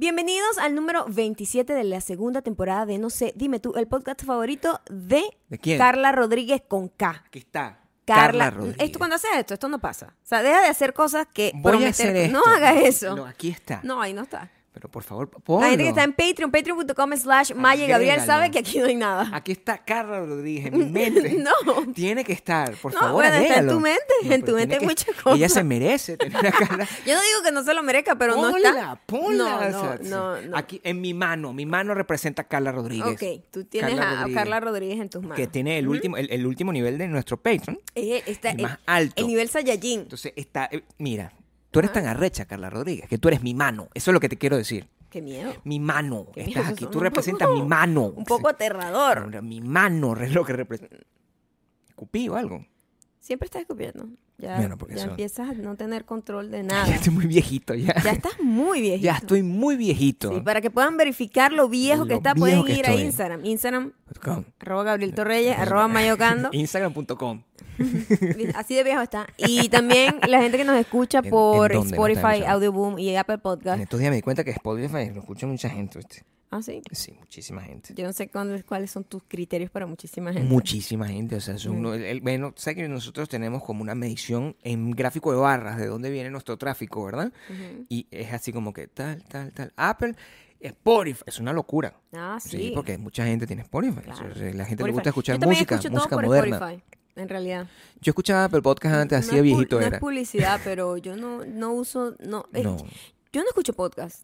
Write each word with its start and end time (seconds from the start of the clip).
Bienvenidos 0.00 0.56
al 0.56 0.74
número 0.74 1.04
27 1.10 1.74
de 1.74 1.84
la 1.84 2.00
segunda 2.00 2.40
temporada 2.40 2.86
de 2.86 2.96
No 2.96 3.10
sé, 3.10 3.34
dime 3.36 3.60
tú, 3.60 3.74
el 3.76 3.86
podcast 3.86 4.24
favorito 4.24 4.80
de, 4.88 5.22
¿De 5.50 5.58
quién? 5.58 5.76
Carla 5.76 6.10
Rodríguez 6.10 6.62
con 6.66 6.88
K. 6.88 7.22
Aquí 7.26 7.40
está. 7.40 7.80
Carla, 8.06 8.48
Rodríguez. 8.48 8.78
esto 8.80 8.98
cuando 8.98 9.16
haces 9.16 9.28
esto, 9.36 9.52
esto 9.52 9.68
no 9.68 9.78
pasa. 9.78 10.14
O 10.24 10.26
sea, 10.26 10.42
deja 10.42 10.62
de 10.62 10.68
hacer 10.68 10.94
cosas 10.94 11.26
que 11.30 11.52
Voy 11.54 11.74
a 11.74 11.76
prometer- 11.76 11.88
hacer 11.90 12.16
esto. 12.16 12.32
No 12.32 12.50
hagas 12.50 12.76
eso. 12.78 13.14
No, 13.14 13.26
aquí 13.26 13.50
está. 13.50 13.80
No, 13.82 14.00
ahí 14.00 14.14
no 14.14 14.22
está. 14.22 14.50
Pero 14.72 14.88
por 14.88 15.02
favor, 15.02 15.28
La 15.32 15.38
ponlo. 15.40 15.68
gente 15.68 15.82
que 15.82 15.88
está 15.88 16.04
en 16.04 16.12
Patreon, 16.12 16.50
patreon.com 16.52 17.16
slash 17.16 17.52
Maya 17.54 17.88
Gabriel 17.88 18.20
sabe 18.20 18.52
que 18.52 18.60
aquí 18.60 18.78
no 18.78 18.86
hay 18.86 18.94
nada. 18.94 19.28
Aquí 19.32 19.50
está 19.50 19.78
Carla 19.78 20.20
Rodríguez 20.20 20.66
en 20.66 20.78
mi 20.78 20.84
mente. 20.90 21.34
No. 21.42 21.92
Tiene 21.92 22.22
que 22.24 22.32
estar, 22.32 22.72
por 22.76 22.94
No, 22.94 23.00
favor, 23.00 23.14
bueno, 23.24 23.34
está 23.34 23.58
en 23.58 23.68
tu 23.68 23.80
mente, 23.80 24.04
en 24.22 24.44
tu 24.44 24.52
mente 24.54 24.76
hay 24.76 24.86
muchas 24.86 25.12
cosas. 25.16 25.36
Ella 25.38 25.48
se 25.48 25.64
merece 25.64 26.16
tener 26.16 26.46
a 26.46 26.52
Carla. 26.52 26.84
Yo 27.06 27.14
no 27.14 27.20
digo 27.20 27.42
que 27.44 27.50
no 27.50 27.64
se 27.64 27.74
lo 27.74 27.82
merezca, 27.82 28.14
pero 28.16 28.36
no 28.36 28.56
está. 28.56 28.94
ponla. 29.06 29.70
No, 29.70 29.82
no, 29.96 29.96
no, 30.36 30.40
no. 30.42 30.56
Aquí, 30.56 30.80
en 30.84 31.00
mi 31.00 31.14
mano. 31.14 31.52
Mi 31.52 31.66
mano 31.66 31.92
representa 31.94 32.42
a 32.42 32.44
Carla 32.46 32.70
Rodríguez. 32.70 33.06
Ok, 33.20 33.44
tú 33.50 33.64
tienes 33.64 33.96
Carla 33.96 34.22
a- 34.22 34.28
Carla 34.32 34.60
Rodríguez 34.60 35.00
en 35.00 35.10
tus 35.10 35.20
manos. 35.22 35.36
Que 35.36 35.48
tiene 35.48 35.78
el 35.78 35.88
último, 35.88 36.16
el, 36.16 36.30
el 36.30 36.46
último 36.46 36.72
nivel 36.72 36.96
de 36.96 37.08
nuestro 37.08 37.36
Patreon. 37.38 37.80
Eh, 37.96 38.22
está 38.26 38.50
el, 38.52 38.62
más 38.62 38.78
alto. 38.86 39.14
el 39.20 39.26
nivel 39.26 39.48
Saiyajin. 39.48 40.02
Entonces 40.02 40.32
está, 40.36 40.68
eh, 40.70 40.84
mira, 40.98 41.32
tú 41.70 41.78
eres 41.80 41.92
tan 41.92 42.06
arrecha, 42.06 42.44
Carla 42.44 42.70
Rodríguez, 42.70 43.08
que 43.08 43.18
tú 43.18 43.28
eres 43.28 43.42
mi 43.42 43.54
mano. 43.54 43.88
Eso 43.94 44.10
es 44.10 44.12
lo 44.14 44.20
que 44.20 44.28
te 44.28 44.36
quiero 44.36 44.56
decir. 44.56 44.88
Qué 45.10 45.20
miedo. 45.22 45.52
Mi 45.64 45.80
mano. 45.80 46.26
Qué 46.32 46.42
Estás 46.42 46.64
miedo, 46.64 46.72
aquí. 46.74 46.86
Tú 46.86 47.00
representas 47.00 47.48
poco- 47.48 47.60
mi 47.60 47.68
mano. 47.68 48.02
Un 48.14 48.24
poco 48.24 48.48
aterrador. 48.48 49.42
Mi 49.42 49.60
mano 49.60 50.14
es 50.16 50.32
lo 50.32 50.44
que 50.44 50.52
representa. 50.52 50.96
¿Cupí 51.96 52.28
o 52.28 52.36
algo? 52.36 52.64
Siempre 53.18 53.46
estás 53.46 53.62
escupiendo. 53.62 54.08
Ya, 54.38 54.56
Bueno, 54.56 54.78
ya 54.88 54.94
eso- 54.94 55.10
empiezas 55.10 55.50
a 55.50 55.52
no 55.52 55.76
tener 55.76 56.06
control 56.06 56.50
de 56.50 56.58
Ya 56.62 56.62
nada. 56.62 56.94
estoy 56.94 57.12
muy 57.12 57.26
viejito 57.26 57.74
ya. 57.74 57.94
ya 58.02 58.12
estás 58.12 58.40
muy 58.40 58.80
viejito. 58.82 59.04
Ya 59.04 59.16
estoy 59.16 59.42
muy 59.42 59.76
viejito. 59.76 60.32
Sí, 60.32 60.40
para 60.40 60.62
que 60.62 60.70
puedan 60.70 60.96
verificar 60.96 61.52
lo 61.52 61.68
viejo 61.68 62.06
que 62.06 62.14
está, 62.14 62.32
viejo 62.32 62.62
pueden 62.62 62.64
que 62.64 62.72
ir 62.80 62.86
a. 62.86 62.94
Instagram. 62.94 63.44
Instagram, 63.44 63.92
Com. 64.24 64.44
arroba 64.60 64.84
Gabriel 64.84 65.12
Torreyes, 65.14 65.58
arroba 65.58 65.88
Mayocando. 65.88 66.48
Instagram.com. 66.52 67.42
Así 68.54 68.74
de 68.74 68.84
viejo 68.84 69.00
está. 69.02 69.26
Y 69.36 69.68
también 69.68 70.16
la 70.28 70.40
gente 70.40 70.56
que 70.58 70.64
nos 70.64 70.76
escucha 70.78 71.18
¿En- 71.22 71.30
por 71.30 71.72
en 71.72 71.78
dónde 71.78 71.96
nos 71.96 72.08
están 72.08 72.14
Spotify, 72.22 72.40
escuchando? 72.42 72.54
Audioboom 72.54 72.98
y 72.98 73.16
Apple 73.16 73.34
En 73.34 73.40
Podcast. 73.40 73.80
estos 73.82 73.98
días 74.00 74.10
me 74.10 74.16
di 74.16 74.22
cuenta 74.22 74.44
que 74.44 74.50
Spotify 74.50 75.10
lo 75.14 75.20
escucha 75.20 75.46
mucha 75.46 75.68
gente. 75.68 75.98
¿viste? 75.98 76.22
Ah, 76.52 76.60
sí. 76.62 76.82
Sí, 76.90 77.12
muchísima 77.18 77.62
gente. 77.62 77.94
Yo 77.94 78.04
no 78.04 78.12
sé 78.12 78.28
cuándo- 78.28 78.60
cuáles 78.66 78.90
son 78.90 79.04
tus 79.04 79.22
criterios 79.28 79.70
para 79.70 79.86
muchísima 79.86 80.32
gente. 80.32 80.48
Muchísima 80.48 81.06
gente, 81.06 81.36
o 81.36 81.40
sea, 81.40 81.54
es 81.54 81.64
uno- 81.64 81.94
el- 81.94 82.02
el- 82.02 82.20
bueno, 82.22 82.52
sé 82.56 82.74
que 82.74 82.88
nosotros 82.88 83.28
tenemos 83.28 83.62
como 83.62 83.82
una 83.82 83.94
medición 83.94 84.56
en 84.62 84.90
gráfico 84.90 85.30
de 85.32 85.38
barras 85.38 85.76
de 85.78 85.86
dónde 85.86 86.10
viene 86.10 86.28
nuestro 86.30 86.56
tráfico, 86.58 87.04
¿verdad? 87.04 87.32
Y 87.88 88.06
es 88.10 88.32
así 88.32 88.52
como 88.52 88.72
que 88.72 88.88
tal, 88.88 89.22
tal, 89.24 89.52
tal. 89.52 89.72
Apple, 89.76 90.16
Spotify, 90.58 91.22
es 91.26 91.38
una 91.38 91.52
locura. 91.52 91.94
Ah, 92.12 92.38
sí. 92.40 92.50
Sí, 92.50 92.72
porque 92.74 92.98
mucha 92.98 93.24
gente 93.24 93.46
tiene 93.46 93.62
Spotify. 93.62 94.00
Claro. 94.02 94.30
O 94.32 94.34
sea, 94.34 94.52
la 94.52 94.64
gente 94.64 94.82
Spotify. 94.82 94.84
le 94.86 94.92
gusta 94.92 95.08
escuchar 95.10 95.36
Yo 95.36 95.40
también 95.40 95.58
música, 95.60 95.74
escucho 95.76 95.88
todo 95.88 95.98
música 95.98 96.16
por 96.16 96.26
moderna. 96.26 96.56
Spotify, 96.56 96.84
en 97.20 97.28
realidad. 97.28 97.66
Yo 98.00 98.10
escuchaba 98.10 98.44
Apple 98.44 98.62
Podcast 98.62 98.94
antes, 98.96 99.18
así 99.18 99.28
no 99.28 99.34
de 99.34 99.38
es 99.38 99.42
pu- 99.42 99.56
viejito 99.56 99.80
no 99.80 99.86
era. 99.86 99.96
es 99.96 100.00
publicidad, 100.00 100.60
pero 100.64 100.96
yo 100.96 101.16
no, 101.16 101.44
no 101.44 101.72
uso, 101.72 102.14
no, 102.20 102.46
eh, 102.52 102.62
No. 102.64 102.76
yo 103.32 103.42
no 103.42 103.48
escucho 103.48 103.72
podcast. 103.74 104.22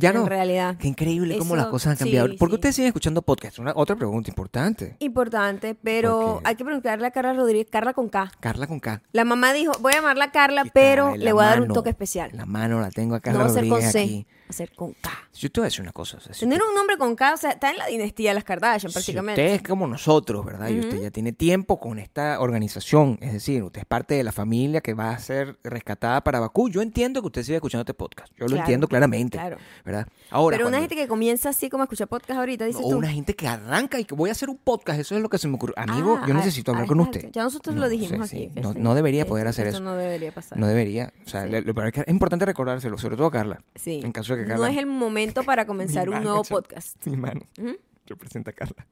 Ya 0.00 0.12
no. 0.12 0.20
En 0.20 0.26
realidad. 0.28 0.76
Qué 0.78 0.86
increíble 0.86 1.36
cómo 1.38 1.56
las 1.56 1.64
Eso, 1.64 1.70
cosas 1.72 1.90
han 1.92 1.96
sí, 1.96 2.04
cambiado. 2.04 2.28
¿Por 2.38 2.48
qué 2.48 2.52
sí. 2.52 2.54
ustedes 2.54 2.74
siguen 2.76 2.86
escuchando 2.88 3.20
podcast? 3.22 3.58
Una, 3.58 3.72
otra 3.74 3.96
pregunta 3.96 4.30
importante. 4.30 4.94
Importante, 5.00 5.74
pero 5.74 6.34
Porque- 6.34 6.48
hay 6.50 6.54
que 6.54 6.64
preguntarle 6.64 7.06
a 7.08 7.10
Carla 7.10 7.32
Rodríguez, 7.32 7.66
Carla 7.68 7.94
con 7.94 8.08
K. 8.08 8.30
Carla 8.38 8.68
con 8.68 8.78
K. 8.78 9.02
La 9.10 9.24
mamá 9.24 9.52
dijo, 9.52 9.72
voy 9.80 9.94
a 9.94 9.96
llamarla 9.96 10.26
a 10.26 10.30
Carla, 10.30 10.64
pero 10.72 11.16
le 11.16 11.32
voy 11.32 11.42
a 11.42 11.48
dar 11.48 11.56
un 11.56 11.68
mano. 11.68 11.74
toque 11.74 11.90
especial. 11.90 12.30
La 12.34 12.46
mano 12.46 12.80
la 12.80 12.90
tengo 12.92 13.14
a 13.16 13.18
No 13.18 13.22
Carla 13.22 13.46
con 13.46 13.54
Rodríguez 13.56 13.90
C, 13.90 14.00
aquí. 14.02 14.26
va 14.30 14.37
a 14.48 14.52
ser 14.52 14.72
con 14.72 14.92
K. 14.94 15.10
Yo 15.34 15.50
te 15.50 15.60
voy 15.60 15.66
a 15.66 15.68
decir 15.68 15.82
una 15.82 15.92
cosa. 15.92 16.16
o 16.16 16.20
sea, 16.20 16.32
si 16.34 16.40
Tener 16.40 16.58
usted- 16.58 16.68
un 16.70 16.74
nombre 16.74 16.96
con 16.96 17.14
K, 17.14 17.34
o 17.34 17.36
sea, 17.36 17.50
está 17.50 17.70
en 17.70 17.78
la 17.78 17.86
dinastía 17.86 18.30
de 18.30 18.34
las 18.34 18.44
Kardashian, 18.44 18.90
si 18.90 18.94
prácticamente. 18.94 19.40
usted 19.42 19.54
es 19.56 19.62
como 19.62 19.86
nosotros, 19.86 20.44
¿verdad? 20.44 20.68
Y 20.68 20.80
usted 20.80 21.00
ya 21.02 21.10
tiene 21.10 21.32
tiempo 21.32 21.78
con 21.80 21.98
esta 21.98 22.40
organización, 22.40 23.18
es 23.20 23.32
decir, 23.32 23.62
usted 23.62 23.80
es 23.80 23.86
parte 23.86 24.14
de 24.14 24.24
la 24.24 24.32
familia 24.32 24.80
que 24.80 24.94
va 24.94 25.10
a 25.10 25.18
ser 25.18 25.58
rescatada 25.62 26.22
para 26.22 26.40
Bakú. 26.40 26.68
Yo 26.70 26.82
entiendo 26.82 27.20
que 27.20 27.26
usted 27.28 27.42
sigue 27.42 27.56
escuchando 27.56 27.82
este 27.82 27.94
podcast. 27.94 28.32
Yo 28.36 28.44
lo 28.44 28.48
Claro, 28.48 28.60
entiendo 28.62 28.88
claramente, 28.88 29.38
claro. 29.38 29.58
¿verdad? 29.84 30.06
Ahora, 30.30 30.56
pero 30.56 30.66
una 30.68 30.76
cuando- 30.78 30.88
gente 30.88 31.02
que 31.02 31.08
comienza 31.08 31.48
así 31.50 31.68
como 31.70 31.82
a 31.82 31.84
escuchar 31.84 32.08
podcast 32.08 32.38
ahorita, 32.38 32.64
dices 32.64 32.82
o 32.84 32.90
tú. 32.90 32.96
una 32.98 33.08
gente 33.10 33.34
que 33.34 33.46
arranca 33.46 33.98
y 34.00 34.04
que 34.04 34.14
voy 34.14 34.28
a 34.30 34.32
hacer 34.32 34.48
un 34.50 34.56
podcast, 34.58 34.98
eso 35.00 35.14
es 35.16 35.22
lo 35.22 35.28
que 35.28 35.38
se 35.38 35.48
me 35.48 35.54
ocurrió. 35.54 35.74
Amigo, 35.78 36.18
Ah, 36.20 36.24
yo 36.26 36.34
ah, 36.34 36.36
necesito 36.38 36.72
hablar 36.72 36.84
ah, 36.84 36.88
con 36.88 36.98
exacto. 37.00 37.18
usted. 37.18 37.32
Ya 37.32 37.42
nosotros 37.44 37.74
No, 37.76 37.82
lo 37.82 37.88
dijimos 37.88 38.28
sí, 38.28 38.36
aquí. 38.36 38.50
sí. 38.54 38.60
No, 38.60 38.72
sí. 38.72 38.78
no 38.80 38.94
debería 38.94 39.26
poder 39.26 39.46
hacer 39.46 39.66
eso. 39.68 39.80
no 39.80 39.94
debería 39.94 40.32
pasar. 40.32 40.58
No 40.58 40.66
debería. 40.66 41.12
O 41.24 41.28
sea, 41.28 41.46
le- 41.46 41.58
es 41.58 41.92
que 41.92 42.00
es 42.00 42.08
importante 42.08 42.44
recordárselo, 42.44 42.98
sobre 42.98 43.16
todo 43.16 43.26
a 43.26 43.30
Carla. 43.30 43.62
Sí. 43.74 44.00
En 44.04 44.12
caso 44.12 44.34
de 44.34 44.37
que 44.46 44.54
No 44.54 44.66
es 44.66 44.76
el 44.76 44.86
momento 44.86 45.42
para 45.44 45.66
comenzar 45.66 46.08
un 46.08 46.22
nuevo 46.22 46.42
podcast. 46.44 46.96
Mi 47.06 47.16
mano. 47.16 47.40
Ujú. 47.58 47.76
Representa 48.06 48.50
a 48.50 48.54
Carla. 48.54 48.86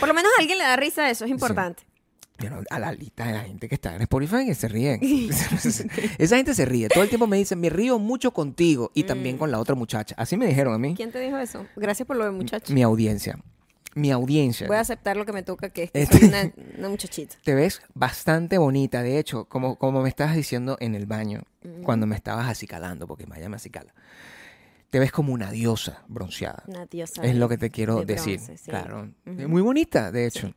Por 0.00 0.08
lo 0.08 0.14
menos 0.14 0.30
a 0.38 0.40
alguien 0.40 0.58
le 0.58 0.64
da 0.64 0.76
risa 0.76 1.10
eso, 1.10 1.24
es 1.24 1.30
importante. 1.30 1.82
A 2.70 2.78
la 2.78 2.92
lista 2.92 3.26
de 3.26 3.32
la 3.32 3.40
gente 3.40 3.68
que 3.68 3.74
está 3.74 3.96
en 3.96 4.02
Spotify 4.02 4.46
que 4.46 4.54
se 4.54 4.68
ríen. 4.68 5.00
Esa 6.18 6.36
gente 6.36 6.54
se 6.54 6.64
ríe. 6.64 6.88
Todo 6.88 7.02
el 7.02 7.08
tiempo 7.08 7.26
me 7.26 7.36
dicen, 7.36 7.58
me 7.60 7.68
río 7.68 7.98
mucho 7.98 8.32
contigo 8.32 8.92
y 8.94 9.04
también 9.04 9.36
Mm. 9.36 9.38
con 9.40 9.50
la 9.50 9.58
otra 9.58 9.74
muchacha. 9.74 10.14
Así 10.16 10.36
me 10.36 10.46
dijeron 10.46 10.72
a 10.74 10.78
mí. 10.78 10.94
¿Quién 10.94 11.10
te 11.10 11.18
dijo 11.18 11.36
eso? 11.38 11.66
Gracias 11.76 12.06
por 12.06 12.16
lo 12.16 12.24
de 12.24 12.30
muchacho. 12.30 12.72
Mi 12.72 12.82
audiencia. 12.82 13.38
Mi 13.94 14.10
audiencia. 14.12 14.66
Voy 14.66 14.76
a 14.76 14.80
aceptar 14.80 15.16
lo 15.16 15.24
que 15.24 15.32
me 15.32 15.42
toca, 15.42 15.70
que 15.70 15.84
es 15.84 15.90
que 15.90 16.06
soy 16.06 16.28
una, 16.28 16.52
una 16.78 16.88
muchachita. 16.88 17.36
Te 17.44 17.54
ves 17.54 17.80
bastante 17.94 18.58
bonita. 18.58 19.02
De 19.02 19.18
hecho, 19.18 19.46
como, 19.46 19.76
como 19.76 20.02
me 20.02 20.08
estabas 20.08 20.36
diciendo 20.36 20.76
en 20.80 20.94
el 20.94 21.06
baño, 21.06 21.42
Mm. 21.64 21.82
cuando 21.82 22.06
me 22.06 22.14
estabas 22.14 22.48
acicalando, 22.48 23.08
porque 23.08 23.26
Maya 23.26 23.48
me 23.48 23.56
acicala. 23.56 23.92
Te 24.90 25.00
ves 25.00 25.10
como 25.10 25.32
una 25.32 25.50
diosa 25.50 26.04
bronceada. 26.06 26.62
Una 26.68 26.86
diosa. 26.86 27.20
Es 27.24 27.34
lo 27.34 27.48
que 27.48 27.58
te 27.58 27.70
quiero 27.70 27.96
de 28.04 28.14
decir. 28.14 28.36
bronce, 28.36 28.56
sí. 28.58 28.70
Claro. 28.70 29.10
Ujú. 29.26 29.48
Muy 29.48 29.60
bonita, 29.62 30.12
de 30.12 30.26
hecho. 30.26 30.52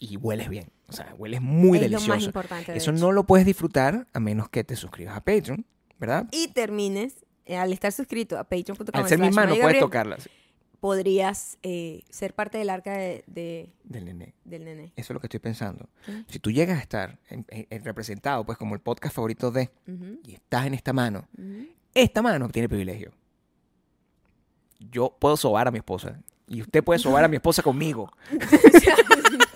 Y 0.00 0.16
hueles 0.16 0.48
bien. 0.48 0.70
O 0.88 0.92
sea, 0.92 1.14
hueles 1.16 1.40
muy 1.40 1.78
Es 1.78 1.82
lo 1.84 1.88
delicioso. 1.90 2.08
más 2.08 2.24
importante, 2.24 2.72
de 2.72 2.78
Eso 2.78 2.90
hecho. 2.90 3.00
no 3.00 3.12
lo 3.12 3.24
puedes 3.24 3.46
disfrutar 3.46 4.06
a 4.12 4.20
menos 4.20 4.48
que 4.48 4.64
te 4.64 4.74
suscribas 4.74 5.16
a 5.16 5.20
Patreon, 5.20 5.64
¿verdad? 6.00 6.26
Y 6.32 6.48
termines, 6.48 7.14
eh, 7.46 7.56
al 7.56 7.72
estar 7.72 7.92
suscrito 7.92 8.38
a 8.38 8.44
patreon.com 8.44 8.88
Al 8.92 9.08
ser 9.08 9.18
mi 9.18 9.30
mano 9.30 9.50
puedes 9.50 9.60
Gabriel, 9.62 9.80
tocarla. 9.80 10.18
sí. 10.18 10.30
Podrías 10.80 11.58
eh, 11.62 12.02
ser 12.10 12.34
parte 12.34 12.58
del 12.58 12.70
arca 12.70 12.92
de, 12.92 13.24
de- 13.26 13.72
Del 13.84 14.04
nene. 14.04 14.34
del 14.44 14.64
nene. 14.64 14.92
Eso 14.96 15.12
es 15.12 15.14
lo 15.14 15.20
que 15.20 15.26
estoy 15.26 15.40
pensando. 15.40 15.88
Si 16.28 16.38
tú 16.38 16.50
llegas 16.52 16.78
a 16.78 16.82
estar 16.82 17.18
en- 17.28 17.44
en- 17.48 17.66
en 17.70 17.84
representado, 17.84 18.44
pues 18.46 18.56
como 18.58 18.74
el 18.74 18.80
podcast 18.80 19.14
favorito 19.14 19.50
de, 19.50 19.70
y 20.24 20.34
estás 20.34 20.66
en 20.66 20.74
esta 20.74 20.92
mano, 20.92 21.26
esta 21.94 22.22
mano 22.22 22.48
tiene 22.48 22.68
privilegio. 22.68 23.12
Yo 24.78 25.16
puedo 25.18 25.36
sobar 25.36 25.66
a 25.66 25.70
mi 25.72 25.78
esposa. 25.78 26.20
Y 26.46 26.62
usted 26.62 26.82
puede 26.84 26.98
sobar 27.00 27.24
a 27.24 27.28
mi 27.28 27.36
esposa 27.36 27.62
conmigo. 27.62 28.10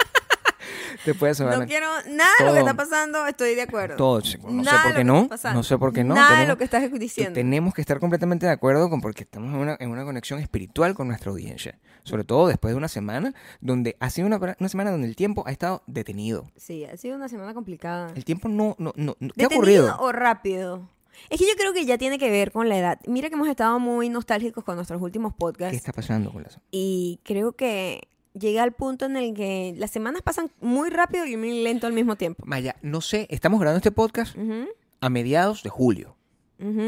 Puede 1.19 1.35
No 1.59 1.67
quiero 1.67 1.87
nada 2.11 2.31
de 2.39 2.45
lo 2.47 2.53
que 2.53 2.59
está 2.61 2.75
pasando, 2.75 3.27
estoy 3.27 3.55
de 3.55 3.63
acuerdo. 3.63 3.97
todo. 3.97 4.19
No 4.19 4.25
sé 4.25 4.39
por 4.39 4.53
de 4.93 4.95
qué 4.95 5.05
no. 5.05 5.29
No 5.55 5.63
sé 5.63 5.79
por 5.79 5.93
qué 5.93 6.05
no. 6.05 6.15
Nada 6.15 6.29
de 6.31 6.35
Tenemos- 6.37 6.49
lo 6.49 6.59
que 6.59 6.65
estás 6.65 6.93
diciendo. 6.93 7.33
tenemos 7.35 7.75
que 7.75 7.81
estar 7.81 7.99
completamente 7.99 8.47
de 8.47 8.53
acuerdo 8.53 8.89
con 8.89 9.01
porque 9.01 9.25
estamos 9.25 9.53
en 9.55 9.61
una, 9.61 9.77
en 9.81 9.91
una 9.91 10.05
conexión 10.05 10.39
espiritual 10.39 10.95
con 10.95 11.09
nuestra 11.09 11.31
audiencia. 11.31 11.79
Sobre 12.05 12.25
todo 12.25 12.47
después 12.49 12.73
de 12.73 12.79
una 12.79 12.89
semana 12.89 13.35
donde 13.61 13.97
ha 14.01 14.11
sido 14.11 14.27
una, 14.27 14.37
una 14.39 14.69
semana 14.69 14.91
donde 14.91 15.07
el 15.09 15.17
tiempo 15.17 15.45
ha 15.47 15.53
estado 15.53 15.83
detenido. 15.87 16.51
Sí, 16.57 16.85
ha 16.85 16.97
sido 16.97 17.17
una 17.17 17.29
semana 17.29 17.55
complicada. 17.55 18.13
El 18.15 18.25
tiempo 18.25 18.49
no, 18.49 18.75
no, 18.79 18.93
no, 18.97 19.17
no- 19.21 19.33
¿qué 19.35 19.45
ha 19.45 19.49
¿Detenido 19.49 19.87
ocurrido? 19.87 19.97
o 20.01 20.13
rápido? 20.13 20.89
Es 21.31 21.39
que 21.39 21.47
yo 21.47 21.53
creo 21.57 21.73
que 21.73 21.85
ya 21.85 21.99
tiene 21.99 22.19
que 22.19 22.31
ver 22.31 22.53
con 22.53 22.69
la 22.69 22.77
edad. 22.79 22.99
Mira 23.07 23.29
que 23.29 23.35
hemos 23.35 23.47
estado 23.49 23.79
muy 23.79 24.09
nostálgicos 24.09 24.65
con 24.65 24.77
nuestros 24.77 25.01
últimos 25.03 25.33
¿Qué 25.35 25.39
podcasts. 25.39 25.77
está 25.77 25.93
pasando 25.93 26.33
con 26.33 26.45
eso? 26.47 26.59
Y 26.71 27.21
creo 27.23 27.53
que 27.53 28.09
llega 28.39 28.63
al 28.63 28.73
punto 28.73 29.07
en 29.07 29.17
el 29.17 29.35
que 29.35 29.75
las 29.77 29.91
semanas 29.91 30.23
pasan 30.23 30.51
muy 30.61 30.91
rápido 30.91 31.27
y 31.27 31.37
muy 31.37 31.63
lento 31.63 31.87
al 31.87 31.93
mismo 31.93 32.17
tiempo. 32.17 32.43
Maya, 32.47 32.77
no 32.83 33.01
sé, 33.01 33.27
estamos 33.31 33.61
grabando 33.61 33.79
este 33.79 33.93
podcast 33.93 34.37
a 35.01 35.09
mediados 35.11 35.63
de 35.63 35.71
julio, 35.71 36.17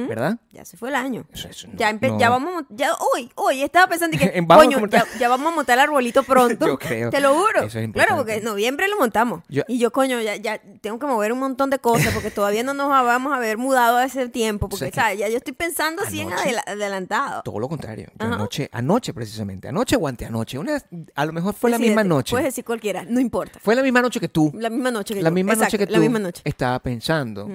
¿verdad? 0.09 0.39
Ya 0.51 0.65
se 0.65 0.77
fue 0.77 0.89
el 0.91 0.95
año. 0.95 1.25
Eso- 1.33 1.49
eso 1.49 1.69
no- 1.69 1.75
Ya, 1.77 1.93
no- 1.93 2.19
ya 2.19 2.31
vamos 2.31 2.65
ya 2.71 2.95
hoy, 2.95 3.31
hoy 3.35 3.63
estaba 3.63 3.89
pensando 3.89 4.17
que 4.17 4.45
coño, 4.49 4.87
ya, 4.87 5.05
ya 5.19 5.29
vamos 5.29 5.53
a 5.53 5.55
montar 5.57 5.79
el 5.79 5.85
arbolito 5.85 6.23
pronto. 6.23 6.67
Yo 6.67 6.79
creo. 6.79 7.11
Te 7.11 7.21
lo 7.21 7.35
juro. 7.35 7.63
Eso 7.65 7.79
es 7.79 7.91
claro, 7.93 8.17
porque 8.17 8.35
en 8.37 8.45
noviembre 8.45 8.89
lo 8.89 8.97
montamos. 8.99 9.43
Yo- 9.49 9.63
y 9.69 9.79
yo, 9.79 9.91
coño, 9.93 10.21
ya, 10.21 10.37
ya 10.37 10.61
tengo 10.81 10.99
que 10.99 11.07
mover 11.07 11.33
un 11.33 11.39
montón 11.41 11.71
de 11.71 11.79
cosas 11.79 12.13
porque 12.15 12.31
todavía 12.31 12.63
no 12.63 12.75
nos 12.75 12.89
vamos 12.89 13.33
a 13.33 13.37
haber 13.37 13.59
mudado 13.59 13.97
a 13.99 14.05
ese 14.05 14.29
tiempo. 14.29 14.69
Porque, 14.69 14.87
O 14.87 14.93
sea. 14.93 15.15
Ya 15.15 15.29
yo 15.29 15.37
estoy 15.37 15.53
pensando 15.55 16.03
así 16.03 16.21
en 16.21 16.33
adela- 16.33 16.63
adelantado. 16.67 17.43
Todo 17.43 17.59
lo 17.59 17.69
contrario. 17.69 18.09
Yo 18.19 18.27
anoche, 18.27 18.69
anoche 18.73 19.13
precisamente, 19.13 19.69
anoche 19.69 19.97
o 19.97 20.07
anteanoche, 20.07 20.59
una, 20.59 20.83
a 21.15 21.27
lo 21.27 21.33
mejor 21.33 21.55
fue 21.55 21.71
la 21.71 21.79
misma 21.79 22.05
noche. 22.05 22.31
Puedes 22.33 22.47
decir 22.47 22.65
cualquiera, 22.65 23.05
no 23.05 23.21
importa. 23.21 23.59
Fue 23.63 23.75
la 23.75 23.83
misma 23.83 24.03
noche 24.03 24.21
que 24.21 24.29
tú. 24.29 24.51
La 24.55 24.71
misma 24.71 24.91
noche 24.91 25.15
que 25.15 25.23
la 25.23 25.29
yo. 25.31 25.35
misma 25.35 25.55
noche 25.55 25.79
que 25.79 25.87
tú 25.87 25.93
La 25.93 25.99
misma 25.99 26.19
noche. 26.19 26.43
estaba 26.45 26.79
pensando. 26.81 27.49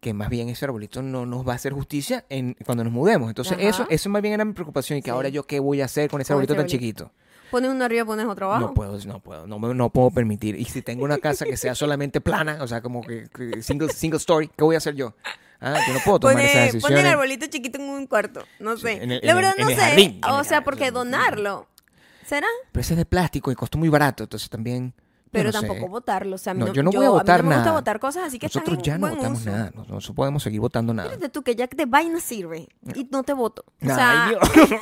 Que 0.00 0.14
más 0.14 0.28
bien 0.28 0.48
ese 0.48 0.64
arbolito 0.64 1.02
no 1.02 1.26
nos 1.26 1.46
va 1.46 1.52
a 1.52 1.56
hacer 1.56 1.72
justicia 1.72 2.24
en, 2.28 2.56
cuando 2.64 2.84
nos 2.84 2.92
mudemos. 2.92 3.28
Entonces, 3.28 3.54
Ajá. 3.58 3.62
eso, 3.68 3.86
eso 3.90 4.08
más 4.10 4.22
bien 4.22 4.34
era 4.34 4.44
mi 4.44 4.52
preocupación. 4.52 4.98
Y 4.98 5.02
que 5.02 5.06
Sí. 5.06 5.10
ahora 5.10 5.28
yo 5.28 5.44
qué 5.44 5.58
voy 5.60 5.80
a 5.80 5.86
hacer 5.86 6.08
con 6.10 6.20
ese 6.20 6.32
arbolito 6.32 6.54
tan 6.54 6.66
chiquito. 6.66 7.10
Pones 7.50 7.70
uno 7.70 7.84
arriba, 7.84 8.04
pones 8.04 8.26
otro 8.26 8.46
abajo. 8.46 8.66
No 8.68 8.74
puedo, 8.74 8.98
no 9.06 9.20
puedo, 9.20 9.46
no, 9.46 9.58
no 9.58 9.90
puedo 9.90 10.10
permitir. 10.10 10.54
Y 10.54 10.66
si 10.66 10.82
tengo 10.82 11.04
una 11.04 11.16
casa 11.18 11.46
que 11.46 11.56
sea 11.56 11.74
solamente 11.74 12.20
plana, 12.20 12.58
o 12.60 12.68
sea, 12.68 12.82
como 12.82 13.02
que, 13.02 13.26
que 13.34 13.62
single, 13.62 13.88
single 13.88 14.18
story, 14.18 14.48
¿qué 14.56 14.62
voy 14.64 14.74
a 14.74 14.78
hacer 14.78 14.94
yo? 14.94 15.14
Ah, 15.60 15.78
yo 15.88 15.94
no 15.94 16.00
puedo 16.04 16.20
tomar 16.20 16.36
esas 16.38 16.52
Pone, 16.52 16.64
decisiones. 16.66 16.82
pone 16.82 17.00
el 17.00 17.06
arbolito 17.06 17.46
chiquito 17.46 17.78
en 17.78 17.88
un 17.88 18.06
cuarto. 18.06 18.42
No 18.60 18.76
Sí, 18.76 18.82
sé. 18.82 19.02
en 19.02 19.10
el- 19.12 19.20
la 19.24 19.30
en 19.30 19.36
verdad 19.36 19.54
el- 19.56 19.64
no 19.64 19.70
en 19.70 19.76
sé. 19.76 19.82
jardín, 19.82 20.20
o 20.30 20.44
sea, 20.44 20.62
porque 20.62 20.90
donarlo. 20.92 21.66
¿Será? 22.26 22.46
Pero 22.70 22.80
ese 22.82 22.92
es 22.92 22.98
de 22.98 23.06
plástico 23.06 23.50
y 23.50 23.54
costó 23.54 23.78
muy 23.78 23.88
barato, 23.88 24.24
entonces 24.24 24.48
también. 24.50 24.92
Yo 25.28 25.32
Pero 25.32 25.52
no 25.52 25.60
sé. 25.60 25.66
tampoco 25.66 25.88
votarlo. 25.90 26.34
O 26.36 26.38
sea, 26.38 26.50
a 26.52 26.54
mí 26.54 26.60
No, 26.60 26.66
no, 26.68 26.72
yo 26.72 26.82
no 26.82 26.90
voy 26.90 27.04
a 27.06 27.10
votar 27.10 27.40
A 27.40 27.42
mí 27.42 27.44
no 27.44 27.48
me 27.50 27.54
gusta 27.56 27.68
nada. 27.70 27.78
votar 27.80 28.00
cosas 28.00 28.24
así 28.26 28.38
que 28.38 28.46
Nosotros 28.46 28.78
están 28.78 28.84
ya 28.84 28.94
en 28.94 29.00
no 29.00 29.06
buen 29.06 29.16
votamos 29.18 29.40
uso. 29.40 29.50
nada, 29.50 29.72
no, 29.74 29.84
no 29.88 30.14
podemos 30.14 30.42
seguir 30.42 30.60
votando 30.60 30.94
nada. 30.94 31.08
Fíjate 31.10 31.28
tú 31.28 31.42
que 31.42 31.54
ya 31.54 31.66
de 31.66 31.86
vaina 31.86 32.20
sirve 32.20 32.68
y 32.94 33.08
no 33.10 33.22
te 33.22 33.32
voto. 33.34 33.64
O 33.66 33.72
Ay, 33.82 33.88
sea, 33.90 34.26
Dios. 34.30 34.40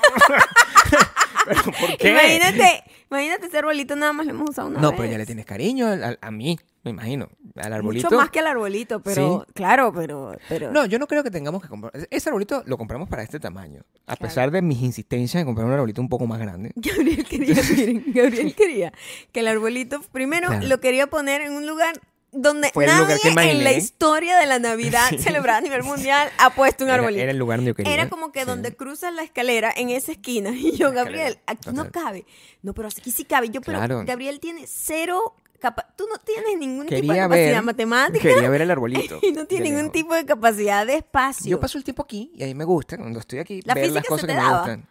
¿Pero 1.46 1.62
por 1.62 1.96
qué? 1.98 2.10
imagínate, 2.10 2.84
imagínate 3.10 3.46
ese 3.46 3.58
arbolito 3.58 3.94
nada 3.96 4.12
más 4.12 4.26
lo 4.26 4.32
hemos 4.32 4.50
usado 4.50 4.68
una 4.68 4.80
No, 4.80 4.90
vez. 4.90 4.96
pero 5.00 5.12
ya 5.12 5.18
le 5.18 5.26
tienes 5.26 5.46
cariño 5.46 5.86
al- 5.86 6.02
al- 6.02 6.18
a, 6.20 6.30
mí, 6.30 6.58
me 6.86 6.92
imagino. 6.92 7.28
Al 7.56 7.72
arbolito. 7.72 8.06
Mucho 8.08 8.16
más 8.16 8.30
que 8.30 8.38
al 8.40 8.46
arbolito, 8.46 9.00
pero 9.02 9.44
Sí. 9.46 9.52
claro, 9.54 9.92
pero, 9.92 10.36
pero 10.48 10.70
No, 10.72 10.86
yo 10.86 10.98
no 10.98 11.06
creo 11.06 11.22
que 11.22 11.30
tengamos 11.30 11.62
que 11.62 11.68
comprar. 11.68 11.92
Ese 12.10 12.28
arbolito 12.28 12.62
lo 12.66 12.76
compramos 12.78 13.08
para 13.08 13.22
este 13.22 13.38
tamaño. 13.40 13.82
A 14.06 14.16
Claro. 14.16 14.28
pesar 14.28 14.50
de 14.50 14.62
mis 14.62 14.80
insistencias 14.82 15.40
de 15.40 15.44
comprar 15.44 15.66
un 15.66 15.72
arbolito 15.72 16.00
un 16.00 16.08
poco 16.08 16.26
más 16.26 16.38
grande. 16.38 16.72
Gabriel 16.76 17.24
quería, 17.24 17.54
miren, 17.76 18.04
Gabriel 18.14 18.54
quería 18.54 18.92
que 19.32 19.40
el 19.40 19.48
arbolito 19.48 20.00
primero 20.12 20.48
Claro. 20.48 20.66
lo 20.66 20.80
quería 20.80 21.06
poner 21.08 21.40
en 21.42 21.52
un 21.52 21.66
lugar 21.66 22.00
donde 22.32 22.68
Fue 22.70 22.84
nadie 22.86 23.16
en 23.24 23.64
la 23.64 23.72
historia 23.72 24.36
de 24.36 24.44
la 24.44 24.58
Navidad 24.58 25.08
celebrada 25.18 25.58
a 25.58 25.60
nivel 25.62 25.84
mundial 25.84 26.28
ha 26.38 26.50
puesto 26.50 26.84
un 26.84 26.90
arbolito. 26.90 27.22
era 27.22 27.30
el 27.32 27.38
lugar 27.38 27.58
donde 27.60 27.70
yo 27.70 27.74
quería. 27.74 27.94
Era 27.94 28.10
como 28.10 28.30
que 28.30 28.40
Sí. 28.40 28.46
donde 28.46 28.76
cruzas 28.76 29.14
la 29.14 29.22
escalera 29.22 29.72
en 29.74 29.88
esa 29.88 30.12
esquina. 30.12 30.50
Y 30.50 30.72
yo, 30.76 30.92
Gabriel, 30.92 31.38
aquí 31.46 31.70
no 31.72 31.90
cabe. 31.90 32.26
No, 32.62 32.74
pero 32.74 32.88
aquí 32.88 33.10
sí 33.10 33.24
cabe. 33.24 33.48
Yo, 33.48 33.62
pero. 33.62 34.04
Gabriel 34.04 34.38
tiene 34.40 34.64
cero 34.66 35.34
capa- 35.58 35.86
Tú 35.96 36.04
no 36.10 36.18
tienes 36.18 36.58
ningún 36.58 36.86
tipo 36.86 37.12
de 37.12 37.18
capacidad 37.18 37.28
ver, 37.54 37.62
matemática. 37.62 38.20
quería 38.22 38.48
ver 38.48 38.62
el 38.62 38.70
arbolito. 38.70 39.18
Y 39.22 39.32
no 39.32 39.46
tiene 39.46 39.64
de 39.70 39.74
ningún 39.76 39.92
tipo 39.92 40.14
de 40.14 40.24
capacidad 40.26 40.86
de 40.86 40.96
espacio. 40.96 41.50
Yo 41.50 41.60
paso 41.60 41.78
el 41.78 41.84
tiempo 41.84 42.02
aquí 42.02 42.30
y 42.34 42.42
ahí 42.42 42.54
me 42.54 42.64
gusta, 42.64 42.96
cuando 42.96 43.18
estoy 43.20 43.38
aquí, 43.40 43.62
La 43.64 43.74
ver 43.74 43.90
las 43.90 44.04
cosas 44.04 44.26
que 44.26 44.34
me 44.34 44.40
gustan. 44.48 44.86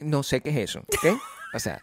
No 0.00 0.22
sé 0.22 0.40
qué 0.40 0.50
es 0.50 0.56
eso, 0.56 0.80
¿ok? 0.80 1.18
O 1.54 1.58
sea, 1.58 1.80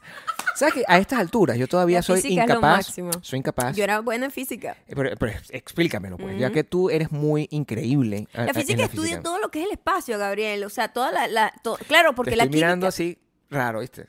¿sabes 0.55 0.75
que 0.75 0.83
A 0.87 0.99
estas 0.99 1.17
alturas 1.19 1.57
yo 1.57 1.67
todavía 1.67 1.97
La 1.97 2.03
soy 2.03 2.21
incapaz. 2.23 2.93
Soy 3.21 3.39
incapaz. 3.39 3.75
Yo 3.75 3.83
era 3.83 3.99
buena 3.99 4.25
en 4.25 4.31
física. 4.31 4.77
Eh, 4.87 4.93
Pero, 4.95 5.17
pero 5.17 5.33
explícamelo, 5.49 6.17
pues, 6.17 6.37
ya 6.37 6.51
que 6.51 6.63
tú 6.63 6.89
eres 6.91 7.11
muy 7.11 7.47
increíble. 7.49 8.27
a- 8.33 8.41
a- 8.41 8.45
La 8.45 8.51
en 8.51 8.55
física 8.55 8.83
estudia 8.83 9.21
todo 9.23 9.39
lo 9.39 9.49
que 9.49 9.61
es 9.61 9.65
el 9.65 9.71
espacio, 9.71 10.17
Gabriel. 10.19 10.63
O 10.65 10.69
sea, 10.69 10.89
toda 10.93 11.11
la... 11.11 11.27
la- 11.27 11.51
Claro, 11.87 12.13
porque 12.13 12.31
Te 12.31 12.37
la 12.37 12.43
estoy 12.43 12.55
mirando 12.59 12.83
química... 12.85 12.87
así 12.89 13.17
raro, 13.49 13.79
¿viste? 13.79 14.05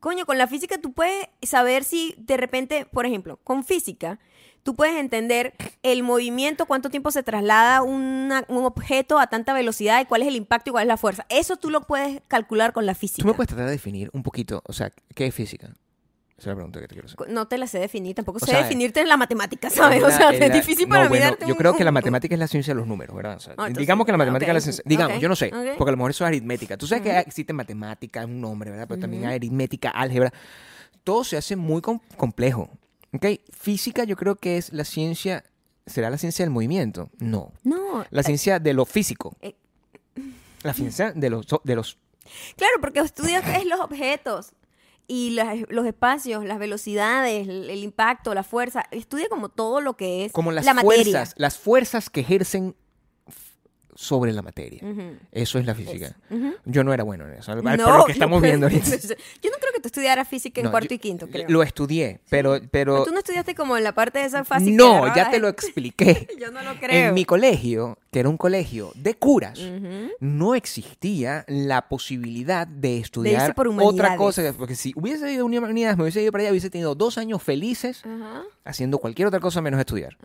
Coño, 0.00 0.24
con 0.26 0.38
la 0.38 0.46
física 0.46 0.78
tú 0.78 0.92
puedes 0.92 1.28
saber 1.42 1.84
si 1.84 2.14
de 2.18 2.36
repente, 2.36 2.86
por 2.86 3.04
ejemplo, 3.06 3.38
con 3.44 3.64
física, 3.64 4.18
tú 4.62 4.74
puedes 4.74 4.96
entender 4.96 5.54
el 5.82 6.02
movimiento, 6.02 6.66
cuánto 6.66 6.90
tiempo 6.90 7.10
se 7.10 7.22
traslada 7.22 7.82
una- 7.82 8.44
un 8.48 8.64
objeto 8.64 9.18
a 9.18 9.26
tanta 9.28 9.52
velocidad 9.52 10.00
y 10.00 10.06
cuál 10.06 10.22
es 10.22 10.28
el 10.28 10.36
impacto 10.36 10.70
y 10.70 10.72
cuál 10.72 10.82
es 10.84 10.88
la 10.88 10.96
fuerza. 10.96 11.26
Eso 11.28 11.56
tú 11.56 11.70
lo 11.70 11.82
puedes 11.82 12.22
calcular 12.28 12.72
con 12.72 12.86
la 12.86 12.94
física. 12.94 13.22
Tú 13.22 13.28
me 13.28 13.34
puedes 13.34 13.48
tratar 13.48 13.66
de 13.66 13.72
definir 13.72 14.10
un 14.12 14.22
poquito, 14.22 14.62
o 14.66 14.72
sea, 14.72 14.90
¿qué 15.14 15.26
es 15.26 15.34
física? 15.34 15.74
Esa 16.40 16.48
es 16.50 16.52
la 16.52 16.54
pregunta 16.54 16.80
que 16.80 16.88
te 16.88 16.94
quiero 16.94 17.06
hacer. 17.06 17.28
No 17.30 17.46
te 17.48 17.58
la 17.58 17.66
sé 17.66 17.78
definir, 17.78 18.14
tampoco 18.14 18.38
O 18.38 18.40
sé 18.40 18.46
sea, 18.52 18.62
definirte 18.62 19.00
en 19.00 19.08
la 19.10 19.18
matemática, 19.18 19.68
¿sabes? 19.68 19.98
Es 19.98 20.04
O 20.04 20.08
la- 20.08 20.16
sea, 20.16 20.30
es 20.30 20.40
es 20.40 20.48
la- 20.48 20.54
difícil 20.54 20.88
no, 20.88 20.94
para 20.94 21.02
mí 21.04 21.08
bueno, 21.10 21.24
darte 21.26 21.44
Yo 21.46 21.52
un- 21.52 21.58
creo 21.58 21.76
que 21.76 21.84
la 21.84 21.90
un- 21.90 21.94
matemática 21.94 22.34
es 22.34 22.38
la 22.38 22.48
ciencia 22.48 22.72
de 22.72 22.78
los 22.80 22.86
números, 22.88 23.14
¿verdad? 23.14 23.36
O 23.36 23.40
sea, 23.40 23.54
Ah, 23.58 23.68
digamos 23.68 24.06
que 24.06 24.12
la 24.12 24.18
matemática 24.18 24.50
ok, 24.52 24.56
es 24.56 24.66
la 24.66 24.72
ciencia. 24.72 24.82
Digamos, 24.86 25.16
ok, 25.18 25.22
yo 25.22 25.28
no 25.28 25.36
sé, 25.36 25.46
ok. 25.48 25.76
porque 25.76 25.90
a 25.90 25.92
lo 25.92 25.96
mejor 25.98 26.10
eso 26.12 26.24
es 26.24 26.28
aritmética. 26.28 26.78
Tú 26.78 26.86
sabes 26.86 27.02
que 27.04 27.18
existe 27.18 27.52
matemática, 27.52 28.20
es 28.20 28.26
un 28.26 28.40
nombre, 28.40 28.70
¿verdad? 28.70 28.86
Pero 28.88 29.00
también 29.02 29.22
Ujú. 29.24 29.30
hay 29.30 29.36
aritmética, 29.36 29.90
álgebra. 29.90 30.32
Todo 31.04 31.24
se 31.24 31.36
hace 31.36 31.56
muy 31.56 31.82
com- 31.82 32.00
complejo. 32.16 32.70
¿Ok? 33.12 33.26
Física 33.52 34.04
yo 34.04 34.16
creo 34.16 34.36
que 34.36 34.56
es 34.56 34.72
la 34.72 34.84
ciencia. 34.84 35.44
¿Será 35.86 36.08
la 36.08 36.16
ciencia 36.18 36.44
del 36.44 36.50
movimiento? 36.50 37.10
No. 37.18 37.52
No, 37.64 38.04
La 38.10 38.22
ciencia 38.22 38.58
de 38.60 38.72
lo 38.72 38.86
físico. 38.86 39.36
eh. 39.42 39.56
La 40.62 40.72
ciencia 40.74 41.12
de 41.12 41.28
los, 41.30 41.46
de 41.64 41.74
los 41.74 41.98
Claro, 42.56 42.74
porque 42.80 43.00
estudia 43.00 43.42
qué 43.42 43.56
es 43.56 43.66
los 43.66 43.80
objetos 43.80 44.52
y 45.12 45.30
las- 45.30 45.58
los 45.70 45.84
espacios, 45.86 46.44
las 46.44 46.60
velocidades, 46.60 47.48
el, 47.48 47.68
el 47.68 47.82
impacto, 47.82 48.32
la 48.32 48.44
fuerza. 48.44 48.84
Estudia 48.92 49.28
como 49.28 49.48
todo 49.48 49.80
lo 49.80 49.96
que 49.96 50.24
es 50.26 50.32
como 50.32 50.52
las 50.52 50.64
la 50.64 50.72
materia. 50.74 51.02
fuerzas, 51.02 51.34
las 51.36 51.58
fuerzas 51.58 52.10
que 52.10 52.20
ejercen 52.20 52.76
sobre 53.94 54.32
la 54.32 54.42
materia. 54.42 54.80
Eso 55.32 55.58
es 55.58 55.66
la 55.66 55.74
física. 55.74 56.16
Yo 56.64 56.84
no 56.84 56.92
era 56.92 57.04
bueno 57.04 57.26
en 57.26 57.34
eso. 57.34 57.54
No, 57.54 57.62
por 57.62 57.98
lo 57.98 58.04
que 58.06 58.12
estamos 58.12 58.40
viendo 58.42 58.66
ahorita. 58.66 58.86
Yo 59.42 59.50
no 59.50 59.56
creo 59.58 59.72
que 59.74 59.80
tú 59.80 59.88
estudiaras 59.88 60.28
física 60.28 60.60
en 60.60 60.66
No, 60.66 60.70
cuarto 60.70 60.92
y 60.94 60.98
quinto, 60.98 61.28
creo. 61.28 61.48
Lo 61.48 61.62
estudié, 61.62 62.20
pero, 62.28 62.58
pero 62.70 63.04
Tú 63.04 63.12
no 63.12 63.18
estudiaste 63.18 63.54
como 63.54 63.76
en 63.76 63.84
la 63.84 63.92
parte 63.94 64.18
de 64.20 64.24
esa 64.26 64.44
fácil. 64.44 64.76
no, 64.76 65.14
ya 65.14 65.30
te 65.30 65.38
lo 65.38 65.48
expliqué. 65.48 66.28
Yo 66.38 66.50
no 66.50 66.62
lo 66.62 66.74
creo. 66.78 67.08
En 67.08 67.14
mi 67.14 67.24
colegio, 67.24 67.98
que 68.10 68.20
era 68.20 68.28
un 68.28 68.36
colegio 68.36 68.92
de 68.94 69.14
curas, 69.14 69.60
no 70.20 70.54
existía 70.54 71.44
la 71.48 71.88
posibilidad 71.88 72.66
de 72.66 72.98
estudiar 72.98 73.54
por 73.54 73.68
otra 73.68 74.16
cosa. 74.16 74.52
Porque 74.56 74.74
si 74.74 74.92
hubiese 74.96 75.32
ido 75.32 75.42
a 75.42 75.46
humanidades, 75.46 75.96
me 75.96 76.04
hubiese 76.04 76.22
ido 76.22 76.32
para 76.32 76.42
allá, 76.42 76.50
hubiese 76.50 76.70
tenido 76.70 76.94
dos 76.94 77.18
años 77.18 77.42
felices 77.42 78.02
haciendo 78.64 78.98
cualquier 78.98 79.28
otra 79.28 79.40
cosa 79.40 79.60
menos 79.60 79.80
estudiar. 79.80 80.16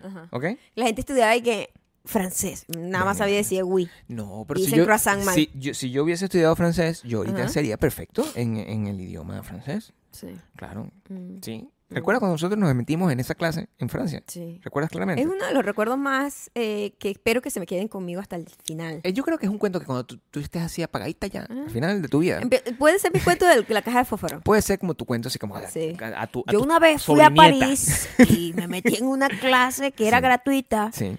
La 0.76 0.86
gente 0.86 1.02
estudiaba 1.02 1.36
y 1.36 1.42
que 1.42 1.70
francés. 2.06 2.66
Nada 2.68 3.06
más 3.06 3.18
sabía 3.18 3.38
decir 3.38 3.64
oui. 3.64 3.90
No, 4.08 4.46
pero 4.48 4.60
si 4.60 4.72
yo, 4.72 4.86
si, 5.34 5.50
yo, 5.56 5.74
si 5.74 5.92
yo 5.92 6.04
hubiese 6.04 6.26
estudiado 6.26 6.56
francés, 6.56 7.02
yo 7.04 7.20
ahorita 7.20 7.40
Ajá. 7.44 7.50
sería 7.50 7.78
perfecto 7.78 8.26
en, 8.36 8.58
en 8.58 8.88
el 8.88 9.00
idioma 9.02 9.42
francés. 9.44 9.94
Sí. 10.12 10.28
Claro, 10.56 10.90
Mm, 11.10 11.38
sí. 11.42 11.70
¿Recuerdas 11.88 12.20
cuando 12.20 12.34
nosotros 12.34 12.58
nos 12.58 12.74
metimos 12.74 13.12
en 13.12 13.20
esa 13.20 13.36
clase 13.36 13.70
en 13.78 13.90
Francia? 13.90 14.24
sí. 14.26 14.60
¿Recuerdas 14.64 14.90
claramente? 14.90 15.22
Es 15.22 15.28
uno 15.28 15.46
de 15.46 15.54
los 15.54 15.64
recuerdos 15.64 16.00
más 16.00 16.50
eh, 16.56 16.96
que 16.98 17.12
espero 17.12 17.44
que 17.44 17.52
se 17.52 17.60
me 17.60 17.68
queden 17.68 17.88
conmigo 17.88 18.20
hasta 18.22 18.38
el 18.38 18.48
final. 18.64 19.02
Eh, 19.04 19.14
Yo 19.14 19.24
creo 19.24 19.38
que 19.38 19.46
es 19.46 19.52
un 19.52 19.60
cuento 19.60 19.80
que 19.80 19.86
cuando 19.86 20.04
tú, 20.04 20.20
tú 20.32 20.40
estés 20.40 20.64
así 20.64 20.82
apagadita 20.82 21.28
ya, 21.28 21.46
Ah. 21.48 21.62
al 21.66 21.70
final 21.70 22.02
de 22.02 22.08
tu 22.08 22.20
vida, 22.20 22.42
Puede 22.80 22.98
ser 22.98 23.14
mi 23.14 23.20
cuento 23.20 23.46
de 23.46 23.64
la 23.70 23.84
caja 23.84 24.00
de 24.00 24.06
fósforo. 24.06 24.42
puede 24.42 24.64
ser 24.64 24.80
como 24.80 24.96
tu 24.96 25.06
cuento 25.06 25.28
así 25.28 25.38
como 25.38 25.56
Sí. 25.70 25.96
a- 26.02 26.24
a 26.24 26.28
tu 26.28 26.44
a 26.48 26.52
Yo 26.54 26.58
tu 26.58 26.66
una 26.66 26.80
vez 26.80 27.04
fui 27.04 27.22
a. 27.22 27.30
París 27.30 28.10
y 28.32 28.54
me 28.54 28.68
metí 28.68 28.96
en 28.96 29.06
una 29.06 29.30
clase 29.30 29.92
que 29.92 30.08
era 30.08 30.18
Sí. 30.22 30.24
gratuita 30.24 30.90
Sí. 30.92 31.16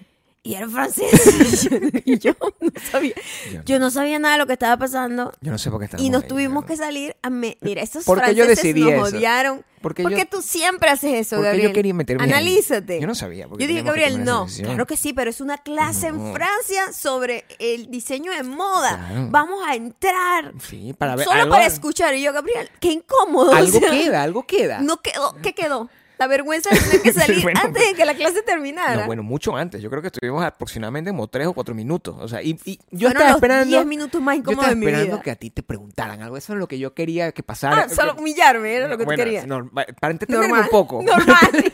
Y 0.47 0.55
era 0.55 0.69
francés. 0.69 1.69
y 2.05 2.17
yo 2.19 2.31
no 2.39 2.71
sabía. 2.91 3.13
Yo, 3.51 3.61
Yo 3.65 3.79
no 3.79 3.91
sabía 3.91 4.17
nada 4.19 4.35
de 4.35 4.39
lo 4.39 4.47
que 4.47 4.53
estaba 4.53 4.77
pasando. 4.77 5.33
yo 5.41 5.51
no 5.51 5.57
sé 5.57 5.69
por 5.69 5.79
qué 5.79 5.85
estamos 5.85 6.05
Y 6.05 6.09
nos 6.09 6.23
ahí, 6.23 6.29
tuvimos 6.29 6.65
que 6.65 6.77
salir 6.77 7.15
a... 7.21 7.29
me- 7.29 7.57
Mira, 7.61 7.81
estos 7.81 8.05
Porque 8.05 8.33
yo 8.35 8.45
franceses 8.45 8.73
decidí 8.75 8.91
nos 8.91 9.07
eso. 9.09 9.17
odiaron. 9.17 9.65
Porque 9.81 10.01
¿Por 10.03 10.11
yo- 10.11 10.17
qué 10.17 10.25
tú 10.25 10.41
siempre 10.41 10.89
haces 10.89 11.13
eso, 11.13 11.35
porque 11.35 11.49
Gabriel? 11.49 11.67
yo 11.69 11.73
quería 11.73 11.93
meterme 11.93 12.23
ahí. 12.23 12.31
Analízate. 12.31 12.99
Yo 12.99 13.05
no 13.07 13.13
sabía. 13.13 13.47
Yo 13.47 13.67
dije, 13.67 13.83
Gabriel, 13.83 14.23
no. 14.25 14.45
decisión. 14.45 14.69
Claro 14.69 14.87
que 14.87 14.97
sí, 14.97 15.13
pero 15.13 15.29
es 15.29 15.39
una 15.39 15.57
clase 15.59 16.07
en. 16.07 16.33
Francia 16.33 16.91
sobre 16.93 17.45
el 17.59 17.91
diseño 17.91 18.31
de 18.31 18.41
moda. 18.43 18.97
Claro. 18.97 19.27
Vamos 19.29 19.63
a 19.67 19.75
entrar. 19.75 20.53
Sí, 20.67 20.93
para 20.97 21.15
ver 21.15 21.25
Solo 21.25 21.41
algo, 21.41 21.53
para 21.53 21.67
escuchar. 21.67 22.15
Y 22.15 22.23
yo, 22.23 22.33
Gabriel, 22.33 22.69
qué 22.79 22.91
incómodo. 22.91 23.51
o 23.51 23.55
algo 23.55 23.79
sea, 23.79 23.91
queda, 23.91 24.23
algo 24.23 24.47
queda. 24.47 24.79
No 24.81 24.99
quedó. 25.01 25.35
¿Qué 25.43 25.53
quedó? 25.53 25.89
La 26.19 26.27
vergüenza 26.27 26.69
de 26.71 26.79
tener 26.79 27.01
que 27.01 27.13
salir 27.13 27.43
Bueno, 27.43 27.59
antes 27.63 27.87
de 27.87 27.93
que 27.93 28.05
la 28.05 28.15
clase 28.15 28.41
terminara. 28.41 29.01
No, 29.01 29.05
bueno, 29.05 29.23
mucho 29.23 29.55
antes. 29.55 29.81
Yo 29.81 29.89
creo 29.89 30.01
que 30.01 30.07
estuvimos 30.07 30.43
aproximadamente 30.43 31.11
como 31.11 31.27
tres 31.27 31.47
o 31.47 31.53
cuatro 31.53 31.75
minutos. 31.75 32.15
O 32.19 32.27
sea, 32.27 32.41
y, 32.41 32.59
y 32.65 32.77
yo 32.91 33.09
Fueron 33.09 33.11
estaba 33.11 33.25
los 33.29 33.35
esperando. 33.37 33.65
10 33.67 33.85
minutos 33.85 34.21
más 34.21 34.35
Yo 34.35 34.39
incómodos 34.39 34.63
estaba 34.65 34.69
de 34.69 34.75
mi 34.79 34.85
esperando 34.87 35.15
vida. 35.17 35.23
que 35.23 35.31
a 35.31 35.35
ti 35.35 35.49
te 35.51 35.63
preguntaran 35.63 36.21
algo. 36.23 36.37
Eso 36.37 36.53
es 36.53 36.59
lo 36.59 36.67
que 36.67 36.79
yo 36.79 36.93
quería 36.93 37.31
que 37.33 37.43
pasara. 37.43 37.83
Ah, 37.83 37.89
solo 37.89 38.15
humillarme, 38.15 38.73
era 38.73 38.87
lo 38.87 38.97
que 38.97 39.05
Bueno, 39.05 39.21
tú 39.21 39.25
querías. 39.25 39.45
no, 39.47 39.69
para 39.71 40.11
entretenerme 40.11 40.47
Normal. 40.47 40.63
un 40.65 40.69
poco. 40.69 41.03
Normal. 41.03 41.37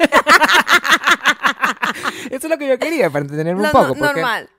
Eso 2.30 2.48
es 2.48 2.50
lo 2.50 2.58
que 2.58 2.68
yo 2.68 2.80
quería, 2.80 3.10
para 3.10 3.24
entretenerme 3.24 3.64
un 3.64 3.72
poco. 3.72 3.88
porque 3.96 4.02
normal. 4.02 4.50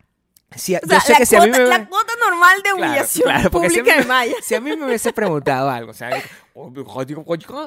si- 0.55 0.77
O 0.77 0.81
yo 0.81 0.89
sea, 0.89 1.01
sé 1.01 1.13
la, 1.13 1.19
que 1.19 1.27
si 1.27 1.37
a 1.37 1.39
cuota, 1.41 1.59
me... 1.59 1.65
la 1.67 1.89
cuota 1.89 2.13
normal 2.25 2.63
de 2.63 2.73
humillación 2.73 3.25
claro, 3.25 3.51
porque 3.51 3.71
si 3.71 3.81
a, 3.81 3.83
mí, 3.83 3.89
pública 3.91 4.03
de 4.03 4.07
Maya. 4.09 4.35
si 4.43 4.55
a 4.55 4.61
mí 4.61 4.77
me 4.77 4.87
hubiese 4.87 5.13
preguntado 5.13 5.71
algo, 5.71 5.91
o 5.91 5.95
sea, 5.95 6.11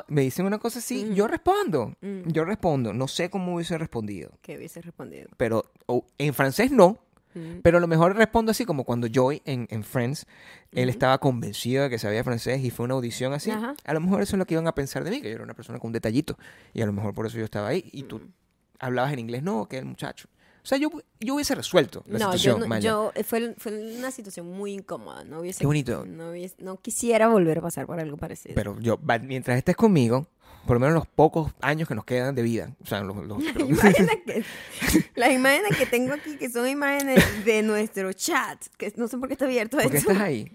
me 0.08 0.22
dicen 0.22 0.46
una 0.46 0.58
cosa 0.60 0.80
así, 0.80 1.06
Mm. 1.06 1.14
yo 1.14 1.28
respondo. 1.28 1.94
Mm. 2.02 2.30
Yo 2.32 2.46
respondo. 2.46 2.94
No 2.94 3.08
sé 3.08 3.30
cómo 3.30 3.56
hubiese 3.56 3.78
respondido. 3.78 4.32
Que 4.42 4.58
hubiese 4.58 4.82
respondido. 4.82 5.30
Pero 5.38 5.66
o, 5.86 6.06
en 6.18 6.34
francés 6.34 6.72
no. 6.72 6.98
Mm. 7.34 7.60
Pero 7.62 7.78
a 7.78 7.82
lo 7.82 7.88
mejor 7.88 8.16
respondo 8.16 8.52
así 8.52 8.66
como 8.66 8.84
cuando 8.86 9.08
Joy 9.08 9.42
en, 9.46 9.68
en 9.70 9.84
Friends, 9.84 10.26
él 10.72 10.90
estaba 10.90 11.18
convencido 11.18 11.84
de 11.84 11.90
que 11.90 12.00
sabía 12.00 12.24
francés 12.24 12.64
y 12.64 12.70
fue 12.72 12.86
una 12.86 12.94
audición 12.96 13.34
así. 13.34 13.52
Ajá. 13.52 13.76
A 13.84 13.94
lo 13.94 14.00
mejor 14.00 14.22
eso 14.22 14.36
es 14.36 14.40
lo 14.40 14.46
que 14.46 14.54
iban 14.54 14.68
a 14.68 14.74
pensar 14.74 15.04
de 15.04 15.12
mí, 15.12 15.22
que 15.22 15.30
yo 15.30 15.36
era 15.36 15.44
una 15.44 15.54
persona 15.54 15.78
con 15.80 15.90
un 15.90 15.94
detallito. 15.94 16.38
Y 16.74 16.82
a 16.82 16.86
lo 16.86 16.94
mejor 16.94 17.14
por 17.14 17.26
eso 17.28 17.38
yo 17.38 17.44
estaba 17.46 17.68
ahí. 17.68 17.88
Y 17.92 18.04
tú 18.04 18.20
Mm. 18.20 18.32
hablabas 18.80 19.14
en 19.14 19.20
inglés, 19.20 19.44
no, 19.44 19.68
que 19.68 19.78
el 19.78 19.86
muchacho. 19.86 20.30
O 20.68 20.70
sea, 20.70 20.78
yo, 20.78 20.90
yo 21.22 21.36
hubiese 21.36 21.56
resuelto 21.56 22.04
la 22.08 22.20
No, 22.20 22.32
yo, 22.34 22.38
situación, 22.38 22.70
no- 22.70 22.80
yo 22.80 23.12
eh, 23.16 23.24
fue, 23.24 23.56
fue 23.58 23.72
una 23.98 24.12
situación 24.12 24.48
muy 24.52 24.74
incómoda. 24.74 25.24
No 25.24 25.40
hubiese, 25.40 25.60
Qué 25.62 25.66
bonito. 25.66 26.06
No, 26.06 26.32
hubiese- 26.32 26.56
no 26.60 26.76
quisiera 26.82 27.30
volver 27.30 27.60
a 27.60 27.62
pasar 27.62 27.86
por 27.86 28.02
algo 28.02 28.18
parecido. 28.18 28.54
Pero 28.54 28.78
yo, 28.82 29.00
mientras 29.24 29.58
estés 29.58 29.78
conmigo, 29.78 30.28
por 30.66 30.76
lo 30.76 30.82
menos 30.82 30.96
los 30.96 31.08
pocos 31.08 31.54
años 31.62 31.88
que 31.88 31.96
nos 31.96 32.04
quedan 32.04 32.36
de 32.36 32.42
vida, 32.42 32.76
o 32.84 32.86
sea, 32.86 33.00
los, 33.00 33.16
los- 33.16 33.42
Las 33.42 33.56
imágenes 33.70 34.10
que, 34.26 34.44
las 35.16 35.32
imágenes 35.32 35.78
que 35.78 35.86
tengo 35.86 36.14
aquí, 36.16 36.36
que 36.36 36.50
son 36.50 36.68
imágenes 36.68 37.24
de 37.46 37.64
nuestro 37.64 38.12
chat, 38.12 38.62
que 38.78 38.92
no 38.98 39.08
sé 39.08 39.18
por 39.18 39.30
qué 39.30 39.36
está 39.36 39.46
abierto 39.46 39.78
¿Por 39.78 39.90
qué 39.90 40.00
esto. 40.00 40.12
estás 40.12 40.26
ahí? 40.28 40.52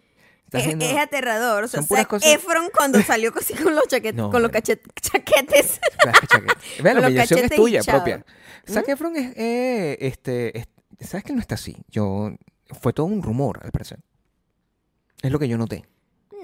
Es, 0.52 0.97
aterrador. 0.99 1.64
O 1.64 1.68
sea, 1.68 1.82
Zac 1.82 2.06
cosas- 2.09 2.28
Efron 2.30 2.68
cuando 2.76 3.00
salió 3.02 3.32
así 3.38 3.54
con 3.54 3.75
los, 3.75 3.85
chaquet- 3.85 4.14
No, 4.14 4.30
con 4.30 4.42
los 4.42 4.50
cachet- 4.50 4.80
chaquetes. 5.00 5.80
Vean, 6.82 7.00
la 7.00 7.09
humillación 7.09 7.40
es 7.40 7.50
tuya 7.50 7.82
propia. 7.82 8.25
Zac 8.68 8.88
Efron 8.88 9.16
es, 9.16 9.37
eh, 9.37 9.99
este, 10.00 10.59
es- 10.59 10.68
¿sabes 11.00 11.25
que 11.25 11.32
no 11.32 11.40
está 11.40 11.54
así? 11.56 11.76
Yo, 11.88 12.30
fue 12.80 12.92
todo 12.92 13.06
un 13.06 13.23
rumor, 13.23 13.61
al 13.62 13.73
parecer. 13.73 13.99
Es 15.23 15.30
lo 15.30 15.38
que 15.38 15.49
yo 15.49 15.56
noté. 15.59 15.85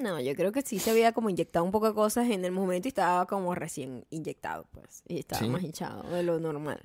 No, 0.00 0.20
yo 0.20 0.34
creo 0.36 0.52
que 0.52 0.62
sí 0.62 0.78
se 0.78 0.90
había 0.92 1.10
como 1.12 1.28
inyectado 1.28 1.64
un 1.64 1.72
poco 1.72 1.88
de 1.88 1.94
cosas 1.94 2.30
en 2.30 2.44
el 2.44 2.52
momento 2.52 2.86
y 2.86 2.90
estaba 2.90 3.26
como 3.26 3.54
recién 3.56 4.06
inyectado, 4.10 4.66
pues. 4.70 5.02
Y 5.08 5.18
estaba 5.18 5.42
Sí. 5.42 5.48
más 5.48 5.62
hinchado 5.62 6.04
de 6.10 6.22
lo 6.22 6.38
normal. 6.38 6.80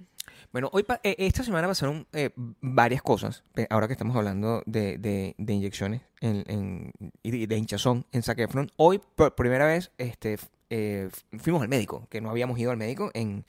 Bueno, 0.51 0.69
hoy 0.73 0.85
eh, 1.03 1.15
esta 1.19 1.43
semana 1.43 1.67
pasaron 1.67 2.07
eh, 2.13 2.29
varias 2.61 3.01
cosas, 3.01 3.43
ahora 3.69 3.87
que 3.87 3.93
estamos 3.93 4.15
hablando 4.15 4.61
de, 4.65 4.97
de- 4.97 5.35
de 5.37 5.53
inyecciones 5.53 6.01
en, 6.21 6.43
en- 6.47 6.91
y 7.23 7.45
de, 7.45 7.57
hinchazón 7.57 8.05
en 8.11 8.23
Zac 8.23 8.39
Efron. 8.39 8.71
Hoy, 8.75 9.01
por 9.15 9.35
primera 9.35 9.65
vez, 9.65 9.91
este, 9.97 10.37
eh, 10.69 11.09
fuimos 11.39 11.61
al 11.61 11.69
médico, 11.69 12.07
que 12.09 12.21
no 12.21 12.29
habíamos 12.29 12.57
ido 12.59 12.71
al 12.71 12.77
médico 12.77 13.09
en, 13.13 13.45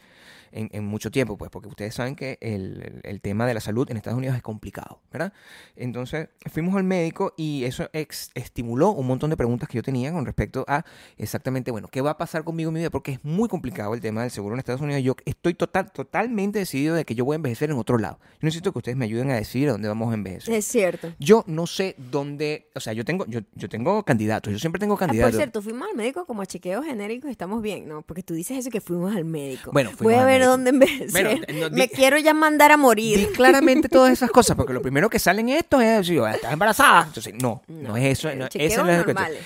en- 0.55 0.71
en 0.73 0.85
mucho 0.85 1.11
tiempo, 1.11 1.37
pues, 1.37 1.51
porque 1.51 1.69
ustedes 1.69 1.95
saben 1.95 2.15
que 2.17 2.39
el, 2.41 3.01
el- 3.03 3.21
tema 3.21 3.47
de 3.47 3.55
la 3.55 3.61
salud 3.61 3.91
en 3.91 3.97
Estados 3.97 4.17
Unidos 4.17 4.37
es 4.37 4.43
complicado, 4.43 5.01
¿verdad? 5.13 5.33
Entonces, 5.77 6.29
fuimos 6.53 6.75
al 6.77 6.85
médico 6.85 7.35
y 7.37 7.65
eso 7.65 7.89
ex- 7.93 8.31
estimuló 8.35 8.91
un 8.91 9.07
montón 9.07 9.31
de 9.31 9.37
preguntas 9.37 9.69
que 9.69 9.77
yo 9.77 9.83
tenía 9.83 10.13
con 10.13 10.25
respecto 10.27 10.65
a 10.69 10.85
exactamente, 11.17 11.71
bueno, 11.71 11.89
¿qué 11.89 12.01
va 12.01 12.11
a 12.11 12.17
pasar 12.17 12.45
conmigo 12.45 12.69
en 12.69 12.75
mi 12.75 12.81
vida? 12.81 12.91
Porque 12.91 13.13
es 13.13 13.25
muy 13.25 13.49
complicado 13.49 13.95
el 13.95 14.01
tema 14.01 14.23
del 14.23 14.31
seguro 14.31 14.55
en 14.55 14.59
Estados 14.61 14.81
Unidos. 14.81 15.03
Yo 15.03 15.15
estoy 15.25 15.55
total, 15.55 15.91
totalmente 15.93 16.59
decidido 16.59 16.95
de 16.95 17.05
que 17.05 17.15
yo 17.15 17.25
voy 17.25 17.35
a 17.35 17.37
envejecer 17.37 17.71
en 17.71 17.77
otro 17.79 17.99
lado. 17.99 18.19
Yo 18.35 18.39
necesito 18.47 18.73
que 18.73 18.79
ustedes 18.79 18.97
me 18.97 19.05
ayuden 19.07 19.31
a 19.31 19.35
decidir 19.37 19.69
a 19.69 19.73
dónde 19.73 19.89
vamos 19.89 20.11
a 20.11 20.15
envejecer. 20.15 20.55
Es 20.55 20.65
cierto. 20.67 21.13
Yo 21.19 21.45
no 21.47 21.67
sé 21.67 21.97
dónde, 22.11 22.69
o 22.75 22.81
sea, 22.81 22.93
yo 22.93 23.05
tengo, 23.05 23.27
yo, 23.27 23.41
yo 23.55 23.69
tengo 23.69 24.03
candidatos, 24.05 24.53
yo 24.53 24.59
siempre 24.59 24.79
tengo 24.79 24.95
Ah, 24.95 24.99
por 24.99 25.07
candidatos. 25.09 25.37
cierto, 25.37 25.63
fuimos 25.63 25.89
al 25.91 25.97
médico 25.97 26.25
como 26.27 26.43
a 26.43 26.47
chequeos 26.47 26.85
genéricos 26.85 27.29
y 27.29 27.33
estamos 27.33 27.63
bien, 27.63 27.89
¿no? 27.89 28.03
Porque 28.03 28.23
tú 28.23 28.35
dices 28.35 28.59
eso 28.59 28.71
que 28.71 28.81
fuimos 28.81 29.15
al 29.17 29.25
médico. 29.25 29.71
Bueno, 29.73 29.91
Voy 29.91 29.97
fuimos 29.99 30.15
a 30.21 30.21
al 30.23 30.27
ver 30.27 30.44
médico. 30.45 30.51
dónde 30.51 30.71
envejecer. 30.71 31.11
Bueno, 31.11 31.41
no, 31.61 31.71
di- 31.71 31.77
Me 31.77 31.89
quiero 31.89 32.19
ya 32.19 32.35
mandar 32.35 32.71
a 32.73 32.77
Di 32.77 32.83
morir. 32.83 33.33
claramente 33.33 33.89
todas 33.89 34.13
esas 34.13 34.31
cosas, 34.31 34.57
porque 34.57 34.73
lo 34.73 34.83
primero 34.83 35.09
que 35.11 35.19
salen 35.19 35.49
esto 35.49 35.81
es 35.81 35.99
decir, 35.99 36.21
"Ah, 36.21 36.33
¿estás 36.35 36.53
embarazada? 36.53 37.05
Entonces, 37.07 37.35
no, 37.35 37.63
no, 37.69 37.89
No, 37.91 37.97
es 37.97 38.19
eso, 38.19 38.35
no, 38.35 38.47
esa 38.53 38.83
no 38.83 38.91
es. 38.91 39.05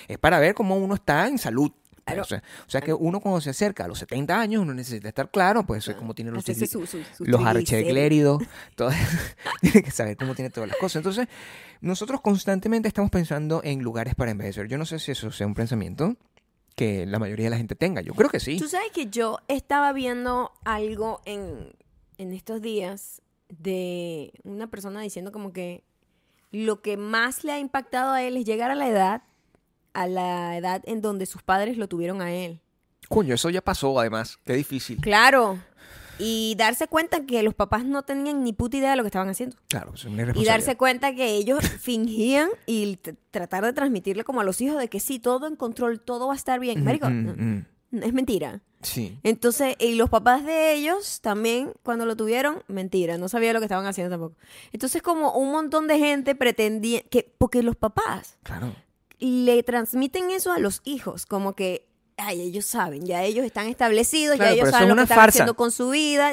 Es 0.09 0.19
para 0.19 0.38
ver 0.38 0.55
cómo 0.55 0.76
uno 0.76 0.95
está 0.95 1.26
en 1.28 1.38
salud. 1.38 1.71
Claro. 2.05 2.23
O, 2.23 2.25
sea, 2.25 2.38
o 2.67 2.71
sea 2.71 2.81
que 2.81 2.95
uno 2.95 3.21
cuando 3.21 3.38
se 3.43 3.50
acerca 3.50 3.85
a 3.85 3.88
los 3.88 3.99
70 3.99 4.40
años, 4.40 4.62
uno 4.62 4.73
necesita 4.73 5.09
estar 5.09 5.31
claro, 5.31 5.67
pues, 5.67 5.90
cómo 5.99 6.14
tiene 6.14 6.31
los, 6.31 6.43
Hacerse 6.43 6.64
trigli- 6.64 6.71
su- 6.71 6.87
su- 6.87 7.05
su 7.19 7.25
los 7.26 7.45
archegléridos, 7.45 8.43
todo, 8.76 8.88
tiene 9.61 9.83
que 9.83 9.90
saber 9.90 10.17
cómo 10.17 10.35
tiene 10.35 10.49
todas 10.49 10.69
las 10.71 10.78
cosas. 10.78 10.97
Entonces, 10.97 11.28
nosotros 11.83 12.23
constantemente 12.23 12.88
estamos 12.88 13.11
pensando 13.11 13.61
en 13.62 13.83
lugares 13.83 14.14
para 14.14 14.31
envejecer. 14.31 14.69
Yo 14.69 14.78
no 14.78 14.87
sé 14.87 14.99
si 14.99 15.12
eso 15.12 15.31
sea 15.31 15.47
un 15.47 15.52
pensamiento 15.55 16.17
que 16.78 17.06
la 17.06 17.18
mayoría 17.18 17.47
de 17.47 17.50
la 17.50 17.56
gente 17.56 17.75
tenga. 17.75 18.00
Yo 18.02 18.14
creo 18.14 18.30
que 18.30 18.38
sí. 18.38 18.56
Tú 18.56 18.68
sabes 18.68 18.92
que 18.92 19.06
yo 19.06 19.40
estaba 19.49 19.92
viendo 19.92 20.52
algo 20.64 21.20
en, 21.25 21.73
en 22.18 22.32
estos 22.32 22.62
días 22.62 23.20
de 23.49 24.32
una 24.44 24.68
persona 24.68 25.00
diciendo 25.00 25.32
como 25.32 25.52
que 25.52 25.82
lo 26.52 26.80
que 26.80 26.97
más 26.97 27.42
le 27.42 27.50
ha 27.50 27.58
impactado 27.58 28.12
a 28.12 28.23
él 28.23 28.37
es 28.37 28.44
llegar 28.44 28.70
a 28.70 28.76
la 28.76 28.88
edad, 28.88 29.23
a 29.92 30.06
la 30.06 30.56
edad 30.56 30.82
en 30.87 31.02
donde 31.02 31.26
sus 31.26 31.42
padres 31.42 31.76
lo 31.76 31.88
tuvieron 31.88 32.23
a 32.23 32.32
él. 32.32 32.61
Coño, 33.08 33.35
eso 33.35 33.50
ya 33.50 33.61
pasó, 33.61 33.99
además. 33.99 34.38
Qué 34.44 34.52
difícil. 34.52 35.00
Claro. 35.00 35.58
Y 36.18 36.54
darse 36.56 36.88
cuenta 36.88 37.25
que 37.26 37.42
los 37.42 37.54
papás 37.54 37.84
no 37.84 38.02
tenían 38.02 38.42
ni 38.42 38.52
puta 38.52 38.76
idea 38.76 38.90
de 38.90 38.96
lo 38.96 39.02
que 39.02 39.08
estaban 39.08 39.28
haciendo. 39.28 39.56
Claro, 39.68 39.94
es 39.94 40.04
una 40.04 40.32
Y 40.34 40.44
darse 40.44 40.76
cuenta 40.76 41.14
que 41.14 41.30
ellos 41.37 41.60
fingían 41.80 42.48
y 42.66 42.98
tratar 43.30 43.64
de 43.64 43.72
transmitirle 43.72 44.25
como 44.25 44.40
a 44.40 44.44
los 44.44 44.60
hijos 44.60 44.78
de 44.78 44.88
que 44.88 45.00
sí, 45.00 45.18
todo 45.18 45.46
en 45.46 45.56
control, 45.56 46.00
todo 46.00 46.26
va 46.28 46.32
a 46.32 46.37
estar 46.37 46.58
bien. 46.60 46.80
Mm, 46.80 46.84
Marico, 46.84 47.08
mm, 47.08 47.25
no, 47.25 47.34
mm. 47.34 48.02
es 48.02 48.12
mentira. 48.12 48.62
Sí. 48.82 49.18
Entonces, 49.25 49.75
y 49.80 49.96
los 49.96 50.08
papás 50.08 50.44
de 50.44 50.75
ellos 50.75 51.20
también, 51.20 51.72
cuando 51.82 52.06
lo 52.06 52.16
tuvieron, 52.16 52.62
mentira, 52.68 53.18
no 53.18 53.28
sabía 53.28 53.52
lo 53.52 53.58
que 53.58 53.64
estaban 53.64 53.87
haciendo 53.87 54.10
tampoco. 54.10 54.37
Entonces, 54.72 55.02
como 55.02 55.32
un 55.32 55.50
montón 55.50 55.88
de 55.88 55.98
gente 55.98 56.34
pretendía 56.37 57.02
que, 57.02 57.32
porque 57.38 57.62
los 57.64 57.75
papás 57.75 58.38
Claro. 58.44 58.75
le 59.18 59.62
transmiten 59.64 60.30
eso 60.30 60.52
a 60.52 60.60
los 60.60 60.80
hijos, 60.84 61.26
como 61.26 61.54
que, 61.56 61.88
ay, 62.18 62.40
ellos 62.42 62.66
saben, 62.66 63.06
ya 63.06 63.22
ellos 63.25 63.44
están 63.44 63.66
establecidos, 63.68 64.37
Claro, 64.37 64.54
ya 64.54 64.60
ellos 64.62 64.70
saben 64.70 64.88
lo 64.88 64.94
que 64.94 64.98
una 64.98 65.02
están 65.04 65.16
farsa. 65.16 65.28
haciendo 65.28 65.54
con 65.54 65.70
su 65.72 65.90
vida. 65.90 66.32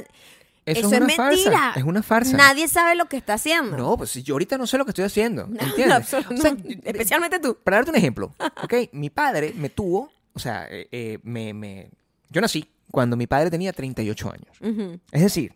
Eso, 0.65 0.79
Eso, 0.87 0.95
es, 0.95 0.99
mentira. 1.01 1.15
farsa. 1.59 1.73
Es 1.79 1.83
una 1.83 2.01
farsa. 2.01 2.35
Nadie 2.37 2.67
sabe 2.67 2.95
lo 2.95 3.05
que 3.05 3.17
está 3.17 3.35
haciendo. 3.35 3.77
No, 3.77 3.97
pues 3.97 4.13
yo 4.23 4.33
ahorita 4.33 4.57
no 4.57 4.65
sé 4.65 4.77
lo 4.79 4.85
que 4.85 4.91
estoy 4.91 5.05
haciendo. 5.05 5.45
No, 5.49 5.59
¿Entiendes? 5.61 6.11
no, 6.11 6.19
O 6.19 6.37
sea, 6.37 6.51
no, 6.51 6.57
especialmente 6.83 7.39
tú. 7.39 7.55
Para 7.63 7.77
darte 7.77 7.91
un 7.91 7.97
ejemplo, 7.97 8.33
¿ok? 8.63 8.73
Mi 8.91 9.09
padre 9.11 9.53
me 9.55 9.69
tuvo, 9.69 10.11
o 10.33 10.39
sea, 10.39 10.67
eh, 10.69 10.87
eh, 10.91 11.19
me, 11.23 11.53
me- 11.53 11.89
yo 12.29 12.41
nací 12.41 12.67
cuando 12.91 13.15
mi 13.15 13.27
padre 13.27 13.51
tenía 13.51 13.73
38 13.73 14.31
años. 14.31 14.57
Ujú. 14.61 14.99
Es 15.11 15.21
decir, 15.21 15.53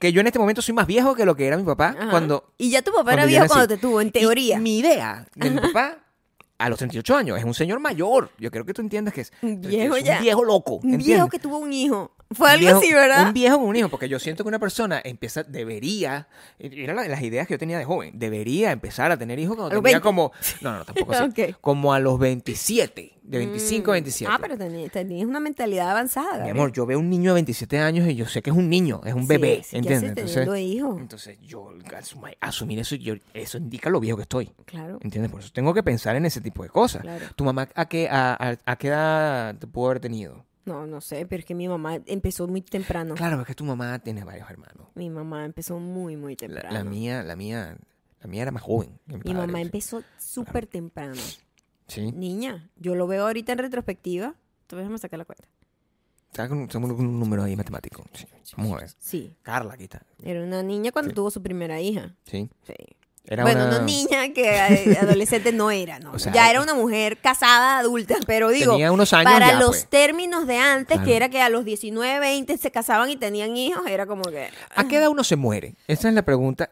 que 0.00 0.10
yo 0.12 0.20
en 0.22 0.26
este 0.26 0.38
momento 0.38 0.62
soy 0.62 0.74
más 0.74 0.86
viejo 0.86 1.14
que 1.14 1.26
lo 1.26 1.36
que 1.36 1.46
era 1.46 1.56
mi 1.58 1.62
papá 1.64 1.94
Ajá. 1.98 2.10
cuando... 2.10 2.52
Y 2.56 2.70
ya 2.70 2.80
tu 2.82 2.92
papá 2.92 3.12
era 3.12 3.26
viejo 3.26 3.46
cuando 3.48 3.68
te 3.68 3.76
tuvo, 3.76 4.00
en 4.00 4.08
Y 4.08 4.10
teoría. 4.12 4.58
mi 4.58 4.78
idea 4.78 5.26
de 5.34 5.50
mi 5.50 5.60
papá 5.60 5.98
a 6.58 6.68
los 6.68 6.78
38 6.78 7.16
años 7.16 7.38
es 7.38 7.44
un 7.44 7.54
señor 7.54 7.80
mayor. 7.80 8.30
Yo 8.38 8.50
creo 8.50 8.64
que 8.64 8.72
tú 8.74 8.82
entiendas 8.82 9.12
que 9.14 9.22
es, 9.22 9.32
Un 9.42 9.60
viejo 9.60 9.96
es 9.96 10.04
ya. 10.04 10.16
un 10.18 10.22
viejo 10.22 10.44
loco. 10.44 10.74
Un 10.74 10.80
¿entiendes? 10.84 11.06
viejo 11.06 11.28
que 11.28 11.38
tuvo 11.38 11.58
un 11.58 11.72
hijo. 11.72 12.12
Fue 12.32 12.50
algo 12.50 12.60
viejo- 12.60 12.78
así, 12.78 12.92
¿verdad? 12.92 13.28
Un 13.28 13.34
viejo 13.34 13.58
con 13.58 13.66
un 13.68 13.76
hijo, 13.76 13.88
porque 13.88 14.08
yo 14.08 14.18
siento 14.18 14.42
que 14.42 14.48
una 14.48 14.58
persona 14.58 15.00
empieza, 15.04 15.44
debería, 15.44 16.26
eran 16.58 16.96
la- 16.96 17.06
las 17.08 17.22
ideas 17.22 17.46
que 17.46 17.54
yo 17.54 17.58
tenía 17.58 17.78
de 17.78 17.84
joven, 17.84 18.18
debería 18.18 18.72
empezar 18.72 19.10
a 19.12 19.16
tener 19.16 19.38
hijos 19.38 19.54
cuando 19.56 19.70
tenía 19.70 19.82
20. 19.82 20.00
como, 20.00 20.32
no, 20.60 20.78
no, 20.78 20.84
tampoco 20.84 21.12
así, 21.30 21.54
como 21.60 21.92
a 21.94 22.00
los 22.00 22.18
27, 22.18 23.12
de 23.22 23.38
25 23.38 23.90
a 23.90 23.94
27. 23.94 24.32
Ah, 24.32 24.38
pero 24.40 24.56
tenías, 24.90 25.26
una 25.28 25.38
mentalidad 25.40 25.90
avanzada. 25.90 26.26
Mi 26.32 26.38
Gabriel. 26.38 26.56
amor, 26.56 26.72
yo 26.72 26.84
veo 26.86 26.98
un 26.98 27.08
niño 27.10 27.30
de 27.30 27.34
27 27.34 27.78
años 27.78 28.08
y 28.08 28.14
yo 28.16 28.26
sé 28.26 28.42
que 28.42 28.50
es 28.50 28.56
un 28.56 28.68
niño, 28.68 29.00
es 29.04 29.14
un 29.14 29.26
bebé, 29.28 29.62
sí, 29.62 29.70
¿qué 29.70 29.76
¿entiendes? 29.78 30.10
Entonces, 30.10 30.48
entonces 30.98 31.38
yo 31.42 31.70
asumir, 31.96 32.36
asumir 32.40 32.78
eso, 32.80 32.96
yo- 32.96 33.14
eso 33.34 33.58
indica 33.58 33.88
lo 33.88 34.00
viejo 34.00 34.16
que 34.16 34.22
estoy. 34.22 34.50
Claro. 34.64 34.98
¿Entiendes? 35.02 35.30
Por 35.30 35.40
eso 35.40 35.50
tengo 35.52 35.72
que 35.74 35.82
pensar 35.84 36.16
en 36.16 36.26
ese 36.26 36.40
tipo 36.40 36.62
de 36.64 36.70
cosas. 36.70 37.02
Claro. 37.02 37.24
¿Tu 37.36 37.44
mamá 37.44 37.68
a 37.74 37.88
qué, 37.88 38.08
a, 38.10 38.32
a- 38.34 38.56
a 38.64 38.76
qué 38.76 38.88
edad 38.88 39.54
te 39.56 39.66
pudo 39.68 39.86
haber 39.86 40.00
tenido? 40.00 40.44
No, 40.66 40.84
no 40.86 41.00
sé, 41.00 41.26
pero 41.26 41.40
es 41.40 41.46
que 41.46 41.54
mi 41.54 41.68
mamá 41.68 42.00
empezó 42.06 42.46
muy 42.48 42.60
temprano. 42.60 43.14
Claro, 43.14 43.40
es 43.40 43.46
que 43.46 43.54
tu 43.54 43.64
mamá 43.64 43.98
tiene 44.00 44.24
varios 44.24 44.50
hermanos. 44.50 44.88
Mi 44.94 45.08
mamá 45.08 45.44
empezó 45.44 45.78
muy, 45.78 46.16
muy 46.16 46.36
temprano. 46.36 46.70
la 46.72 46.82
mía, 46.84 47.22
la 47.22 47.36
mía, 47.36 47.78
la 48.20 48.28
mía 48.28 48.42
era 48.42 48.50
más 48.50 48.62
joven. 48.62 48.98
mi 49.24 49.32
mamá 49.32 49.60
empezó 49.60 50.02
súper 50.18 50.66
temprano. 50.66 51.22
Sí. 51.86 52.10
Niña, 52.12 52.68
yo 52.76 52.96
lo 52.96 53.06
veo 53.06 53.26
ahorita 53.26 53.52
en 53.52 53.58
retrospectiva. 53.58 54.34
Tú 54.66 54.74
déjame 54.76 54.98
sacar 54.98 55.18
la 55.18 55.24
cuenta. 55.24 55.48
Está 56.32 56.48
con, 56.48 56.68
un 56.90 57.20
número 57.20 57.44
ahí 57.44 57.54
matemático. 57.56 58.04
Sí. 58.12 58.26
Vamos 58.56 58.72
a 58.72 58.80
ver. 58.80 58.90
Sí, 58.98 59.34
Carla, 59.42 59.74
aquí 59.74 59.84
está. 59.84 60.02
era 60.22 60.42
una 60.42 60.62
niña 60.64 60.90
cuando 60.90 61.10
Sí. 61.10 61.14
tuvo 61.14 61.30
su 61.30 61.42
primera 61.42 61.80
hija. 61.80 62.14
Sí. 62.24 62.50
Sí. 62.66 62.74
Era 63.28 63.42
bueno, 63.42 63.66
una... 63.66 63.78
no 63.78 63.84
niña 63.84 64.32
que 64.32 64.56
eh, 64.56 64.98
adolescente 65.02 65.52
no 65.52 65.70
era, 65.70 65.98
¿no? 65.98 66.12
O 66.12 66.18
sea, 66.18 66.32
ya 66.32 66.46
eh, 66.46 66.50
era 66.52 66.62
una 66.62 66.74
mujer 66.74 67.18
casada, 67.18 67.78
adulta, 67.78 68.16
pero 68.26 68.50
digo, 68.50 68.72
Tenía 68.72 68.92
unos 68.92 69.12
años 69.12 69.32
para 69.32 69.52
ya, 69.52 69.58
los 69.58 69.68
pues. 69.70 69.86
términos 69.88 70.46
de 70.46 70.58
antes, 70.58 70.96
Claro. 70.96 71.04
que 71.04 71.16
era 71.16 71.28
que 71.28 71.40
a 71.42 71.48
los 71.48 71.64
19, 71.64 72.20
20 72.20 72.56
se 72.56 72.70
casaban 72.70 73.10
y 73.10 73.16
tenían 73.16 73.56
hijos, 73.56 73.86
era 73.88 74.06
como 74.06 74.22
que, 74.24 74.48
¿A 74.74 74.84
qué 74.86 74.98
edad 74.98 75.08
uno 75.08 75.24
se 75.24 75.36
muere? 75.36 75.74
Esa 75.88 76.08
es 76.08 76.14
la 76.14 76.22
pregunta 76.22 76.68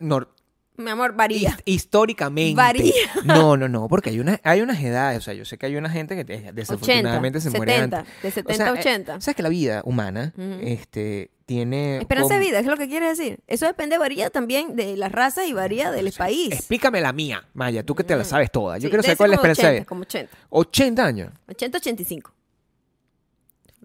mi 0.76 0.90
amor, 0.90 1.14
varía. 1.14 1.50
his- 1.50 1.62
históricamente. 1.64 2.56
Varía. 2.56 2.92
No, 3.24 3.56
no, 3.56 3.68
no, 3.68 3.88
porque 3.88 4.10
hay, 4.10 4.20
una, 4.20 4.40
hay 4.42 4.60
unas 4.60 4.80
edades. 4.82 5.18
O 5.18 5.20
sea, 5.20 5.34
yo 5.34 5.44
sé 5.44 5.56
que 5.58 5.66
hay 5.66 5.76
una 5.76 5.88
gente 5.90 6.14
que 6.14 6.20
eh, 6.32 6.36
80, 6.38 6.52
desafortunadamente 6.52 7.40
se 7.40 7.50
muere 7.50 7.72
70, 7.74 7.98
antes. 7.98 8.22
de 8.22 8.28
O 8.28 8.32
70 8.32 8.54
sea, 8.56 8.66
a 8.66 8.68
eh, 8.76 8.80
80. 8.80 9.20
¿Sabes 9.20 9.36
que 9.36 9.42
la 9.42 9.48
vida 9.48 9.82
humana 9.84 10.32
Ujú. 10.36 10.58
este, 10.62 11.30
tiene... 11.46 11.98
Esperanza 11.98 12.34
de 12.34 12.40
vida, 12.40 12.58
es 12.58 12.66
lo 12.66 12.76
que 12.76 12.88
quieres 12.88 13.16
decir. 13.18 13.38
Eso 13.46 13.66
depende, 13.66 13.98
varía 13.98 14.30
también 14.30 14.74
de 14.76 14.96
las 14.96 15.12
razas 15.12 15.46
y 15.46 15.52
varía 15.52 15.90
del 15.92 16.10
país. 16.12 16.52
Explícame 16.52 17.00
la 17.00 17.12
mía, 17.12 17.46
Maya, 17.54 17.82
tú 17.84 17.94
que 17.94 18.02
te 18.04 18.16
la 18.16 18.24
sabes 18.24 18.50
toda. 18.50 18.78
Yo 18.78 18.82
Sí, 18.84 18.88
quiero 18.88 19.02
saber 19.02 19.16
cuál 19.18 19.30
es 19.30 19.30
la 19.32 19.36
esperanza 19.52 19.70
de 19.70 19.84
como 19.86 20.02
80, 20.02 20.20
vida. 20.22 20.38
como 20.50 20.62
80. 20.62 21.02
80 21.02 21.04
años. 21.04 21.32
80, 21.48 21.78
85. 21.78 22.32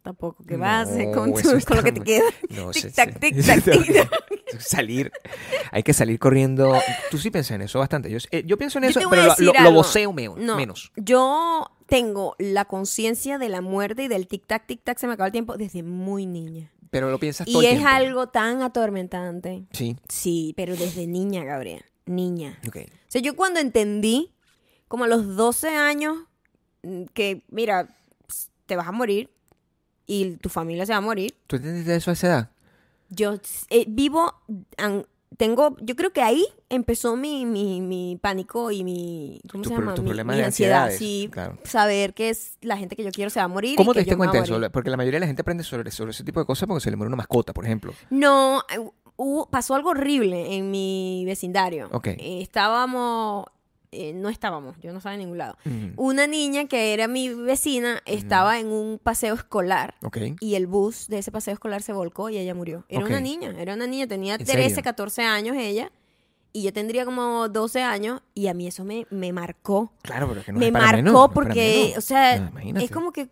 Tampoco, 0.01 0.43
¿qué 0.47 0.55
vas 0.55 0.87
hacer 0.89 1.11
con, 1.11 1.33
tu- 1.33 1.65
con 1.65 1.77
lo 1.77 1.83
que 1.83 1.91
te 1.91 1.99
queda? 2.01 2.23
No, 2.49 2.71
tic 2.71 2.91
tac, 2.93 3.19
tic 3.19 3.45
tac, 3.45 3.61
tic 3.63 3.93
tac. 3.93 4.09
salir, 4.59 5.11
hay 5.71 5.83
que 5.83 5.93
salir 5.93 6.17
corriendo. 6.19 6.79
Tú 7.11 7.17
sí 7.17 7.29
piensas 7.31 7.51
en 7.55 7.61
eso 7.61 7.79
bastante. 7.79 8.09
Yo, 8.09 8.17
eh, 8.31 8.43
yo 8.45 8.57
pienso 8.57 8.79
en 8.79 8.85
Yo 8.85 8.89
eso, 8.99 9.09
pero 9.09 9.23
lo, 9.37 9.53
lo- 9.63 9.71
voceo 9.73 10.13
No, 10.37 10.55
menos. 10.55 10.91
Yo 10.95 11.69
tengo 11.85 12.35
la 12.39 12.65
conciencia 12.65 13.37
de 13.37 13.49
la 13.49 13.61
muerte 13.61 14.03
y 14.03 14.07
del 14.07 14.27
tic 14.27 14.45
tac, 14.47 14.65
tic 14.65 14.81
tac, 14.83 14.97
se 14.97 15.07
me 15.07 15.13
acaba 15.13 15.27
el 15.27 15.31
tiempo 15.31 15.57
desde 15.57 15.83
muy 15.83 16.25
niña. 16.25 16.71
Pero 16.91 17.11
lo 17.11 17.19
piensas 17.19 17.45
todo 17.47 17.61
Y 17.61 17.65
es 17.67 17.73
tiempo. 17.73 17.87
algo 17.87 18.27
tan 18.29 18.61
atormentante. 18.63 19.65
Sí, 19.71 19.95
Sí, 20.07 20.53
pero 20.57 20.75
desde 20.75 21.05
niña, 21.05 21.43
Gabriel. 21.43 21.83
Niña. 22.07 22.59
ok. 22.67 22.77
O 22.77 23.11
sea, 23.11 23.21
yo 23.21 23.35
cuando 23.35 23.59
entendí, 23.59 24.33
como 24.87 25.03
a 25.03 25.07
los 25.07 25.35
12 25.35 25.69
años, 25.69 26.17
mm, 26.81 27.03
que, 27.13 27.43
mira, 27.49 27.87
te 28.65 28.75
vas 28.75 28.87
a 28.87 28.91
morir 28.91 29.29
y 30.07 30.37
tu 30.37 30.49
familia 30.49 30.85
se 30.87 30.91
va 30.93 30.97
a 30.97 31.01
morir, 31.01 31.35
¿Tú 31.45 31.57
entendiste 31.57 31.95
eso 31.95 32.09
a 32.09 32.13
esa 32.13 32.27
edad? 32.27 32.49
Yo 33.09 33.35
eh, 33.69 33.85
vivo 33.87 34.33
tengo, 35.37 35.77
yo 35.79 35.95
creo 35.95 36.11
que 36.11 36.21
ahí 36.21 36.45
empezó 36.69 37.15
mi, 37.15 37.45
mi, 37.45 37.79
mi 37.81 38.17
pánico 38.21 38.71
y 38.71 38.83
mi, 38.83 39.39
¿cómo 39.49 39.63
Tu 39.63 39.69
se 39.69 39.75
llama? 39.75 39.93
tu 39.93 40.01
Mi- 40.01 40.07
problema 40.09 40.33
mi 40.33 40.39
de 40.39 40.45
ansiedad, 40.45 40.91
sí, 40.91 41.29
claro. 41.31 41.57
saber 41.63 42.13
que 42.13 42.29
es 42.29 42.57
la 42.61 42.75
gente 42.77 42.95
que 42.95 43.03
yo 43.03 43.11
quiero 43.11 43.29
se 43.29 43.39
va 43.39 43.45
a 43.45 43.47
morir. 43.47 43.75
¿Cómo 43.77 43.93
te 43.93 43.99
diste 43.99 44.17
cuenta 44.17 44.37
de 44.37 44.43
eso? 44.43 44.59
Porque 44.71 44.89
la 44.89 44.97
mayoría 44.97 45.17
de 45.17 45.21
la 45.21 45.27
gente 45.27 45.41
aprende 45.43 45.63
sobre, 45.63 45.91
sobre 45.91 46.11
ese 46.11 46.23
tipo 46.23 46.39
de 46.41 46.45
cosas 46.45 46.67
porque 46.67 46.81
se 46.83 46.89
le 46.91 46.97
muere 46.97 47.07
una 47.07 47.15
mascota, 47.17 47.53
por 47.53 47.63
ejemplo. 47.65 47.93
No, 48.09 48.63
eh, 48.69 48.79
hubo- 49.15 49.49
pasó 49.49 49.75
algo 49.75 49.91
horrible 49.91 50.55
en 50.55 50.71
mi 50.71 51.23
vecindario. 51.25 51.87
Ok. 51.93 52.07
Eh, 52.07 52.41
estábamos, 52.41 53.45
eh, 53.91 54.13
no 54.13 54.29
estábamos, 54.29 54.77
yo 54.81 54.91
no 54.91 54.97
estaba 54.99 55.15
en 55.15 55.21
ningún 55.21 55.37
lado. 55.37 55.57
Mm, 55.65 55.87
Una 55.97 56.27
niña 56.27 56.67
que 56.67 56.93
era 56.93 57.07
mi 57.07 57.29
vecina 57.33 58.01
estaba 58.05 58.59
en 58.59 58.67
un 58.67 58.99
paseo 59.01 59.33
escolar 59.35 59.95
Ok. 60.03 60.17
y 60.39 60.55
el 60.55 60.67
bus 60.67 61.07
de 61.07 61.17
ese 61.19 61.31
paseo 61.31 61.53
escolar 61.53 61.81
se 61.81 61.93
volcó 61.93 62.29
y 62.29 62.37
ella 62.37 62.53
murió. 62.53 62.85
Era 62.89 63.05
una 63.05 63.19
niña, 63.19 63.53
era 63.57 63.73
una 63.73 63.87
niña, 63.87 64.07
tenía 64.07 64.35
¿En 64.35 64.45
13, 64.45 64.69
serio? 64.69 64.83
14 64.83 65.23
años 65.23 65.55
ella 65.57 65.91
y 66.53 66.63
yo 66.63 66.73
tendría 66.73 67.05
como 67.05 67.47
12 67.49 67.81
años 67.81 68.21
y 68.33 68.47
a 68.47 68.53
mí 68.53 68.67
eso 68.67 68.83
me, 68.83 69.05
me 69.09 69.31
marcó. 69.33 69.91
Claro, 70.03 70.27
pero 70.29 70.43
que 70.43 70.51
no 70.51 70.59
me 70.59 70.67
es 70.67 70.71
para 70.71 70.85
marcó 70.85 70.97
menos, 70.97 71.13
no 71.13 71.19
es 71.25 71.27
para 71.27 71.33
porque, 71.33 71.83
menos. 71.87 71.97
o 71.97 72.01
sea, 72.01 72.39
No, 72.39 72.79
es 72.79 72.91
como 72.91 73.11
que, 73.11 73.29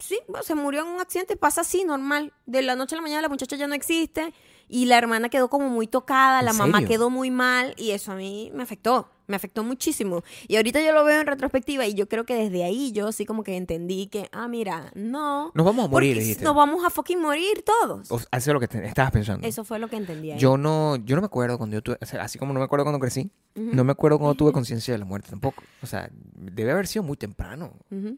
sí, 0.00 0.18
bueno, 0.28 0.42
se 0.44 0.54
murió 0.54 0.82
en 0.82 0.88
un 0.88 1.00
accidente, 1.00 1.36
pasa 1.36 1.60
así, 1.62 1.84
normal. 1.84 2.32
De 2.46 2.62
la 2.62 2.74
noche 2.76 2.94
a 2.94 2.98
la 2.98 3.02
mañana 3.02 3.22
la 3.22 3.28
muchacha 3.28 3.56
ya 3.56 3.66
no 3.66 3.74
existe 3.74 4.32
y 4.68 4.86
la 4.86 4.96
hermana 4.98 5.28
quedó 5.28 5.48
como 5.50 5.68
muy 5.68 5.86
tocada, 5.86 6.40
¿En 6.40 6.46
la 6.46 6.52
mamá 6.54 6.78
serio? 6.78 6.88
quedó 6.88 7.10
muy 7.10 7.30
mal 7.30 7.74
y 7.76 7.90
eso 7.92 8.12
a 8.12 8.14
mí 8.16 8.50
me 8.54 8.62
afectó, 8.62 9.10
me 9.26 9.36
afectó 9.36 9.62
muchísimo. 9.64 10.22
Y 10.48 10.56
ahorita 10.56 10.80
yo 10.82 10.92
lo 10.92 11.04
veo 11.04 11.20
en 11.20 11.26
retrospectiva 11.26 11.86
y 11.86 11.94
yo 11.94 12.08
creo 12.08 12.24
que 12.24 12.34
desde 12.34 12.64
ahí 12.64 12.92
yo 12.92 13.08
así 13.08 13.24
como 13.24 13.42
que 13.44 13.56
entendí 13.56 14.06
que, 14.08 14.28
ah, 14.32 14.48
mira, 14.48 14.90
no. 14.94 15.52
Nos 15.54 15.64
vamos 15.66 15.84
a 15.84 15.88
morir, 15.88 16.18
dijiste. 16.18 16.44
Nos 16.44 16.54
vamos 16.54 16.84
a 16.84 16.90
fucking 16.90 17.20
morir 17.20 17.64
todos. 17.64 18.10
O- 18.10 18.16
Eso 18.18 18.26
es 18.32 18.46
lo 18.48 18.60
que 18.60 18.68
te- 18.68 18.86
estabas 18.86 19.10
pensando. 19.12 19.46
Eso 19.46 19.64
fue 19.64 19.78
lo 19.78 19.88
que 19.88 19.96
entendí 19.96 20.32
ahí. 20.32 20.38
Yo 20.38 20.56
no, 20.56 20.96
yo 20.96 21.16
no 21.16 21.22
me 21.22 21.26
acuerdo 21.26 21.58
cuando 21.58 21.74
yo 21.74 21.82
tuve, 21.82 21.98
o 22.00 22.06
sea, 22.06 22.22
así 22.22 22.38
como 22.38 22.52
no 22.52 22.58
me 22.60 22.64
acuerdo 22.64 22.84
cuando 22.84 22.98
crecí, 22.98 23.30
no 23.54 23.84
me 23.84 23.92
acuerdo 23.92 24.18
cuando 24.18 24.34
tuve 24.34 24.52
conciencia 24.52 24.92
de 24.94 24.98
la 24.98 25.04
muerte 25.04 25.28
tampoco. 25.30 25.62
O 25.82 25.86
sea, 25.86 26.10
debe 26.34 26.72
haber 26.72 26.86
sido 26.86 27.02
muy 27.02 27.16
temprano. 27.16 27.72
Ujú. 27.90 28.16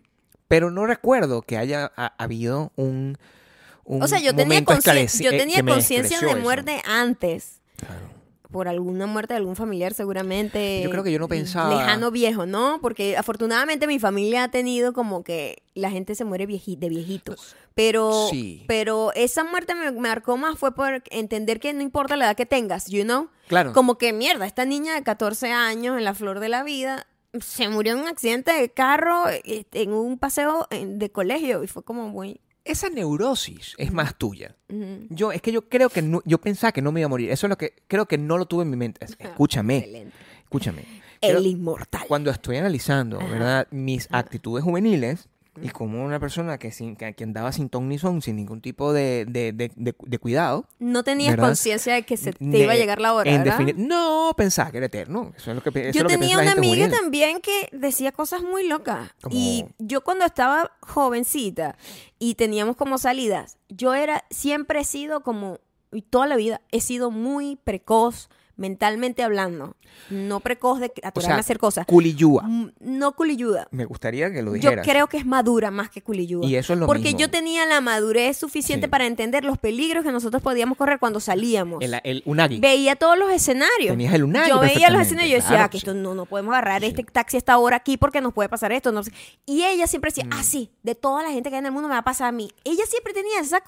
Pero 0.49 0.71
no 0.71 0.87
recuerdo 0.87 1.43
que 1.43 1.57
haya 1.57 1.91
ha- 1.97 2.15
habido 2.19 2.71
un, 2.77 3.17
un 3.85 4.03
O 4.03 4.07
sea, 4.09 4.21
yo 4.21 4.35
tenía, 4.35 4.59
eh, 4.61 4.65
conciencia 4.65 6.21
de 6.21 6.31
eso. 6.31 6.37
muerte 6.39 6.81
antes. 6.87 7.61
Claro. 7.77 8.14
Por 8.55 8.69
alguna 8.69 9.07
muerte 9.09 9.35
de 9.35 9.39
algún 9.39 9.57
familiar 9.57 9.95
seguramente. 9.95 10.81
Yo 10.85 10.89
creo 10.91 11.03
que 11.03 11.11
yo 11.11 11.19
no 11.19 11.27
pensaba- 11.27 11.75
Lejano 11.75 12.13
viejo, 12.13 12.47
¿no? 12.47 12.79
Porque 12.81 13.17
afortunadamente 13.17 13.89
mi 13.89 13.99
familia 13.99 14.45
ha 14.45 14.49
tenido 14.49 14.93
como 14.93 15.25
que 15.25 15.65
la 15.75 15.91
gente 15.91 16.15
se 16.15 16.25
muere 16.25 16.47
vieji- 16.47 16.79
de 16.79 16.89
viejitos. 16.89 17.57
Pero, 17.75 18.29
Sí. 18.31 18.63
pero 18.69 19.13
esa 19.17 19.43
muerte 19.43 19.75
me 19.75 19.91
marcó 19.91 20.37
más 20.37 20.57
fue 20.57 20.73
por 20.73 21.03
entender 21.11 21.59
que 21.59 21.73
no 21.73 21.83
importa 21.83 22.17
la 22.17 22.27
edad 22.27 22.37
que 22.37 22.47
tengas, 22.47 22.87
you 22.87 23.03
know? 23.03 23.29
Claro. 23.49 23.73
Como 23.73 23.99
que 23.99 24.13
mierda, 24.13 24.47
esta 24.47 24.65
niña 24.65 24.95
de 24.95 25.03
14 25.03 25.51
años 25.51 25.99
en 25.99 26.05
la 26.05 26.15
flor 26.15 26.39
de 26.39 26.49
la 26.49 26.63
vida 26.63 27.09
se 27.41 27.69
murió 27.69 27.95
en 27.95 27.99
un 27.99 28.07
accidente 28.07 28.53
de 28.53 28.69
carro 28.71 29.29
eh, 29.29 29.67
en 29.73 29.93
un 29.93 30.17
paseo 30.21 30.69
en- 30.71 31.01
de 31.01 31.11
colegio 31.11 31.65
y 31.65 31.67
fue 31.67 31.83
como 31.83 32.09
muy... 32.09 32.41
Esa 32.65 32.89
neurosis 32.89 33.75
es 33.79 33.93
más 33.93 34.17
tuya. 34.17 34.57
Yo, 35.11 35.33
es 35.33 35.43
que 35.43 35.53
yo 35.53 35.69
creo 35.69 35.91
que 35.91 36.01
no- 36.03 36.23
yo 36.25 36.39
pensaba 36.39 36.73
que 36.73 36.81
no 36.83 36.93
me 36.93 37.01
iba 37.01 37.07
a 37.07 37.11
morir. 37.11 37.31
Eso 37.31 37.47
es 37.47 37.51
lo 37.51 37.59
que 37.59 37.75
creo 37.89 38.07
que 38.07 38.17
no 38.19 38.39
lo 38.39 38.47
tuve 38.47 38.63
en 38.63 38.71
mi 38.71 38.77
mente. 38.77 39.05
Es- 39.05 39.17
Escúchame, 39.19 39.79
Excelente. 39.79 40.17
escúchame. 40.45 40.85
Creo- 41.21 41.39
El 41.39 41.47
inmortal. 41.47 42.03
cuando 42.09 42.31
estoy 42.31 42.57
analizando, 42.57 43.19
Ajá. 43.21 43.29
¿verdad? 43.31 43.69
Mis 43.71 44.09
actitudes 44.11 44.65
juveniles 44.65 45.29
y 45.63 45.69
como 45.71 46.05
una 46.05 46.19
persona 46.19 46.59
que, 46.59 46.71
sin, 46.73 46.97
que, 46.97 47.15
que 47.15 47.25
andaba 47.25 47.53
sin 47.53 47.69
ton 47.69 47.89
ni 47.89 47.99
son, 47.99 48.23
sin 48.23 48.37
ningún 48.37 48.61
tipo 48.61 48.93
de, 48.93 49.25
de, 49.29 49.53
de- 49.53 49.71
de- 49.77 50.19
cuidado. 50.19 50.67
No 50.79 51.03
tenías 51.05 51.37
conciencia 51.37 51.95
de 51.95 52.03
que 52.05 52.17
se 52.17 52.33
te 52.33 52.59
iba 52.59 52.73
a 52.73 52.77
llegar 52.77 53.01
la 53.01 53.15
hora, 53.15 53.31
en 53.31 53.45
¿verdad? 53.45 53.59
defini- 53.61 53.75
No, 53.77 54.33
pensaba 54.37 54.71
que 54.71 54.79
era 54.79 54.87
eterno. 54.87 55.33
Eso 55.37 55.51
es 55.51 55.57
lo 55.57 55.63
que, 55.63 55.69
eso 55.71 55.89
es 55.91 55.95
Yo 55.95 56.03
que 56.07 56.15
tenía 56.19 56.37
la 56.37 56.43
una 56.43 56.53
gente 56.53 56.67
amiga 56.69 56.89
también 56.91 57.41
que 57.41 57.69
decía 57.73 58.13
cosas 58.13 58.43
muy 58.43 58.67
locas. 58.69 59.11
Como- 59.23 59.35
Y 59.37 59.65
yo 59.79 60.03
cuando 60.03 60.25
estaba 60.25 60.73
jovencita 60.81 61.77
y 62.19 62.35
teníamos 62.35 62.77
como 62.77 62.99
salidas, 62.99 63.59
yo 63.69 63.95
era, 63.95 64.25
siempre 64.31 64.81
he 64.81 64.85
sido 64.85 65.23
como, 65.23 65.59
y 65.93 66.03
toda 66.03 66.27
la 66.27 66.37
vida, 66.37 66.61
he 66.73 66.81
sido 66.81 67.11
muy 67.11 67.57
precoz 67.63 68.29
mentalmente 68.57 69.23
hablando. 69.23 69.77
No 70.11 70.41
precoz 70.41 70.81
de 70.81 70.87
O 70.87 71.07
aturarme 71.07 71.23
sea, 71.29 71.37
a 71.37 71.41
hacer 71.41 71.59
cosas. 71.59 71.87
culiyúa. 71.87 72.43
Mm, 72.43 72.71
No 72.81 73.13
culilluda. 73.13 73.69
Me 73.71 73.85
gustaría 73.85 74.31
que 74.33 74.43
lo 74.43 74.51
Yo 74.57 74.71
dijeras. 74.71 74.87
creo 74.87 75.07
que 75.09 75.17
es 75.19 75.27
madura 75.27 75.71
más 75.71 75.91
que 75.91 76.03
culilluda. 76.03 76.47
Y 76.47 76.57
eso 76.57 76.73
es 76.73 76.79
lo 76.79 76.87
Porque 76.87 77.03
mismo. 77.05 77.21
yo 77.21 77.31
tenía 77.31 77.65
la 77.67 77.81
madurez 77.81 78.37
suficiente 78.37 78.87
Sí. 78.87 78.91
para 78.91 79.07
entender 79.07 79.45
los 79.45 79.59
peligros 79.59 80.05
que 80.05 80.13
nosotros 80.13 80.43
podíamos 80.43 80.77
correr 80.79 80.99
cuando 80.99 81.21
salíamos. 81.21 81.81
El, 81.83 82.01
el 82.05 82.23
unagi. 82.27 82.59
veía 82.61 82.97
todos 82.97 83.19
los 83.19 83.31
escenarios. 83.33 83.91
Tenías 83.91 84.15
el 84.15 84.25
Unagi 84.25 84.49
Yo 84.51 84.61
veía 84.61 84.91
los 84.91 85.03
escenarios 85.03 85.29
y 85.29 85.33
yo 85.33 85.37
decía, 85.37 85.49
claro, 85.51 85.65
ah, 85.65 85.69
que 85.71 85.79
sí. 85.79 85.87
esto 85.87 85.95
no, 85.95 86.15
no 86.15 86.27
podemos 86.27 86.53
agarrar 86.53 86.83
este 86.85 87.05
taxi 87.05 87.37
a 87.37 87.39
esta 87.39 87.59
hora 87.59 87.77
aquí 87.77 87.97
porque 87.97 88.21
nos 88.21 88.33
puede 88.33 88.49
pasar 88.49 88.73
esto. 88.73 88.91
No 88.93 89.03
sé. 89.03 89.13
Y 89.47 89.63
ella 89.65 89.87
siempre 89.87 90.11
decía, 90.11 90.25
Mm. 90.25 90.31
ah, 90.33 90.43
sí, 90.43 90.71
de 90.83 90.95
toda 90.95 91.23
la 91.23 91.31
gente 91.31 91.51
que 91.51 91.57
hay 91.57 91.61
en 91.61 91.67
el 91.67 91.73
mundo 91.73 91.89
me 91.89 91.95
va 91.95 91.99
a 92.01 92.05
pasar 92.05 92.29
a 92.29 92.33
mí. 92.33 92.51
Ella 92.65 92.85
siempre 92.87 93.13
tenía 93.13 93.41
esa 93.41 93.63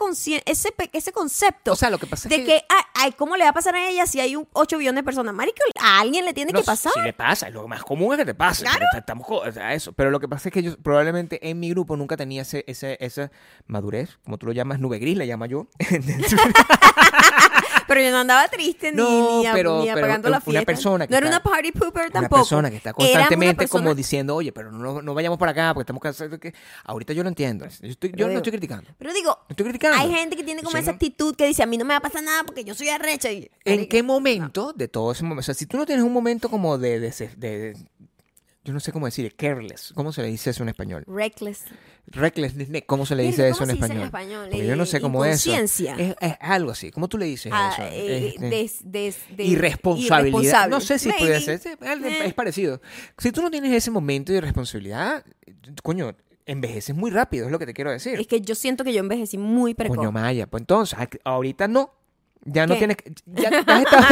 ese, 0.47 0.75
ese 0.93 1.13
concepto 1.13 1.73
O 1.73 1.77
sea, 1.77 1.91
lo 1.91 1.99
que 1.99 2.07
pasa 2.07 2.29
es 2.29 2.31
de 2.31 2.45
que- 2.45 2.45
que, 2.45 2.65
ah, 2.69 2.87
ay, 2.95 3.13
¿cómo 3.13 3.37
le 3.37 3.45
va 3.45 3.51
a 3.51 3.55
pasar 3.55 3.75
a 3.75 3.89
ella 3.89 4.07
si 4.07 4.21
hay 4.21 4.37
un 4.37 4.47
8 4.53 4.76
billones 4.79 5.01
de 5.01 5.05
personas? 5.05 5.35
Marico, 5.35 5.57
a 5.81 6.01
alguien 6.01 6.25
le 6.25 6.35
tiene 6.35 6.53
No, 6.53 6.61
que 6.61 6.65
pasar. 6.65 6.93
Si 6.93 7.01
le 7.01 7.13
pasa, 7.13 7.51
lo 7.51 7.67
más 7.69 7.83
común 7.83 8.13
es 8.15 8.19
que 8.19 8.25
te 8.27 8.35
pase. 8.35 8.65
Claro. 8.65 8.85
Estamos, 8.97 9.27
sea, 9.53 9.75
eso. 9.75 9.93
Pero 9.93 10.11
lo 10.11 10.21
que 10.21 10.29
pasa 10.29 10.49
es 10.49 10.53
que 10.53 10.63
yo 10.63 10.77
probablemente 10.79 11.49
en 11.49 11.61
mi 11.61 11.71
grupo 11.71 11.97
nunca 11.97 12.17
tenía 12.17 12.43
ese, 12.43 12.65
ese, 12.67 12.97
esa 13.01 13.31
madurez, 13.67 14.19
como 14.25 14.39
tú 14.39 14.47
lo 14.47 14.53
llamas, 14.53 14.81
nube 14.81 14.99
gris, 14.99 15.17
la 15.17 15.25
llama 15.25 15.47
yo. 15.47 15.69
Pero 17.87 18.01
yo 18.01 18.11
no 18.11 18.19
andaba 18.19 18.49
triste 18.49 18.91
ni, 18.91 18.97
No, 18.97 19.41
ni, 19.41 19.47
a- 19.47 19.53
pero- 19.53 19.79
ni 19.81 19.87
pero 19.87 19.99
apagando 19.99 20.29
una 20.29 20.37
la 20.39 20.41
fiesta. 20.41 20.67
persona 20.67 21.07
que 21.07 21.11
no 21.13 21.19
era 21.19 21.27
está- 21.29 21.41
una 21.41 21.43
party 21.53 21.73
pooper 21.73 22.03
una 22.05 22.11
tampoco. 22.11 22.37
persona 22.43 22.71
que 22.71 22.77
está 22.77 22.91
una 22.91 22.95
constantemente 22.97 23.57
persona- 23.57 23.83
como 23.85 23.95
diciendo, 23.95 24.35
oye, 24.35 24.53
pero 24.53 24.73
no, 24.73 25.03
no 25.03 25.15
vayamos 25.15 25.39
para 25.39 25.53
acá 25.53 25.73
porque 25.75 25.83
estamos 25.83 26.03
cansados. 26.03 26.39
que-". 26.39 26.55
Ahorita 26.85 27.13
yo 27.13 27.23
lo 27.23 27.29
entiendo. 27.29 27.65
Yo, 27.67 27.89
estoy- 27.89 28.11
yo 28.11 28.17
Pero 28.17 28.29
no 28.31 28.37
estoy 28.39 28.53
criticando. 28.53 28.91
Pero 28.99 29.13
digo, 29.13 29.31
No 29.31 29.45
estoy 29.51 29.65
criticando. 29.67 29.99
hay 29.99 30.11
gente 30.13 30.37
que 30.37 30.45
tiene 30.45 30.63
como 30.63 30.77
esa 30.77 30.91
actitud 30.93 31.35
que 31.37 31.47
dice, 31.47 31.63
a 31.63 31.67
mí 31.67 31.77
no 31.79 31.85
me 31.85 31.95
va 31.95 31.99
a 31.99 32.03
pasar 32.03 32.23
nada 32.23 32.45
porque 32.45 32.65
yo 32.65 32.75
soy 32.75 32.89
arrecha. 32.89 33.31
Y, 33.31 33.51
¿En 33.65 33.89
qué 33.89 34.03
momento 34.03 34.73
de 34.75 34.89
todo 34.89 35.13
ese 35.13 35.23
momento? 35.23 35.41
O 35.41 35.43
sea, 35.45 35.55
si 35.55 35.67
tú 35.67 35.77
no 35.77 35.87
tienes 35.87 36.05
un 36.05 36.13
momento 36.13 36.49
como 36.51 36.79
de, 36.79 37.01
de, 37.01 37.11
de- 37.11 37.29
de- 37.37 37.77
yo 38.67 38.73
no 38.75 38.81
sé 38.81 38.93
cómo 38.93 39.07
decir, 39.07 39.35
careless. 39.37 39.93
¿Cómo 39.95 40.13
se 40.13 40.21
le 40.23 40.29
dice 40.29 40.51
eso 40.51 40.63
en 40.63 40.69
español? 40.69 41.05
Reckless. 41.07 41.65
Recklessness, 42.09 42.69
¿cómo 42.87 43.07
se 43.07 43.15
le 43.17 43.23
dice 43.23 43.49
eso 43.49 43.61
¿cómo 43.61 43.71
en 43.71 43.77
español? 43.77 44.49
Porque 44.51 44.67
yo 44.67 44.77
no 44.77 44.87
sé 44.87 44.99
Eh, 44.99 45.01
cómo 45.01 45.25
es 45.25 45.37
eso. 45.37 45.51
inconsciencia. 45.53 45.97
Es, 45.97 46.17
es 46.33 46.37
algo 46.41 46.71
así. 46.73 46.91
¿Cómo 46.91 47.09
tú 47.09 47.19
le 47.19 47.27
dices 47.27 47.53
Ah, 47.55 47.71
eso? 47.73 47.83
eh, 47.91 48.35
des- 48.39 48.81
des- 48.85 49.19
de- 49.37 49.45
irresponsabilidad. 49.45 50.27
irresponsable. 50.33 50.71
No 50.71 50.81
sé 50.81 50.99
si 50.99 51.11
puede 51.13 51.41
ser. 51.41 51.55
Es, 51.55 51.67
Eh. 51.67 52.33
parecido. 52.35 52.81
Si 53.19 53.33
tú 53.33 53.43
no 53.43 53.51
tienes 53.51 53.73
ese 53.73 53.91
momento 53.91 54.33
de 54.33 54.39
irresponsabilidad, 54.39 55.25
coño, 55.83 56.15
envejeces 56.45 56.95
muy 56.95 57.11
rápido, 57.11 57.47
es 57.47 57.53
lo 57.53 57.59
que 57.59 57.67
te 57.67 57.75
quiero 57.75 57.91
decir. 57.91 58.21
Es 58.21 58.27
que 58.27 58.41
yo 58.41 58.55
siento 58.55 58.85
que 58.85 58.93
yo 58.93 59.01
envejecí 59.01 59.37
muy 59.39 59.75
precoz. 59.75 59.97
Coño, 59.97 60.13
Maya. 60.13 60.47
Pues 60.47 60.61
entonces, 60.63 60.99
a- 60.99 61.09
ahorita 61.25 61.67
no. 61.69 61.93
Ya 62.47 62.67
no 62.67 62.75
¿Qué? 62.75 62.79
tienes. 62.79 62.97
Ya 63.27 63.51
te 63.51 63.57
has 63.73 63.81
estado, 63.83 64.05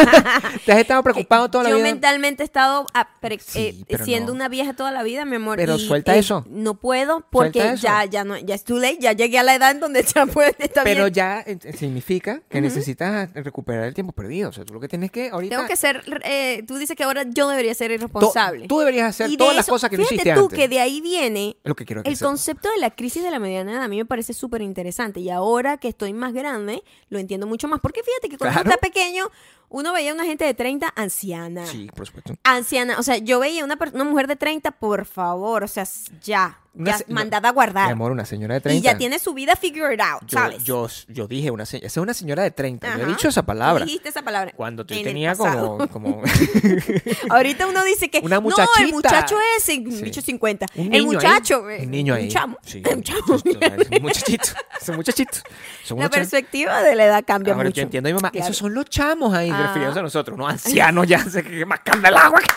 te 0.67 0.73
has 0.73 0.79
estado 0.79 1.03
preocupado 1.03 1.51
toda 1.51 1.65
la 1.65 1.71
yo 1.71 1.77
vida. 1.77 1.85
mentalmente 1.87 2.43
he 2.43 2.47
estado 2.47 2.87
pre- 3.21 3.39
Sí, 3.39 3.85
eh, 3.89 3.99
siendo 4.05 4.33
no. 4.33 4.37
una 4.37 4.49
vieja 4.49 4.75
toda 4.75 4.91
la 4.93 5.03
vida, 5.03 5.25
mi 5.25 5.37
amor. 5.37 5.57
Pero 5.57 5.77
y, 5.77 5.81
suelta 5.81 6.15
eh, 6.15 6.19
eso. 6.19 6.45
No 6.49 6.75
puedo 6.75 7.25
porque 7.31 7.75
ya, 7.79 8.05
ya 8.05 8.25
no, 8.25 8.37
ya 8.37 8.55
es 8.55 8.65
too 8.65 8.79
late, 8.79 8.99
ya 9.01 9.13
llegué 9.13 9.39
a 9.39 9.43
la 9.43 9.55
edad 9.55 9.71
en 9.71 9.81
donde 9.81 10.03
ya 10.03 10.27
puede 10.33 10.55
estar 10.59 10.85
Pero 10.85 11.05
bien. 11.05 11.15
ya 11.15 11.41
eh, 11.47 11.59
significa 11.77 12.43
que 12.49 12.61
necesitas 12.61 13.33
recuperar 13.35 13.85
el 13.85 13.95
tiempo 13.95 14.13
perdido. 14.13 14.51
O 14.51 14.53
sea, 14.53 14.65
tú 14.65 14.75
lo 14.75 14.81
que 14.81 14.89
tienes 14.89 15.11
que 15.11 15.31
ahorita. 15.31 15.57
Tengo 15.57 15.69
que 15.69 15.77
ser, 15.77 16.03
eh, 16.25 16.65
tú 16.67 16.77
dices 16.77 16.97
que 16.97 17.05
ahora 17.05 17.23
yo 17.27 17.49
debería 17.49 17.75
ser 17.75 17.91
irresponsable. 17.93 18.67
Tú 18.67 18.79
deberías 18.81 19.09
hacer 19.09 19.31
de 19.31 19.37
todas 19.37 19.57
las 19.57 19.67
cosas 19.67 19.91
que 19.91 19.97
no 19.97 20.03
hiciste 20.03 20.35
tú 20.35 20.41
antes. 20.45 20.59
que 20.59 20.69
de 20.69 20.81
ahí 20.81 21.01
viene 21.01 21.57
lo 21.65 21.75
que 21.75 21.85
quiero 21.85 22.03
que 22.03 22.11
el 22.11 22.19
concepto 22.19 22.69
de 22.71 22.79
la 22.79 22.91
crisis 22.91 23.23
de 23.23 23.31
la 23.31 23.39
mediana 23.39 23.73
edad. 23.73 23.83
A 23.83 23.89
mí 23.89 23.97
me 23.97 24.05
parece 24.05 24.33
súper 24.35 24.63
interesante. 24.63 25.21
Y 25.21 25.31
ahora 25.31 25.77
que 25.79 25.89
estoy 25.89 26.13
más 26.13 26.33
grande, 26.33 26.83
lo 27.09 27.19
entiendo 27.19 27.47
mucho 27.47 27.69
más. 27.69 27.81
Porque 27.81 28.03
fíjate 28.03 28.24
que 28.29 28.39
cuando 28.39 28.61
uno 28.61 28.71
está 28.71 28.81
pequeño, 28.81 29.31
uno 29.69 29.93
veía 29.93 30.11
a 30.13 30.15
una 30.15 30.25
gente 30.25 30.45
de 30.45 30.55
30 30.55 30.93
anciana. 30.95 31.67
Sí, 31.67 31.89
por 31.95 32.07
supuesto. 32.07 32.35
Anciana, 32.45 32.99
o 32.99 33.03
sea, 33.03 33.17
yo 33.19 33.39
veía 33.41 33.65
una, 33.65 33.77
una 33.93 34.05
mujer 34.05 34.27
de 34.29 34.37
30, 34.37 34.71
por 34.73 35.05
favor, 35.05 35.65
o 35.65 35.69
sea, 35.69 35.85
ya, 36.23 36.61
ya 36.75 36.99
se- 36.99 37.05
no, 37.09 37.15
mandada 37.15 37.49
a 37.49 37.53
guardar. 37.53 37.87
Mi 37.87 37.93
amor, 37.93 38.13
una 38.13 38.25
señora 38.25 38.55
de 38.55 38.61
30. 38.61 38.79
y 38.79 38.83
ya 38.83 38.97
tiene 38.99 39.19
su 39.19 39.35
vida 39.35 39.57
figured 39.57 40.01
out, 40.01 40.23
yo, 40.27 40.39
¿sabes? 40.39 40.65
yo, 40.65 40.89
yo 41.09 41.27
dije, 41.27 41.51
una 41.51 41.67
se- 41.67 41.79
esa 41.79 41.87
es 41.87 41.97
una 41.97 42.15
señora 42.15 42.43
de 42.45 42.51
30. 42.53 42.87
Yo 42.87 42.93
he 42.99 43.03
Ajá. 43.03 43.07
dicho 43.11 43.29
esa 43.29 43.43
palabra. 43.45 43.85
Dijiste 43.85 44.09
esa 44.11 44.23
palabra. 44.23 44.53
Cuando 44.55 44.85
yo 44.87 44.95
en 44.95 45.01
el 45.01 45.05
tenía 45.05 45.35
pasado. 45.35 45.79
como, 45.89 45.89
como 45.89 46.23
Ahorita 47.31 47.67
uno 47.67 47.83
dice 47.85 48.09
que 48.11 48.21
Una 48.21 48.37
no, 48.37 48.43
muchachita. 48.43 48.83
el 48.85 48.93
muchacho 48.93 49.37
un 49.37 49.93
Sí. 49.93 50.03
bicho 50.05 50.21
50. 50.21 50.67
un 50.77 50.95
el 50.95 51.05
muchacho, 51.05 51.67
ahí, 51.67 51.77
eh, 51.81 51.85
un 51.85 51.91
niño 51.91 52.15
ahí. 52.15 52.25
un 52.25 52.29
chamo, 52.29 52.59
Sí, 52.65 52.83
un 52.95 53.03
chamo. 53.03 53.37
Es 53.37 53.45
un 53.91 54.03
muchachito. 54.03 54.49
Es 54.81 54.89
un 54.89 54.97
muchachito. 54.97 55.39
Son 55.85 55.99
La 55.99 56.09
perspectiva 56.11 56.83
de 56.83 56.95
la 56.95 57.07
edad 57.07 57.25
cambia 57.27 57.55
Ahora 57.55 57.69
mucho. 57.69 57.77
yo 57.77 57.83
entiendo 57.83 58.09
a 58.09 58.13
mi 58.13 58.15
mamá. 58.15 58.31
Claro. 58.31 58.45
Esos 58.47 58.57
son 58.59 58.75
los 58.75 58.85
chamos 58.87 59.35
ahí, 59.35 59.51
Ah. 59.55 59.67
refiriéndose 59.67 60.01
a 60.01 60.03
nosotros, 60.03 60.37
no 60.39 60.47
ancianos 60.47 61.07
ya, 61.07 61.19
se 61.19 61.43
que 61.43 61.65
más 61.65 61.81
canda 61.81 62.09
el 62.09 62.17
agua. 62.17 62.41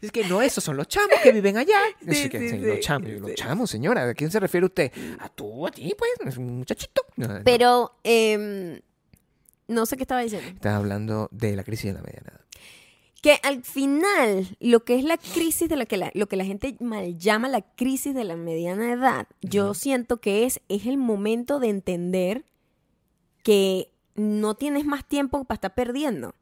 Es 0.00 0.12
que 0.12 0.24
no, 0.28 0.40
esos 0.40 0.62
son 0.62 0.76
los 0.76 0.86
chamos 0.86 1.18
que 1.22 1.32
viven 1.32 1.56
allá. 1.56 1.80
Sí, 2.00 2.10
Así 2.10 2.28
que, 2.28 2.38
sí, 2.38 2.48
sí, 2.50 2.58
sí, 2.60 2.66
los 2.66 2.78
chamos, 2.78 3.10
los 3.10 3.34
chamos, 3.34 3.68
señora. 3.68 4.08
¿A 4.08 4.14
quién 4.14 4.30
se 4.30 4.38
refiere 4.38 4.64
usted? 4.66 4.92
A 5.18 5.28
tú, 5.28 5.66
a 5.66 5.72
ti, 5.72 5.92
pues, 5.98 6.12
es 6.24 6.36
un 6.36 6.58
muchachito. 6.58 7.02
No, 7.16 7.26
no. 7.26 7.40
Pero, 7.44 7.98
eh, 8.04 8.80
No 9.66 9.86
sé 9.86 9.96
qué 9.96 10.04
estaba 10.04 10.20
diciendo. 10.20 10.48
Estás 10.48 10.74
hablando 10.74 11.28
de 11.32 11.56
la 11.56 11.64
crisis 11.64 11.86
de 11.86 11.94
la 11.94 12.02
mediana 12.02 12.28
edad. 12.30 12.40
Que 13.22 13.40
al 13.42 13.64
final, 13.64 14.56
lo 14.60 14.84
que 14.84 14.96
es 14.96 15.02
la 15.02 15.18
crisis 15.18 15.68
de 15.68 15.74
la 15.74 15.84
que 15.86 15.96
la, 15.96 16.12
lo 16.14 16.28
que 16.28 16.36
la 16.36 16.44
gente 16.44 16.76
mal 16.78 17.18
llama 17.18 17.48
la 17.48 17.62
crisis 17.62 18.14
de 18.14 18.22
la 18.22 18.36
mediana 18.36 18.92
edad, 18.92 19.26
yo 19.42 19.74
siento 19.74 20.18
que 20.20 20.44
es, 20.44 20.60
es 20.68 20.86
el 20.86 20.96
momento 20.96 21.58
de 21.58 21.70
entender 21.70 22.44
que 23.42 23.90
no 24.18 24.54
tienes 24.54 24.84
más 24.84 25.04
tiempo 25.04 25.44
para 25.44 25.56
estar 25.56 25.74
perdiendo. 25.74 26.34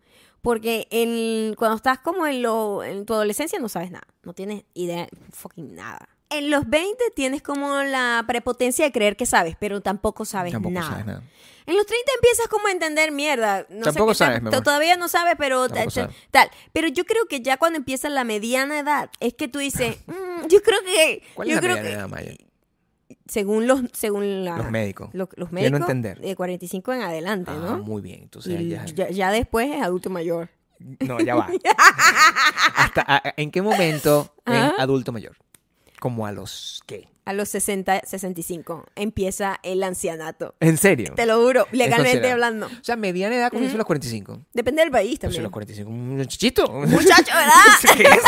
Porque 0.42 0.86
el, 0.90 1.54
cuando 1.58 1.76
estás 1.76 1.98
como 1.98 2.26
en, 2.26 2.42
lo, 2.42 2.84
en 2.84 3.04
tu 3.04 3.14
adolescencia 3.14 3.58
no 3.58 3.68
sabes 3.68 3.90
nada, 3.90 4.06
no 4.22 4.32
tienes 4.32 4.64
idea, 4.74 5.08
fucking 5.32 5.74
nada. 5.74 6.08
En 6.30 6.50
los 6.50 6.68
20 6.68 6.96
tienes 7.14 7.42
como 7.42 7.82
la 7.82 8.22
prepotencia 8.26 8.84
de 8.84 8.92
creer 8.92 9.16
que 9.16 9.26
sabes, 9.26 9.56
pero 9.58 9.80
tampoco 9.80 10.24
sabes, 10.24 10.52
Tampoco 10.52 10.72
nada. 10.74 10.88
sabes 10.90 11.06
nada. 11.06 11.22
En 11.66 11.74
los 11.76 11.84
30 11.86 12.12
empiezas 12.16 12.46
como 12.46 12.68
a 12.68 12.70
entender 12.70 13.10
mierda. 13.10 13.66
No 13.70 13.82
Tampoco 13.86 14.14
sé 14.14 14.24
qué 14.24 14.28
sabes, 14.28 14.42
mi. 14.42 14.50
Todavía 14.50 14.96
no 14.96 15.08
sabes, 15.08 15.34
pero 15.36 15.68
tal. 15.68 16.50
Pero 16.72 16.86
yo 16.88 17.04
creo 17.04 17.26
que 17.26 17.40
ya 17.40 17.56
cuando 17.56 17.76
empieza 17.78 18.08
la 18.08 18.22
mediana 18.22 18.78
edad, 18.78 19.10
es 19.18 19.34
que 19.34 19.48
tú 19.48 19.58
dices, 19.58 19.96
"Mm, 20.06 20.46
yo 20.48 20.62
creo 20.62 20.80
que... 20.84 21.24
¿Cuál 21.34 21.48
yo 21.48 21.56
es 21.56 21.56
la 21.56 21.60
creo 21.62 21.76
mediana 21.82 21.88
que- 21.88 21.94
edad, 21.94 22.08
Maya? 22.08 22.36
Según 23.28 23.66
los, 23.66 23.80
según 23.92 24.44
la- 24.44 24.56
Los 24.58 24.70
médicos. 24.70 25.10
lo- 25.12 25.28
los 25.36 25.50
médicos, 25.52 25.80
entender. 25.80 26.20
de 26.20 26.36
45 26.36 26.92
en 26.92 27.02
adelante, 27.02 27.50
Ah, 27.52 27.58
¿no? 27.60 27.78
muy 27.78 28.00
bien. 28.02 28.20
Entonces 28.22 28.60
Y 28.60 28.68
ya, 28.68 28.84
ya, 28.86 29.08
ya 29.10 29.30
después 29.32 29.68
es 29.74 29.82
adulto 29.82 30.10
mayor. 30.10 30.48
No, 31.00 31.18
ya 31.20 31.34
va. 31.34 31.48
Hasta, 32.76 33.04
a- 33.06 33.34
¿En 33.36 33.50
qué 33.50 33.62
momento 33.62 34.32
en 34.46 34.54
Ajá. 34.54 34.74
adulto 34.78 35.10
mayor? 35.12 35.36
Como 36.00 36.26
a 36.26 36.32
los 36.32 36.82
qué? 36.86 37.08
A 37.24 37.32
los 37.32 37.48
60, 37.48 38.02
65 38.04 38.84
empieza 38.94 39.58
el 39.64 39.82
ancianato. 39.82 40.54
¿En 40.60 40.76
serio? 40.76 41.14
Te 41.16 41.26
lo 41.26 41.42
juro, 41.42 41.66
legalmente 41.72 42.30
hablando. 42.30 42.66
O 42.66 42.84
sea, 42.84 42.94
mediana 42.94 43.34
edad 43.34 43.50
comienza 43.50 43.74
a 43.74 43.78
los 43.78 43.86
45. 43.86 44.42
Depende 44.52 44.82
del 44.82 44.92
país 44.92 45.18
Pues 45.18 45.20
también. 45.22 45.40
a 45.40 45.42
los 45.44 45.50
45, 45.52 45.90
un 45.90 46.16
muchachito. 46.18 46.70
Muchacho, 46.70 47.32
¿verdad? 47.34 47.52
¿Qué 47.96 48.02
es? 48.04 48.08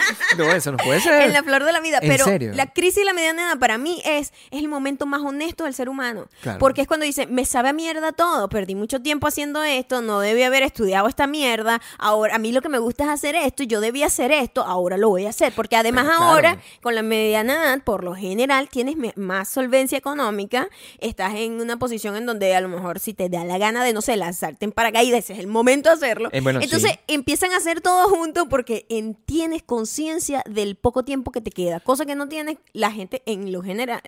No, 0.38 0.50
eso 0.52 0.70
no 0.72 0.78
puede 0.78 1.00
ser. 1.00 1.22
en 1.22 1.32
la 1.32 1.42
flor 1.42 1.64
de 1.64 1.72
la 1.72 1.80
vida. 1.80 1.98
¿En 2.00 2.08
Pero 2.08 2.24
serio? 2.24 2.52
la 2.54 2.66
crisis 2.66 3.02
y 3.02 3.04
la 3.04 3.12
mediana 3.12 3.42
edad 3.42 3.58
para 3.58 3.78
mí 3.78 4.00
es, 4.04 4.32
es 4.50 4.60
el 4.60 4.68
momento 4.68 5.06
más 5.06 5.20
honesto 5.22 5.64
del 5.64 5.74
ser 5.74 5.88
humano. 5.88 6.28
Claro. 6.42 6.58
Porque 6.58 6.82
es 6.82 6.86
cuando 6.88 7.04
dice, 7.06 7.26
me 7.26 7.44
sabe 7.44 7.68
a 7.68 7.72
mierda 7.72 8.12
todo, 8.12 8.48
perdí 8.48 8.74
mucho 8.74 9.00
tiempo 9.02 9.26
haciendo 9.26 9.62
esto, 9.62 10.00
no 10.02 10.20
debí 10.20 10.42
haber 10.42 10.62
estudiado 10.62 11.08
esta 11.08 11.26
mierda, 11.26 11.80
ahora 11.98 12.36
a 12.36 12.38
mí 12.38 12.52
lo 12.52 12.62
que 12.62 12.68
me 12.68 12.78
gusta 12.78 13.04
es 13.04 13.10
hacer 13.10 13.34
esto, 13.34 13.62
yo 13.64 13.80
debía 13.80 14.06
hacer 14.06 14.30
esto, 14.32 14.62
ahora 14.64 14.96
lo 14.96 15.08
voy 15.08 15.26
a 15.26 15.30
hacer. 15.30 15.52
Porque 15.54 15.76
además 15.76 16.04
claro. 16.06 16.22
ahora, 16.22 16.58
con 16.80 16.94
la 16.94 17.02
mediana 17.02 17.54
edad, 17.54 17.82
por 17.84 18.04
lo 18.04 18.14
general, 18.14 18.68
tienes 18.68 18.96
más 19.16 19.48
solvencia 19.48 19.98
económica, 19.98 20.68
estás 20.98 21.34
en 21.34 21.60
una 21.60 21.78
posición 21.78 22.16
en 22.16 22.26
donde 22.26 22.54
a 22.54 22.60
lo 22.60 22.68
mejor 22.68 22.98
si 23.00 23.14
te 23.14 23.28
da 23.28 23.44
la 23.44 23.58
gana 23.58 23.82
de, 23.84 23.92
no 23.92 24.00
sé, 24.02 24.16
lanzarte 24.16 24.64
en 24.64 24.72
paracaídas, 24.72 25.30
es 25.30 25.38
el 25.38 25.46
momento 25.46 25.88
de 25.88 25.94
hacerlo. 25.96 26.28
Eh, 26.32 26.40
bueno, 26.40 26.60
Entonces 26.62 26.92
sí. 26.92 26.98
empiezan 27.08 27.52
a 27.52 27.56
hacer 27.56 27.80
todo 27.80 28.08
junto 28.08 28.48
porque 28.48 28.86
en- 28.88 29.14
tienes 29.14 29.62
conciencia 29.90 30.44
del 30.48 30.76
poco 30.76 31.04
tiempo 31.04 31.32
que 31.32 31.40
te 31.40 31.50
queda, 31.50 31.80
cosa 31.80 32.06
que 32.06 32.14
no 32.14 32.28
tiene 32.28 32.58
la 32.72 32.92
gente 32.92 33.22
en 33.26 33.50
lo 33.50 33.60
general 33.60 34.00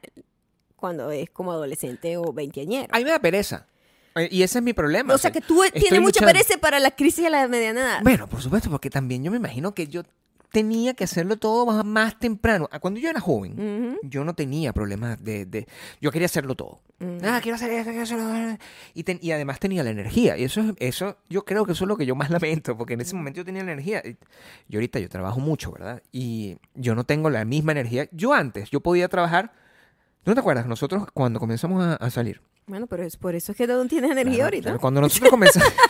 cuando 0.77 1.11
es 1.11 1.29
como 1.31 1.51
adolescente 1.51 2.17
o 2.17 2.33
veinteañero. 2.33 2.89
A 2.93 2.99
mí 2.99 3.05
me 3.05 3.11
da 3.11 3.19
pereza. 3.19 3.67
Eh, 4.15 4.29
Y 4.31 4.43
ese 4.43 4.59
es 4.59 4.65
mi 4.65 4.73
problema. 4.75 5.13
O 5.13 5.19
sea 5.19 5.33
que 5.33 5.41
tú 5.41 5.61
tienes 5.73 6.01
mucha 6.01 6.25
pereza 6.25 6.57
para 6.59 6.79
la 6.79 6.93
crisis 6.93 7.25
de 7.25 7.31
la 7.31 7.49
mediana 7.49 7.81
edad. 7.81 8.01
Bueno, 8.03 8.29
por 8.29 8.41
supuesto, 8.41 8.71
porque 8.71 8.91
también 8.91 9.25
yo 9.25 9.31
me 9.33 9.39
imagino 9.39 9.75
que 9.75 9.89
yo 9.89 10.03
tenía 10.53 10.95
que 10.95 11.05
hacerlo 11.05 11.37
todo 11.37 11.67
más, 11.67 11.85
más 11.85 12.19
temprano. 12.19 12.69
Ah, 12.71 12.79
Cuando 12.79 13.01
yo 13.01 13.09
era 13.11 13.19
joven, 13.21 13.53
Ujú. 13.55 13.99
yo 14.03 14.25
no 14.25 14.35
tenía 14.35 14.73
problemas 14.73 15.23
de, 15.25 15.47
de- 15.47 15.67
Yo 16.01 16.11
quería 16.13 16.27
hacerlo 16.27 16.55
todo. 16.55 16.81
Mm. 17.01 17.19
Ah, 17.25 17.41
quiero 17.43 17.57
hacer 17.57 17.71
esto, 17.73 17.91
quiero 17.91 18.05
hacerlo. 18.05 18.59
Y, 18.95 19.03
ten- 19.03 19.19
y 19.21 19.33
además 19.33 19.59
tenía 19.59 19.83
la 19.83 19.91
energía. 19.91 20.37
Y 20.37 20.45
eso, 20.45 20.61
es- 20.61 20.75
eso, 20.79 21.17
yo 21.29 21.45
creo 21.45 21.65
que 21.67 21.73
eso 21.73 21.85
es 21.85 21.89
lo 21.89 21.97
que 21.97 22.07
yo 22.07 22.15
más 22.15 22.31
lamento, 22.31 22.77
porque 22.77 22.95
en 22.95 23.01
ese 23.01 23.17
momento 23.17 23.39
yo 23.39 23.45
tenía 23.45 23.65
la 23.65 23.73
energía. 23.73 24.03
Y 24.69 24.75
ahorita 24.77 24.99
yo 25.01 25.09
trabajo 25.09 25.41
mucho, 25.41 25.73
¿verdad? 25.73 26.03
Y 26.13 26.59
yo 26.75 26.95
no 26.95 27.05
tengo 27.05 27.31
la 27.31 27.45
misma 27.45 27.73
energía. 27.73 28.09
Yo 28.13 28.33
antes, 28.33 28.71
yo 28.71 28.81
podía 28.81 29.09
trabajar... 29.09 29.53
¿tú 30.23 30.31
¿No 30.31 30.35
te 30.35 30.41
acuerdas? 30.41 30.67
Nosotros 30.67 31.07
cuando 31.13 31.41
comenzamos 31.41 31.83
a, 31.83 31.95
a 31.97 32.11
salir, 32.11 32.41
Bueno, 32.67 32.87
pero 32.87 33.03
es 33.03 33.17
por 33.17 33.35
eso 33.35 33.51
es 33.53 33.59
que 33.59 33.67
no 33.67 33.85
tienes 33.87 34.11
energía 34.13 34.35
Claro, 34.35 34.45
ahorita. 34.45 34.63
claro. 34.65 34.79
Cuando 34.81 35.01
nosotros 35.01 35.31
comenzamos. 35.31 35.69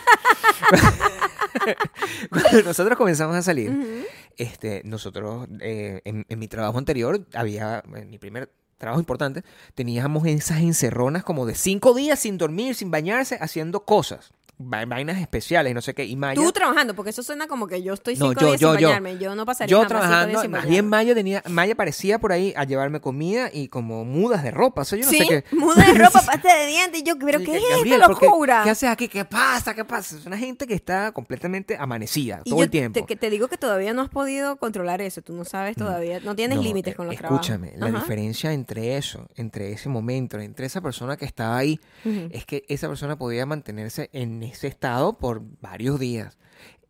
Cuando 2.29 2.63
nosotros 2.63 2.97
comenzamos 2.97 3.35
a 3.35 3.41
salir, 3.41 3.69
Ujú. 3.71 4.03
este, 4.37 4.81
nosotros, 4.85 5.47
eh, 5.59 6.01
en, 6.05 6.25
en 6.29 6.39
mi 6.39 6.47
trabajo 6.47 6.77
anterior, 6.77 7.25
había, 7.33 7.83
en 7.95 8.09
mi 8.09 8.17
primer 8.17 8.51
trabajo 8.77 8.99
importante, 8.99 9.43
teníamos 9.75 10.25
esas 10.27 10.59
encerronas 10.59 11.23
como 11.23 11.45
de 11.45 11.55
cinco 11.55 11.93
días 11.93 12.19
sin 12.19 12.37
dormir, 12.37 12.75
sin 12.75 12.91
bañarse, 12.91 13.37
haciendo 13.39 13.85
cosas, 13.85 14.33
vainas 14.65 15.19
especiales 15.21 15.71
y 15.71 15.73
no 15.73 15.81
sé 15.81 15.93
qué. 15.93 16.05
Y 16.05 16.15
Maya, 16.15 16.41
Tú 16.41 16.51
trabajando, 16.51 16.93
porque 16.95 17.09
eso 17.11 17.23
suena 17.23 17.47
como 17.47 17.67
que 17.67 17.81
yo 17.83 17.93
estoy 17.93 18.15
No, 18.15 18.29
cinco 18.29 18.41
yo- 18.41 18.47
días 18.47 18.59
yo- 18.59 18.71
sin 18.71 18.79
yo. 18.81 18.87
bañarme. 18.89 19.17
Yo 19.17 19.35
no 19.35 19.45
pasaría 19.45 19.71
yo 19.71 19.77
cinco 19.81 19.93
días 19.93 20.01
trabajando, 20.01 20.41
sin 20.41 20.51
más 20.51 20.67
bien 20.67 20.87
Maya 20.87 21.13
tenía, 21.15 21.43
Maya 21.49 21.75
parecía 21.75 22.19
por 22.19 22.31
ahí 22.31 22.53
a 22.55 22.63
llevarme 22.63 22.99
comida 23.01 23.49
y 23.53 23.67
como 23.67 24.05
mudas 24.05 24.43
de 24.43 24.51
ropa, 24.51 24.81
o 24.81 24.85
sea, 24.85 24.97
yo 24.99 25.05
no 25.05 25.11
sí, 25.11 25.17
sé 25.19 25.25
qué. 25.27 25.43
muda 25.55 25.85
de 25.85 25.93
ropa, 25.93 26.21
pasta 26.25 26.55
de 26.57 26.67
dientes. 26.67 27.01
Y 27.01 27.03
yo, 27.03 27.17
pero 27.19 27.39
Sí, 27.39 27.45
¿qué 27.45 27.57
es 27.57 27.63
esta 27.85 28.07
¿por 28.07 28.19
qué- 28.19 28.25
locura? 28.25 28.61
¿Qué 28.63 28.69
haces 28.69 28.89
aquí? 28.89 29.07
¿Qué 29.07 29.25
pasa? 29.25 29.73
¿Qué 29.73 29.85
pasa? 29.85 30.17
Es 30.17 30.25
una 30.25 30.37
gente 30.37 30.67
que 30.67 30.73
está 30.73 31.11
completamente 31.11 31.77
amanecida 31.77 32.41
Y 32.45 32.49
todo 32.49 32.59
yo 32.59 32.63
el 32.65 32.69
tiempo. 32.69 32.99
Te, 32.99 33.05
que 33.05 33.15
te 33.15 33.29
digo 33.29 33.47
que 33.47 33.57
todavía 33.57 33.93
no 33.93 34.01
has 34.01 34.09
podido 34.09 34.57
controlar 34.57 35.01
eso. 35.01 35.21
Tú 35.21 35.33
no 35.33 35.45
sabes 35.45 35.75
todavía. 35.75 36.19
No 36.19 36.35
tienes 36.35 36.57
No, 36.57 36.63
límites 36.63 36.93
eh, 36.93 36.95
con 36.95 37.07
los 37.07 37.15
trabajos. 37.15 37.45
Escúchame, 37.45 37.73
la 37.77 37.87
Ajá. 37.87 37.99
diferencia 37.99 38.53
entre 38.53 38.97
eso, 38.97 39.27
entre 39.35 39.71
ese 39.71 39.89
momento, 39.89 40.39
entre 40.39 40.65
esa 40.65 40.81
persona 40.81 41.17
que 41.17 41.25
estaba 41.25 41.57
ahí, 41.57 41.79
Ujú. 42.05 42.27
es 42.31 42.45
que 42.45 42.63
esa 42.67 42.87
persona 42.87 43.17
podía 43.17 43.45
mantenerse 43.45 44.09
en 44.13 44.43
ese 44.53 44.67
estado 44.67 45.17
por 45.17 45.41
varios 45.59 45.99
días. 45.99 46.37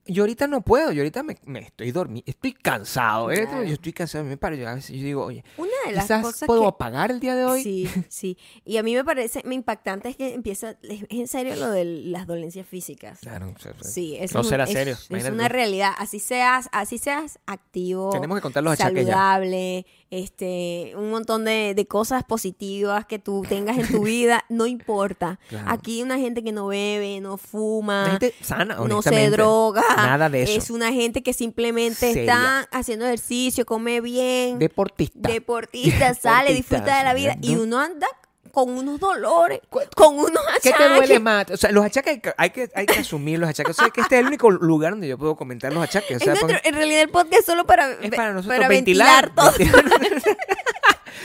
Yo 0.05 0.23
ahorita 0.23 0.47
no 0.47 0.61
puedo, 0.61 0.91
yo 0.91 1.01
ahorita 1.01 1.23
me, 1.23 1.37
me 1.45 1.59
estoy 1.59 1.91
dormido, 1.91 2.23
estoy 2.27 2.51
cansado, 2.51 3.31
¿eh? 3.31 3.47
Claro. 3.47 3.63
yo 3.63 3.73
estoy 3.73 3.93
cansado, 3.93 4.25
me 4.25 4.35
paro, 4.35 4.55
yo 4.55 4.67
a 4.67 4.75
veces 4.75 4.97
yo 4.97 5.03
digo, 5.03 5.23
oye, 5.23 5.45
Una 5.55 5.71
de 5.85 5.93
las 5.93 6.03
quizás 6.05 6.21
cosas 6.23 6.45
puedo 6.45 6.61
que... 6.63 6.67
apagar 6.67 7.09
el 7.09 7.21
día 7.21 7.35
de 7.35 7.45
hoy. 7.45 7.63
Sí, 7.63 7.89
sí. 8.09 8.37
Y 8.65 8.75
a 8.77 8.83
mí 8.83 8.93
me 8.95 9.05
parece 9.05 9.41
me 9.45 9.55
impactante 9.55 10.09
es 10.09 10.17
que 10.17 10.33
empieza, 10.33 10.75
es 10.81 11.05
en 11.09 11.27
serio 11.27 11.55
lo 11.55 11.71
de 11.71 11.85
las 11.85 12.27
dolencias 12.27 12.67
físicas. 12.67 13.19
Claro, 13.19 13.53
Sí, 13.81 14.17
eso 14.19 14.39
no 14.39 14.41
es, 14.41 14.47
será 14.49 14.67
serio. 14.67 14.97
es 15.09 15.29
una 15.29 15.47
realidad. 15.47 15.93
Así 15.97 16.19
seas, 16.19 16.67
así 16.73 16.97
seas 16.97 17.39
activo, 17.45 18.09
Tenemos 18.11 18.37
que 18.37 18.41
contar 18.41 18.63
los 18.63 18.77
saludable, 18.77 19.85
este, 20.09 20.93
un 20.95 21.11
montón 21.11 21.45
de, 21.45 21.73
de 21.75 21.87
cosas 21.87 22.23
positivas 22.23 23.05
que 23.05 23.19
tú 23.19 23.43
tengas 23.47 23.77
en 23.77 23.87
tu 23.87 24.03
vida, 24.03 24.43
no 24.49 24.67
importa. 24.67 25.39
Claro. 25.49 25.71
Aquí 25.71 25.97
hay 25.97 26.03
una 26.03 26.17
gente 26.19 26.43
que 26.43 26.51
no 26.51 26.67
bebe, 26.67 27.19
no 27.21 27.37
fuma, 27.37 28.03
Una 28.03 28.11
gente 28.11 28.33
sana, 28.41 28.75
no 28.75 29.01
se 29.01 29.29
droga. 29.29 29.83
Nada 29.95 30.29
de 30.29 30.43
eso. 30.43 30.51
Es 30.58 30.69
una 30.69 30.91
gente 30.91 31.23
que 31.23 31.34
simplemente 31.34 32.13
Seria. 32.13 32.21
está 32.23 32.60
haciendo 32.77 33.06
ejercicio, 33.06 33.65
come 33.65 34.01
bien, 34.01 34.60
Deportista. 34.60 35.29
deportista, 35.29 36.13
sale, 36.21 36.53
disfruta 36.53 36.97
de 36.97 37.03
la 37.03 37.13
vida 37.13 37.36
y 37.41 37.56
uno 37.56 37.79
anda 37.79 38.08
con 38.51 38.69
unos 38.69 38.99
dolores, 38.99 39.62
con 39.95 40.15
unos 40.19 40.32
¿Qué 40.62 40.69
te 40.69 40.75
achaques. 40.75 40.95
duele 40.97 41.19
más? 41.19 41.49
O 41.49 41.58
sea, 41.58 41.71
los 41.71 41.84
achaques 41.84 42.21
hay 42.38 42.49
que, 42.51 42.69
hay 42.75 42.86
que, 42.86 42.99
asumir 42.99 43.39
los 43.39 43.49
achaques. 43.49 43.71
O 43.79 43.82
sea, 43.82 43.89
que 43.89 44.01
este 44.01 44.15
es 44.15 44.21
el 44.21 44.27
único 44.27 44.51
lugar 44.51 44.91
donde 44.91 45.08
yo 45.08 45.17
puedo 45.17 45.36
comentar 45.36 45.73
los 45.73 45.84
achaques. 45.84 46.12
O 46.12 46.17
Es 46.17 46.23
sea, 46.23 46.34
nuestro- 46.34 46.49
porque 46.49 46.69
en 46.69 46.75
realidad 46.75 47.01
el 47.01 47.10
podcast 47.10 47.34
es 47.39 47.45
solo 47.45 47.65
para, 47.65 47.93
es 47.93 48.12
para 48.12 48.34
nosotros 48.34 48.56
para 48.58 48.67
ventilar. 48.69 49.34
todo. 49.34 49.51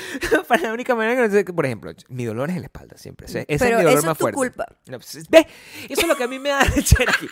para 0.48 0.62
la 0.62 0.72
única 0.72 0.94
manera 0.94 1.14
que 1.22 1.28
no 1.28 1.34
sé, 1.34 1.44
por 1.44 1.66
ejemplo, 1.66 1.92
mi 2.08 2.24
dolor 2.24 2.50
es 2.50 2.56
en 2.56 2.62
la 2.62 2.66
espalda 2.66 2.96
siempre. 2.96 3.26
ese 3.26 3.44
Pero 3.46 3.58
es 3.58 3.62
mi 3.62 3.82
dolor 3.84 3.98
eso 3.98 4.06
más 4.06 4.12
es 4.14 4.18
tu 4.18 4.22
fuerte. 4.22 4.36
culpa. 4.36 4.66
No, 4.86 4.98
pues, 4.98 5.28
¿Ves? 5.30 5.46
Eso 5.88 6.00
es 6.02 6.08
lo 6.08 6.16
que 6.16 6.24
a 6.24 6.28
mí 6.28 6.38
me 6.38 6.48
da 6.50 6.60
rechera 6.76 7.12
aquí. 7.12 7.28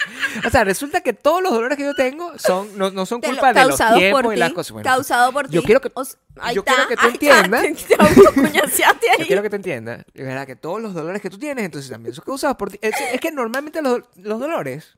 O 0.47 0.51
sea, 0.51 0.65
resulta 0.65 1.01
que 1.01 1.13
todos 1.13 1.43
los 1.43 1.53
dolores 1.53 1.77
que 1.79 1.85
yo 1.85 1.95
tengo 1.95 2.39
son, 2.39 2.77
no, 2.79 2.91
no 2.91 3.07
son 3.07 3.21
Te 3.21 3.29
lo- 3.29 3.35
culpa 3.35 3.53
de 3.53 3.65
los 3.69 3.77
tiempos 3.77 4.23
por 4.23 4.35
y 4.35 4.39
las 4.39 4.49
ti, 4.51 4.55
cosas. 4.55 4.73
Bueno, 4.73 4.85
causado 4.89 5.33
por 5.33 5.49
yo 5.51 5.61
ti. 5.61 5.67
quiero 5.67 5.81
que- 5.81 5.91
O 5.95 6.03
s- 6.03 6.17
ahí 6.41 6.55
yo 6.55 6.65
quiero 6.65 6.87
que 6.89 6.97
tú 6.97 7.03
ahí 7.07 7.13
está, 7.15 7.41
entiendas. 7.41 7.85
Te 7.89 7.95
autocuñaseaste 7.99 9.11
ahí. 9.11 9.19
Yo 9.21 9.27
quiero 9.27 9.43
que 9.43 9.51
te 9.51 9.57
entiendas, 9.57 10.05
es 10.15 10.25
verdad 10.27 10.47
que 10.47 10.57
todos 10.57 10.81
los 10.81 10.95
dolores 10.95 11.23
que 11.23 11.31
tú 11.31 11.39
tienes, 11.39 11.65
entonces 11.65 11.91
también 11.91 12.15
son 12.15 12.25
causados 12.25 12.57
por 12.57 12.71
ti. 12.71 12.79
Es, 12.83 12.95
es 13.13 13.21
que 13.21 13.31
normalmente 13.33 13.81
los, 13.83 14.01
los 14.17 14.39
dolores, 14.41 14.97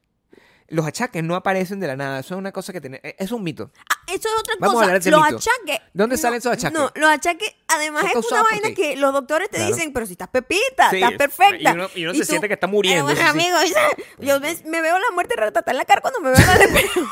los 0.70 0.86
achaques 0.86 1.24
no 1.24 1.34
aparecen 1.34 1.80
de 1.80 1.86
la 1.86 1.96
nada. 1.96 2.20
Eso 2.20 2.34
es 2.34 2.38
una 2.38 2.52
cosa 2.52 2.72
que 2.72 2.80
tiene, 2.80 3.00
es 3.02 3.32
un 3.32 3.42
mito. 3.42 3.70
Ah, 3.90 3.94
Eso 4.06 4.28
es 4.28 4.40
otra 4.40 4.54
Vamos 4.60 4.74
a 4.74 4.74
cosa. 4.74 4.84
hablar 4.84 4.94
de 4.94 5.00
ese 5.00 5.10
los 5.10 5.22
mito. 5.24 5.36
achaques. 5.36 5.80
¿Dónde 5.94 6.16
no, 6.16 6.20
salen 6.22 6.38
esos 6.38 6.52
achaques? 6.52 6.78
No, 6.78 6.92
los 6.94 7.10
achaques, 7.10 7.54
además 7.68 8.04
es 8.14 8.30
una 8.30 8.42
vaina 8.42 8.74
que 8.74 8.96
los 8.96 9.12
doctores 9.12 9.48
te 9.50 9.56
Claro. 9.56 9.74
dicen, 9.74 9.92
pero 9.92 10.04
si 10.06 10.12
estás 10.12 10.28
pepita, 10.28 10.90
Sí, 10.90 10.96
estás 10.96 11.12
es- 11.12 11.18
perfecta. 11.18 11.70
y 11.70 11.74
uno- 11.74 11.88
y 11.94 12.04
uno 12.04 12.14
se 12.14 12.24
siente 12.24 12.48
que 12.48 12.54
está 12.54 12.66
muriendo, 12.66 13.00
Eh, 13.00 13.14
bueno, 13.14 13.18
sí, 13.18 13.24
sí. 13.24 13.28
amigo, 13.30 13.56
yo 14.18 14.40
me, 14.40 14.54
me 14.70 14.80
veo 14.82 14.98
la 14.98 15.10
muerte 15.14 15.34
ratata 15.36 15.70
en 15.70 15.76
la 15.78 15.84
cara 15.84 16.00
cuando 16.02 16.20
me 16.20 16.30
veo 16.30 16.38
la 16.46 16.58
de 16.58 16.68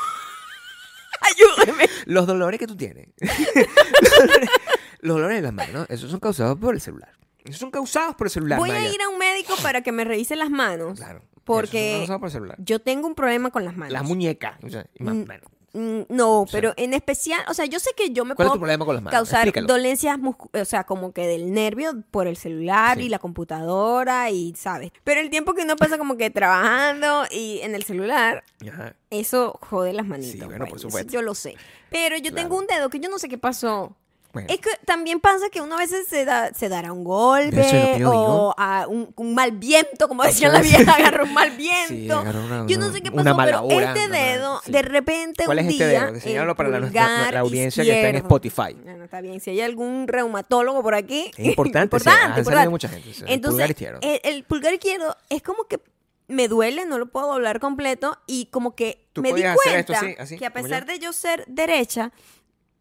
Ayúdeme. 1.20 1.88
Los 2.04 2.26
dolores 2.26 2.60
que 2.60 2.66
tú 2.66 2.76
tienes, 2.76 3.08
los, 3.20 4.10
dolores, 4.18 4.50
los 5.00 5.16
dolores 5.16 5.36
de 5.38 5.42
las 5.42 5.52
manos, 5.52 5.86
esos 5.88 6.10
son 6.10 6.20
causados 6.20 6.58
por 6.58 6.74
el 6.74 6.80
celular. 6.80 7.10
Son 7.52 7.70
causados 7.70 8.14
por 8.16 8.26
el 8.26 8.30
celular. 8.30 8.58
Voy 8.58 8.70
a 8.70 8.80
ir 8.92 9.00
a 9.02 9.08
un 9.08 9.18
médico 9.18 9.54
para 9.62 9.82
que 9.82 9.92
me 9.92 10.04
revise 10.04 10.36
las 10.36 10.50
manos. 10.50 10.98
Claro. 10.98 11.22
Porque 11.44 11.96
esos 11.96 12.08
son 12.08 12.18
causados 12.18 12.20
por 12.20 12.26
el 12.28 12.32
celular. 12.32 12.56
yo 12.58 12.80
tengo 12.80 13.06
un 13.06 13.14
problema 13.14 13.50
con 13.50 13.64
las 13.64 13.76
manos. 13.76 13.92
Las 13.92 14.02
muñecas. 14.04 14.58
o 14.64 14.68
sea, 14.68 14.86
y 14.94 15.02
más- 15.04 15.14
Mm, 15.14 15.24
bueno, 15.24 15.42
Mm, 15.72 16.04
No, 16.08 16.46
pero 16.50 16.72
en 16.78 16.94
especial, 16.94 17.42
o 17.48 17.52
sea, 17.52 17.66
yo 17.66 17.78
sé 17.78 17.90
que 17.94 18.08
yo 18.10 18.24
me 18.24 18.34
¿Cuál 18.34 18.46
es 18.46 18.52
tu 18.52 18.52
puedo 18.52 18.60
problema 18.60 18.86
con 18.86 18.94
las 18.94 19.04
manos? 19.04 19.14
causar 19.18 19.40
Explícalo. 19.46 19.66
dolencias, 19.66 20.18
o 20.24 20.64
sea, 20.64 20.84
como 20.84 21.12
que 21.12 21.26
del 21.26 21.52
nervio 21.52 22.02
por 22.10 22.26
el 22.28 22.38
celular 22.38 22.96
Sí. 22.96 23.04
y 23.04 23.08
la 23.10 23.18
computadora 23.18 24.30
y, 24.30 24.54
¿sabes? 24.56 24.90
Pero 25.04 25.20
el 25.20 25.28
tiempo 25.28 25.52
que 25.52 25.62
uno 25.64 25.76
pasa 25.76 25.98
como 25.98 26.16
que 26.16 26.30
trabajando 26.30 27.24
y 27.30 27.58
en 27.62 27.74
el 27.74 27.82
celular, 27.82 28.42
Ajá. 28.66 28.94
eso 29.10 29.58
jode 29.68 29.92
las 29.92 30.06
manitas. 30.06 30.32
Sí, 30.32 30.38
bueno, 30.46 30.64
por 30.66 30.78
eso 30.78 30.88
supuesto. 30.88 31.12
yo 31.12 31.20
lo 31.20 31.34
sé. 31.34 31.56
Pero 31.90 32.16
yo 32.16 32.32
tengo 32.32 32.56
un 32.56 32.66
dedo 32.66 32.88
que 32.88 32.98
yo 32.98 33.10
no 33.10 33.18
sé 33.18 33.28
qué 33.28 33.36
pasó. 33.36 33.94
Bueno. 34.36 34.48
Es 34.52 34.60
que 34.60 34.70
también 34.84 35.20
pasa 35.20 35.48
que 35.50 35.60
uno 35.60 35.76
a 35.76 35.78
veces 35.78 36.06
se, 36.08 36.24
da, 36.24 36.52
se 36.54 36.68
dará 36.68 36.92
un 36.92 37.04
golpe 37.04 37.96
es 37.96 38.02
o 38.04 38.54
a 38.58 38.86
un, 38.88 39.12
un 39.16 39.34
mal 39.34 39.52
viento, 39.52 40.08
como 40.08 40.22
decían 40.22 40.52
las 40.52 40.62
viejas, 40.62 40.88
agarró 40.88 41.24
un 41.24 41.32
mal 41.34 41.50
viento. 41.52 42.18
agarró 42.18 42.44
una- 42.44 42.66
yo 42.66 42.78
no 42.78 42.92
sé 42.92 43.00
qué 43.00 43.10
pasó, 43.10 43.36
pero 43.36 43.64
hora, 43.64 43.94
este 43.94 44.08
mala- 44.08 44.18
dedo, 44.18 44.60
sí. 44.64 44.72
de 44.72 44.82
repente 44.82 45.44
¿Cuál 45.46 45.58
un 45.58 45.64
es 45.66 45.72
este 45.72 45.88
día, 45.88 46.00
dedo? 46.04 46.14
Enseñalo 46.14 46.50
el 46.50 46.56
para 46.56 46.68
la, 46.68 46.80
pulgar 46.80 47.34
la 47.34 47.40
audiencia 47.40 47.82
que 47.84 47.90
está 47.90 48.08
en 48.08 48.16
izquierdo. 48.16 48.36
Spotify. 48.36 48.74
Bueno, 48.82 49.04
está 49.04 49.20
bien, 49.20 49.40
si 49.40 49.50
hay 49.50 49.60
algún 49.62 50.06
reumatólogo 50.08 50.82
por 50.82 50.94
aquí. 50.94 51.30
Es 51.36 51.46
importante, 51.46 51.98
sí, 51.98 52.08
importante, 52.08 52.40
importante. 52.40 52.68
mucha 52.68 52.88
gente, 52.88 53.14
sí, 53.14 53.22
el 53.26 53.32
Entonces, 53.32 53.50
pulgar 53.54 53.70
izquierdo. 53.70 53.98
El, 54.02 54.20
el 54.22 54.44
pulgar 54.44 54.72
izquierdo 54.74 55.16
es 55.30 55.42
como 55.42 55.64
que 55.64 55.80
me 56.28 56.48
duele, 56.48 56.86
no 56.86 56.98
lo 56.98 57.06
puedo 57.06 57.28
doblar 57.28 57.60
completo 57.60 58.18
y 58.26 58.46
como 58.46 58.74
que 58.74 59.06
¿Tú 59.12 59.22
me 59.22 59.32
di 59.32 59.44
hacer 59.44 59.76
esto 59.78 59.92
cuenta 59.94 60.22
así, 60.24 60.36
que 60.38 60.44
a 60.46 60.52
pesar 60.52 60.84
de 60.84 60.98
yo 60.98 61.12
ser 61.12 61.44
derecha, 61.46 62.10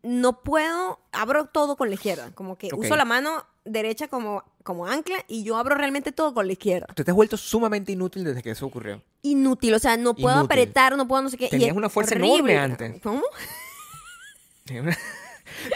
no 0.05 0.41
puedo, 0.43 0.99
abro 1.11 1.45
todo 1.45 1.75
con 1.75 1.89
la 1.89 1.95
izquierda, 1.95 2.31
como 2.35 2.57
que 2.57 2.69
uso 2.75 2.95
la 2.95 3.05
mano 3.05 3.45
derecha 3.65 4.07
como, 4.07 4.43
como 4.63 4.85
ancla 4.85 5.17
y 5.27 5.43
yo 5.43 5.57
abro 5.57 5.75
realmente 5.75 6.11
todo 6.11 6.33
con 6.33 6.45
la 6.45 6.53
izquierda. 6.53 6.87
Tú 6.95 7.03
te 7.03 7.11
has 7.11 7.15
vuelto 7.15 7.37
sumamente 7.37 7.91
inútil 7.91 8.23
desde 8.23 8.43
que 8.43 8.51
eso 8.51 8.65
ocurrió. 8.67 9.01
Inútil, 9.23 9.73
o 9.73 9.79
sea, 9.79 9.97
no 9.97 10.13
puedo 10.13 10.35
Inútil. 10.37 10.45
apretar, 10.59 10.95
no 10.95 11.07
puedo 11.07 11.23
no 11.23 11.29
sé 11.29 11.37
qué. 11.37 11.45
y 11.47 11.49
Tenías 11.49 11.71
es 11.71 11.75
una 11.75 11.89
fuerza 11.89 12.13
horrible. 12.15 12.53
enorme 12.53 12.57
antes. 12.59 13.01
¿Cómo? 13.01 13.23
Una, 14.71 14.97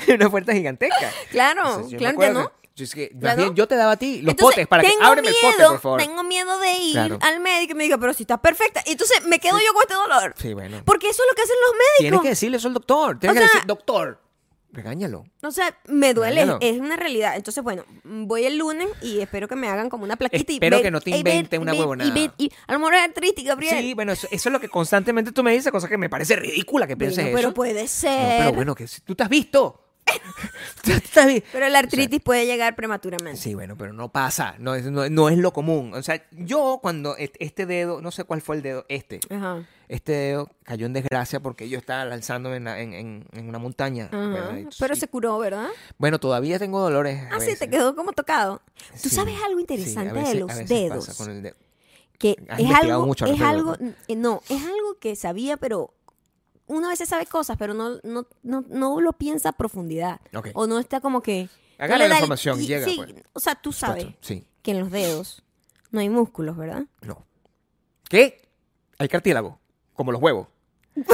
una 0.15 0.29
puerta 0.29 0.53
gigantesca. 0.53 1.11
Claro, 1.31 1.85
claro 1.87 1.97
que 1.97 2.07
acuerdo 2.07 2.43
no. 2.43 2.51
Yo 2.79 2.83
es 2.85 2.95
que, 2.95 3.09
Claro. 3.09 3.37
bien, 3.43 3.55
yo 3.55 3.67
te 3.67 3.75
daba 3.75 3.91
a 3.93 3.97
ti 3.97 4.21
los 4.21 4.31
Entonces, 4.31 4.55
potes 4.55 4.67
para 4.67 4.83
que 4.83 4.91
ábreme 5.01 5.27
el 5.29 5.33
miedo, 5.41 5.55
pote, 5.57 5.65
por 5.69 5.79
favor. 5.81 6.01
Tengo 6.01 6.23
miedo 6.23 6.59
de 6.59 6.71
ir 6.73 6.93
Claro. 6.93 7.19
al 7.21 7.39
médico 7.39 7.73
y 7.73 7.75
me 7.75 7.83
diga, 7.83 7.97
pero 7.97 8.13
si 8.13 8.23
estás 8.23 8.39
perfecta. 8.39 8.81
Y 8.85 8.91
entonces 8.93 9.23
me 9.25 9.39
quedo 9.39 9.57
yo 9.59 9.73
con 9.73 9.81
este 9.83 9.93
dolor. 9.93 10.33
Sí, 10.37 10.53
bueno. 10.53 10.81
Porque 10.85 11.09
eso 11.09 11.21
es 11.23 11.29
lo 11.29 11.35
que 11.35 11.41
hacen 11.43 11.55
los 11.61 11.71
Tienes 11.71 12.11
médicos. 12.11 12.23
que 12.23 12.29
decirle 12.29 12.57
eso 12.57 12.67
al 12.67 12.73
doctor. 12.73 13.19
Tienes 13.19 13.37
O 13.37 13.39
que 13.39 13.45
sea- 13.47 13.53
decir, 13.53 13.67
doctor, 13.67 14.21
regáñalo. 14.71 15.25
O 15.41 15.51
sea, 15.51 15.75
me 15.87 16.13
duele, 16.13 16.43
Claro. 16.43 16.57
es 16.61 16.79
una 16.79 16.95
realidad. 16.95 17.35
Entonces, 17.35 17.63
bueno, 17.63 17.83
voy 18.03 18.45
el 18.45 18.57
lunes 18.57 18.87
y 19.01 19.19
espero 19.19 19.47
que 19.47 19.55
me 19.55 19.67
hagan 19.67 19.89
como 19.89 20.03
una 20.03 20.15
plaquita. 20.15 20.53
Espero 20.53 20.79
y 20.79 20.81
que 20.83 20.91
no 20.91 21.01
te 21.01 21.09
invente 21.11 21.55
y 21.55 21.59
una 21.59 21.73
y 21.75 21.79
huevonada. 21.79 22.17
Y, 22.17 22.31
y 22.37 22.51
a 22.67 22.73
lo 22.73 22.79
mejor 22.79 22.93
es 22.95 23.43
Gabriel. 23.43 23.79
Sí, 23.79 23.93
bueno, 23.93 24.11
eso, 24.11 24.27
eso 24.31 24.49
es 24.49 24.53
lo 24.53 24.59
que 24.59 24.69
constantemente 24.69 25.31
tú 25.31 25.43
me 25.43 25.51
dices, 25.53 25.71
cosa 25.71 25.87
que 25.89 25.97
me 25.97 26.09
parece 26.09 26.35
ridícula 26.35 26.85
que 26.87 26.95
Bueno, 26.95 27.13
pienses 27.15 27.33
pero 27.35 27.47
eso. 27.49 27.53
puede 27.53 27.81
No, 27.81 27.87
ser. 27.87 28.37
pero 28.39 28.53
bueno, 28.53 28.75
que 28.75 28.87
si 28.87 29.01
tú 29.01 29.15
te 29.15 29.23
has 29.23 29.29
visto. 29.29 29.85
Pero 31.51 31.69
la 31.69 31.79
artritis 31.79 32.21
puede 32.21 32.45
llegar 32.45 32.75
prematuramente. 32.75 33.39
Sí, 33.39 33.53
bueno, 33.53 33.75
pero 33.77 33.93
no 33.93 34.09
pasa, 34.11 34.55
no 34.59 34.75
es, 34.75 34.85
no, 34.85 35.09
no 35.09 35.29
es 35.29 35.37
lo 35.37 35.51
común. 35.51 35.93
O 35.93 36.01
sea, 36.01 36.23
yo 36.31 36.79
cuando 36.81 37.15
este 37.17 37.65
dedo, 37.65 38.01
no 38.01 38.11
sé 38.11 38.23
cuál 38.23 38.41
fue 38.41 38.55
el 38.55 38.61
dedo, 38.61 38.85
este, 38.87 39.19
Ajá. 39.29 39.65
este 39.89 40.11
dedo 40.13 40.49
cayó 40.63 40.85
en 40.85 40.93
desgracia 40.93 41.41
porque 41.41 41.67
yo 41.67 41.77
estaba 41.77 42.05
lanzándome 42.05 42.57
en, 42.57 42.63
la- 42.63 42.79
en, 42.79 42.93
en- 42.93 43.25
en 43.33 43.49
una 43.49 43.59
montaña. 43.59 44.09
Pero 44.79 44.95
se 44.95 45.07
curó, 45.09 45.37
¿verdad? 45.39 45.67
Bueno, 45.97 46.19
todavía 46.19 46.57
tengo 46.59 46.79
dolores. 46.79 47.21
Ah, 47.31 47.39
sí, 47.41 47.55
te 47.57 47.69
quedó 47.69 47.95
como 47.95 48.13
tocado. 48.13 48.61
Tú 49.01 49.09
Sí, 49.09 49.15
sabes 49.15 49.35
algo 49.45 49.57
sí, 49.57 49.61
interesante 49.61 50.13
veces- 50.13 50.33
de 50.33 50.39
los 50.39 50.67
dedos. 50.69 51.05
pasa 51.07 51.23
con 51.23 51.33
el 51.35 51.43
dedo. 51.43 51.55
que 52.17 52.35
Has 52.49 52.59
es 52.59 52.71
algo, 52.73 53.05
mucho 53.05 53.25
es 53.25 53.41
algo, 53.41 53.75
no, 54.15 54.41
es 54.49 54.61
algo 54.63 54.97
que 54.99 55.15
sabía, 55.15 55.57
pero 55.57 55.93
uno 56.69 56.87
a 56.87 56.91
veces 56.91 57.09
sabe 57.09 57.25
cosas, 57.25 57.57
pero 57.57 57.73
no, 57.73 57.99
no, 58.03 58.25
no, 58.43 58.63
no 58.69 59.01
lo 59.01 59.11
piensa 59.13 59.49
a 59.49 59.51
profundidad. 59.51 60.21
Ok. 60.33 60.49
O 60.53 60.67
no 60.67 60.79
está 60.79 61.01
como 61.01 61.21
que... 61.21 61.49
Agarra 61.77 62.07
la 62.07 62.15
información 62.15 62.61
y 62.61 62.67
llega, 62.67 62.85
Sí, 62.85 62.95
pues. 62.97 63.13
o 63.33 63.39
sea, 63.39 63.55
tú 63.55 63.71
sabes 63.73 64.07
Sí, 64.21 64.45
que 64.61 64.71
en 64.71 64.79
los 64.79 64.91
dedos 64.91 65.43
no 65.91 65.99
hay 65.99 66.09
músculos, 66.09 66.55
¿verdad? 66.57 66.85
no. 67.01 67.25
¿Qué? 68.09 68.47
Hay 68.97 69.07
cartílago, 69.07 69.59
como 69.93 70.11
los 70.11 70.21
huevos. 70.21 70.47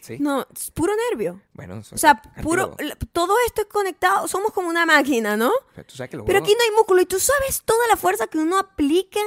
sí. 0.00 0.16
No, 0.18 0.46
es 0.54 0.70
puro 0.72 0.92
nervio. 1.10 1.40
Bueno, 1.52 1.82
O 1.92 1.98
sea, 1.98 2.20
puro, 2.42 2.76
todo 3.12 3.34
esto 3.46 3.62
es 3.62 3.68
conectado, 3.68 4.26
somos 4.28 4.52
como 4.52 4.68
una 4.68 4.86
máquina, 4.86 5.36
¿no? 5.36 5.52
Tú 5.86 5.96
sabes 5.96 6.10
que 6.10 6.16
los 6.16 6.26
Pero 6.26 6.40
huevos- 6.40 6.44
aquí 6.48 6.54
no 6.58 6.64
hay 6.64 6.70
músculo 6.76 7.00
y 7.02 7.06
tú 7.06 7.18
sabes 7.20 7.62
toda 7.64 7.86
la 7.88 7.96
fuerza 7.96 8.26
que 8.26 8.38
uno 8.38 8.58
aplica 8.58 9.20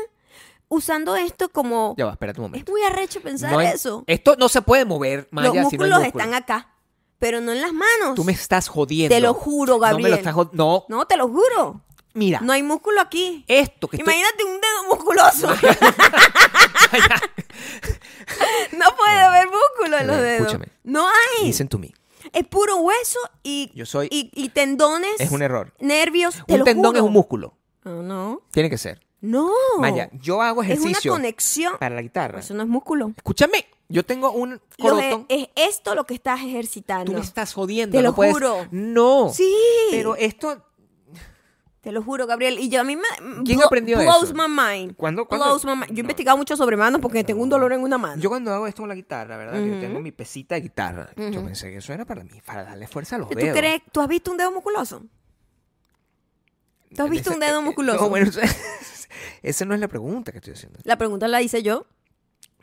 usando 0.74 1.16
esto 1.16 1.50
como... 1.50 1.96
Ya 1.98 2.06
va, 2.06 2.12
espérate 2.14 2.40
un 2.40 2.46
Es 2.46 2.50
momento. 2.52 2.72
muy 2.72 2.82
arrecho 2.84 3.22
pensar 3.22 3.52
No 3.52 3.60
hay- 3.60 3.68
eso. 3.68 4.04
Esto 4.08 4.36
no 4.38 4.50
se 4.50 4.62
puede 4.62 4.86
mover, 4.86 5.28
Maya, 5.32 5.48
Los 5.48 5.54
si 5.54 5.58
no 5.58 5.60
hay 5.60 5.64
músculos 5.66 6.00
músculo. 6.04 6.24
están 6.24 6.34
acá, 6.34 6.70
pero 7.20 7.42
no 7.42 7.52
en 7.52 7.62
las 7.62 7.74
manos. 7.74 8.16
Tú 8.16 8.24
me 8.24 8.32
estás 8.34 8.68
jodiendo. 8.68 9.14
Te 9.16 9.22
lo 9.22 9.34
juro, 9.34 9.74
No 9.74 9.80
me 9.80 9.88
Gabriel. 9.88 10.12
lo 10.12 10.18
estás 10.18 10.36
No, 10.54 10.86
No, 10.90 11.06
te 11.06 11.18
lo 11.18 11.28
juro. 11.28 11.82
mira. 12.14 12.40
No 12.42 12.54
hay 12.54 12.64
músculo 12.64 13.02
aquí. 13.02 13.44
Esto 13.48 13.88
que 13.88 13.98
estoy... 13.98 14.14
Imagínate 14.14 14.44
un 14.44 14.60
dedo 14.62 14.84
musculoso. 14.90 15.48
no 18.78 18.86
puede 18.98 19.20
haber 19.20 19.48
músculo 19.48 19.98
en 19.98 20.08
los 20.08 20.16
Gabriel, 20.16 20.24
dedos. 20.24 20.40
escúchame. 20.54 20.68
No 20.84 21.08
hay. 21.08 21.48
Listen 21.48 21.68
to 21.68 21.78
me. 21.78 21.94
Es 22.32 22.48
puro 22.48 22.78
hueso 22.78 23.20
y, 23.44 23.72
Yo 23.76 23.86
soy- 23.86 24.08
y, 24.10 24.32
y 24.34 24.50
tendones. 24.50 25.20
Es 25.20 25.32
un 25.32 25.42
error. 25.42 25.74
Nervios. 25.80 26.36
Te 26.48 26.54
Un 26.54 26.60
lo 26.60 26.66
tendón 26.66 26.92
juro. 26.92 27.00
es 27.00 27.04
un 27.06 27.14
músculo. 27.14 27.58
No, 27.84 28.02
no. 28.02 28.42
Tiene 28.52 28.70
que 28.70 28.78
ser. 28.78 29.02
No. 29.24 29.50
Maya, 29.80 30.10
yo 30.14 30.42
hago 30.42 30.62
Es 30.64 30.68
una 30.68 30.76
ejercicio 30.76 31.14
conexión. 31.14 31.74
para 31.80 31.96
la 31.96 32.02
guitarra. 32.02 32.40
Eso 32.40 32.54
no 32.54 32.62
es 32.64 32.68
músculo. 32.68 33.14
Escúchame, 33.16 33.66
yo 33.88 34.04
tengo 34.06 34.32
un 34.34 34.60
corotón. 34.78 35.26
es, 35.30 35.48
es 35.56 35.70
esto 35.78 35.96
lo 35.96 36.04
que 36.04 36.14
estás 36.14 36.42
ejercitando. 36.42 37.06
Tú 37.06 37.14
me 37.18 37.24
estás 37.24 37.54
jodiendo. 37.54 37.98
Te 37.98 38.04
no 38.04 38.10
lo 38.10 38.16
puedes- 38.16 38.34
juro. 38.34 38.68
No. 38.72 39.30
Sí. 39.34 39.50
Pero 39.92 40.16
esto... 40.18 40.66
Te 41.80 41.92
lo 41.92 42.02
juro, 42.02 42.26
Gabriel. 42.28 42.60
Y 42.60 42.70
yo 42.70 42.80
a 42.80 42.84
mí 42.86 42.96
me. 42.96 43.04
¿Quién 43.44 43.62
aprendió 43.62 43.98
blows 43.98 44.24
eso? 44.24 44.34
my 44.34 44.48
mind. 44.48 44.96
¿Cuándo- 44.96 45.26
cuándo? 45.26 45.46
Blows 45.48 45.66
my 45.66 45.72
mind. 45.72 45.88
Yo 45.88 45.92
he 45.92 45.94
No. 45.96 46.00
investigado 46.02 46.38
mucho 46.38 46.56
sobre 46.56 46.78
manos 46.78 47.02
porque 47.02 47.26
tengo 47.26 47.44
un 47.44 47.50
dolor 47.50 47.74
en 47.74 47.82
una 47.82 47.98
mano. 47.98 48.22
Yo 48.22 48.30
cuando 48.30 48.54
hago 48.54 48.68
esto 48.68 48.82
con 48.84 48.90
la 48.90 48.96
guitarra, 48.96 49.36
¿verdad? 49.36 49.60
Yo 49.62 49.80
tengo 49.82 50.00
mi 50.00 50.12
pesita 50.14 50.56
de 50.56 50.62
guitarra. 50.62 51.10
Yo 51.18 51.44
pensé 51.44 51.70
que 51.72 51.78
eso 51.78 51.92
era 51.92 52.06
para 52.06 52.24
mí, 52.24 52.42
para 52.46 52.64
darle 52.64 52.88
fuerza 52.88 53.18
a 53.18 53.20
los 53.20 53.30
¿Tú 53.30 53.36
dedos. 53.36 53.58
crees? 53.58 53.82
¿Tú 53.92 54.00
has 54.00 54.08
visto 54.08 54.32
un 54.32 54.38
dedo 54.38 54.52
musculoso? 54.54 55.02
¿Tú 56.96 57.04
has 57.04 57.10
visto 57.10 57.34
un 57.34 57.40
dedo 57.40 57.62
musculoso? 57.64 58.02
No, 58.02 58.10
bueno, 58.10 58.32
esa 59.42 59.66
no 59.66 59.74
es 59.74 59.80
la 59.80 59.88
pregunta 59.88 60.32
que 60.32 60.38
estoy 60.40 60.54
haciendo. 60.54 60.80
La 60.84 60.98
pregunta 60.98 61.28
la 61.28 61.42
hice 61.42 61.64
yo. 61.64 61.86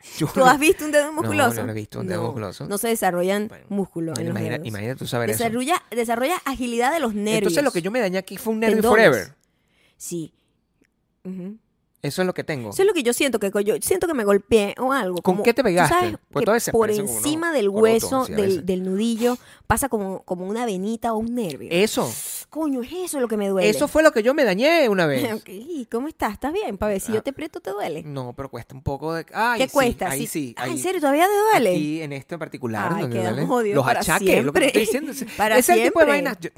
Yo 0.17 0.27
¿Tú 0.33 0.43
has 0.43 0.59
visto 0.59 0.83
un 0.83 0.91
dedo 0.91 1.13
musculoso? 1.13 1.59
No, 1.61 1.67
no 1.67 1.71
he 1.73 1.75
visto 1.75 1.99
un 1.99 2.07
dedo 2.07 2.17
No, 2.21 2.23
musculoso. 2.27 2.65
No 2.67 2.77
se 2.79 2.87
desarrollan 2.87 3.47
Bueno, 3.49 3.65
músculos 3.69 4.17
en 4.17 4.25
los 4.25 4.31
imagina- 4.31 4.53
dedos. 4.53 4.67
imagínate 4.67 4.97
tú 4.99 5.05
saber 5.05 5.29
eso. 5.29 5.43
desarrolla, 5.43 5.83
desarrolla 5.91 6.37
agilidad 6.45 6.91
de 6.91 6.99
los 6.99 7.13
nervios. 7.13 7.37
Entonces 7.37 7.63
lo 7.63 7.71
que 7.71 7.83
yo 7.83 7.91
me 7.91 7.99
dañé 7.99 8.17
aquí 8.17 8.37
fue 8.37 8.53
un 8.53 8.61
nervio 8.61 8.77
Tendones. 8.81 9.05
forever. 9.07 9.35
Sí. 9.97 10.33
Ujú. 11.23 11.57
Eso 12.03 12.23
es 12.23 12.25
lo 12.25 12.33
que 12.33 12.43
tengo. 12.43 12.71
Eso 12.71 12.81
es 12.81 12.87
lo 12.87 12.93
que 12.95 13.03
yo 13.03 13.13
siento, 13.13 13.37
que 13.39 13.51
yo 13.63 13.75
siento 13.81 14.07
que 14.07 14.15
me 14.15 14.23
golpeé 14.23 14.73
o 14.79 14.91
algo. 14.91 15.15
¿Con 15.21 15.35
como- 15.35 15.43
qué 15.43 15.53
te 15.53 15.63
pegaste? 15.63 15.93
sabes 15.93 16.15
Pues 16.31 16.45
que 16.65 16.71
por 16.71 16.89
encima 16.89 17.51
del 17.53 17.69
hueso, 17.69 18.25
sí, 18.25 18.33
del, 18.33 18.83
nudillo, 18.83 19.37
pasa 19.67 19.87
como, 19.87 20.23
como 20.23 20.47
una 20.47 20.65
venita 20.65 21.13
o 21.13 21.17
un 21.17 21.35
nervio. 21.35 21.69
Eso. 21.71 22.11
Coño, 22.49 22.81
es 22.81 22.91
eso 22.91 23.19
lo 23.19 23.27
que 23.27 23.37
me 23.37 23.47
duele. 23.49 23.69
Eso 23.69 23.87
fue 23.87 24.01
lo 24.01 24.11
que 24.11 24.23
yo 24.23 24.33
me 24.33 24.43
dañé 24.43 24.89
una 24.89 25.05
vez. 25.05 25.23
¿Cómo 25.91 26.07
estás? 26.07 26.33
¿Estás 26.33 26.51
bien? 26.51 26.77
Para 26.77 26.93
ver 26.93 27.01
si 27.01 27.11
Ah. 27.11 27.15
yo 27.15 27.21
te 27.23 27.29
aprieto, 27.29 27.59
¿te 27.59 27.69
duele? 27.69 28.01
No, 28.03 28.33
pero 28.33 28.49
cuesta 28.49 28.73
un 28.73 28.81
poco 28.81 29.13
de... 29.13 29.25
Ay, 29.33 29.59
¿Qué 29.59 29.67
sí, 29.67 29.71
cuesta? 29.73 30.09
Ahí 30.09 30.21
Sí. 30.21 30.27
sí. 30.27 30.55
Ah, 30.57 30.63
ahí- 30.63 30.71
¿En 30.71 30.77
serio? 30.79 30.99
¿Todavía 30.99 31.27
te 31.27 31.37
duele? 31.53 31.69
Aquí 31.75 32.01
en 32.01 32.13
este 32.13 32.35
en 32.35 32.39
particular. 32.39 32.93
Ay, 32.95 33.01
donde 33.03 33.45
duele 33.45 33.73
los 33.75 33.85
para 33.85 33.99
achaques, 33.99 34.43
lo 34.43 34.51
que 34.53 34.65
estoy 34.65 34.85
siempre. 34.87 35.13
diciendo. 35.13 35.33
Para 35.37 35.57
es 35.57 35.69
el 35.69 35.75
tipo 35.83 35.99
de 35.99 36.05
siempre. 36.05 36.05
vainas. 36.07 36.37
yo- 36.39 36.49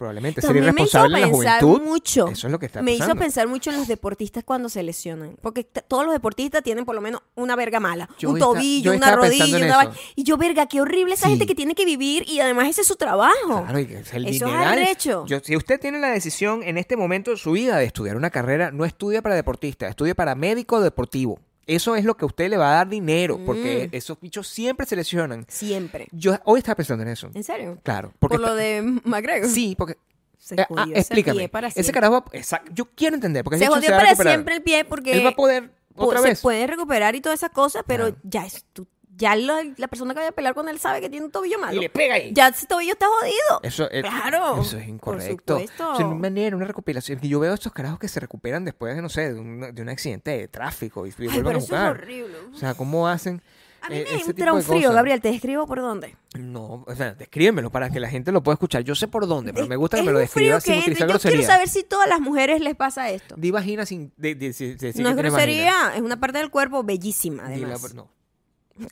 probablemente 0.00 0.40
ser 0.40 0.48
También 0.48 0.64
me 0.74 0.82
hizo 0.82 0.96
irresponsable 0.98 1.16
en 1.18 1.22
la 1.22 1.30
pensar 1.38 1.60
juventud. 1.60 1.82
mucho. 1.86 2.28
Eso 2.28 2.46
es 2.46 2.50
lo 2.50 2.58
que 2.58 2.66
está 2.66 2.80
me 2.80 2.92
hizo 2.94 3.14
pensar 3.14 3.46
mucho 3.46 3.70
en 3.70 3.76
los 3.76 3.86
deportistas 3.86 4.42
cuando 4.44 4.70
se 4.70 4.82
lesionan. 4.82 5.36
Porque 5.42 5.62
todos 5.64 6.04
los 6.04 6.14
deportistas 6.14 6.62
tienen 6.62 6.86
por 6.86 6.94
lo 6.94 7.02
menos 7.02 7.20
una 7.34 7.54
verga 7.54 7.78
mala. 7.80 8.08
Yo 8.18 8.30
un 8.30 8.38
tobillo, 8.38 8.92
una 8.94 9.14
rodilla, 9.14 9.56
una. 9.58 9.92
Y 10.16 10.24
yo, 10.24 10.38
verga, 10.38 10.66
qué 10.66 10.80
horrible 10.80 11.14
esa 11.14 11.26
Sí. 11.26 11.32
gente 11.32 11.46
que 11.46 11.54
tiene 11.54 11.74
que 11.74 11.84
vivir 11.84 12.24
y 12.26 12.40
además 12.40 12.68
ese 12.68 12.80
es 12.80 12.86
su 12.86 12.96
trabajo. 12.96 13.62
Claro, 13.62 13.78
es 13.78 14.12
el 14.14 14.26
Eso 14.26 14.46
es 14.46 14.54
arrecho. 14.54 15.26
Yo- 15.26 15.40
si 15.40 15.54
usted 15.54 15.78
tiene 15.78 15.98
la 16.00 16.08
decisión 16.08 16.62
en 16.62 16.78
este 16.78 16.96
momento 16.96 17.30
de 17.30 17.36
su 17.36 17.52
vida 17.52 17.76
de 17.76 17.84
estudiar 17.84 18.16
una 18.16 18.30
carrera, 18.30 18.70
no 18.70 18.86
estudia 18.86 19.20
para 19.20 19.34
deportista, 19.34 19.86
estudia 19.86 20.14
para 20.14 20.34
médico 20.34 20.80
deportivo. 20.80 21.38
Eso 21.74 21.94
es 21.96 22.04
lo 22.04 22.16
que 22.16 22.24
a 22.24 22.26
usted 22.26 22.48
le 22.50 22.56
va 22.56 22.72
a 22.72 22.74
dar 22.76 22.88
dinero, 22.88 23.38
porque 23.46 23.88
Mm. 23.92 23.96
esos 23.96 24.20
bichos 24.20 24.48
siempre 24.48 24.86
se 24.86 24.96
lesionan. 24.96 25.44
Siempre. 25.48 26.08
Yo 26.12 26.36
hoy 26.44 26.58
estaba 26.58 26.74
pensando 26.76 27.02
en 27.02 27.10
eso. 27.10 27.30
¿En 27.34 27.44
serio? 27.44 27.78
Claro. 27.82 28.12
Porque 28.18 28.38
Por 28.38 28.46
lo 28.48 28.54
de 28.54 28.82
McGregor. 29.04 29.48
Sí, 29.48 29.74
porque... 29.78 29.96
Se 30.38 30.54
eh, 30.54 30.64
jodió 30.66 30.82
ah, 30.82 30.86
ese 30.90 30.98
explícame. 31.00 31.38
pie 31.38 31.48
para 31.50 31.68
ese 31.68 31.82
siempre. 31.82 31.92
carajo... 32.00 32.24
exacto, 32.32 32.72
yo 32.74 32.86
quiero 32.94 33.14
entender, 33.14 33.44
porque 33.44 33.58
Se 33.58 33.64
ese 33.64 33.72
jodió 33.74 33.90
para 33.90 34.02
recuperar. 34.04 34.32
siempre 34.32 34.54
el 34.56 34.62
pie 34.62 34.84
porque 34.86 35.12
Él 35.12 35.24
va 35.24 35.30
a 35.30 35.36
poder 35.36 35.70
po- 35.94 36.06
otra 36.06 36.20
se 36.22 36.28
vez. 36.28 36.40
puede 36.40 36.66
recuperar 36.66 37.14
y 37.14 37.20
todas 37.20 37.38
esas 37.40 37.50
cosas, 37.50 37.84
pero 37.86 38.04
Claro. 38.06 38.20
ya 38.24 38.46
es 38.46 38.64
tu- 38.72 38.86
ya 39.20 39.36
la 39.36 39.88
persona 39.88 40.14
que 40.14 40.20
vaya 40.20 40.30
a 40.30 40.32
pelear 40.32 40.54
con 40.54 40.68
él 40.68 40.78
sabe 40.80 41.00
que 41.00 41.08
tiene 41.10 41.26
un 41.26 41.30
tobillo 41.30 41.58
malo. 41.58 41.76
Y 41.76 41.80
le 41.80 41.90
pega 41.90 42.14
ahí. 42.14 42.32
Ya 42.32 42.48
ese 42.48 42.66
tobillo 42.66 42.92
está 42.94 43.06
jodido. 43.06 43.60
Eso 43.62 43.88
es, 43.90 44.02
Claro, 44.02 44.60
Eso 44.62 44.76
es 44.78 44.82
por 44.84 44.88
incorrecto. 44.88 45.58
supuesto. 45.60 45.92
O 45.92 45.96
sea, 45.96 46.06
manera, 46.06 46.56
una 46.56 46.66
recopilación. 46.66 47.20
Yo 47.20 47.38
veo 47.38 47.54
estos 47.54 47.72
carajos 47.72 47.98
que 47.98 48.08
se 48.08 48.18
recuperan 48.18 48.64
después 48.64 48.96
de, 48.96 49.02
no 49.02 49.08
sé, 49.08 49.32
de 49.34 49.38
un, 49.38 49.74
de 49.74 49.82
un 49.82 49.88
accidente 49.90 50.30
de 50.32 50.48
tráfico 50.48 51.06
y, 51.06 51.10
y 51.10 51.12
Ay, 51.12 51.26
vuelven 51.26 51.44
pero 51.44 51.48
a 51.56 51.58
eso 51.58 51.64
es 51.64 51.68
jugar. 51.80 51.90
horrible. 51.90 52.36
O 52.52 52.56
sea, 52.56 52.74
¿cómo 52.74 53.06
hacen 53.06 53.42
A 53.82 53.88
mí 53.90 53.96
eh, 53.96 54.06
me 54.10 54.20
entra 54.22 54.52
un 54.52 54.62
frío, 54.62 54.80
cosas? 54.80 54.94
Gabriel. 54.94 55.20
¿Te 55.20 55.30
describo 55.30 55.66
por 55.66 55.80
dónde? 55.80 56.16
No, 56.38 56.84
o 56.86 56.94
sea, 56.94 57.12
descríbemelo 57.14 57.70
para 57.70 57.90
que 57.90 57.98
la 58.00 58.08
gente 58.08 58.30
lo 58.32 58.42
pueda 58.42 58.54
escuchar. 58.54 58.82
Yo 58.84 58.94
sé 58.94 59.08
por 59.08 59.26
dónde, 59.26 59.52
pero 59.52 59.66
me 59.66 59.76
gusta 59.76 59.96
que 59.98 60.02
me 60.04 60.12
lo 60.12 60.18
describas 60.18 60.62
sin 60.64 60.78
utilizar 60.78 61.08
Yo 61.08 61.18
quiero 61.18 61.42
saber 61.42 61.68
si 61.68 61.82
todas 61.82 62.08
las 62.08 62.20
mujeres 62.20 62.60
les 62.60 62.74
pasa 62.76 63.10
esto. 63.10 63.34
Di 63.36 63.50
vagina 63.50 63.84
sin 63.86 64.12
de, 64.16 64.34
de- 64.34 64.54
no 64.96 65.08
es 65.10 65.16
grosería, 65.16 65.72
vagina. 65.72 65.94
es 65.96 66.00
una 66.02 66.18
parte 66.20 66.38
del 66.38 66.50
cuerpo 66.50 66.82
bellísima, 66.84 67.46
además. 67.46 67.80
por- 67.80 67.94
no. 67.94 68.08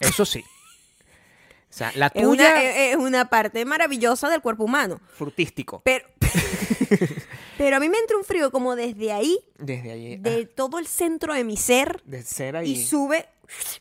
Eso 0.01 0.25
sí. 0.25 0.45
O 1.71 1.73
sea, 1.79 1.93
la 1.97 2.07
Es 2.07 2.23
tuya, 2.23 2.29
una, 2.51 2.63
es- 2.63 2.97
una 2.97 3.25
parte 3.29 3.65
maravillosa 3.65 4.31
del 4.31 4.41
cuerpo 4.41 4.65
humano. 4.65 5.01
frutístico. 5.15 5.83
Pero, 5.85 6.07
pero 7.59 7.77
a 7.77 7.81
mí 7.81 7.89
me 7.89 7.99
entra 7.99 8.17
un 8.17 8.25
frío 8.25 8.51
como 8.51 8.75
desde 8.77 9.13
ahí, 9.13 9.39
Desde 9.59 9.93
ahí, 9.93 10.17
de 10.17 10.47
ah, 10.49 10.53
todo 10.55 10.79
el 10.79 10.87
centro 10.87 11.35
de 11.35 11.45
mi 11.45 11.57
ser, 11.57 12.01
de 12.05 12.23
cera 12.23 12.65
y, 12.65 12.73
y 12.73 12.85
sube 12.85 13.27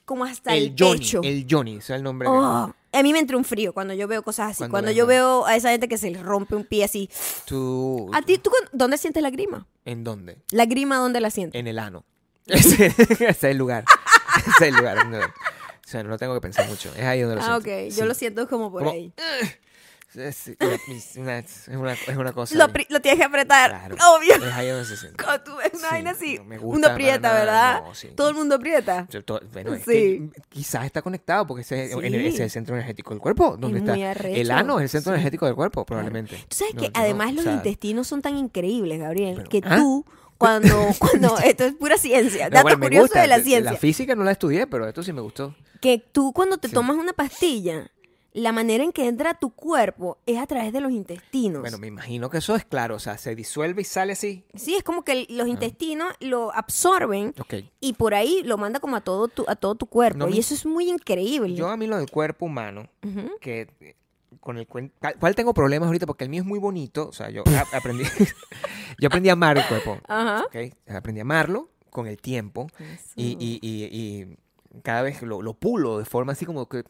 como 0.06 0.26
hasta 0.26 0.56
el, 0.56 0.64
el 0.68 0.76
Johnny, 0.78 1.00
pecho. 1.00 1.22
el 1.24 1.46
Johnny, 1.50 1.78
ese 1.78 1.94
es 1.94 1.98
el 1.98 2.04
nombre. 2.04 2.28
de- 2.30 2.36
Oh, 2.36 2.74
a 2.94 3.04
mí 3.04 3.14
me 3.14 3.20
entra 3.20 3.38
un 3.38 3.46
frío 3.46 3.74
cuando 3.74 3.94
yo 3.94 4.08
veo 4.08 4.24
cosas 4.24 4.52
así. 4.60 4.70
Cuando 4.70 4.92
yo 4.92 5.06
veo 5.06 5.46
a 5.46 5.56
esa 5.56 5.70
gente 5.72 5.88
que 5.88 5.98
se 5.98 6.10
le 6.10 6.22
rompe 6.24 6.56
un 6.56 6.64
pie 6.66 6.84
así. 6.84 7.10
Tú, 7.46 8.10
¿A 8.14 8.22
ti, 8.22 8.38
tú, 8.38 8.50
dónde 8.72 8.98
sientes 8.98 9.22
la 9.22 9.30
grima? 9.30 9.68
¿En 9.86 10.04
dónde? 10.04 10.38
¿La 10.52 10.66
grima 10.66 10.98
dónde 10.98 11.22
la 11.22 11.30
sientes? 11.30 11.60
En 11.60 11.68
el 11.68 11.80
ano. 11.80 12.06
Ese, 12.48 12.88
ese 12.88 13.26
es 13.30 13.44
el 13.44 13.58
lugar. 13.58 13.84
Ese 14.38 14.50
es 14.50 14.62
el 14.62 14.76
lugar. 14.76 15.34
O 15.88 15.90
sea, 15.90 16.04
no 16.04 16.10
lo 16.10 16.18
tengo 16.18 16.34
que 16.34 16.42
pensar 16.42 16.68
mucho. 16.68 16.92
Es 16.98 17.04
ahí 17.06 17.22
donde 17.22 17.38
lo 17.38 17.42
ah, 17.42 17.56
ok. 17.58 17.64
siento. 17.64 17.96
Yo 17.96 18.02
Sí. 18.04 18.08
lo 18.10 18.14
siento 18.14 18.48
como 18.50 18.70
por 18.72 18.82
Como- 18.84 18.92
ahí. 18.94 19.14
Es, 20.16 20.52
una, 21.18 21.38
es 21.40 21.68
una- 21.68 21.94
es 21.94 22.16
una 22.18 22.32
cosa. 22.34 22.56
Lo, 22.56 22.68
tienes 23.02 23.20
que 23.20 23.24
apretar. 23.26 23.70
Claro. 23.70 23.96
Obvio. 24.16 24.36
Es 24.36 24.54
ahí 24.54 24.68
donde 24.70 24.86
se 24.86 24.98
siente. 24.98 25.24
Cuando 25.24 25.44
tú 25.44 25.56
ves 25.58 25.70
una 25.74 25.80
Sí, 25.82 25.88
vaina 25.92 26.12
así, 26.12 26.38
no 26.38 26.44
me 26.46 26.58
gusta 26.58 26.78
uno 26.78 26.88
aprieta, 26.88 27.20
nada, 27.20 27.40
¿verdad? 27.40 27.84
no, 27.86 27.94
sí. 27.96 28.08
Todo 28.16 28.30
el 28.30 28.36
mundo 28.36 28.56
aprieta. 28.56 29.08
Yo 29.10 29.20
Bueno, 29.54 29.74
es 29.76 29.84
Sí. 29.84 30.30
que 30.34 30.42
quizás 30.50 30.86
está 30.86 31.02
conectado 31.02 31.46
porque 31.46 31.62
ese, 31.62 31.92
el- 31.94 32.16
es 32.16 32.40
el 32.40 32.50
centro 32.50 32.76
energético 32.76 33.12
del 33.12 33.20
cuerpo. 33.20 33.58
Donde 33.58 33.78
Es 33.78 33.84
está 33.84 33.94
muy 33.94 34.04
arrecho. 34.04 34.42
el 34.42 34.52
ano 34.52 34.80
es 34.80 34.84
el 34.86 34.90
centro 34.90 35.14
energético 35.14 35.46
del 35.46 35.56
cuerpo, 35.56 35.86
probablemente. 35.86 36.38
Tú 36.48 36.56
sabes 36.56 36.74
No, 36.76 36.82
que 36.82 36.88
yo 36.88 36.92
no, 36.96 37.00
además 37.02 37.30
o 37.32 37.34
los 37.36 37.44
sea, 37.44 37.54
intestinos 37.54 38.08
son 38.08 38.22
tan 38.22 38.38
increíbles, 38.38 39.00
Gabriel, 39.00 39.36
Pero- 39.38 39.50
que 39.50 39.62
¿ah? 39.66 39.76
tú, 39.76 40.06
cuando, 40.38 40.70
cuando, 41.00 41.38
esto 41.40 41.64
es 41.66 41.74
pura 41.74 41.98
ciencia, 41.98 42.50
dato 42.50 42.64
bueno, 42.64 42.80
curioso 42.82 43.04
gusta, 43.04 43.22
de 43.22 43.28
la 43.28 43.40
ciencia, 43.40 43.72
La 43.72 43.78
física 43.78 44.16
no 44.16 44.24
la 44.24 44.32
estudié, 44.32 44.68
pero 44.68 44.88
esto 44.88 45.04
sí 45.04 45.14
me 45.14 45.22
gustó. 45.22 45.56
que 45.82 45.98
tú 46.12 46.34
cuando 46.34 46.58
te 46.58 46.68
Sí. 46.68 46.74
tomas 46.74 46.98
una 46.98 47.14
pastilla, 47.14 47.92
la 48.34 48.52
manera 48.52 48.84
en 48.84 48.92
que 48.92 49.08
entra 49.08 49.32
a 49.32 49.34
tu 49.40 49.50
cuerpo 49.50 50.20
es 50.28 50.38
a 50.38 50.46
través 50.46 50.72
de 50.72 50.80
los 50.80 50.92
intestinos. 50.92 51.62
Bueno, 51.62 51.80
me 51.80 51.88
imagino 51.88 52.30
que 52.30 52.38
eso 52.38 52.56
es 52.56 52.66
claro. 52.66 52.96
O 52.96 53.00
sea, 53.00 53.18
se 53.18 53.34
disuelve 53.36 53.82
y 53.82 53.86
sale 53.86 54.14
así. 54.14 54.44
Sí, 54.54 54.76
es 54.76 54.84
como 54.84 55.04
que 55.04 55.26
los 55.30 55.48
intestinos 55.48 56.14
lo 56.20 56.54
absorben 56.54 57.34
y 57.80 57.94
por 57.94 58.14
ahí 58.14 58.44
lo 58.44 58.58
manda 58.60 58.80
como 58.80 58.96
a 58.96 59.02
todo 59.02 59.28
tu, 59.28 59.44
a 59.48 59.56
todo 59.56 59.74
tu 59.74 59.88
cuerpo. 59.88 60.20
No 60.20 60.30
y 60.30 60.38
eso 60.38 60.54
es 60.54 60.68
muy 60.68 60.88
increíble. 60.90 61.56
Yo 61.56 61.68
a 61.70 61.78
mí 61.78 61.88
lo 61.88 61.98
del 61.98 62.12
cuerpo 62.12 62.46
humano, 62.46 62.88
que 63.42 63.96
con 64.40 64.58
el 64.58 64.68
cuen- 64.68 64.92
¿cuál- 65.00 65.16
¿Cuál 65.20 65.36
tengo 65.36 65.54
problemas 65.54 65.88
ahorita? 65.88 66.06
Porque 66.06 66.24
el 66.24 66.30
mío 66.30 66.42
es 66.42 66.48
muy 66.48 66.60
bonito. 66.60 67.08
O 67.08 67.14
sea, 67.14 67.30
yo 67.30 67.44
aprendí, 67.74 68.04
yo 69.00 69.08
aprendí 69.08 69.30
a 69.30 69.34
amar 69.34 69.58
el 69.58 69.66
cuerpo. 69.68 70.00
Ajá. 70.08 70.44
¿ok? 70.46 70.56
Aprendí 70.90 71.20
a 71.20 71.24
amarlo 71.24 71.70
con 71.90 72.08
el 72.08 72.18
tiempo. 72.18 72.68
Y, 73.16 73.38
y- 73.40 73.60
y- 73.62 73.86
y 73.92 74.38
cada 74.84 75.02
vez 75.02 75.22
lo, 75.24 75.42
lo 75.42 75.54
pulo 75.54 75.98
de 76.00 76.06
forma 76.06 76.34
así 76.34 76.46
como 76.46 76.68
que... 76.70 76.84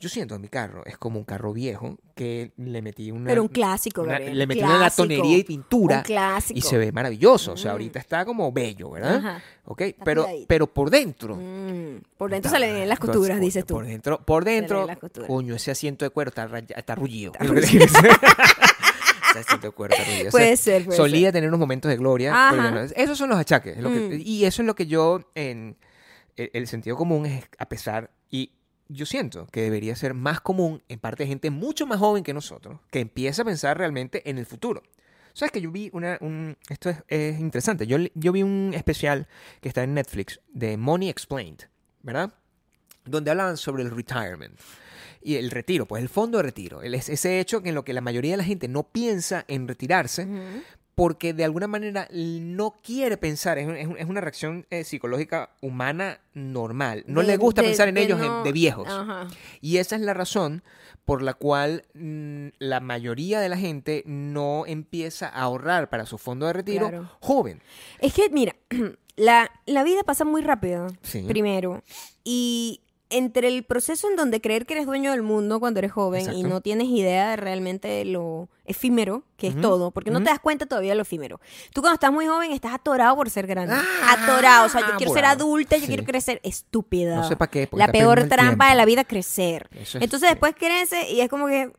Yo 0.00 0.08
siento 0.08 0.34
en 0.34 0.40
mi 0.42 0.48
carro, 0.48 0.84
es 0.84 0.98
como 0.98 1.18
un 1.18 1.24
carro 1.24 1.52
viejo 1.52 1.96
que 2.14 2.52
le 2.56 2.82
metí 2.82 3.10
una... 3.10 3.28
Pero 3.28 3.42
un 3.42 3.48
clásico, 3.48 4.02
una- 4.02 4.12
Gabriel. 4.12 4.38
le 4.38 4.46
metí 4.46 4.60
clásico. 4.60 4.76
una 4.76 4.84
latonería 4.84 5.36
y 5.38 5.44
pintura 5.44 5.96
Un 5.98 6.02
clásico. 6.02 6.58
y 6.58 6.62
se 6.62 6.76
ve 6.78 6.92
maravilloso. 6.92 7.52
O 7.52 7.56
sea, 7.56 7.70
Mm. 7.70 7.72
ahorita 7.72 7.98
está 7.98 8.24
como 8.24 8.52
bello, 8.52 8.90
¿verdad? 8.90 9.16
Ajá. 9.16 9.42
¿Ok? 9.64 9.82
Pero, 10.04 10.22
cuidadito. 10.24 10.46
pero 10.48 10.66
por 10.66 10.90
dentro... 10.90 11.36
Mm, 11.36 12.00
Por 12.18 12.30
dentro 12.30 12.48
Está- 12.48 12.50
se 12.50 12.58
le 12.60 12.72
ven 12.72 12.88
las 12.88 12.98
costuras, 12.98 13.40
dices 13.40 13.64
tú. 13.64 13.74
Por 13.74 13.86
dentro, 13.86 14.18
por 14.24 14.44
dentro 14.44 14.88
coño, 15.26 15.54
ese 15.54 15.70
asiento 15.70 16.04
de 16.04 16.10
cuero 16.10 16.28
está, 16.30 16.48
está 16.76 16.94
rullido. 16.94 17.32
Está 17.40 17.44
asiento 19.40 19.70
de 19.70 19.72
rullido. 19.76 19.94
O 20.18 20.20
sea, 20.22 20.30
Puede 20.30 20.56
ser, 20.56 20.84
puede 20.84 20.96
solía 20.96 21.26
ser. 21.28 21.32
tener 21.32 21.48
unos 21.48 21.58
momentos 21.60 21.88
de 21.88 21.96
gloria. 21.96 22.52
No. 22.52 22.80
Esos 22.94 23.18
son 23.18 23.30
los 23.30 23.38
achaques. 23.38 23.76
es 23.76 23.82
lo 23.82 23.90
que- 23.90 23.98
Mm. 23.98 24.20
y 24.24 24.44
eso 24.44 24.62
es 24.62 24.66
lo 24.66 24.74
que 24.74 24.86
yo, 24.86 25.20
en 25.34 25.76
el, 26.36 26.50
el 26.52 26.66
sentido 26.68 26.96
común, 26.96 27.26
es 27.26 27.44
a 27.58 27.66
pesar. 27.68 28.10
Y 28.30 28.52
yo 28.88 29.06
siento 29.06 29.46
que 29.46 29.62
debería 29.62 29.96
ser 29.96 30.14
más 30.14 30.40
común 30.40 30.82
en 30.88 30.98
parte 30.98 31.22
de 31.24 31.28
gente 31.28 31.50
mucho 31.50 31.86
más 31.86 31.98
joven 31.98 32.22
que 32.24 32.34
nosotros, 32.34 32.80
que 32.90 33.00
empieza 33.00 33.42
a 33.42 33.44
pensar 33.44 33.78
realmente 33.78 34.28
en 34.28 34.38
el 34.38 34.46
futuro. 34.46 34.82
¿Sabes 35.32 35.50
que 35.52 35.60
yo 35.60 35.70
vi 35.72 35.90
una... 35.92 36.16
Un, 36.20 36.56
esto 36.68 36.90
es, 36.90 36.98
es 37.08 37.40
interesante. 37.40 37.86
Yo, 37.88 37.96
yo 38.14 38.30
vi 38.32 38.42
un 38.44 38.72
especial 38.74 39.26
que 39.60 39.68
está 39.68 39.82
en 39.82 39.94
Netflix 39.94 40.40
de 40.52 40.76
Money 40.76 41.08
Explained, 41.08 41.64
¿verdad? 42.02 42.32
Donde 43.04 43.30
hablaban 43.32 43.56
sobre 43.56 43.82
el 43.82 43.90
retirement. 43.90 44.58
Y 45.20 45.36
el 45.36 45.50
retiro, 45.50 45.86
pues 45.86 46.02
el 46.02 46.08
fondo 46.08 46.38
de 46.38 46.44
retiro. 46.44 46.82
El- 46.82 46.94
es- 46.94 47.08
ese 47.08 47.40
hecho 47.40 47.60
en 47.64 47.74
lo 47.74 47.84
que 47.84 47.92
la 47.94 48.00
mayoría 48.00 48.32
de 48.32 48.36
la 48.36 48.44
gente 48.44 48.68
no 48.68 48.84
piensa 48.84 49.44
en 49.48 49.66
retirarse. 49.66 50.26
Porque 50.94 51.32
de 51.32 51.44
alguna 51.44 51.66
manera 51.66 52.08
no 52.12 52.80
quiere 52.82 53.16
pensar, 53.16 53.58
es, 53.58 53.68
es 53.68 53.86
un- 53.88 53.98
es 53.98 54.06
una 54.06 54.20
reacción 54.20 54.66
eh, 54.70 54.84
psicológica 54.84 55.50
humana 55.60 56.20
normal. 56.34 57.04
No 57.06 57.20
De- 57.20 57.26
le 57.28 57.36
gusta 57.36 57.62
de- 57.62 57.68
pensar 57.68 57.88
en 57.88 57.96
de 57.96 58.02
ellos 58.02 58.20
en- 58.20 58.44
de 58.44 58.52
viejos. 58.52 58.88
Ajá. 58.88 59.28
Y 59.60 59.78
esa 59.78 59.96
es 59.96 60.02
la 60.02 60.14
razón 60.14 60.62
por 61.04 61.20
la 61.22 61.34
cual 61.34 61.84
mm, 61.94 62.48
la 62.58 62.80
mayoría 62.80 63.40
de 63.40 63.48
la 63.48 63.56
gente 63.58 64.02
no 64.06 64.64
empieza 64.66 65.28
a 65.28 65.42
ahorrar 65.42 65.90
para 65.90 66.06
su 66.06 66.16
fondo 66.18 66.46
de 66.46 66.52
retiro 66.52 66.88
Claro. 66.88 67.10
joven. 67.20 67.60
Es 67.98 68.14
que, 68.14 68.30
mira, 68.30 68.54
la, 69.16 69.50
la 69.66 69.82
vida 69.84 70.02
pasa 70.04 70.24
muy 70.24 70.42
rápido, 70.42 70.86
Sí. 71.02 71.24
primero. 71.28 71.82
Y 72.24 72.80
entre 73.16 73.48
el 73.48 73.64
proceso 73.64 74.08
en 74.10 74.16
donde 74.16 74.40
creer 74.40 74.66
que 74.66 74.74
eres 74.74 74.86
dueño 74.86 75.10
del 75.10 75.22
mundo 75.22 75.60
cuando 75.60 75.78
eres 75.78 75.92
joven 75.92 76.32
y 76.34 76.42
no 76.42 76.60
tienes 76.60 76.88
idea 76.88 77.30
de 77.30 77.36
realmente 77.36 78.04
lo 78.04 78.48
efímero 78.66 79.22
que 79.36 79.48
es 79.48 79.60
todo, 79.60 79.90
porque 79.90 80.10
no 80.10 80.18
te 80.20 80.26
das 80.30 80.38
cuenta 80.38 80.66
todavía 80.66 80.90
de 80.92 80.96
lo 80.96 81.02
efímero. 81.02 81.40
Tú 81.72 81.80
cuando 81.82 81.94
estás 81.94 82.12
muy 82.12 82.26
joven 82.26 82.50
estás 82.52 82.72
atorado 82.74 83.14
por 83.16 83.28
ser 83.30 83.46
grande. 83.46 83.74
Ah, 83.76 84.16
atorado. 84.18 84.66
O 84.66 84.68
sea, 84.68 84.80
yo 84.80 84.96
quiero 84.96 85.12
ser 85.12 85.24
adulta, 85.26 85.76
yo 85.76 85.82
sí. 85.82 85.88
quiero 85.88 86.04
crecer. 86.04 86.40
Estúpida. 86.42 87.16
No 87.16 87.28
sé 87.28 87.36
pa' 87.36 87.48
qué, 87.48 87.68
La 87.72 87.88
peor 87.92 88.24
trampa 88.28 88.68
de 88.70 88.74
la 88.74 88.84
vida, 88.84 89.04
crecer. 89.04 89.68
Es- 89.72 89.94
Entonces 89.96 90.30
después 90.30 90.54
crece 90.58 91.10
y 91.10 91.20
es 91.20 91.28
como 91.28 91.46
que... 91.46 91.72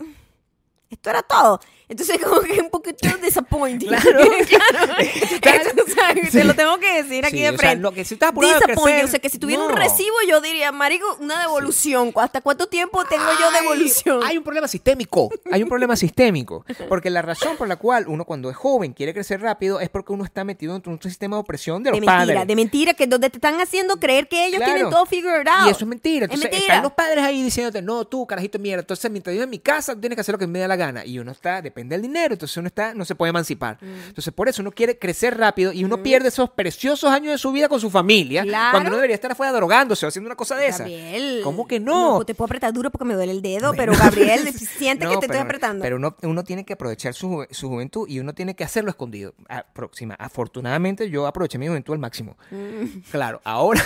"Mm, 0.90 0.94
Esto 0.94 1.10
era 1.10 1.22
todo. 1.24 1.60
Entonces 1.88 2.18
como 2.24 2.42
que 2.42 2.60
un 2.62 2.70
poquito 2.70 3.08
disappointing. 3.24 3.90
Claro. 3.90 4.20
claro. 4.48 4.96
Esto, 5.00 5.84
o 5.86 5.90
sea, 5.90 6.14
Te 6.32 6.44
lo 6.44 6.56
tengo 6.56 6.78
que 6.80 7.04
decir 7.04 7.26
aquí 7.26 7.38
Sí, 7.38 7.42
de 7.44 7.50
o 7.50 7.52
sea, 7.52 7.58
frente. 7.60 7.82
lo 7.82 7.92
que 7.92 8.04
si 8.06 8.16
estás 8.16 8.34
Disappointing. 8.34 9.06
O 9.06 9.08
sea, 9.08 9.20
que 9.20 9.30
si 9.30 9.38
tuviera 9.40 9.62
un 9.64 9.70
no. 9.72 9.76
recibo, 9.76 10.16
yo 10.28 10.42
diría, 10.42 10.72
marico, 10.72 11.06
una 11.20 11.40
devolución. 11.42 12.12
¿Hasta 12.16 12.42
cuánto 12.42 12.68
tiempo 12.68 13.04
tengo 13.06 13.24
yo 13.40 13.48
Ay, 13.52 13.66
evolución? 13.66 14.22
Hay 14.26 14.38
un 14.38 14.44
problema 14.44 14.68
sistémico. 14.68 15.30
Hay 15.52 15.62
un 15.64 15.70
problema 15.70 15.96
sistémico. 15.96 16.66
Porque 16.90 17.10
la 17.10 17.22
razón 17.22 17.56
por 17.58 17.68
la 17.68 17.76
cual 17.76 18.06
uno 18.08 18.26
cuando 18.26 18.50
es 18.50 18.56
joven 18.56 18.94
quiere 18.94 19.14
crecer 19.14 19.42
rápido 19.42 19.80
es 19.80 19.90
porque 19.90 20.12
uno 20.14 20.24
está 20.24 20.44
metido 20.44 20.74
dentro 20.74 20.92
de 20.92 20.96
un 20.98 21.02
sistema 21.04 21.36
de 21.38 21.42
opresión 21.42 21.84
de 21.84 21.92
los 21.92 22.00
de 22.00 22.06
mentira, 22.06 22.18
padres. 22.36 22.48
de 22.48 22.56
mentira, 22.56 22.94
que 22.94 23.08
donde 23.08 23.30
te 23.30 23.38
están 23.38 23.60
haciendo 23.62 23.98
creer 23.98 24.28
que 24.28 24.46
ellos 24.48 24.58
Claro. 24.58 24.74
tienen 24.74 24.92
todo 24.92 25.06
figured 25.06 25.48
out. 25.48 25.68
Y 25.68 25.70
eso 25.72 25.80
es 25.82 25.88
mentira. 25.88 26.26
Es 26.26 26.32
Entonces, 26.32 26.52
mentira. 26.52 26.74
están 26.74 26.84
los 26.84 26.94
padres 26.94 27.24
ahí 27.24 27.44
diciéndote, 27.44 27.82
no, 27.82 28.06
tú, 28.06 28.26
carajito 28.26 28.58
mierda. 28.60 28.82
Entonces, 28.82 29.10
mientras 29.12 29.34
vives 29.34 29.44
en 29.44 29.50
mi 29.52 29.60
casa, 29.60 29.94
tú 29.94 30.00
tienes 30.02 30.16
que 30.16 30.22
hacer 30.22 30.34
lo 30.34 30.40
que 30.40 30.48
me 30.48 30.60
da 30.60 30.68
la 30.68 30.75
gana. 30.76 31.06
Y 31.06 31.20
uno 31.20 31.32
está, 31.32 31.62
depende 31.62 31.96
del 31.96 32.02
dinero. 32.04 32.34
Entonces, 32.34 32.56
uno 32.58 32.68
está, 32.68 32.94
no 32.94 33.06
se 33.06 33.16
puede 33.16 33.30
emancipar. 33.30 33.78
Mm. 33.82 34.08
Entonces, 34.08 34.34
por 34.34 34.50
eso 34.50 34.62
uno 34.62 34.72
quiere 34.72 34.98
crecer 34.98 35.38
rápido 35.38 35.72
y 35.72 35.84
uno 35.84 36.02
pierde 36.04 36.28
esos 36.30 36.50
preciosos 36.50 37.10
años 37.12 37.32
de 37.32 37.38
su 37.38 37.52
vida 37.52 37.68
con 37.70 37.80
su 37.80 37.90
familia. 37.90 38.44
Claro. 38.44 38.72
Cuando 38.72 38.90
uno 38.90 38.98
debería 38.98 39.16
estar 39.16 39.32
afuera 39.32 39.52
drogándose 39.52 40.06
o 40.06 40.10
haciendo 40.10 40.28
una 40.28 40.36
cosa 40.36 40.56
de 40.56 40.68
esa. 40.68 40.80
Gabriel. 40.80 41.42
¿Cómo 41.44 41.68
que 41.68 41.80
no? 41.80 42.24
te 42.26 42.34
puedo 42.36 42.46
apretar 42.46 42.74
duro 42.74 42.90
porque 42.92 43.06
me 43.06 43.14
duele 43.14 43.32
el 43.32 43.42
dedo, 43.42 43.74
pero 43.76 43.94
Gabriel, 43.94 44.52
siente 44.54 45.06
No, 45.06 45.12
que 45.12 45.16
te 45.18 45.22
pero- 45.28 45.34
estoy 45.34 45.46
apretando. 45.46 45.82
Pero 45.84 45.96
uno, 45.98 46.16
uno 46.24 46.44
tiene 46.44 46.66
que 46.66 46.74
aprovechar 46.74 47.14
su, 47.14 47.46
su 47.52 47.70
juventud 47.70 48.08
y 48.08 48.20
uno 48.20 48.34
tiene 48.34 48.56
que 48.56 48.64
hacerlo 48.64 48.90
escondido. 48.90 49.34
Aproxima. 49.48 50.16
Afortunadamente 50.16 51.10
yo 51.10 51.28
aproveché 51.28 51.58
mi 51.58 51.68
juventud 51.68 51.94
al 51.94 52.00
máximo. 52.00 52.38
Mm. 52.52 53.00
Claro, 53.12 53.42
ahora, 53.44 53.82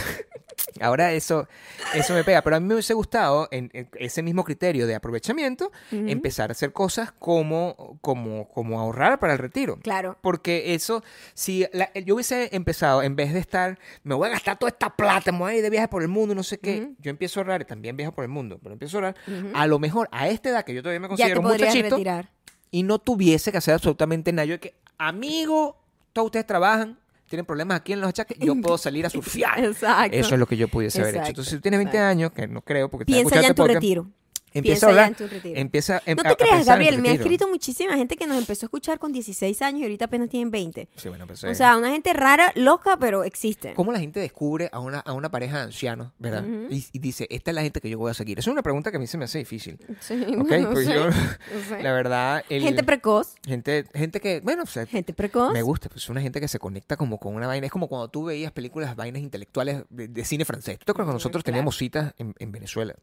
ahora 0.81 1.11
eso, 1.13 1.47
eso 1.93 2.13
me 2.13 2.23
pega. 2.23 2.41
Pero 2.41 2.55
a 2.55 2.59
mí 2.59 2.67
me 2.67 2.73
hubiese 2.75 2.93
gustado, 2.93 3.47
en, 3.51 3.69
en 3.73 3.89
ese 3.97 4.21
mismo 4.21 4.43
criterio 4.43 4.87
de 4.87 4.95
aprovechamiento, 4.95 5.71
empezar 5.91 6.49
a 6.49 6.53
hacer 6.53 6.71
cosas 6.73 7.11
como, 7.11 7.97
como, 8.01 8.47
como 8.49 8.79
ahorrar 8.79 9.19
para 9.19 9.33
el 9.33 9.39
retiro. 9.39 9.77
Claro. 9.81 10.17
Porque 10.21 10.73
eso, 10.73 11.03
si 11.33 11.65
la- 11.73 11.91
yo 11.93 12.15
hubiese 12.15 12.49
empezado, 12.55 13.01
en 13.03 13.15
vez 13.15 13.33
de 13.33 13.39
estar, 13.39 13.79
me 14.03 14.15
voy 14.15 14.27
a 14.27 14.31
gastar 14.31 14.57
toda 14.59 14.69
esta 14.69 14.89
plata, 14.95 15.31
me 15.31 15.39
voy 15.39 15.53
a 15.53 15.55
ir 15.57 15.61
de 15.63 15.69
viaje 15.69 15.87
por 15.87 16.01
el 16.01 16.07
mundo, 16.07 16.35
no 16.35 16.43
sé 16.43 16.59
qué, 16.59 16.89
yo 16.99 17.09
empiezo 17.09 17.39
a 17.39 17.43
ahorrar, 17.43 17.61
y 17.61 17.65
también 17.65 17.95
viajo 17.97 18.13
por 18.13 18.23
el 18.23 18.29
mundo, 18.29 18.59
pero 18.61 18.73
empiezo 18.73 18.97
a 18.97 18.99
ahorrar, 18.99 19.15
a 19.53 19.67
lo 19.67 19.79
mejor 19.79 20.07
a 20.11 20.27
esta 20.29 20.49
edad 20.49 20.63
que 20.65 20.73
yo 20.73 20.81
todavía 20.81 20.99
me 20.99 21.07
considero 21.07 21.41
un 21.41 21.47
muchachito, 21.47 21.89
retirar. 21.95 22.29
y 22.71 22.83
no 22.83 22.99
tuviese 22.99 23.51
que 23.51 23.57
hacer 23.57 23.73
absolutamente 23.73 24.31
nada. 24.31 24.45
Yo 24.45 24.59
que, 24.59 24.75
amigo, 24.97 25.77
todos 26.13 26.27
ustedes 26.27 26.45
trabajan, 26.45 26.99
tienen 27.29 27.45
problemas 27.45 27.79
aquí 27.79 27.93
en 27.93 28.01
los 28.01 28.09
achaques, 28.09 28.37
yo 28.39 28.59
puedo 28.61 28.77
salir 28.77 29.05
a 29.05 29.09
surfear. 29.09 29.63
Exacto. 29.63 30.17
Eso 30.17 30.35
es 30.35 30.39
lo 30.39 30.47
que 30.47 30.57
yo 30.57 30.67
pudiese 30.67 31.01
haber 31.01 31.15
hecho. 31.15 31.27
Entonces, 31.27 31.51
si 31.51 31.55
tú 31.57 31.61
tienes 31.61 31.77
20 31.77 31.95
exacto. 31.95 32.09
años, 32.09 32.31
que 32.31 32.47
no 32.47 32.61
creo, 32.61 32.89
porque 32.89 33.05
Piensa 33.05 33.41
ya 33.41 33.47
en 33.47 33.55
tu 33.55 33.61
podcast, 33.61 33.75
retiro. 33.75 34.09
Empieza 34.53 34.85
a 34.87 34.89
hablar. 34.89 35.07
en 35.09 35.15
tu 35.15 35.27
retiro. 35.27 35.59
Empieza 35.59 36.01
em- 36.05 36.17
No 36.17 36.23
te 36.23 36.29
a 36.29 36.35
creas, 36.35 36.65
Gabriel, 36.65 37.01
me 37.01 37.09
ha 37.09 37.13
escrito 37.13 37.47
muchísima 37.47 37.95
gente 37.95 38.15
que 38.15 38.27
nos 38.27 38.37
empezó 38.37 38.65
a 38.65 38.67
escuchar 38.67 38.99
con 38.99 39.11
16 39.11 39.61
años 39.61 39.81
y 39.81 39.83
ahorita 39.83 40.05
apenas 40.05 40.29
tienen 40.29 40.51
20. 40.51 40.87
Sí, 40.95 41.09
bueno, 41.09 41.27
pues, 41.27 41.43
O 41.43 41.47
eh, 41.47 41.55
sea, 41.55 41.77
una 41.77 41.91
gente 41.91 42.13
rara, 42.13 42.51
loca, 42.55 42.97
pero 42.99 43.23
existe. 43.23 43.73
¿Cómo 43.73 43.91
la 43.91 43.99
gente 43.99 44.19
descubre 44.19 44.69
a 44.71 44.79
una, 44.79 44.99
a 44.99 45.13
una 45.13 45.29
pareja 45.29 45.57
de 45.57 45.63
ancianos, 45.63 46.11
verdad? 46.19 46.43
Y, 46.69 46.85
y 46.91 46.99
dice, 46.99 47.27
esta 47.29 47.51
es 47.51 47.55
la 47.55 47.61
gente 47.61 47.81
que 47.81 47.89
yo 47.89 47.97
voy 47.97 48.11
a 48.11 48.13
seguir. 48.13 48.39
Esa 48.39 48.49
es 48.49 48.53
una 48.53 48.63
pregunta 48.63 48.91
que 48.91 48.97
a 48.97 48.99
mí 48.99 49.07
se 49.07 49.17
me 49.17 49.25
hace 49.25 49.37
difícil. 49.39 49.77
Sí, 49.99 50.13
¿Ok? 50.37 50.51
no 50.51 50.71
Pues 50.71 50.87
yo, 50.87 51.11
sé. 51.11 51.83
la 51.83 51.91
verdad, 51.93 52.43
el- 52.49 52.63
Gente 52.63 52.83
precoz. 52.83 53.35
gente, 53.45 53.85
gente 53.93 54.19
que, 54.19 54.39
bueno, 54.41 54.63
o 54.63 54.67
sea, 54.67 54.85
Gente 54.85 55.13
precoz. 55.13 55.53
me 55.53 55.61
gusta, 55.61 55.89
pues 55.89 56.09
una 56.09 56.21
gente 56.21 56.39
que 56.39 56.47
se 56.47 56.59
conecta 56.59 56.97
como 56.97 57.19
con 57.19 57.35
una 57.35 57.47
vaina. 57.47 57.65
Es 57.67 57.71
como 57.71 57.87
cuando 57.87 58.07
tú 58.09 58.25
veías 58.25 58.51
películas, 58.51 58.95
vainas 58.95 59.21
intelectuales 59.21 59.83
de, 59.89 60.07
de 60.07 60.25
cine 60.25 60.45
francés. 60.45 60.77
¿Tú 60.79 60.85
te 60.85 60.91
acuerdas 60.91 61.13
Mm, 61.13 61.17
nosotros 61.17 61.43
claro. 61.43 61.53
teníamos 61.55 61.77
citas 61.77 62.13
en, 62.17 62.33
en 62.39 62.51
Venezuela? 62.51 62.95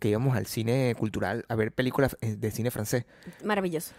Que 0.00 0.08
íbamos 0.08 0.36
al 0.36 0.46
cine 0.46 0.94
cultural 0.98 1.44
a 1.48 1.54
ver 1.54 1.72
películas 1.72 2.16
eh, 2.20 2.36
de 2.36 2.50
cine 2.50 2.70
francés. 2.70 3.04
Maravilloso. 3.44 3.92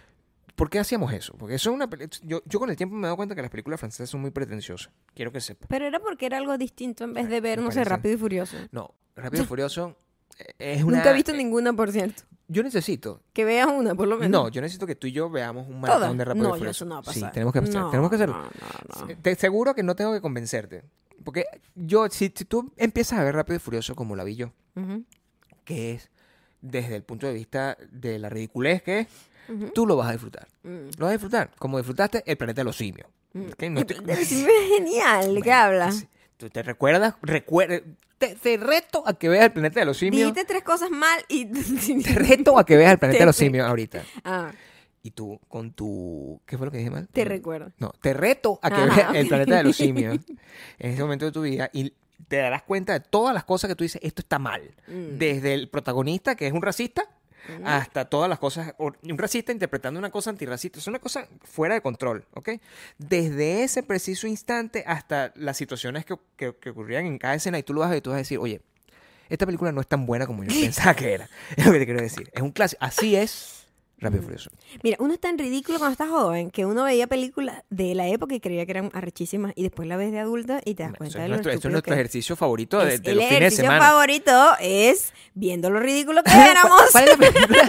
¿Por 0.56 0.70
qué 0.70 0.78
hacíamos 0.78 1.12
eso? 1.12 1.34
Porque 1.36 1.56
eso 1.56 1.70
es 1.70 1.74
una 1.74 1.88
yo, 2.22 2.42
yo 2.46 2.58
con 2.60 2.70
el 2.70 2.76
tiempo 2.76 2.94
me 2.94 3.02
he 3.02 3.04
dado 3.06 3.16
cuenta 3.16 3.34
que 3.34 3.42
las 3.42 3.50
películas 3.50 3.80
francesas 3.80 4.08
son 4.10 4.20
muy 4.20 4.30
pretenciosas. 4.30 4.92
Quiero 5.14 5.32
que 5.32 5.40
sepas. 5.40 5.66
Pero 5.68 5.86
era 5.86 5.98
porque 6.00 6.26
era 6.26 6.38
algo 6.38 6.56
distinto 6.58 7.04
en 7.04 7.12
vez 7.14 7.28
de 7.28 7.40
ver, 7.40 7.60
no 7.60 7.70
sé. 7.72 7.82
Rápido 7.84 8.14
y 8.14 8.18
Furioso. 8.18 8.56
No, 8.70 8.94
Rápido 9.16 9.42
y 9.42 9.46
Furioso 9.48 9.96
eh, 10.38 10.54
es 10.58 10.82
una... 10.84 10.98
Nunca 10.98 11.10
he 11.10 11.14
visto 11.14 11.32
ninguna, 11.32 11.72
por 11.72 11.90
cierto. 11.90 12.22
Yo 12.46 12.62
necesito... 12.62 13.20
Que 13.32 13.44
veas 13.44 13.66
una, 13.68 13.94
por 13.94 14.06
lo 14.06 14.16
menos. 14.16 14.30
No, 14.30 14.48
yo 14.48 14.60
necesito 14.60 14.86
que 14.86 14.94
tú 14.94 15.06
y 15.08 15.12
yo 15.12 15.28
veamos 15.30 15.66
un 15.68 15.80
maratón 15.80 16.02
¿Todas? 16.02 16.18
de 16.18 16.24
Rápido 16.24 16.48
No, 16.48 16.54
y 16.56 16.58
Furioso. 16.58 16.70
eso 16.70 16.84
no 16.84 16.94
va 17.02 17.10
a 17.10 17.12
Sí, 17.14 17.20
pasar. 17.20 17.32
tenemos 17.32 17.52
que 17.52 17.58
hacer- 17.60 17.74
No, 17.74 17.90
tenemos 17.90 18.10
que 18.10 18.16
hacerlo. 18.16 18.36
no, 18.36 18.42
no, 19.00 19.06
no. 19.08 19.16
Te 19.22 19.30
aseguro 19.32 19.74
que 19.74 19.82
no 19.82 19.96
tengo 19.96 20.12
que 20.12 20.20
convencerte. 20.20 20.84
Porque 21.24 21.46
yo, 21.74 22.06
si, 22.10 22.32
si 22.34 22.44
tú 22.44 22.70
empiezas 22.76 23.18
a 23.18 23.24
ver 23.24 23.34
Rápido 23.34 23.56
y 23.56 23.58
Furioso 23.60 23.94
como 23.96 24.14
la 24.14 24.22
vi 24.24 24.36
yo, 24.36 24.52
Ujú, 24.76 25.04
que 25.64 25.92
es 25.92 26.10
desde 26.60 26.96
el 26.96 27.02
punto 27.02 27.26
de 27.26 27.34
vista 27.34 27.76
de 27.90 28.18
la 28.18 28.28
ridiculez 28.28 28.82
que 28.82 29.00
es, 29.00 29.06
tú 29.74 29.86
lo 29.86 29.96
vas 29.96 30.08
a 30.08 30.12
disfrutar. 30.12 30.46
mm. 30.62 30.90
Lo 30.98 31.06
vas 31.06 31.08
a 31.08 31.12
disfrutar, 31.12 31.50
como 31.58 31.76
disfrutaste 31.78 32.22
el 32.26 32.36
planeta 32.36 32.60
de 32.60 32.64
los 32.64 32.76
simios. 32.76 33.06
Mm. 33.34 33.46
¿ok? 33.52 33.62
No 33.70 33.84
te- 33.86 33.94
Es 34.12 34.46
genial, 34.76 35.34
¿de 35.34 35.42
qué 35.42 35.52
hablas? 35.52 36.06
¿Tú 36.36 36.48
te 36.50 36.62
recuerdas? 36.62 37.14
Recuerda, 37.22 37.80
te, 38.18 38.34
te 38.36 38.56
reto 38.56 39.02
a 39.06 39.14
que 39.18 39.28
veas 39.28 39.44
el 39.44 39.52
planeta 39.52 39.80
de 39.80 39.86
los 39.86 39.98
simios. 39.98 40.32
Dijiste 40.32 40.44
tres 40.44 40.62
cosas 40.64 40.90
mal 40.90 41.20
y... 41.28 41.44
Te 42.02 42.14
reto 42.14 42.58
a 42.58 42.64
que 42.64 42.76
veas 42.76 42.92
el 42.92 42.98
planeta 42.98 43.20
de 43.20 43.26
los 43.26 43.36
simios 43.36 43.66
ahorita. 43.68 44.02
ah, 44.24 44.50
Y 45.02 45.10
tú, 45.10 45.38
con 45.48 45.72
tu... 45.72 46.40
¿Qué 46.46 46.56
fue 46.56 46.66
lo 46.66 46.70
que 46.72 46.78
dije 46.78 46.90
mal? 46.90 47.08
te 47.12 47.24
recuerdo. 47.24 47.70
No, 47.78 47.92
te 48.00 48.14
reto 48.14 48.58
a 48.62 48.70
que 48.70 48.76
Ajá, 48.76 48.96
veas 49.12 49.14
el 49.16 49.28
planeta 49.28 49.56
de 49.58 49.62
los 49.64 49.76
simios 49.76 50.18
en 50.78 50.90
ese 50.92 51.02
momento 51.02 51.24
de 51.26 51.32
tu 51.32 51.42
vida 51.42 51.68
y 51.72 51.92
te 52.28 52.36
darás 52.36 52.62
cuenta 52.62 52.92
de 52.94 53.00
todas 53.00 53.34
las 53.34 53.44
cosas 53.44 53.68
que 53.68 53.74
tú 53.76 53.84
dices, 53.84 54.00
esto 54.02 54.22
está 54.22 54.38
mal. 54.38 54.62
Mm. 54.88 55.18
Desde 55.18 55.54
el 55.54 55.68
protagonista, 55.68 56.34
que 56.36 56.46
es 56.46 56.52
un 56.52 56.62
racista, 56.62 57.04
Mm. 57.46 57.66
hasta 57.66 58.06
todas 58.06 58.26
las 58.30 58.38
cosas, 58.38 58.72
un 58.78 59.18
racista 59.18 59.52
interpretando 59.52 59.98
una 60.00 60.10
cosa 60.10 60.30
antirracista. 60.30 60.78
Es 60.78 60.86
una 60.86 60.98
cosa 60.98 61.28
fuera 61.42 61.74
de 61.74 61.82
control, 61.82 62.24
¿ok? 62.32 62.52
Desde 62.96 63.64
ese 63.64 63.82
preciso 63.82 64.26
instante 64.26 64.82
hasta 64.86 65.30
las 65.36 65.56
situaciones 65.58 66.06
que, 66.06 66.16
que- 66.38 66.54
que 66.56 66.70
ocurrían 66.70 67.04
en 67.04 67.18
cada 67.18 67.34
escena 67.34 67.58
y 67.58 67.62
tú 67.62 67.74
lo 67.74 67.80
vas 67.80 67.88
a 67.88 67.90
ver 67.90 67.98
y 67.98 68.00
tú 68.00 68.08
vas 68.10 68.14
a 68.14 68.18
decir, 68.20 68.38
oye, 68.38 68.62
esta 69.28 69.44
película 69.44 69.72
no 69.72 69.82
es 69.82 69.86
tan 69.86 70.06
buena 70.06 70.26
como 70.26 70.42
yo 70.42 70.48
pensaba 70.58 70.94
que 70.94 71.12
era. 71.12 71.28
Es 71.56 71.66
lo 71.66 71.72
que 71.72 71.80
te 71.80 71.84
quiero 71.84 72.00
decir. 72.00 72.30
Es 72.32 72.40
un 72.40 72.50
clásico. 72.50 72.82
Así 72.82 73.14
es 73.14 73.63
Rápido 74.04 74.22
y 74.22 74.24
Furioso. 74.24 74.50
Mira, 74.82 74.96
uno 75.00 75.14
es 75.14 75.20
tan 75.20 75.36
ridículo 75.38 75.78
cuando 75.78 75.92
está 75.92 76.06
joven 76.08 76.50
que 76.50 76.64
uno 76.66 76.84
veía 76.84 77.06
películas 77.06 77.62
de 77.70 77.94
la 77.94 78.06
época 78.08 78.34
y 78.34 78.40
creía 78.40 78.64
que 78.66 78.72
eran 78.72 78.90
arrechísimas 78.94 79.52
y 79.56 79.62
después 79.62 79.88
la 79.88 79.96
ves 79.96 80.12
de 80.12 80.20
adulta 80.20 80.60
y 80.64 80.74
te 80.74 80.82
das 80.84 80.92
Eso 80.92 80.98
cuenta 80.98 81.18
es 81.18 81.22
de 81.22 81.28
lo 81.28 81.34
nuestro, 81.34 81.52
eso 81.52 81.68
es 81.68 81.72
nuestro 81.72 81.90
que 81.94 82.00
ejercicio 82.00 82.36
favorito 82.36 82.78
de, 82.78 82.98
de 82.98 83.10
El 83.10 83.16
los 83.16 83.24
fines 83.24 83.30
de 83.30 83.36
ejercicio 83.36 83.64
semana. 83.64 83.84
favorito 83.86 84.50
es 84.60 85.12
viendo 85.34 85.70
lo 85.70 85.80
ridículo 85.80 86.22
que 86.22 86.30
éramos. 86.50 86.80
¿Cuál 86.92 87.04
es 87.04 87.10
la 87.10 87.16
película, 87.16 87.68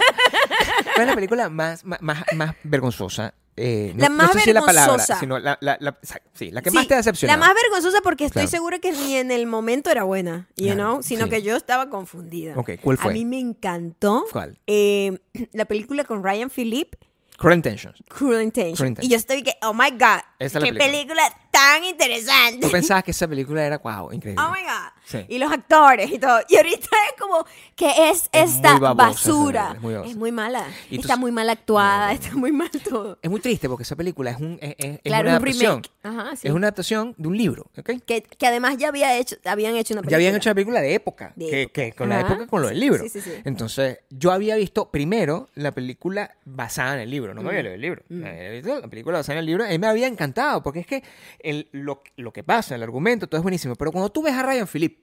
cuál 0.94 1.00
es 1.00 1.06
la 1.06 1.14
película 1.14 1.48
más, 1.48 1.84
más, 1.84 2.00
más, 2.02 2.24
más 2.34 2.54
vergonzosa? 2.62 3.34
Eh, 3.58 3.92
no, 3.94 4.02
La 4.02 4.08
no 4.10 4.14
más 4.16 4.32
sé 4.32 4.40
si 4.40 4.50
es 4.50 4.54
la 4.54 4.60
palabra, 4.60 4.92
vergonzosa. 4.92 5.18
sino 5.20 5.38
la, 5.38 5.56
la, 5.62 5.78
la- 5.80 5.98
sí, 6.34 6.50
la 6.50 6.60
que 6.60 6.70
Sí, 6.70 6.76
más 6.76 6.86
te 6.88 6.94
ha 6.94 6.96
decepcionado. 6.98 7.40
La 7.40 7.46
más 7.46 7.54
vergonzosa 7.54 8.00
porque 8.02 8.26
estoy 8.26 8.42
Claro. 8.42 8.50
segura 8.50 8.78
que 8.80 8.92
ni 8.92 9.16
en 9.16 9.30
el 9.30 9.46
momento 9.46 9.90
era 9.90 10.02
buena, 10.04 10.46
you 10.56 10.66
Claro, 10.66 10.78
know, 10.92 11.02
sino 11.02 11.24
sí. 11.24 11.30
que 11.30 11.42
yo 11.42 11.56
estaba 11.56 11.88
confundida. 11.88 12.52
Ok, 12.56 12.72
¿cuál 12.82 12.98
fue? 12.98 13.10
A 13.12 13.14
mí 13.14 13.24
me 13.24 13.38
encantó 13.40 14.26
¿Cuál? 14.30 14.58
eh, 14.66 15.18
la 15.52 15.64
película 15.64 16.04
con 16.04 16.22
Ryan 16.22 16.50
Philippe, 16.50 16.98
Cruel 17.38 17.56
Intentions. 17.56 18.02
Cruel 18.08 18.42
Intentions. 18.42 18.78
Cruel 18.78 18.88
Y 18.88 18.92
Intentions. 18.92 19.10
yo 19.10 19.16
estoy 19.16 19.42
que, 19.42 19.52
oh 19.62 19.74
my 19.74 19.90
God, 19.90 20.20
Esa 20.38 20.58
qué 20.58 20.66
película. 20.72 20.84
película 20.84 21.22
tan 21.56 21.84
interesante. 21.84 22.58
Tú 22.66 22.70
pensabas 22.70 23.04
que 23.04 23.10
esa 23.12 23.26
película 23.28 23.64
era 23.64 23.78
wow, 23.78 24.12
increíble. 24.12 24.42
Oh 24.42 24.50
my 24.50 24.60
God. 24.62 24.92
Sí. 25.04 25.18
Y 25.28 25.38
los 25.38 25.50
actores 25.52 26.10
y 26.10 26.18
todo. 26.18 26.40
Y 26.48 26.56
ahorita 26.56 26.88
es 27.08 27.20
como, 27.20 27.46
¿qué 27.76 28.10
es, 28.10 28.28
Es 28.32 28.56
esta 28.56 28.78
babosa 28.78 28.94
basura? 29.08 29.72
es 29.76 29.80
muy 29.80 29.94
babosa. 29.94 30.10
es 30.10 30.16
muy 30.16 30.32
mala. 30.32 30.66
Y 30.90 30.98
está 31.00 31.16
muy 31.16 31.30
mal 31.32 31.48
actuada, 31.48 32.06
No, 32.08 32.12
no, 32.12 32.12
está 32.20 32.34
muy 32.36 32.52
mal 32.52 32.70
todo. 32.82 33.18
Es 33.22 33.30
muy 33.30 33.40
triste 33.40 33.68
porque 33.68 33.84
esa 33.84 33.94
película 33.96 34.32
es, 34.32 34.40
un, 34.40 34.58
es, 34.60 34.74
es- 34.78 35.00
Claro, 35.02 35.28
una 35.28 35.38
un 35.38 35.44
adaptación. 35.44 35.82
remake. 35.82 35.90
Ajá, 36.02 36.36
sí. 36.36 36.48
Es 36.48 36.52
una 36.54 36.66
adaptación 36.66 37.14
de 37.16 37.28
un 37.28 37.36
libro, 37.36 37.70
¿ok? 37.78 37.90
Que, 38.04 38.22
que 38.22 38.46
además 38.46 38.76
ya 38.78 38.88
había 38.88 39.16
hecho, 39.16 39.36
habían 39.44 39.76
hecho 39.76 39.94
una 39.94 40.02
película. 40.02 40.10
Ya 40.10 40.16
habían 40.16 40.34
hecho 40.36 40.50
la 40.50 40.54
película 40.54 40.80
de 40.80 40.94
época, 40.94 41.32
De 41.36 41.46
que, 41.50 41.62
época. 41.62 41.82
que 41.82 41.92
con 41.92 42.08
la 42.08 42.20
época 42.20 42.46
con 42.48 42.62
lo 42.62 42.68
del 42.68 42.80
libro. 42.80 43.02
sí, 43.04 43.08
sí, 43.08 43.20
sí. 43.20 43.30
Entonces, 43.44 44.00
yo 44.10 44.32
había 44.32 44.56
visto 44.56 44.90
primero 44.90 45.48
la 45.54 45.70
película 45.72 46.32
basada 46.44 46.94
en 46.94 47.00
el 47.00 47.10
libro, 47.10 47.32
no 47.32 47.42
me 47.42 47.50
había 47.50 47.60
Mm. 47.60 47.64
leído 47.64 47.74
el 47.74 47.80
libro. 47.80 48.02
Mm. 48.08 48.82
La 48.82 48.88
película 48.88 49.18
basada 49.18 49.34
en 49.34 49.38
el 49.40 49.46
libro, 49.46 49.72
y 49.72 49.78
me 49.78 49.86
había 49.86 50.08
encantado, 50.08 50.62
porque 50.64 50.80
es 50.80 50.86
que 50.86 51.02
el- 51.50 51.68
lo, 51.72 52.02
lo 52.16 52.32
que 52.32 52.42
pasa, 52.44 52.74
el 52.74 52.82
argumento, 52.82 53.26
todo 53.28 53.38
es 53.38 53.42
buenísimo. 53.42 53.74
Pero 53.76 53.92
cuando 53.92 54.10
tú 54.10 54.22
ves 54.22 54.34
a 54.34 54.42
Ryan 54.42 54.66
Philippe 54.66 55.02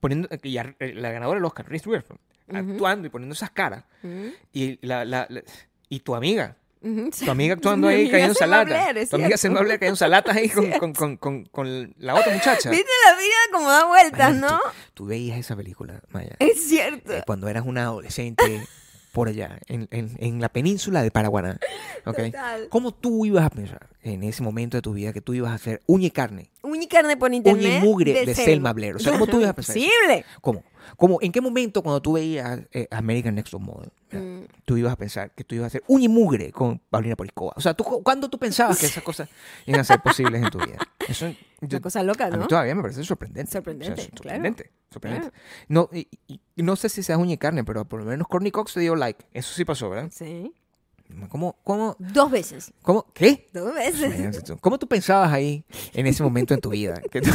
poniendo, 0.00 0.28
y 0.42 0.56
a- 0.58 0.74
eh, 0.78 0.94
la 0.94 1.10
ganadora 1.10 1.38
del 1.38 1.44
Oscar, 1.44 1.68
Reese 1.68 1.88
Witherspoon, 1.88 2.18
actuando 2.52 3.06
y 3.06 3.10
poniendo 3.10 3.34
esas 3.34 3.50
caras, 3.50 3.84
y, 4.52 4.78
la, 4.86 5.04
la- 5.04 5.26
la- 5.28 5.42
y 5.88 6.00
tu 6.00 6.14
amiga, 6.14 6.56
tu 6.80 7.30
amiga 7.30 7.54
actuando 7.54 7.88
ahí 7.88 8.08
cayendo 8.10 8.34
salatas. 8.34 9.08
Tu 9.10 9.16
amiga 9.16 9.36
a 9.36 9.58
hablar 9.58 9.78
cayendo 9.78 9.96
salatas 9.96 10.36
ahí 10.36 10.48
con, 10.48 10.70
con, 10.72 10.92
con, 10.94 11.16
con, 11.16 11.44
con 11.46 11.94
la 11.98 12.14
otra 12.14 12.32
muchacha. 12.32 12.70
Viste 12.70 12.90
la 13.06 13.16
vida 13.16 13.36
como 13.52 13.68
da 13.68 13.84
vueltas, 13.86 14.34
Maya, 14.34 14.40
¿no? 14.52 14.58
Tú, 14.60 14.64
tú 14.94 15.06
veías 15.06 15.38
esa 15.38 15.56
película, 15.56 16.00
Maya, 16.10 16.36
Es 16.38 16.68
cierto. 16.68 17.12
eh, 17.12 17.22
cuando 17.26 17.48
eras 17.48 17.64
una 17.66 17.82
adolescente 17.82 18.64
por 19.18 19.26
allá, 19.26 19.58
en, 19.66 19.88
en, 19.90 20.16
en 20.20 20.40
la 20.40 20.48
península 20.48 21.02
de 21.02 21.10
Paraguaná. 21.10 21.58
¿ok? 22.06 22.16
Total. 22.26 22.68
¿Cómo 22.68 22.92
tú 22.92 23.26
ibas 23.26 23.44
a 23.44 23.50
pensar 23.50 23.88
en 24.04 24.22
ese 24.22 24.44
momento 24.44 24.76
de 24.76 24.80
tu 24.80 24.92
vida 24.92 25.12
que 25.12 25.20
tú 25.20 25.34
ibas 25.34 25.50
a 25.50 25.54
hacer 25.54 25.82
uña 25.86 26.06
y 26.06 26.10
carne, 26.12 26.52
Uña 26.62 26.84
y 26.84 26.86
carne 26.86 27.16
por 27.16 27.34
internet. 27.34 27.64
uña 27.64 27.78
y 27.78 27.80
mugre 27.80 28.24
de, 28.24 28.32
Selma 28.32 28.72
Blair? 28.72 28.94
O 28.94 29.00
sea, 29.00 29.14
¿cómo 29.14 29.26
tú 29.26 29.38
ibas 29.38 29.50
a 29.50 29.54
pensar? 29.54 29.74
Posible. 29.74 30.24
¿Cómo? 30.40 30.62
¿Cómo? 30.96 31.18
¿En 31.20 31.32
qué 31.32 31.40
momento 31.40 31.82
cuando 31.82 32.00
tú 32.00 32.12
veías 32.12 32.60
eh, 32.72 32.86
American 32.92 33.34
Next 33.34 33.50
Top 33.50 33.60
Model. 33.60 33.90
Mm. 34.12 34.44
tú 34.64 34.76
ibas 34.76 34.92
a 34.92 34.96
pensar 34.96 35.32
que 35.32 35.42
tú 35.42 35.56
ibas 35.56 35.64
a 35.64 35.66
hacer 35.66 35.82
uña 35.88 36.04
y 36.04 36.08
mugre 36.08 36.52
con 36.52 36.78
Paulina 36.78 37.16
Poriscoa? 37.16 37.54
O 37.56 37.60
sea, 37.60 37.74
¿tú, 37.74 37.82
¿cuándo 38.04 38.30
tú 38.30 38.38
pensabas 38.38 38.78
que 38.78 38.86
esas 38.86 39.02
cosas 39.02 39.28
iban 39.66 39.80
a 39.80 39.84
ser 39.84 40.00
posibles 40.00 40.44
en 40.44 40.48
tu 40.48 40.58
vida? 40.58 40.78
Eso, 41.08 41.26
yo- 41.60 41.76
Una 41.78 41.80
cosa 41.80 42.02
loca, 42.02 42.26
a 42.26 42.30
mí 42.30 42.36
¿no? 42.38 42.46
todavía 42.46 42.74
me 42.74 42.82
parece 42.82 43.02
sorprendente. 43.04 43.50
Sorprendente, 43.52 43.92
O 43.92 43.96
sea, 43.96 44.04
claro. 44.10 44.36
sorprendente. 44.36 44.70
sorprendente. 44.90 45.32
No, 45.68 45.88
y, 45.92 46.08
y- 46.26 46.40
y 46.56 46.62
no 46.62 46.76
sé 46.76 46.88
si 46.88 47.02
seas 47.02 47.18
uña 47.18 47.34
y 47.34 47.38
carne, 47.38 47.64
pero 47.64 47.84
por 47.84 48.00
lo 48.00 48.06
menos 48.06 48.26
Courtney 48.28 48.50
Cox 48.52 48.74
te 48.74 48.80
dio 48.80 48.94
like. 48.96 49.24
Eso 49.32 49.52
sí 49.54 49.64
pasó, 49.64 49.90
¿verdad? 49.90 50.10
Sí. 50.14 50.52
¿Cómo? 51.30 51.56
¿Cómo? 51.64 51.96
Dos 51.98 52.30
veces. 52.30 52.70
¿Cómo? 52.82 53.06
¿Qué? 53.14 53.48
Dos 53.54 53.74
veces. 53.74 54.42
¿Cómo 54.60 54.78
tú 54.78 54.86
pensabas 54.86 55.32
ahí 55.32 55.64
en 55.94 56.06
ese 56.06 56.22
momento 56.22 56.52
en 56.52 56.60
tu 56.60 56.68
vida? 56.68 57.00
Que 57.10 57.22
tú 57.22 57.30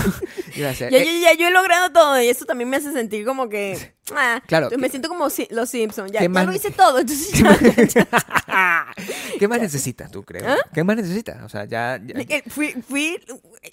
ibas 0.55 0.69
a 0.69 0.69
hacer, 0.69 0.91
Ya, 0.91 0.99
eh, 0.99 1.36
yo 1.39 1.47
he 1.47 1.51
logrado 1.51 1.91
todo 1.91 2.21
y 2.21 2.28
eso 2.28 2.45
también 2.45 2.69
me 2.69 2.78
hace 2.78 2.91
sentir 2.91 3.26
como 3.26 3.49
que... 3.49 3.95
ah, 4.16 4.41
Claro, 4.47 4.70
me 4.78 4.84
que- 4.84 4.89
siento 4.91 5.10
como 5.10 5.30
si- 5.30 5.47
los 5.51 5.70
Simpsons. 5.70 6.12
Ya, 6.12 6.20
¿Qué 6.20 6.26
ya 6.26 6.30
más- 6.30 6.45
lo 6.45 6.54
hice 6.54 6.72
todo. 6.72 6.99
Entonces 6.99 7.30
¿Qué 7.32 7.38
ya- 7.39 7.49
más, 7.49 7.93
ya- 7.93 8.08
¿Qué 9.39 9.47
más 9.47 9.62
necesitas 9.62 10.12
tú, 10.12 10.24
creo? 10.24 10.43
¿Ah? 10.47 10.58
¿Qué 10.74 10.84
más 10.84 10.95
necesitas? 10.95 11.41
O 11.43 11.49
sea, 11.49 11.66
ya... 11.66 11.99
fui, 12.47 12.72
fui 12.88 13.18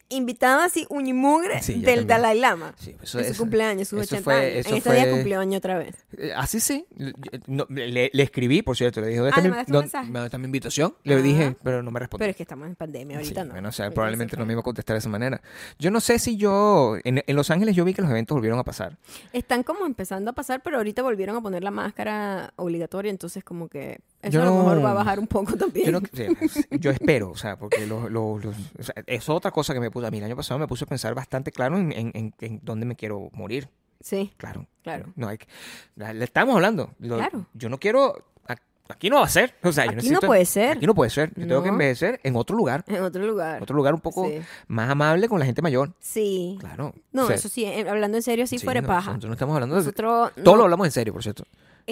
invitada 0.08 0.64
así 0.64 0.86
uñimugre 0.88 1.62
Sí, 1.62 1.80
del. 1.80 2.06
Dalai 2.06 2.38
Lama. 2.38 2.74
Sí, 2.78 2.96
eso- 3.02 3.18
en 3.18 3.24
su 3.26 3.30
eso- 3.32 3.42
cumpleaños, 3.42 3.88
sus 3.88 4.00
eso 4.02 4.16
80 4.16 4.24
fue- 4.24 4.34
años. 4.34 4.66
En 4.66 4.74
este 4.76 4.92
día 4.92 5.02
fue- 5.02 5.10
cumplió 5.12 5.40
año 5.40 5.58
otra 5.58 5.78
vez. 5.78 5.94
Eh, 6.16 6.32
Así 6.36 6.60
sí. 6.60 6.86
No, 7.46 7.66
le, 7.68 8.10
le 8.12 8.22
escribí, 8.22 8.62
por 8.62 8.76
cierto, 8.76 9.00
le 9.00 9.08
dije, 9.08 9.18
¿dónde 9.20 9.30
está, 9.30 9.40
Ah, 9.40 9.42
¿le 9.42 9.48
mi, 9.50 9.56
dónde-? 9.56 9.90
¿dónde 10.12 10.24
está 10.26 10.38
mi 10.38 10.44
invitación? 10.46 10.94
Le 11.04 11.14
Ah. 11.14 11.18
dije, 11.22 11.56
pero 11.62 11.82
no 11.82 11.90
me 11.90 12.00
respondió. 12.00 12.20
Pero 12.24 12.30
es 12.30 12.36
que 12.36 12.42
estamos 12.42 12.66
en 12.66 12.74
pandemia, 12.76 13.18
ahorita 13.18 13.42
Sí, 13.42 13.46
no. 13.46 13.52
bueno, 13.52 13.68
o 13.68 13.72
sea, 13.72 13.90
probablemente 13.90 14.36
no 14.36 14.46
me 14.46 14.52
iba 14.54 14.60
a 14.60 14.64
contestar 14.64 14.94
de 14.94 14.98
esa 14.98 15.08
manera. 15.08 15.40
Yo 15.78 15.90
no 15.90 16.00
sé 16.00 16.18
si 16.18 16.36
yo... 16.36 16.96
En, 17.04 17.22
en 17.26 17.36
Los 17.36 17.50
Ángeles 17.50 17.76
yo 17.76 17.84
vi 17.84 17.94
que 17.94 18.02
los 18.02 18.10
eventos 18.10 18.34
volvieron 18.34 18.58
a 18.58 18.64
pasar. 18.64 18.96
Están 19.32 19.62
como 19.62 19.86
empezando 19.86 20.19
a 20.28 20.32
pasar, 20.34 20.62
pero 20.62 20.76
ahorita 20.76 21.02
volvieron 21.02 21.34
a 21.36 21.40
poner 21.40 21.64
la 21.64 21.70
máscara 21.70 22.52
obligatoria, 22.56 23.10
entonces 23.10 23.42
como 23.42 23.68
que 23.68 24.00
eso 24.22 24.32
Yo 24.32 24.42
a 24.42 24.44
lo 24.44 24.54
mejor 24.56 24.84
va 24.84 24.90
a 24.90 24.94
bajar 24.94 25.18
un 25.18 25.26
poco 25.26 25.56
también. 25.56 25.86
Yo, 25.86 25.92
no- 25.92 26.00
sí, 26.12 26.26
yo 26.78 26.90
espero, 26.90 27.30
o 27.30 27.36
sea, 27.36 27.56
porque 27.58 27.86
los, 27.86 28.10
los- 28.10 28.44
los- 28.44 28.56
o 28.78 28.82
sea, 28.82 28.94
es 29.06 29.28
otra 29.28 29.50
cosa 29.50 29.72
que 29.74 29.80
me 29.80 29.90
puse... 29.90 30.06
A 30.06 30.10
mí 30.10 30.18
el 30.18 30.24
año 30.24 30.36
pasado 30.36 30.58
me 30.60 30.66
puse 30.68 30.84
a 30.84 30.86
pensar 30.86 31.14
bastante 31.14 31.50
claro 31.52 31.78
en, 31.78 31.92
en, 31.92 32.10
en- 32.14 32.34
en 32.40 32.60
dónde 32.62 32.84
me 32.86 32.96
quiero 32.96 33.30
morir. 33.32 33.68
Sí, 34.00 34.32
Claro. 34.36 34.66
Claro. 34.82 35.12
No 35.16 35.28
hay 35.28 35.38
que- 35.38 35.46
le 35.96 36.24
estamos 36.24 36.54
hablando. 36.54 36.94
Lo- 36.98 37.16
Claro. 37.18 37.46
Yo 37.54 37.68
no 37.68 37.78
quiero 37.78 38.14
aquí 38.92 39.10
no 39.10 39.16
va 39.16 39.24
a 39.24 39.28
ser. 39.28 39.54
O 39.62 39.72
sea, 39.72 39.86
yo 39.86 39.92
Aquí 39.92 40.10
no 40.10 40.20
puede 40.20 40.44
ser. 40.44 40.76
Aquí 40.76 40.86
no 40.86 40.94
puede 40.94 41.10
ser. 41.10 41.32
Yo 41.36 41.46
tengo 41.46 41.62
que 41.62 41.68
envejecer 41.68 42.20
en 42.22 42.36
otro 42.36 42.56
lugar. 42.56 42.84
En 42.86 43.02
otro 43.02 43.24
lugar. 43.26 43.56
En 43.58 43.62
otro 43.62 43.76
lugar 43.76 43.94
un 43.94 44.00
poco 44.00 44.26
Sí. 44.28 44.40
más 44.68 44.90
amable 44.90 45.28
con 45.28 45.38
la 45.38 45.46
gente 45.46 45.62
mayor. 45.62 45.94
Sí. 46.00 46.56
Claro. 46.60 46.94
No, 47.12 47.24
O 47.24 47.26
sea, 47.26 47.36
eso 47.36 47.48
sí, 47.48 47.64
eh, 47.64 47.86
hablando 47.88 48.16
en 48.16 48.22
serio, 48.22 48.46
sí, 48.46 48.58
sí, 48.58 48.64
fuera 48.64 48.80
no, 48.80 48.88
paja. 48.88 49.10
Nosotros 49.10 49.28
no 49.28 49.32
estamos 49.34 49.54
hablando 49.54 49.76
de... 49.76 49.80
Nosotros, 49.82 50.32
Todo 50.34 50.44
no, 50.54 50.56
lo 50.56 50.64
hablamos 50.64 50.86
en 50.86 50.92
serio, 50.92 51.12
por 51.12 51.22
cierto. 51.22 51.44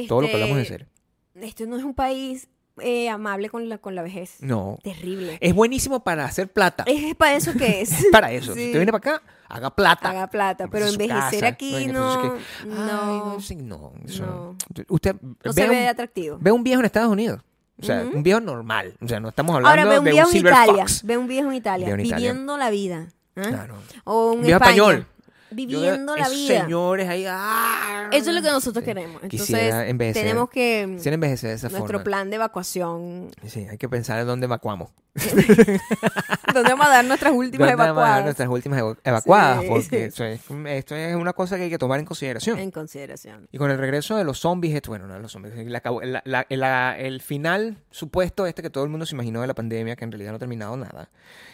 Todo 0.08 0.22
lo 0.22 0.28
que 0.28 0.34
hablamos 0.34 0.56
en 0.56 0.62
este, 0.62 0.74
serio. 0.74 0.88
Esto 1.34 1.66
no 1.66 1.76
es 1.76 1.84
un 1.84 1.94
país 1.94 2.48
eh, 2.80 3.08
amable 3.08 3.48
con 3.50 3.68
la, 3.68 3.78
con 3.78 3.94
la 3.94 4.02
vejez. 4.02 4.36
No. 4.40 4.78
Terrible. 4.82 5.38
Es 5.40 5.54
buenísimo 5.54 6.04
para 6.04 6.24
hacer 6.24 6.48
plata. 6.52 6.84
Es 6.86 7.14
para 7.14 7.36
eso 7.36 7.52
que 7.54 7.80
es. 7.82 8.06
para 8.12 8.30
eso. 8.32 8.54
Si 8.54 8.66
usted 8.66 8.78
viene 8.78 8.92
para 8.92 9.14
acá, 9.16 9.22
haga 9.48 9.70
plata. 9.74 10.10
Haga 10.10 10.26
plata, 10.28 10.68
pero 10.68 10.86
envejecer 10.86 11.40
casa, 11.40 11.46
aquí 11.48 11.86
no, 11.86 12.24
no, 12.66 13.36
Ay, 13.48 13.56
no, 13.56 13.92
eso- 14.06 14.24
no. 14.26 14.56
Usted 14.88 15.16
no 15.20 15.36
ve, 15.44 15.52
se 15.52 15.64
un, 15.64 15.70
ve 15.70 15.88
atractivo. 15.88 16.38
ve 16.40 16.52
un 16.52 16.62
viejo 16.62 16.80
en 16.80 16.86
Estados 16.86 17.10
Unidos. 17.10 17.40
O 17.80 17.84
sea, 17.84 18.02
un 18.12 18.22
viejo 18.24 18.40
normal. 18.40 18.94
O 19.00 19.06
sea, 19.06 19.20
no 19.20 19.28
estamos 19.28 19.54
hablando 19.54 19.68
Ahora 19.80 19.84
ve 19.90 19.98
un 20.00 20.04
de 20.04 20.10
viejo 20.10 20.28
un 20.28 20.34
en 20.36 20.46
Italia, 20.46 20.82
Fox. 20.82 21.02
ve 21.04 21.16
un 21.16 21.28
viejo 21.28 21.48
en 21.48 21.54
Italia, 21.54 21.86
Viejo 21.86 22.00
en 22.00 22.06
Italia. 22.06 22.28
viviendo 22.30 22.56
la 22.56 22.70
vida. 22.70 23.06
¿ah? 23.36 23.42
Claro. 23.42 23.74
O 24.04 24.32
un 24.32 24.42
Viejo 24.42 24.56
España, 24.56 24.70
español. 24.76 25.06
viviendo 25.52 26.16
Yo 26.16 26.22
la 26.22 26.28
vida. 26.28 26.60
Señores 26.62 27.08
ahí. 27.08 27.24
¡ah! 27.28 28.08
Eso 28.10 28.30
es 28.30 28.36
lo 28.36 28.42
que 28.42 28.50
nosotros 28.50 28.82
Sí. 28.82 28.86
queremos. 28.86 29.22
Entonces, 29.22 29.74
envejecer. 29.86 30.22
tenemos 30.24 30.50
que 30.50 30.82
envejecer 30.82 31.50
de 31.50 31.54
esa 31.56 31.68
nuestro 31.68 31.86
forma. 31.98 32.04
plan 32.04 32.30
de 32.30 32.36
evacuación, 32.36 33.30
Sí, 33.46 33.66
hay 33.70 33.78
que 33.78 33.88
pensar 33.88 34.18
en 34.18 34.26
dónde 34.26 34.46
evacuamos. 34.46 34.90
donde 36.54 36.70
vamos 36.70 36.86
a 36.86 36.90
dar 36.90 37.04
nuestras 37.04 37.32
últimas 37.32 37.68
¿Dónde 37.68 37.76
vamos 37.76 37.98
a 37.98 38.00
dar 38.00 38.08
evacuadas 38.18 38.24
nuestras 38.24 38.48
últimas 38.48 38.78
evacuadas. 39.04 39.60
Sí, 39.62 39.68
porque. 39.68 40.04
Esto, 40.06 40.24
es, 40.24 40.40
esto 40.66 40.96
es 40.96 41.14
una 41.16 41.32
cosa 41.32 41.56
que 41.56 41.64
hay 41.64 41.70
que 41.70 41.78
tomar 41.78 42.00
en 42.00 42.06
consideración. 42.06 42.58
en 42.58 42.70
consideración. 42.70 43.48
Y 43.52 43.58
con 43.58 43.70
el 43.70 43.78
regreso 43.78 44.16
de 44.16 44.24
los 44.24 44.38
zombies, 44.40 44.74
esto, 44.74 44.90
bueno, 44.90 45.06
no 45.06 45.14
de 45.14 45.20
los 45.20 45.32
zombies, 45.32 45.54
la 45.66 45.82
la- 46.24 46.46
la- 46.48 46.98
el 46.98 47.20
final 47.20 47.78
supuesto 47.90 48.46
este 48.46 48.62
que 48.62 48.70
todo 48.70 48.84
el 48.84 48.90
mundo 48.90 49.06
se 49.06 49.14
imaginó 49.14 49.40
de 49.40 49.46
la 49.46 49.54
pandemia, 49.54 49.96
que 49.96 50.04
en 50.04 50.12
realidad 50.12 50.30
no 50.32 50.36
ha 50.36 50.40
terminado 50.40 50.76
nada, 50.76 51.10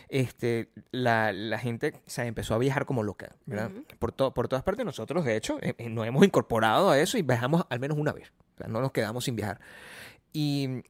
este, 0.09 0.69
la, 0.91 1.33
gente 1.59 1.95
se 2.07 2.23
empezó 2.27 2.55
a 2.55 2.59
viajar 2.59 2.85
como 2.87 3.03
loca, 3.03 3.31
¿verdad? 3.47 3.71
por, 3.99 4.12
to- 4.12 4.33
por 4.35 4.49
todas 4.49 4.62
partes 4.62 4.85
nosotros, 4.85 5.25
de 5.25 5.37
hecho, 5.37 5.59
eh, 5.62 5.75
eh, 5.79 5.89
nos 5.89 6.07
hemos 6.07 6.25
incorporado 6.25 6.91
a 6.91 6.99
eso 6.99 7.19
y 7.19 7.23
viajamos 7.23 7.65
al 7.71 7.81
menos 7.81 7.99
una 7.99 8.12
vez, 8.12 8.33
o 8.55 8.59
sea, 8.59 8.69
no 8.69 8.81
nos 8.81 8.93
quedamos 8.93 9.25
sin 9.25 9.37
viajar. 9.37 9.59
Y 10.33 10.83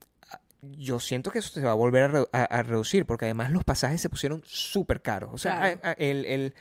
yo 0.73 1.01
siento 1.01 1.31
que 1.31 1.39
eso 1.41 1.51
se 1.51 1.61
va 1.63 1.73
a 1.73 1.75
volver 1.75 2.03
a, 2.05 2.09
re- 2.09 2.29
a- 2.33 2.45
a 2.45 2.63
reducir, 2.63 3.07
porque 3.07 3.25
además 3.27 3.51
los 3.51 3.65
pasajes 3.65 4.01
se 4.01 4.09
pusieron 4.09 4.43
súper 4.45 5.03
caros. 5.03 5.31
O 5.33 5.39
sea, 5.39 5.59
Claro. 5.59 5.81
a- 5.83 5.89
a- 5.91 5.93
el, 5.93 6.25
el- 6.27 6.55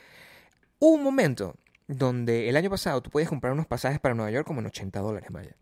hubo 0.78 0.94
un 0.94 1.02
momento 1.04 1.56
donde 1.86 2.48
el 2.48 2.56
año 2.56 2.70
pasado 2.70 3.02
tú 3.02 3.10
podías 3.10 3.28
comprar 3.28 3.52
unos 3.52 3.66
pasajes 3.66 4.00
para 4.00 4.14
Nueva 4.14 4.30
York 4.30 4.46
como 4.46 4.60
en 4.60 4.66
80 4.66 5.00
dólares, 5.00 5.30
Maya. 5.30 5.54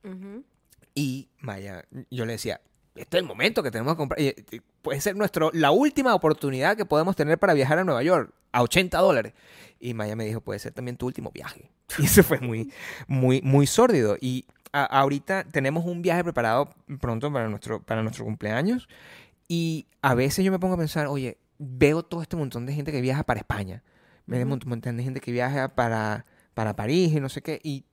Y 0.94 1.28
Maya, 1.40 1.84
yo 2.10 2.26
le 2.26 2.32
decía, 2.34 2.60
este 2.94 3.16
es 3.16 3.22
el 3.22 3.26
momento 3.28 3.62
que 3.62 3.70
tenemos 3.70 3.94
que 3.94 3.98
comprar. 3.98 4.20
y, 4.20 4.26
eh, 4.28 4.44
puede 4.82 5.00
ser 5.00 5.16
nuestro, 5.16 5.50
la 5.54 5.70
última 5.70 6.14
oportunidad 6.14 6.76
que 6.76 6.84
podemos 6.84 7.16
tener 7.16 7.38
para 7.38 7.54
viajar 7.54 7.78
a 7.78 7.84
Nueva 7.84 8.02
York 8.02 8.32
a 8.52 8.62
80 8.62 8.98
dólares. 8.98 9.32
Y 9.80 9.94
Maya 9.94 10.14
me 10.16 10.24
dijo, 10.26 10.40
puede 10.40 10.58
ser 10.60 10.72
también 10.72 10.96
tu 10.96 11.06
último 11.06 11.30
viaje. 11.32 11.70
Y 11.98 12.04
eso 12.04 12.22
fue 12.22 12.38
muy, 12.40 12.72
muy, 13.06 13.42
muy 13.42 13.66
sórdido. 13.66 14.16
Y 14.20 14.46
a- 14.72 14.84
ahorita 14.84 15.44
tenemos 15.44 15.84
un 15.84 16.02
viaje 16.02 16.22
preparado 16.24 16.70
pronto 17.00 17.32
para 17.32 17.48
nuestro, 17.48 17.82
para 17.82 18.02
nuestro 18.02 18.24
cumpleaños. 18.24 18.88
Y 19.48 19.86
a 20.00 20.14
veces 20.14 20.44
yo 20.44 20.50
me 20.52 20.58
pongo 20.58 20.74
a 20.74 20.78
pensar, 20.78 21.06
oye, 21.08 21.38
veo 21.58 22.02
todo 22.02 22.22
este 22.22 22.36
montón 22.36 22.66
de 22.66 22.72
gente 22.72 22.90
que 22.92 23.00
viaja 23.00 23.22
para 23.24 23.40
España. 23.40 23.82
Veo 24.26 24.42
un 24.46 24.52
Ujú. 24.52 24.68
montón 24.68 24.96
de 24.96 25.02
gente 25.02 25.20
que 25.20 25.32
viaja 25.32 25.74
para, 25.74 26.24
para 26.54 26.74
París 26.76 27.12
y 27.12 27.20
no 27.20 27.28
sé 27.28 27.42
qué. 27.42 27.60
Y 27.62 27.84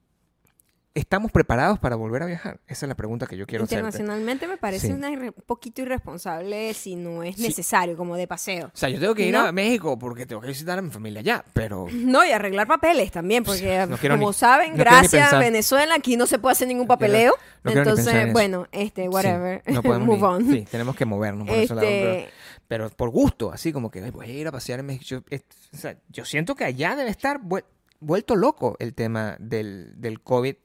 ¿estamos 1.00 1.32
preparados 1.32 1.80
para 1.80 1.96
volver 1.96 2.24
a 2.24 2.26
viajar? 2.26 2.60
Esa 2.68 2.86
es 2.86 2.88
la 2.90 2.96
pregunta 2.96 3.26
que 3.28 3.36
yo 3.38 3.46
quiero 3.48 3.64
hacerte. 3.64 3.80
Internacionalmente 3.86 4.48
me 4.48 4.58
parece 4.58 4.88
Sí. 4.88 4.94
una 4.94 5.10
un 5.10 5.34
poquito 5.46 5.82
irresponsable 5.82 6.74
si 6.74 6.96
no 6.96 7.24
es 7.24 7.36
Sí. 7.36 7.44
necesario, 7.44 7.98
como 7.98 8.16
de 8.16 8.28
paseo. 8.28 8.68
O 8.68 8.78
sea, 8.78 8.90
yo 8.90 9.00
tengo 9.00 9.16
que 9.16 9.26
ir 9.26 9.34
¿No? 9.34 9.42
a 9.46 9.52
México 9.52 9.98
porque 9.98 10.26
tengo 10.26 10.42
que 10.42 10.48
visitar 10.50 10.78
a 10.78 10.82
mi 10.82 10.90
familia 10.92 11.20
allá, 11.22 11.44
pero 11.54 11.88
No, 11.94 12.26
y 12.26 12.32
arreglar 12.32 12.68
papeles 12.68 13.12
también, 13.12 13.44
porque 13.44 13.86
No 13.90 13.98
como 13.98 14.28
ni- 14.30 14.34
saben, 14.34 14.72
no 14.72 14.78
gracias 14.78 15.24
pensar. 15.30 15.40
Venezuela, 15.40 15.96
aquí 15.96 16.18
no 16.18 16.28
se 16.28 16.40
puede 16.40 16.54
hacer 16.54 16.68
ningún 16.68 16.88
papeleo. 16.88 17.34
Entonces, 17.64 18.32
bueno, 18.34 18.68
este, 18.72 19.10
whatever. 19.10 19.62
Sí, 19.66 19.74
no 19.74 19.82
podemos 19.84 20.08
Move 20.08 20.24
on. 20.24 20.50
Sí, 20.52 20.66
tenemos 20.70 20.96
que 20.96 21.06
movernos 21.06 21.48
por 21.48 21.58
ese 21.58 21.76
lado, 21.76 21.88
pero, 21.88 22.12
Este, 22.14 22.30
pero 22.68 22.90
por 22.90 23.10
gusto, 23.10 23.52
así 23.52 23.72
como 23.74 23.92
que 23.92 24.02
"Ay, 24.04 24.12
voy 24.12 24.28
a 24.28 24.30
ir 24.34 24.48
a 24.48 24.52
pasear 24.52 24.80
en 24.80 24.86
México. 24.88 25.06
Yo, 25.06 25.20
es- 25.30 25.44
o 25.74 25.78
sea, 25.78 25.98
yo 26.10 26.26
siento 26.26 26.56
que 26.56 26.64
allá 26.66 26.96
debe 26.96 27.10
estar 27.10 27.40
vuel- 27.42 27.66
vuelto 28.00 28.36
loco 28.36 28.76
el 28.80 28.94
tema 28.94 29.36
del, 29.40 29.92
del 29.98 30.22
COVID 30.22 30.56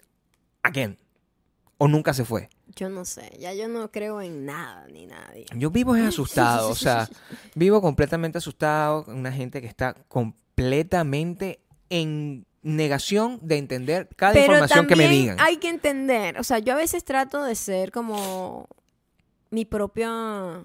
again. 0.65 0.99
O 1.79 1.87
nunca 1.89 2.13
se 2.15 2.25
fue. 2.25 2.49
yo 2.77 2.89
no 2.89 3.05
sé, 3.05 3.37
ya 3.39 3.53
yo 3.53 3.69
no 3.69 3.91
creo 3.93 4.21
en 4.21 4.47
nada 4.47 4.87
ni 4.93 5.07
nadie. 5.07 5.47
Yo 5.55 5.71
vivo 5.71 5.95
es 5.95 6.05
asustado, 6.09 6.71
o 6.71 6.75
sea, 6.75 7.09
vivo 7.55 7.81
completamente 7.81 8.39
asustado, 8.39 9.05
una 9.09 9.31
gente 9.31 9.61
que 9.61 9.67
está 9.69 9.95
completamente 10.09 11.61
en 11.91 12.47
negación 12.63 13.39
de 13.43 13.59
entender 13.59 14.09
cada 14.17 14.33
Pero 14.33 14.45
información 14.47 14.87
que 14.87 14.97
me 14.97 15.09
digan. 15.09 15.37
hay 15.39 15.59
que 15.59 15.69
entender, 15.69 16.39
o 16.41 16.45
sea, 16.45 16.59
yo 16.59 16.73
a 16.73 16.77
veces 16.77 17.05
trato 17.05 17.45
de 17.45 17.55
ser 17.55 17.93
como 17.93 18.67
mi 19.51 19.65
propia 19.65 20.65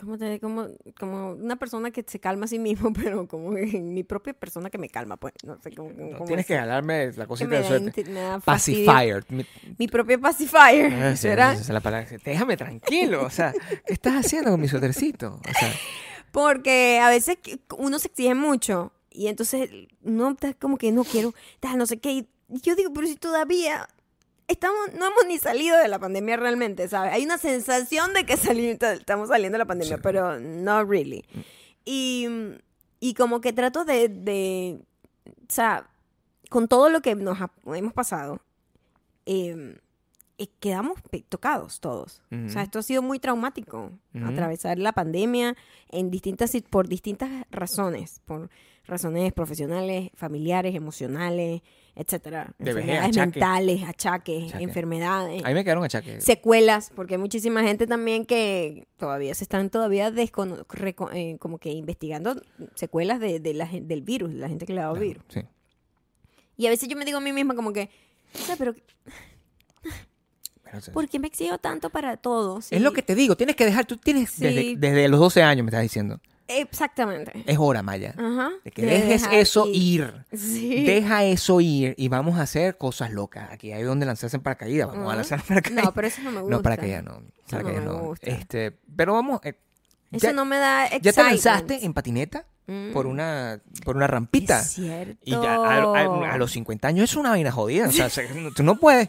¿Cómo 0.00 0.18
te 0.18 0.40
como, 0.40 0.66
como 0.98 1.30
una 1.34 1.54
persona 1.54 1.92
que 1.92 2.04
se 2.06 2.18
calma 2.18 2.46
a 2.46 2.48
sí 2.48 2.58
mismo, 2.58 2.92
pero 2.94 3.28
como 3.28 3.50
mi 3.52 4.02
propia 4.02 4.32
persona 4.34 4.68
que 4.68 4.76
me 4.78 4.88
calma, 4.88 5.16
pues, 5.16 5.34
no 5.44 5.56
sé 5.62 5.72
cómo, 5.72 5.90
No, 5.90 6.16
cómo 6.18 6.24
tienes 6.26 6.46
que 6.46 6.54
decirlo. 6.54 6.60
jalarme 6.72 7.12
la 7.12 7.24
Que 7.24 7.28
cosita 7.28 7.50
de 7.60 7.64
suerte. 7.64 8.04
Pacifier. 8.44 9.24
Mi- 9.28 9.46
Mi 9.78 9.86
propio 9.88 10.20
pacifier, 10.20 10.92
Ah, 10.94 11.10
sí, 11.16 11.22
¿será? 11.22 11.52
esa 11.52 11.62
es 11.62 11.68
la 11.68 11.80
palabra. 11.80 12.08
Déjame 12.24 12.56
tranquilo. 12.56 13.24
O 13.24 13.30
sea, 13.30 13.52
¿qué 13.86 13.92
estás 13.92 14.14
haciendo 14.26 14.50
con 14.50 14.60
mi 14.60 14.66
suétercito? 14.68 15.40
O 15.48 15.52
sea, 15.58 15.72
Porque 16.32 16.98
a 17.00 17.08
veces 17.08 17.38
que 17.40 17.60
uno 17.78 17.98
se 18.00 18.08
exige 18.08 18.34
mucho 18.34 18.92
y 19.10 19.28
entonces 19.28 19.70
está 20.32 20.54
como 20.54 20.76
que 20.76 20.90
no 20.90 21.04
quiero, 21.04 21.32
no 21.76 21.86
sé 21.86 21.98
qué. 22.00 22.10
Y 22.12 22.28
yo 22.62 22.74
digo, 22.74 22.92
pero 22.92 23.06
si 23.06 23.14
todavía 23.14 23.88
estamos, 24.48 24.92
no 24.94 25.06
hemos 25.06 25.26
ni 25.26 25.38
salido 25.38 25.76
de 25.78 25.88
la 25.88 25.98
pandemia 25.98 26.36
realmente, 26.36 26.88
¿sabes? 26.88 27.12
Hay 27.12 27.24
una 27.24 27.38
sensación 27.38 28.12
de 28.14 28.24
que 28.26 28.36
sali- 28.36 28.78
estamos 28.80 29.28
saliendo 29.28 29.54
de 29.56 29.58
la 29.60 29.66
pandemia, 29.66 29.96
Sí. 29.96 30.00
pero 30.02 30.38
no 30.40 30.84
really. 30.84 31.24
Y, 31.84 32.26
y 33.00 33.14
como 33.14 33.40
que 33.40 33.52
trato 33.52 33.84
de, 33.84 34.08
de, 34.08 34.80
o 35.26 35.30
sea, 35.52 35.88
con 36.50 36.68
todo 36.68 36.88
lo 36.88 37.00
que 37.00 37.14
nos 37.14 37.40
ha- 37.40 37.52
hemos 37.74 37.92
pasado, 37.92 38.40
eh, 39.26 39.78
eh, 40.38 40.48
quedamos 40.60 40.98
tocados 41.28 41.80
todos. 41.80 42.20
O 42.32 42.48
sea, 42.48 42.62
esto 42.62 42.80
ha 42.80 42.82
sido 42.82 43.02
muy 43.02 43.18
traumático. 43.20 43.92
Atravesar 44.24 44.78
la 44.78 44.92
pandemia 44.92 45.56
en 45.90 46.10
distintas, 46.10 46.50
por 46.70 46.88
distintas 46.88 47.30
razones. 47.50 48.20
Por 48.24 48.50
razones 48.86 49.32
profesionales, 49.32 50.10
familiares, 50.14 50.74
emocionales, 50.74 51.62
etcétera. 51.96 52.52
De 52.58 52.72
vejez, 52.74 52.90
Enfermedades 52.90 53.16
achaque. 53.16 53.30
mentales, 53.40 53.82
achaques, 53.88 54.44
Achaque. 54.48 54.64
enfermedades. 54.64 55.44
a 55.44 55.48
mí 55.48 55.54
me 55.54 55.62
quedaron 55.64 55.84
achaques. 55.84 56.24
Secuelas, 56.24 56.90
porque 56.94 57.14
hay 57.14 57.18
muchísima 57.18 57.62
gente 57.62 57.86
también 57.86 58.26
que 58.26 58.86
todavía 58.96 59.34
se 59.34 59.44
están 59.44 59.70
todavía 59.70 60.12
eh, 60.16 61.36
como 61.38 61.58
que 61.58 61.70
investigando 61.70 62.40
secuelas 62.74 63.20
de, 63.20 63.38
de 63.40 63.54
la 63.54 63.66
del 63.66 64.02
virus, 64.02 64.32
la 64.34 64.48
gente 64.48 64.66
que 64.66 64.72
le 64.74 64.80
ha 64.80 64.84
dado 64.84 64.94
Claro, 64.94 65.06
virus. 65.08 65.24
sí. 65.28 65.40
Y 66.56 66.66
a 66.66 66.70
veces 66.70 66.88
yo 66.88 66.96
me 66.96 67.04
digo 67.04 67.18
a 67.18 67.20
mí 67.20 67.32
misma 67.32 67.54
como 67.56 67.72
que, 67.72 67.90
o 68.34 68.38
sea, 68.38 68.56
pero 68.56 68.74
¿por 70.92 71.08
qué 71.08 71.18
me 71.18 71.26
exijo 71.28 71.58
tanto 71.58 71.90
para 71.90 72.16
todo? 72.16 72.58
Es 72.70 72.80
lo 72.80 72.92
que 72.92 73.02
te 73.02 73.14
digo. 73.14 73.36
Tienes 73.36 73.56
que 73.56 73.64
dejar. 73.64 73.86
Tú 73.86 73.96
tienes. 73.96 74.30
Sí. 74.30 74.42
Desde, 74.44 74.76
desde 74.76 75.08
los 75.08 75.20
12 75.20 75.42
años 75.42 75.64
me 75.64 75.70
estás 75.70 75.82
diciendo. 75.82 76.20
Exactamente. 76.46 77.32
Es 77.46 77.56
hora, 77.58 77.82
Maya. 77.82 78.14
Ajá. 78.18 78.50
De 78.64 78.70
que 78.70 78.82
De 78.82 78.92
dejes 78.98 79.26
eso 79.32 79.66
ir. 79.72 80.12
Sí. 80.32 80.84
Deja 80.84 81.24
eso 81.24 81.60
ir 81.60 81.94
y 81.96 82.08
vamos 82.08 82.38
a 82.38 82.42
hacer 82.42 82.76
cosas 82.76 83.12
locas. 83.12 83.50
Aquí 83.50 83.72
hay 83.72 83.82
donde 83.82 84.04
lanzarse 84.06 84.36
en 84.36 84.42
paracaídas. 84.42 84.88
Vamos 84.88 85.12
a 85.12 85.16
lanzar 85.16 85.40
en 85.40 85.46
paracaídas. 85.46 85.84
No, 85.84 85.92
pero 85.94 86.06
eso 86.06 86.22
no 86.22 86.30
me 86.32 86.40
gusta. 86.40 86.56
No, 86.56 86.62
paracaídas 86.62 87.04
no. 87.04 87.12
Eso 87.12 87.22
no 87.22 87.48
Paracaídas 87.50 87.84
me 87.84 87.90
no. 87.92 87.98
gusta. 88.00 88.30
Este, 88.30 88.72
pero 88.96 89.14
vamos. 89.14 89.40
eh, 89.44 89.54
Eso 90.12 90.26
ya, 90.26 90.32
no 90.32 90.44
me 90.44 90.58
da 90.58 90.84
¿Ya 90.84 90.90
te 90.90 90.96
excitement. 91.08 91.30
lanzaste 91.30 91.84
en 91.86 91.94
patineta? 91.94 92.46
Mm. 92.66 92.92
Por 92.92 93.06
una, 93.06 93.60
por 93.84 93.94
una 93.96 94.06
rampita. 94.06 94.60
Es 94.60 94.70
cierto. 94.72 95.18
Y 95.22 95.32
ya 95.32 95.54
a, 95.56 95.82
a- 95.82 96.32
a 96.32 96.38
los 96.38 96.50
50 96.52 96.88
años 96.88 97.10
es 97.10 97.16
una 97.16 97.28
vaina 97.30 97.52
jodida. 97.52 97.88
O 97.88 97.92
sea, 97.92 98.08
se- 98.08 98.26
tú 98.56 98.62
no 98.62 98.76
puedes. 98.80 99.06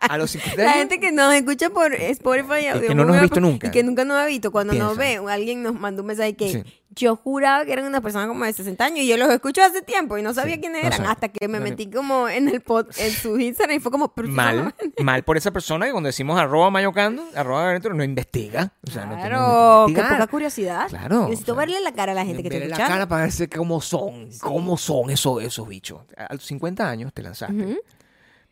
A 0.00 0.16
los 0.18 0.30
50 0.30 0.56
La 0.62 0.70
años. 0.70 0.78
gente 0.78 0.98
que 1.00 1.12
nos 1.12 1.34
escucha 1.34 1.68
por 1.70 1.92
Spotify 1.94 2.66
Y 2.74 2.80
que 2.88 2.94
no 2.94 3.04
nos 3.04 3.16
ha 3.16 3.20
visto 3.22 3.40
nunca. 3.40 3.68
y 3.68 3.70
que 3.70 3.82
nunca 3.82 4.04
nos 4.04 4.16
ha 4.18 4.26
visto, 4.26 4.50
cuando 4.50 4.72
nos 4.74 4.96
ve, 4.96 5.20
alguien 5.28 5.62
nos 5.62 5.74
mandó 5.74 6.02
un 6.02 6.08
mensaje 6.08 6.34
que 6.34 6.48
Sí. 6.52 6.64
Yo 6.94 7.16
juraba 7.16 7.64
que 7.64 7.72
eran 7.72 7.84
una 7.86 8.00
persona 8.00 8.26
como 8.26 8.44
de 8.44 8.52
60 8.52 8.84
años 8.84 8.98
y 9.00 9.08
yo 9.08 9.16
los 9.16 9.30
escucho 9.30 9.62
hace 9.62 9.82
tiempo 9.82 10.18
y 10.18 10.22
no 10.22 10.32
sabía 10.34 10.54
Sí, 10.56 10.60
quiénes 10.60 10.82
no 10.82 10.88
eran 10.88 11.06
hasta 11.06 11.28
que 11.28 11.48
me 11.48 11.58
No, 11.58 11.64
metí 11.64 11.90
como 11.90 12.28
en 12.28 12.48
el 12.48 12.60
pod, 12.60 12.86
en 12.98 13.10
su 13.12 13.38
Instagram 13.38 13.76
y 13.76 13.80
fue 13.80 13.90
como 13.90 14.12
Mal, 14.16 14.74
mal 15.02 15.22
por 15.24 15.36
esa 15.36 15.50
persona 15.50 15.86
que 15.86 15.92
cuando 15.92 16.08
decimos 16.08 16.38
arroba 16.38 16.70
mayocando, 16.70 17.24
arroba 17.34 17.62
Gabriel, 17.72 17.96
no 17.96 18.04
investiga. 18.04 18.72
O 18.86 18.90
sea, 18.90 19.08
Claro, 19.08 19.38
no 19.40 19.88
investiga. 19.88 20.16
poca 20.16 20.26
curiosidad. 20.28 20.88
Claro, 20.88 21.28
Necesito 21.28 21.52
o 21.52 21.54
sea, 21.54 21.64
verle 21.66 21.80
la 21.80 21.92
cara 21.92 22.12
a 22.12 22.14
la 22.14 22.24
gente 22.24 22.42
que 22.42 22.48
te 22.50 22.56
Verle 22.58 22.68
la 22.70 22.76
escucha. 22.76 22.92
cara 22.92 23.08
para 23.08 23.22
ver 23.24 23.48
cómo 23.56 23.80
son, 23.80 24.28
cómo 24.40 24.76
son 24.76 25.10
esos, 25.10 25.42
esos 25.42 25.66
bichos. 25.68 26.00
A 26.16 26.34
los 26.34 26.44
50 26.44 26.88
años 26.88 27.12
te 27.12 27.22
lanzaste. 27.22 27.80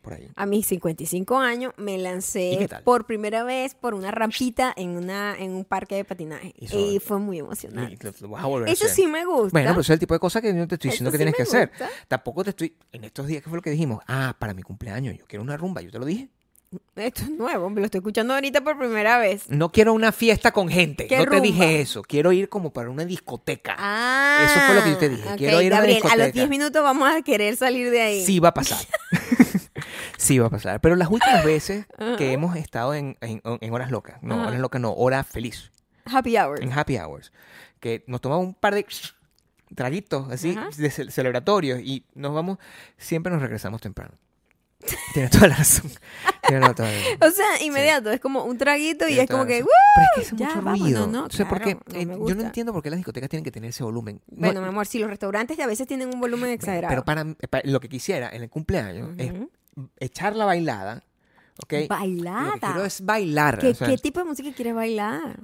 Por 0.00 0.14
ahí. 0.14 0.28
A 0.36 0.46
mis 0.46 0.66
55 0.66 1.38
años 1.38 1.72
me 1.76 1.94
¿Y 1.96 1.98
lancé 1.98 2.68
por 2.84 3.06
primera 3.06 3.44
vez 3.44 3.74
por 3.74 3.94
una 3.94 4.10
rampita 4.10 4.72
en 4.76 4.90
una 4.90 5.36
en 5.38 5.52
un 5.52 5.64
parque 5.64 5.94
de 5.96 6.04
patinaje 6.04 6.54
Y 6.58 6.64
eso- 6.66 6.78
y 6.78 6.98
fue 7.00 7.18
muy 7.18 7.38
emocionante. 7.38 7.98
lo, 8.04 8.12
lo 8.20 8.28
vas 8.28 8.44
a 8.44 8.46
volver 8.46 8.68
a 8.68 8.72
Eso 8.72 8.84
hacer. 8.84 8.96
sí 8.96 9.06
me 9.06 9.24
gusta. 9.24 9.50
Bueno, 9.52 9.70
pero 9.70 9.80
eso 9.82 9.92
es 9.92 9.96
el 9.96 10.00
tipo 10.00 10.14
de 10.14 10.20
cosas 10.20 10.42
que 10.42 10.54
yo 10.54 10.66
te 10.66 10.74
estoy 10.76 10.90
diciendo 10.90 11.10
Eso 11.10 11.18
que 11.18 11.24
sí 11.24 11.32
tienes 11.32 11.36
que 11.36 11.42
hacer. 11.42 11.70
Tampoco 12.08 12.44
te 12.44 12.50
estoy. 12.50 12.74
En 12.92 13.04
estos 13.04 13.26
días, 13.26 13.42
¿qué 13.42 13.48
fue 13.48 13.58
lo 13.58 13.62
que 13.62 13.70
dijimos? 13.70 14.02
Ah, 14.06 14.34
para 14.38 14.54
mi 14.54 14.62
cumpleaños, 14.62 15.16
yo 15.18 15.24
quiero 15.26 15.42
una 15.42 15.56
rumba, 15.56 15.80
yo 15.82 15.90
te 15.90 15.98
lo 15.98 16.04
dije. 16.06 16.28
Esto 16.94 17.22
es 17.22 17.30
nuevo, 17.30 17.68
me 17.68 17.80
lo 17.80 17.86
estoy 17.86 17.98
escuchando 17.98 18.32
ahorita 18.32 18.62
por 18.62 18.78
primera 18.78 19.18
vez. 19.18 19.42
No 19.48 19.72
quiero 19.72 19.92
una 19.92 20.12
fiesta 20.12 20.52
con 20.52 20.68
gente. 20.68 21.08
¿Qué 21.08 21.16
no 21.18 21.26
te 21.26 21.40
dije 21.40 21.80
eso. 21.80 22.00
Quiero 22.02 22.30
ir 22.30 22.48
como 22.48 22.72
para 22.72 22.90
una 22.90 23.04
discoteca. 23.04 23.74
Ah, 23.76 24.46
Eso 24.48 24.60
fue 24.66 24.74
lo 24.76 24.84
que 24.84 24.90
yo 24.90 24.98
te 24.98 25.08
dije. 25.08 25.28
Quiero 25.36 25.60
ir 25.62 25.72
a 25.72 25.78
una 25.78 25.86
Gabriel, 25.86 25.96
a 25.96 26.00
los 26.04 26.10
discoteca. 26.26 26.32
10 26.32 26.48
minutos 26.48 26.80
vamos 26.84 27.08
a 27.12 27.22
querer 27.22 27.56
salir 27.56 27.90
de 27.90 28.00
ahí. 28.00 28.24
Sí 28.24 28.38
va 28.38 28.50
a 28.50 28.54
pasar. 28.54 28.78
sí 30.20 30.38
va 30.38 30.46
a 30.46 30.50
pasar. 30.50 30.80
Pero 30.80 30.96
las 30.96 31.08
últimas 31.10 31.44
veces 31.44 31.86
que 32.18 32.32
hemos 32.32 32.56
estado 32.56 32.94
en, 32.94 33.16
en- 33.20 33.40
en 33.44 33.72
horas 33.72 33.90
locas, 33.90 34.22
no, 34.22 34.34
Ajá. 34.34 34.48
horas 34.48 34.60
locas 34.60 34.80
no, 34.80 34.92
hora 34.92 35.24
feliz, 35.24 35.70
Happy 36.04 36.36
hour. 36.36 36.62
en 36.62 36.72
happy 36.72 36.96
hours, 36.98 37.32
que 37.80 38.04
nos 38.06 38.20
tomamos 38.20 38.44
un 38.46 38.54
par 38.54 38.74
de 38.74 38.86
traguitos 39.74 40.30
así, 40.30 40.50
Ajá. 40.56 40.68
de 40.76 40.90
ce- 40.90 41.10
celebratorios 41.10 41.80
y 41.80 42.04
nos 42.14 42.34
vamos, 42.34 42.58
siempre 42.96 43.32
nos 43.32 43.40
regresamos 43.42 43.80
temprano. 43.80 44.14
Tienes 45.12 45.30
toda 45.30 45.48
la 45.48 45.56
razón. 45.56 45.90
Tienes 46.48 46.74
toda 46.74 46.88
la 46.90 46.94
razón. 46.96 47.18
O 47.20 47.30
sea, 47.30 47.62
inmediato, 47.62 48.10
es 48.10 48.18
como 48.18 48.44
un 48.44 48.56
traguito 48.56 49.06
y 49.08 49.18
es 49.18 49.28
como 49.28 49.44
que. 49.44 49.62
¡uh! 49.62 49.66
Pero 49.94 50.06
es 50.06 50.14
que 50.14 50.20
hace 50.22 50.36
ya, 50.36 50.46
mucho 50.48 50.62
vámonos, 50.62 50.80
ruido. 50.80 51.06
¿no? 51.06 51.24
O 51.26 51.30
sea, 51.30 51.46
porque 51.46 51.76
Claro, 51.76 52.06
no 52.06 52.14
eh, 52.14 52.28
yo 52.30 52.34
no 52.34 52.42
entiendo 52.42 52.72
por 52.72 52.82
qué 52.82 52.88
las 52.88 52.96
discotecas 52.96 53.28
tienen 53.28 53.44
que 53.44 53.50
tener 53.52 53.68
ese 53.70 53.84
volumen. 53.84 54.22
No- 54.30 54.46
Bueno, 54.46 54.62
mi 54.62 54.68
amor, 54.68 54.86
si 54.86 54.98
los 54.98 55.10
restaurantes 55.10 55.58
a 55.60 55.66
veces 55.66 55.86
tienen 55.86 56.08
un 56.14 56.18
volumen 56.18 56.50
exagerado. 56.50 56.88
pero 56.88 57.04
para, 57.04 57.26
para- 57.50 57.68
lo 57.70 57.78
que 57.78 57.90
quisiera 57.90 58.30
en 58.30 58.42
el 58.42 58.48
cumpleaños 58.48 59.10
es 59.18 59.32
Ujú. 59.32 59.50
Echar 59.98 60.36
la 60.36 60.44
bailada, 60.44 61.02
¿ok? 61.62 61.72
Lo 61.72 61.78
que 61.80 61.86
Bailada. 61.88 62.52
quiero 62.60 62.84
es 62.84 63.04
bailar. 63.04 63.58
¿Qué, 63.58 63.68
o 63.70 63.74
sea, 63.74 63.88
qué 63.88 63.98
tipo 63.98 64.20
de 64.20 64.26
música 64.26 64.50
quieres 64.54 64.74
bailar? 64.74 65.40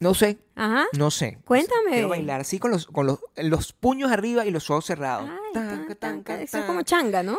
No 0.00 0.12
sé, 0.12 0.38
Ajá. 0.56 0.86
no 0.92 1.10
sé. 1.10 1.38
Cuéntame. 1.44 1.92
Quiero 1.92 2.08
bailar 2.08 2.40
así 2.40 2.58
con 2.58 2.70
los, 2.72 2.86
con 2.86 3.06
los, 3.06 3.20
los 3.36 3.72
puños 3.72 4.10
arriba 4.10 4.44
y 4.44 4.50
los 4.50 4.68
ojos 4.70 4.84
cerrados. 4.86 5.30
Ay, 5.30 5.36
Tan, 5.54 5.68
tan, 5.68 5.86
tan, 5.86 5.96
tan, 5.96 6.24
tan, 6.24 6.40
Eso 6.40 6.58
es 6.58 6.64
como 6.64 6.82
changa, 6.82 7.22
¿no? 7.22 7.38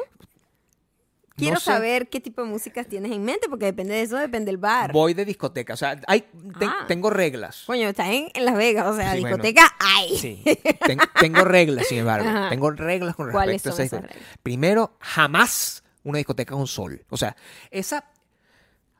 Quiero 1.35 1.55
No 1.55 1.59
sé. 1.59 1.65
saber 1.65 2.07
qué 2.07 2.21
tipo 2.21 2.41
de 2.43 2.47
músicas 2.47 2.87
tienes 2.87 3.11
en 3.11 3.21
mente, 3.25 3.49
porque 3.49 3.65
depende 3.65 3.93
de 3.93 4.03
eso, 4.03 4.15
depende 4.15 4.45
del 4.45 4.57
bar. 4.57 4.93
Voy 4.93 5.13
de 5.13 5.25
discoteca. 5.25 5.73
O 5.73 5.77
sea, 5.77 5.99
hay, 6.07 6.23
Ah. 6.61 6.85
tengo 6.87 7.09
reglas. 7.09 7.63
Coño, 7.67 7.89
estás 7.89 8.07
en, 8.07 8.29
en 8.33 8.45
Las 8.45 8.55
Vegas, 8.55 8.87
o 8.87 8.95
sea, 8.95 9.13
Sí, 9.15 9.19
bueno. 9.19 9.35
discoteca 9.35 9.75
hay. 9.77 10.17
Sí, 10.17 10.41
ten- 10.87 10.97
tengo 11.19 11.43
reglas, 11.43 11.87
sin 11.87 11.97
embargo. 11.99 12.25
Ajá. 12.29 12.47
Tengo 12.49 12.71
reglas 12.71 13.17
con 13.17 13.31
¿Cuáles 13.31 13.55
respecto 13.55 13.69
a 13.69 13.75
son 13.75 13.85
esa 13.85 13.95
esas 13.97 14.01
discoteca. 14.03 14.19
reglas? 14.23 14.39
Primero, 14.43 14.93
jamás 15.01 15.83
una 16.05 16.17
discoteca 16.19 16.53
con 16.55 16.65
sol. 16.67 17.03
O 17.09 17.17
sea, 17.17 17.35
esa. 17.69 18.05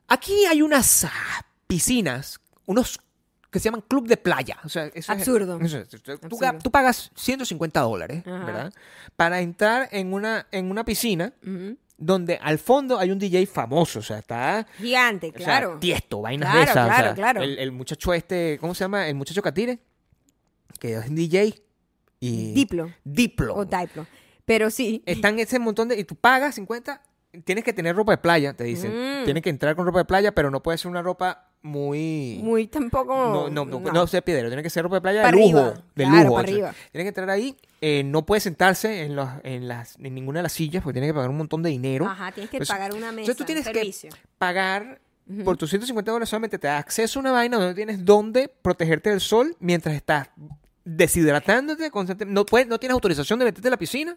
Aquí 0.08 0.44
hay 0.44 0.60
unas 0.62 1.04
ah, 1.04 1.46
piscinas, 1.66 2.38
unos 2.66 3.00
que 3.50 3.58
se 3.58 3.64
llaman 3.64 3.82
club 3.88 4.06
de 4.06 4.16
playa. 4.16 4.58
O 4.64 4.68
sea, 4.68 4.84
eso 4.86 4.98
es- 4.98 5.10
Absurdo. 5.10 5.58
eso 5.60 5.78
es- 5.78 5.88
tú, 5.88 6.12
Absurdo. 6.12 6.58
tú 6.62 6.70
pagas 6.70 7.10
150 7.16 7.80
dólares, 7.80 8.22
Ajá. 8.26 8.44
¿verdad? 8.44 8.74
Para 9.16 9.40
entrar 9.40 9.88
en 9.92 10.12
una, 10.12 10.46
en 10.52 10.70
una 10.70 10.84
piscina 10.84 11.32
donde 11.98 12.36
al 12.42 12.58
fondo 12.58 12.98
hay 12.98 13.10
un 13.10 13.18
DJ 13.18 13.46
famoso. 13.46 14.00
O 14.00 14.02
sea, 14.02 14.18
está. 14.18 14.66
Gigante, 14.78 15.28
o 15.28 15.38
sea, 15.38 15.44
claro. 15.44 15.78
tiesto, 15.80 16.20
vainas 16.20 16.50
Claro, 16.50 16.58
de 16.58 16.70
esas. 16.70 16.84
o 16.84 16.88
claro, 16.88 17.06
sea, 17.06 17.14
claro. 17.14 17.42
El, 17.42 17.58
el 17.58 17.72
muchacho 17.72 18.12
este, 18.14 18.58
¿cómo 18.60 18.74
se 18.74 18.84
llama? 18.84 19.08
El 19.08 19.14
muchacho 19.14 19.40
Catire, 19.42 19.78
que 20.78 20.94
es 20.94 21.08
un 21.08 21.14
DJ. 21.14 21.62
Y 22.18 22.52
Diplo 22.52 22.90
Diplo. 23.04 23.54
o 23.54 23.64
Diplo. 23.64 24.06
Pero 24.46 24.70
sí. 24.70 25.02
Están 25.04 25.38
ese 25.38 25.58
montón 25.58 25.88
de. 25.88 25.98
Y 25.98 26.04
tú 26.04 26.14
pagas 26.16 26.54
50. 26.54 27.02
Tienes 27.44 27.64
que 27.64 27.74
tener 27.74 27.94
ropa 27.94 28.12
de 28.12 28.18
playa, 28.18 28.54
te 28.54 28.64
dicen. 28.64 28.92
Mm. 29.22 29.24
Tienes 29.24 29.42
que 29.42 29.50
entrar 29.50 29.76
con 29.76 29.84
ropa 29.84 29.98
de 29.98 30.04
playa, 30.06 30.32
pero 30.32 30.50
no 30.50 30.62
puede 30.62 30.78
ser 30.78 30.90
una 30.90 31.02
ropa 31.02 31.50
muy. 31.60 32.40
Muy 32.42 32.66
tampoco. 32.66 33.14
no, 33.14 33.50
no, 33.50 33.64
no, 33.66 33.92
no 33.92 34.06
ser 34.06 34.22
piedrero. 34.22 34.48
Tiene 34.48 34.62
que 34.62 34.70
ser 34.70 34.84
ropa 34.84 34.96
de 34.96 35.00
playa 35.02 35.22
de 35.26 35.32
lujo. 35.32 35.58
arriba. 35.58 35.74
De 35.94 36.04
Claro, 36.04 36.22
lujo. 36.28 36.34
pa' 36.36 36.40
o 36.40 36.44
sea, 36.44 36.52
arriba. 36.54 36.74
Tiene 36.92 37.04
que 37.04 37.08
entrar 37.08 37.28
ahí. 37.28 37.56
eh, 37.82 38.02
no 38.06 38.24
puede 38.24 38.40
sentarse 38.40 39.02
en, 39.02 39.16
los, 39.16 39.28
en, 39.42 39.68
las, 39.68 39.96
en 39.98 40.14
ninguna 40.14 40.38
de 40.38 40.44
las 40.44 40.52
sillas 40.52 40.82
porque 40.82 40.94
tiene 40.94 41.08
que 41.08 41.14
pagar 41.14 41.28
un 41.28 41.36
montón 41.36 41.62
de 41.62 41.68
dinero. 41.68 42.06
Ajá, 42.06 42.32
tienes 42.32 42.50
que 42.50 42.56
Pues, 42.56 42.68
pagar 42.70 42.92
una 42.94 43.12
mesa. 43.12 43.32
Entonces 43.32 43.36
tú 43.36 43.44
tienes 43.44 43.68
que 43.68 44.08
pagar 44.38 45.00
por 45.44 45.56
tus 45.56 45.68
150 45.70 46.10
dólares 46.12 46.28
solamente 46.28 46.56
te 46.56 46.68
da 46.68 46.78
acceso 46.78 47.18
a 47.18 47.20
una 47.20 47.32
vaina 47.32 47.58
donde 47.58 47.74
tienes 47.74 48.04
dónde 48.04 48.48
protegerte 48.62 49.10
del 49.10 49.20
sol 49.20 49.56
mientras 49.58 49.94
estás 49.96 50.28
deshidratándote 50.86 51.90
constantemente. 51.90 52.32
No, 52.34 52.46
puedes, 52.46 52.66
no 52.68 52.78
tienes 52.78 52.94
autorización 52.94 53.38
de 53.38 53.44
meterte 53.44 53.68
en 53.68 53.72
la 53.72 53.76
piscina 53.76 54.16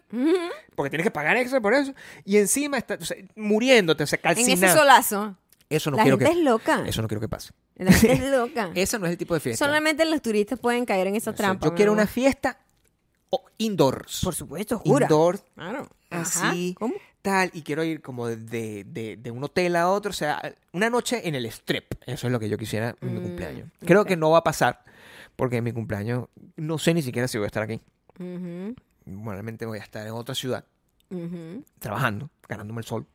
porque 0.74 0.88
tienes 0.88 1.04
que 1.04 1.10
pagar 1.10 1.36
extra 1.36 1.60
por 1.60 1.74
eso. 1.74 1.92
Y 2.24 2.36
encima 2.38 2.78
estás 2.78 3.02
o 3.02 3.04
sea, 3.04 3.16
muriéndote, 3.36 4.04
o 4.04 4.06
sea, 4.06 4.18
En 4.22 4.38
ese 4.38 4.68
solazo. 4.72 5.36
Eso 5.68 5.90
no 5.90 5.98
la 5.98 6.02
quiero 6.04 6.18
gente 6.18 6.32
que 6.32 6.38
es 6.38 6.44
loca. 6.44 6.82
eso 6.86 7.00
no 7.02 7.06
quiero 7.08 7.20
que 7.20 7.28
pase. 7.28 7.52
La 7.76 7.92
gente 7.92 8.24
es 8.24 8.30
loca. 8.30 8.70
Ese 8.74 8.98
no 8.98 9.06
es 9.06 9.12
el 9.12 9.18
tipo 9.18 9.34
de 9.34 9.40
fiesta. 9.40 9.64
Solamente 9.64 10.04
los 10.04 10.20
turistas 10.22 10.58
pueden 10.58 10.84
caer 10.84 11.06
en 11.08 11.16
esa 11.16 11.32
trampa. 11.34 11.66
yo 11.66 11.74
quiero 11.74 11.92
una 11.92 12.06
fiesta 12.06 12.58
indoors. 13.58 14.20
Por 14.24 14.34
supuesto, 14.34 14.78
jura. 14.78 15.04
Indoor, 15.04 15.38
Claro. 15.54 15.88
Así, 16.10 16.74
¿Cómo? 16.78 16.94
tal, 17.22 17.50
y 17.54 17.62
quiero 17.62 17.84
ir 17.84 18.00
como 18.02 18.26
de, 18.26 18.84
de- 18.84 19.16
de- 19.16 19.30
un 19.30 19.44
hotel 19.44 19.76
a 19.76 19.88
otro, 19.90 20.10
o 20.10 20.14
sea, 20.14 20.40
una 20.72 20.90
noche 20.90 21.28
en 21.28 21.34
el 21.36 21.46
strip. 21.46 21.92
Eso 22.06 22.26
es 22.26 22.32
lo 22.32 22.40
que 22.40 22.48
yo 22.48 22.58
quisiera 22.58 22.96
en 23.00 23.14
mi 23.14 23.20
Mm, 23.20 23.22
cumpleaños. 23.22 23.68
Creo 23.84 24.04
que 24.04 24.16
no 24.16 24.30
va 24.30 24.38
a 24.38 24.42
pasar, 24.44 24.82
porque 25.40 25.56
en 25.56 25.64
mi 25.64 25.72
cumpleaños 25.72 26.28
no 26.56 26.76
sé 26.76 26.92
ni 26.92 27.00
siquiera 27.00 27.26
si 27.26 27.38
voy 27.38 27.44
a 27.44 27.46
estar 27.46 27.62
aquí. 27.62 27.80
Ujú, 28.18 28.74
Probablemente 29.06 29.64
voy 29.64 29.78
a 29.78 29.82
estar 29.82 30.06
en 30.06 30.12
otra 30.12 30.34
ciudad, 30.34 30.66
trabajando, 31.78 32.28
ganándome 32.46 32.80
el 32.82 32.84
sol. 32.86 33.06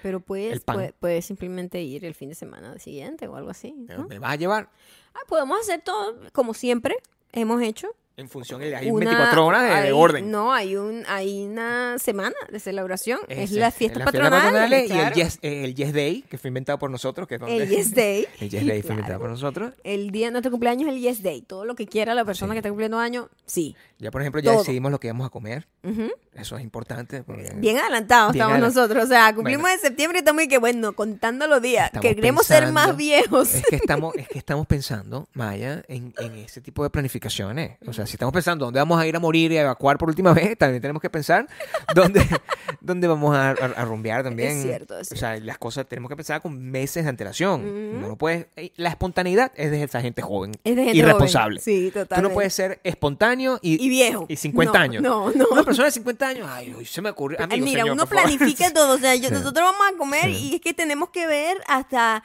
Pero 0.00 0.20
puedes, 0.20 0.62
puedes 1.00 1.24
simplemente 1.26 1.82
ir 1.82 2.04
el 2.04 2.14
fin 2.14 2.28
de 2.28 2.36
semana 2.36 2.78
siguiente 2.78 3.26
o 3.26 3.34
algo 3.34 3.50
así. 3.50 3.72
¿no? 3.72 4.06
Me 4.06 4.20
vas 4.20 4.34
a 4.34 4.36
llevar 4.36 4.70
Ah, 5.12 5.18
podemos 5.26 5.58
hacer 5.60 5.82
todo 5.82 6.20
como 6.32 6.54
siempre 6.54 6.94
hemos 7.32 7.60
hecho. 7.60 7.88
En 8.16 8.28
función 8.28 8.60
de 8.60 8.74
hay 8.76 8.90
Una- 8.90 9.06
24 9.06 9.46
horas 9.46 9.62
de, 9.62 9.68
de 9.68 9.74
hay- 9.74 9.90
orden. 9.92 10.30
No, 10.30 10.52
hay 10.52 10.76
un 10.76 11.04
hay 11.08 11.44
una 11.46 11.98
semana 11.98 12.34
de 12.50 12.60
celebración. 12.60 13.20
es 13.28 13.52
la 13.52 13.70
fiesta 13.70 14.04
patronal. 14.04 14.70
y 14.70 14.74
el 14.74 14.86
claro. 14.86 15.14
yes, 15.14 15.38
eh, 15.42 15.64
el 15.64 15.74
Yes 15.74 15.92
Day, 15.92 16.22
que 16.28 16.38
fue 16.38 16.48
inventado 16.48 16.78
por 16.78 16.90
nosotros. 16.90 17.26
Que 17.26 17.34
es 17.36 17.40
donde- 17.40 17.56
El 17.56 17.68
Yes 17.68 17.94
Day. 17.94 18.26
el 18.40 18.50
Yes 18.50 18.66
Day 18.66 18.80
fue 18.82 18.88
Claro. 18.88 18.92
inventado 18.94 19.20
por 19.20 19.30
nosotros. 19.30 19.72
El 19.84 20.10
día 20.10 20.26
de 20.26 20.32
nuestro 20.32 20.50
cumpleaños 20.50 20.88
es 20.88 20.94
el 20.94 21.00
Yes 21.00 21.22
Day. 21.22 21.42
Todo 21.42 21.64
lo 21.64 21.74
que 21.74 21.86
quiera 21.86 22.14
la 22.14 22.24
persona 22.24 22.52
Sí. 22.52 22.54
que 22.54 22.58
está 22.58 22.68
cumpliendo 22.68 22.98
años, 22.98 23.26
sí. 23.46 23.74
Ya, 23.98 24.10
por 24.10 24.20
ejemplo, 24.20 24.40
ya 24.40 24.50
Todo. 24.52 24.60
decidimos 24.60 24.90
lo 24.90 24.98
que 24.98 25.06
íbamos 25.08 25.26
a 25.26 25.30
comer. 25.30 25.68
Ujú. 25.84 26.10
Eso 26.34 26.56
es 26.56 26.62
importante. 26.62 27.22
Bien 27.56 27.78
adelantados 27.78 28.34
estamos 28.34 28.58
nosotros. 28.58 29.04
O 29.04 29.06
sea, 29.06 29.32
cumplimos 29.34 29.62
Bueno. 29.62 29.74
en 29.76 29.80
septiembre 29.80 30.18
y 30.18 30.20
estamos 30.20 30.42
y 30.44 30.48
que, 30.48 30.58
bueno, 30.58 30.92
contando 30.94 31.46
los 31.46 31.62
días. 31.62 31.86
Estamos 31.86 32.02
Que 32.08 32.14
queremos 32.16 32.46
ser 32.46 32.64
más 32.72 32.86
pensando- 32.88 32.96
viejos. 32.96 33.54
Es 33.54 33.64
que 33.68 33.76
estamos, 33.76 34.14
es 34.16 34.28
que 34.28 34.38
estamos 34.38 34.66
pensando, 34.66 35.28
Maya, 35.34 35.82
en, 35.88 36.12
en 36.18 36.34
ese 36.36 36.60
tipo 36.60 36.82
de 36.82 36.90
planificaciones. 36.90 37.78
O 37.86 37.92
sea, 37.92 38.01
si 38.06 38.12
estamos 38.16 38.32
pensando 38.32 38.64
dónde 38.64 38.80
vamos 38.80 39.00
a 39.00 39.06
ir 39.06 39.14
a 39.16 39.20
morir 39.20 39.52
y 39.52 39.58
a 39.58 39.62
evacuar 39.62 39.98
por 39.98 40.08
última 40.08 40.32
vez, 40.34 40.56
también 40.58 40.80
tenemos 40.82 41.00
que 41.02 41.10
pensar 41.10 41.46
dónde, 41.94 42.24
dónde 42.80 43.06
vamos 43.08 43.34
a, 43.36 43.50
a, 43.50 43.52
a 43.52 43.84
rumbear 43.84 44.22
también. 44.22 44.50
Es 44.56 44.62
cierto, 44.62 44.98
es 44.98 45.12
O 45.12 45.16
sea, 45.16 45.38
las 45.40 45.58
cosas 45.58 45.86
tenemos 45.86 46.08
que 46.08 46.16
pensar 46.16 46.40
con 46.42 46.58
meses 46.60 47.04
de 47.04 47.10
antelación. 47.10 48.00
No 48.00 48.08
lo 48.08 48.16
puedes, 48.16 48.46
eh, 48.56 48.72
la 48.76 48.88
espontaneidad 48.90 49.52
es 49.56 49.70
de 49.70 49.82
esa 49.82 50.00
gente 50.00 50.22
joven. 50.22 50.52
Es 50.64 50.76
de 50.76 50.84
gente 50.84 50.98
irresponsable. 50.98 51.60
joven. 51.60 51.64
Sí, 51.64 51.90
Tú 51.92 52.00
totalmente. 52.00 52.28
no 52.28 52.34
puedes 52.34 52.52
ser 52.54 52.80
espontáneo 52.84 53.58
y, 53.62 53.84
Y 53.84 53.88
viejo. 53.88 54.26
y 54.28 54.36
50 54.36 54.72
No, 54.78 54.82
años. 54.84 55.02
No, 55.02 55.30
no. 55.32 55.46
Una 55.50 55.62
persona 55.64 55.86
de 55.86 55.92
50 55.92 56.26
años, 56.28 56.48
ay, 56.50 56.74
se 56.86 57.02
me 57.02 57.10
ocurrió. 57.10 57.38
Ay, 57.40 57.44
Amigo, 57.46 57.64
mira, 57.66 57.80
señor, 57.82 57.94
uno 57.94 58.06
favor. 58.06 58.22
planifica 58.24 58.70
todo. 58.74 58.94
O 58.94 58.98
sea, 58.98 59.14
yo- 59.14 59.28
Sí. 59.28 59.34
nosotros 59.34 59.64
vamos 59.64 59.94
a 59.94 59.96
comer 59.98 60.24
Sí. 60.24 60.48
y 60.50 60.54
es 60.56 60.60
que 60.60 60.74
tenemos 60.74 61.10
que 61.10 61.26
ver 61.26 61.58
hasta 61.68 62.22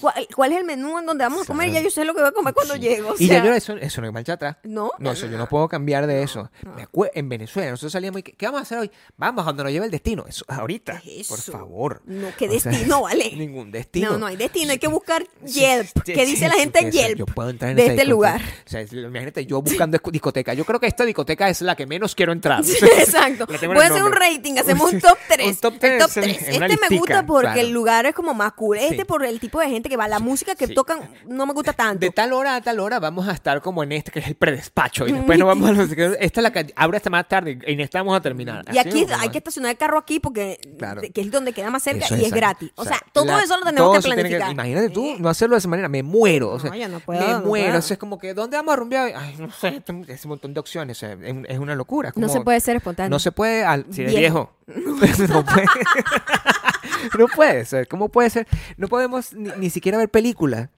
cuál, 0.00 0.26
cuál 0.34 0.52
es 0.52 0.58
el 0.58 0.64
menú 0.64 0.98
en 0.98 1.06
donde 1.06 1.24
vamos 1.24 1.42
a 1.42 1.46
comer. 1.46 1.70
Ya 1.70 1.80
yo 1.80 1.90
sé 1.90 2.04
lo 2.04 2.14
que 2.14 2.20
voy 2.20 2.28
a 2.30 2.32
comer 2.32 2.54
cuando 2.54 2.74
Sí. 2.74 2.80
llego. 2.80 3.10
O 3.10 3.14
y 3.18 3.26
ya 3.28 3.44
yo 3.44 3.52
eso, 3.52 3.76
eso 3.76 4.00
no 4.00 4.06
hay 4.06 4.12
marcha 4.12 4.34
atrás. 4.34 4.56
No, 4.64 4.90
No, 4.98 5.12
eso 5.12 5.26
yo 5.26 5.36
no 5.38 5.48
puedo 5.48 5.68
cambiar 5.68 6.06
de 6.06 6.22
eso. 6.22 6.50
no. 6.64 6.76
En 7.14 7.28
Venezuela, 7.28 7.70
nosotros 7.70 7.92
salíamos 7.92 8.20
y 8.20 8.22
¿qué, 8.22 8.46
vamos 8.46 8.60
a 8.60 8.62
hacer 8.62 8.78
hoy? 8.78 8.90
Vamos 9.16 9.42
a 9.42 9.46
donde 9.46 9.64
nos 9.64 9.72
lleve 9.72 9.86
el 9.86 9.90
destino. 9.90 10.24
Eso, 10.28 10.44
ahorita. 10.48 11.00
¿Qué 11.02 11.20
es 11.20 11.28
Por 11.28 11.40
favor. 11.40 12.02
No, 12.06 12.28
qué 12.38 12.48
O 12.48 12.60
sea, 12.60 12.70
destino, 12.72 13.02
vale. 13.02 13.32
Ningún 13.36 13.70
destino. 13.72 14.12
No, 14.12 14.18
no 14.18 14.26
hay 14.26 14.36
destino. 14.36 14.72
Hay 14.72 14.78
que 14.78 14.88
buscar 14.88 15.24
Yelp. 15.44 15.86
sí, 16.04 16.12
¿Qué 16.12 16.24
sí, 16.26 16.32
dice 16.32 16.48
la 16.48 16.54
gente 16.54 16.78
en 16.80 16.90
Yelp? 16.92 17.18
Yo 17.18 17.26
puedo 17.26 17.50
entrar 17.50 17.70
en 17.72 17.76
de 17.76 17.86
este 17.86 18.04
lugar. 18.04 18.40
O 18.66 18.70
sea, 18.70 18.82
imagínate, 18.82 19.44
yo 19.46 19.60
buscando 19.62 19.96
disco- 19.98 20.10
discoteca. 20.10 20.54
Yo 20.54 20.64
creo 20.64 20.78
que 20.80 20.86
esta 20.86 21.04
discoteca 21.04 21.48
es 21.48 21.60
la 21.62 21.74
que 21.76 21.86
menos 21.86 22.14
quiero 22.14 22.32
entrar. 22.32 22.62
Exacto. 22.98 23.46
Puede 23.46 23.86
el 23.86 23.92
ser 23.92 24.02
un 24.04 24.12
rating, 24.12 24.58
hacemos 24.58 24.92
un 24.92 25.00
top 25.00 25.18
3. 25.28 25.46
Un 25.48 25.56
top 25.56 25.72
el 25.74 25.78
tres, 25.80 25.98
top 26.02 26.10
sí, 26.10 26.20
3. 26.20 26.42
en 26.48 26.56
una 26.56 26.66
Este 26.66 26.88
me 26.90 26.96
gusta 26.98 27.26
porque 27.26 27.60
el 27.60 27.70
lugar 27.70 28.06
es 28.06 28.14
como 28.14 28.34
más 28.34 28.52
cool. 28.52 28.78
Este 28.78 29.04
por 29.04 29.24
el 29.24 29.40
tipo 29.40 29.60
de 29.60 29.68
gente 29.72 29.88
que 29.88 29.96
va. 29.96 30.08
La 30.08 30.18
música 30.18 30.54
que 30.54 30.66
Sí. 30.66 30.74
tocan 30.74 31.00
no 31.26 31.46
me 31.46 31.52
gusta 31.52 31.72
tanto. 31.72 32.00
De 32.00 32.10
tal 32.10 32.32
hora 32.32 32.56
a 32.56 32.60
tal 32.60 32.80
hora 32.80 33.00
vamos 33.00 33.28
a 33.28 33.32
estar 33.32 33.60
como 33.60 33.82
en 33.82 33.92
este, 33.92 34.10
que 34.10 34.18
es 34.20 34.26
el 34.28 34.34
predespacho. 34.34 35.06
Y 35.06 35.12
después 35.12 35.38
nos 35.38 35.48
vamos 35.48 35.68
a 35.70 35.72
los... 35.72 35.90
Esta 35.90 36.40
es 36.40 36.42
la 36.42 36.52
que 36.52 36.72
abre 36.76 36.96
hasta 36.96 37.10
más 37.10 37.26
tarde 37.28 37.58
y 37.66 37.72
en 37.72 37.80
esta 37.80 37.98
vamos 38.00 38.16
a 38.16 38.20
terminar. 38.20 38.64
Y 38.72 38.78
Así 38.78 38.88
aquí 38.88 39.06
hay 39.20 39.28
que 39.30 39.38
estacionar 39.38 39.70
el 39.72 39.76
carro 39.76 39.98
aquí 39.98 40.20
porque 40.20 40.58
Claro. 40.78 41.00
que 41.02 41.20
es 41.20 41.30
donde 41.30 41.52
queda 41.52 41.70
más 41.70 41.82
cerca 41.82 42.04
Eso 42.06 42.16
y 42.16 42.24
es 42.24 42.32
gratis. 42.32 42.70
O 42.76 42.84
sea, 42.84 43.00
todo 43.12 43.24
la- 43.26 43.42
eso 43.42 43.56
lo 43.58 43.64
tenemos 43.66 43.96
que 43.98 44.02
planificar. 44.02 44.50
imagínate 44.52 44.90
tú, 44.90 45.16
no 45.18 45.28
hacerlo 45.28 45.54
de 45.56 45.58
esa 45.58 45.68
manera, 45.68 45.88
me 45.88 46.02
muero. 46.02 46.50
o 46.50 46.58
sea, 46.60 46.70
No, 46.70 46.76
yo 46.76 46.88
no 46.88 47.00
puedo, 47.00 47.20
me 47.20 47.26
no 47.26 47.40
muero. 47.40 47.66
puedo. 47.66 47.78
O 47.78 47.82
sea, 47.82 47.94
es 47.94 47.98
como 47.98 48.18
que, 48.18 48.34
¿dónde 48.34 48.56
vamos 48.56 48.72
a 48.72 48.76
rumbear? 48.76 49.12
Ay, 49.16 49.34
no 49.38 49.50
sé, 49.50 49.82
es 50.08 50.24
un 50.24 50.28
montón 50.28 50.54
de 50.54 50.60
opciones. 50.60 50.96
o 50.96 51.00
sea, 51.00 51.12
es, 51.12 51.36
es 51.48 51.58
una 51.58 51.74
locura. 51.74 52.10
No 52.10 52.26
como- 52.26 52.28
se 52.28 52.40
puede 52.40 52.60
ser 52.60 52.76
espontáneo. 52.76 53.10
No 53.10 53.18
se 53.18 53.32
puede, 53.32 53.64
al- 53.64 53.86
si 53.90 54.02
eres 54.02 54.14
viejo. 54.14 54.34
Viejo. 54.34 54.56
no 55.28 55.44
puede, 55.44 55.66
no 57.18 57.28
puede 57.28 57.64
ser. 57.64 57.88
¿Cómo 57.88 58.08
puede 58.08 58.30
ser? 58.30 58.46
No 58.76 58.88
podemos 58.88 59.32
ni, 59.32 59.50
ni 59.58 59.70
siquiera 59.70 59.98
ver 59.98 60.08
películas 60.10 60.68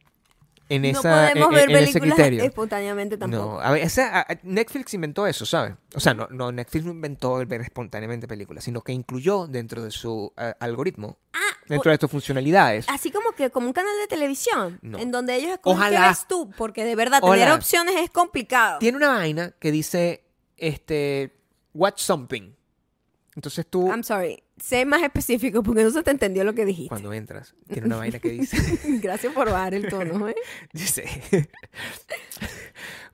en, 0.69 0.83
no 0.83 0.89
esa, 0.89 1.31
podemos 1.33 1.49
en- 1.49 1.55
ver 1.55 1.71
en 1.71 1.77
ese 1.77 1.93
películas 2.01 2.15
criterio. 2.17 2.45
espontáneamente 2.45 3.17
tampoco. 3.19 3.45
No, 3.55 3.61
a 3.61 3.71
ver, 3.73 3.83
esa- 3.83 4.19
a- 4.19 4.23
a- 4.23 4.39
Netflix 4.43 4.95
inventó 4.95 5.27
eso, 5.27 5.45
¿sabes? 5.45 5.75
O 5.95 6.01
sea, 6.01 6.15
no, 6.15 6.27
no, 6.31 6.51
Netflix 6.53 6.85
no 6.85 6.93
inventó 6.93 7.41
el 7.41 7.47
ver 7.47 7.61
espontáneamente 7.61 8.27
películas, 8.27 8.65
sino 8.65 8.81
que 8.81 8.93
incluyó 8.93 9.47
dentro 9.47 9.83
de 9.83 9.91
su 9.91 10.33
eh, 10.39 10.55
algoritmo, 10.61 11.19
dentro 11.69 11.91
de 11.93 11.99
sus 11.99 12.11
funcionalidades. 12.11 12.87
Así 12.89 13.11
como 13.11 13.33
que 13.33 13.51
como 13.51 13.67
un 13.67 13.73
canal 13.75 13.93
de 14.01 14.07
televisión, 14.07 14.79
No. 14.83 14.99
en 14.99 15.11
donde 15.13 15.35
ellos 15.37 15.51
escogen 15.53 15.91
qué 15.91 16.01
ves 16.01 16.27
tú, 16.29 16.51
porque 16.57 16.85
de 16.85 16.97
verdad 16.97 17.21
tener 17.21 17.51
opciones 17.53 17.97
es 17.97 18.11
complicado. 18.11 18.79
Tiene 18.79 18.97
una 18.97 19.09
vaina 19.09 19.51
que 19.61 19.71
dice, 19.71 20.25
este, 20.57 21.37
watch 21.75 22.01
something. 22.01 22.53
Entonces 23.37 23.67
tú, 23.69 23.89
I'm 23.89 24.05
sorry, 24.05 24.43
sé 24.63 24.85
más 24.85 25.03
específico 25.03 25.63
porque 25.63 25.83
no 25.83 25.91
se 25.91 26.03
te 26.03 26.11
entendió 26.13 26.45
lo 26.45 26.55
que 26.55 26.65
dijiste. 26.65 26.89
cuando 26.89 27.13
entras, 27.13 27.55
tiene 27.69 27.87
una 27.89 27.97
vaina 27.97 28.19
que 28.21 28.31
dice, 28.31 28.57
Gracias 29.03 29.33
por 29.33 29.51
bajar 29.51 29.75
el 29.75 29.89
tono, 29.89 30.29
¿eh? 30.29 30.37
dice, 30.73 31.05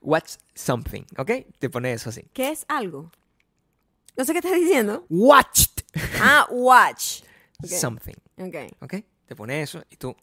watch 0.01 0.33
something, 0.53 1.03
¿ok? 1.17 1.31
Te 1.59 1.69
pone 1.69 1.93
eso 1.93 2.09
así. 2.09 2.23
¿Qué 2.33 2.49
es 2.51 2.65
algo? 2.67 3.11
No 4.17 4.25
sé 4.25 4.33
qué 4.33 4.39
estás 4.39 4.53
diciendo. 4.55 5.05
Watched 5.09 5.81
Ah, 6.21 6.47
watch. 6.51 7.23
Something. 7.63 8.13
Ok. 8.37 8.55
¿Ok? 8.81 8.95
Te 9.25 9.35
pone 9.35 9.61
eso 9.61 9.83
y 9.89 9.95
tú, 9.97 10.15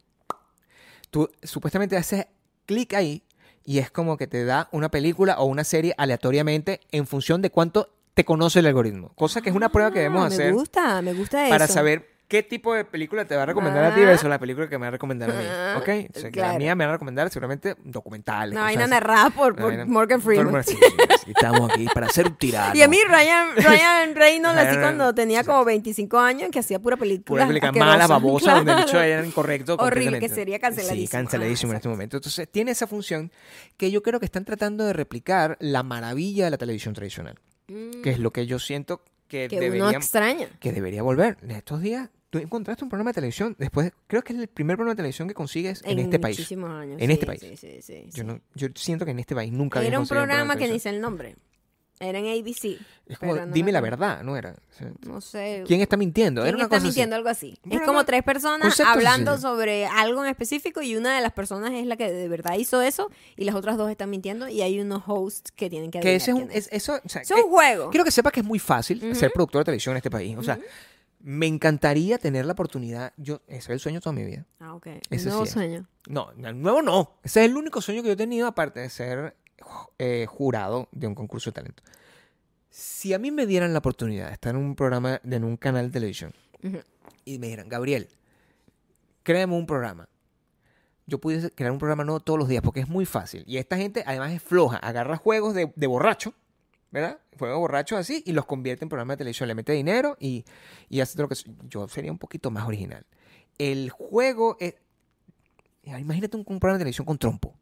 tú 1.11 1.31
supuestamente 1.43 1.97
haces 1.97 2.27
clic 2.67 2.95
ahí 2.95 3.23
y 3.65 3.79
es 3.79 3.91
como 3.91 4.17
que 4.17 4.27
te 4.27 4.45
da 4.45 4.69
una 4.73 4.91
película 4.91 5.39
o 5.39 5.45
una 5.47 5.65
serie 5.65 5.95
aleatoriamente 5.99 6.81
en 6.91 7.07
función 7.07 7.43
de 7.43 7.51
cuánto 7.51 7.95
te 8.19 8.25
conoce 8.25 8.59
el 8.59 8.67
algoritmo. 8.67 9.13
Cosa 9.15 9.41
que 9.41 9.49
es 9.49 9.55
una 9.55 9.69
prueba 9.69 9.93
que 9.93 10.01
debemos 10.01 10.25
Ah, 10.25 10.27
hacer 10.27 10.47
Me 10.47 10.53
gusta, 10.59 11.03
me 11.03 11.15
gusta 11.15 11.45
eso. 11.45 11.51
para 11.51 11.69
saber 11.69 12.19
qué 12.27 12.43
tipo 12.43 12.75
de 12.75 12.85
película 12.85 13.25
te 13.25 13.37
va 13.37 13.45
a 13.45 13.47
recomendar 13.47 13.85
a 13.85 13.95
ti 13.95 14.01
Ah. 14.03 14.07
versus 14.07 14.29
la 14.29 14.41
película 14.41 14.69
que 14.69 14.77
me 14.77 14.83
va 14.83 14.89
a 14.89 14.91
recomendar 14.91 15.31
a 15.31 15.35
mí. 15.35 15.45
Ah, 15.49 15.77
¿Ok? 15.79 15.89
O 16.15 16.19
sea, 16.19 16.31
que 16.33 16.41
la 16.41 16.47
claro. 16.49 16.59
mía 16.59 16.75
me 16.75 16.85
va 16.85 16.91
a 16.91 16.95
recomendar 16.95 17.31
seguramente 17.31 17.77
documentales. 17.85 18.53
Una 18.55 18.63
vaina 18.65 18.89
narrada 18.89 19.31
por, 19.31 19.53
Una 19.53 19.63
por 19.63 19.69
vaina- 19.71 19.87
Morgan 19.87 20.21
Freeman. 20.21 20.65
sí, 20.65 20.75
sí, 21.25 21.31
estamos 21.31 21.71
aquí 21.71 21.87
para 21.95 22.09
hacer 22.09 22.27
un 22.27 22.35
tirano. 22.35 22.75
Y 22.75 22.83
a 22.83 22.89
mí 22.89 22.99
Ryan, 23.09 23.51
Ryan 23.57 24.15
Reynolds, 24.17 24.59
así 24.63 24.77
cuando 24.79 25.15
tenía 25.15 25.45
como 25.45 25.65
25 25.65 26.19
años, 26.19 26.51
que 26.51 26.59
hacía 26.59 26.81
pura 26.81 26.97
película. 26.97 27.45
Pura 27.45 27.47
película 27.47 27.69
asquerosa. 27.71 27.93
mala, 27.93 28.07
babosa, 28.09 28.55
donde 28.57 28.73
el 28.73 28.79
dicho 28.79 28.91
Claro. 28.91 29.05
era 29.07 29.25
incorrecto. 29.25 29.77
Horrible, 29.79 30.19
que 30.19 30.29
sería 30.29 30.59
canceladísimo. 30.59 31.07
Sí, 31.07 31.09
canceladísimo 31.09 31.71
Ah, 31.71 31.75
en 31.75 31.77
este 31.77 31.89
momento. 31.89 32.17
Entonces, 32.17 32.49
tiene 32.51 32.73
esa 32.73 32.89
función 32.89 33.31
que 33.77 33.93
yo 33.93 34.03
creo 34.03 34.19
que 34.19 34.27
están 34.27 34.45
tratando 34.45 34.85
de 34.85 34.93
replicar 34.93 35.57
la 35.61 35.85
maravilla 35.85 36.47
de 36.47 36.51
la 36.51 36.59
televisión 36.59 36.95
tradicional. 36.95 37.39
Mm, 37.69 38.03
Que 38.03 38.11
es 38.11 38.19
lo 38.19 38.33
que 38.33 38.47
yo 38.47 38.59
siento 38.59 39.03
que, 39.29 39.47
que 39.49 39.57
uno 39.57 39.65
debería, 39.65 39.91
extraña. 39.99 40.49
que 40.61 40.73
debería 40.73 41.03
volver. 41.03 41.37
En 41.43 41.51
estos 41.53 41.81
días, 41.83 42.09
tú 42.31 42.39
encontraste 42.39 42.85
un 42.85 42.91
programa 42.91 43.11
de 43.11 43.15
televisión, 43.15 43.55
después, 43.59 43.93
creo 44.07 44.23
que 44.23 44.33
es 44.33 44.39
el 44.39 44.49
primer 44.49 44.77
programa 44.77 44.95
de 44.95 44.97
televisión 44.97 45.29
que 45.29 45.35
consigues 45.35 45.83
en, 45.85 45.99
este 45.99 46.19
país. 46.19 46.39
muchísimos 46.39 46.71
años. 46.71 47.01
En 47.01 47.09
sí, 47.09 47.13
este 47.13 47.27
país. 47.27 47.41
Sí, 47.41 47.57
sí, 47.57 47.79
sí, 47.83 48.09
Yo, 48.13 48.25
no, 48.25 48.41
yo 48.55 48.69
siento 48.75 49.05
que 49.05 49.11
en 49.11 49.19
este 49.19 49.35
país 49.35 49.53
nunca 49.53 49.79
había 49.79 49.89
Era 49.89 50.01
un 50.01 50.07
programa 50.07 50.55
de 50.55 50.59
que 50.59 50.65
ni 50.65 50.69
televisión. 50.69 50.93
sé 50.93 50.97
el 50.97 51.01
nombre. 51.03 51.37
Era 52.01 52.19
en 52.19 52.27
ABC. 52.27 52.79
Es 53.07 53.19
como, 53.19 53.33
pero 53.35 53.47
no 53.47 53.53
dime 53.53 53.67
me 53.67 53.73
la 53.73 53.81
verdad, 53.81 54.23
¿no 54.23 54.37
era? 54.37 54.51
O 54.51 54.75
sea, 54.75 54.93
No 55.07 55.21
sé. 55.21 55.65
¿Quién 55.67 55.81
está 55.81 55.97
mintiendo? 55.97 56.43
¿Quién 56.43 56.49
Era 56.49 56.57
una 56.57 56.65
está 56.65 56.77
cosa 56.77 56.79
así. 56.79 56.87
mintiendo 56.89 57.17
algo 57.17 57.29
así? 57.29 57.59
Es 57.71 57.81
como 57.81 58.05
tres 58.05 58.23
personas 58.23 58.79
hablando 58.81 59.33
sencillo. 59.33 59.51
sobre 59.51 59.87
algo 59.87 60.23
en 60.25 60.31
específico 60.31 60.81
y 60.83 60.95
una 60.97 61.15
de 61.17 61.21
las 61.23 61.33
personas 61.33 61.73
es 61.73 61.87
la 61.87 61.97
que 61.97 62.11
de 62.13 62.29
verdad 62.29 62.57
hizo 62.59 62.81
eso 62.83 63.11
y 63.37 63.45
las 63.45 63.55
otras 63.55 63.77
dos 63.77 63.91
están 63.91 64.11
mintiendo 64.11 64.49
y 64.49 64.63
hay 64.63 64.79
unos 64.81 65.03
hosts 65.07 65.51
que 65.53 65.69
tienen 65.71 65.91
que 65.91 66.01
Que 66.01 66.15
ese 66.17 66.31
es 66.31 66.37
un, 66.37 66.51
es- 66.53 66.69
eso, 66.71 67.01
o 67.05 67.09
sea, 67.09 67.23
es. 67.23 67.31
Un 67.31 67.43
juego. 67.51 67.91
Quiero 67.91 68.05
que 68.05 68.11
sepa 68.11 68.31
que 68.31 68.41
es 68.41 68.47
muy 68.47 68.59
fácil 68.59 69.15
ser 69.17 69.33
productor 69.33 69.61
de 69.61 69.65
televisión 69.67 69.95
en 69.95 69.97
este 69.99 70.11
país. 70.11 70.37
O 70.39 70.43
sea, 70.43 70.59
me 71.21 71.47
encantaría 71.47 72.17
tener 72.19 72.47
la 72.47 72.53
oportunidad. 72.53 73.13
Yo, 73.17 73.41
ese 73.49 73.59
es 73.59 73.69
el 73.71 73.81
sueño 73.81 73.97
de 73.99 74.03
toda 74.03 74.13
mi 74.13 74.25
vida. 74.25 74.45
Ah, 74.61 74.75
ok. 74.75 74.87
Eso 75.11 75.31
Nuevo 75.31 75.47
sí 75.47 75.53
sueño. 75.53 75.87
No, 76.09 76.31
el 76.31 76.61
nuevo 76.63 76.81
no. 76.81 77.19
Ese 77.25 77.41
es 77.45 77.51
el 77.51 77.57
único 77.57 77.81
sueño 77.83 78.03
que 78.03 78.09
yo 78.09 78.13
he 78.13 78.17
tenido, 78.17 78.47
aparte 78.47 78.79
de 78.81 78.89
ser 78.89 79.35
eh, 79.99 80.27
jurado 80.29 80.89
de 80.93 81.07
un 81.07 81.15
concurso 81.15 81.51
de 81.51 81.55
talento. 81.55 81.83
Si 82.71 83.13
a 83.15 83.19
mí 83.19 83.31
me 83.31 83.47
dieran 83.47 83.73
la 83.73 83.79
oportunidad 83.81 84.29
de 84.29 84.35
estar 84.35 84.55
en 84.55 84.61
un 84.61 84.77
programa, 84.77 85.21
en 85.25 85.45
un 85.45 85.57
canal 85.57 85.87
de 85.87 85.93
televisión, 85.93 86.33
y 87.25 87.39
me 87.39 87.47
dijeran, 87.47 87.69
Gabriel, 87.69 88.09
créame 89.23 89.55
un 89.55 89.67
programa. 89.67 90.09
Yo 91.07 91.19
pudiese 91.19 91.51
crear 91.51 91.73
un 91.73 91.79
programa 91.79 92.05
nuevo 92.05 92.21
todos 92.21 92.39
los 92.39 92.49
días 92.49 92.63
porque 92.63 92.81
es 92.81 92.89
muy 92.89 93.07
fácil. 93.07 93.43
Y 93.47 93.57
esta 93.57 93.79
gente 93.79 94.05
además 94.07 94.33
es 94.33 94.43
floja. 94.43 94.77
Agarra 94.77 95.17
juegos 95.17 95.55
de, 95.55 95.73
de 95.75 95.87
borracho, 95.87 96.35
¿verdad? 96.91 97.19
Juegos 97.39 97.59
borrachos 97.59 97.99
así 97.99 98.23
y 98.27 98.33
los 98.33 98.45
convierte 98.45 98.85
en 98.85 98.91
programa 98.91 99.15
de 99.15 99.19
televisión. 99.19 99.49
Le 99.49 99.55
mete 99.55 99.73
dinero 99.73 100.19
y, 100.21 100.45
y 100.91 101.01
hace 101.01 101.19
lo 101.19 101.29
que... 101.29 101.35
Yo 101.67 101.89
sería 101.89 102.13
un 102.13 102.19
poquito 102.19 102.51
más 102.51 102.67
original. 102.67 103.07
El 103.57 103.89
juego 103.89 104.59
es... 104.61 104.75
Imagínate 105.83 106.37
un, 106.37 106.45
un 106.47 106.61
programa 106.61 106.77
de 106.77 106.83
televisión 106.83 107.07
con 107.07 107.17
trompo. 107.17 107.58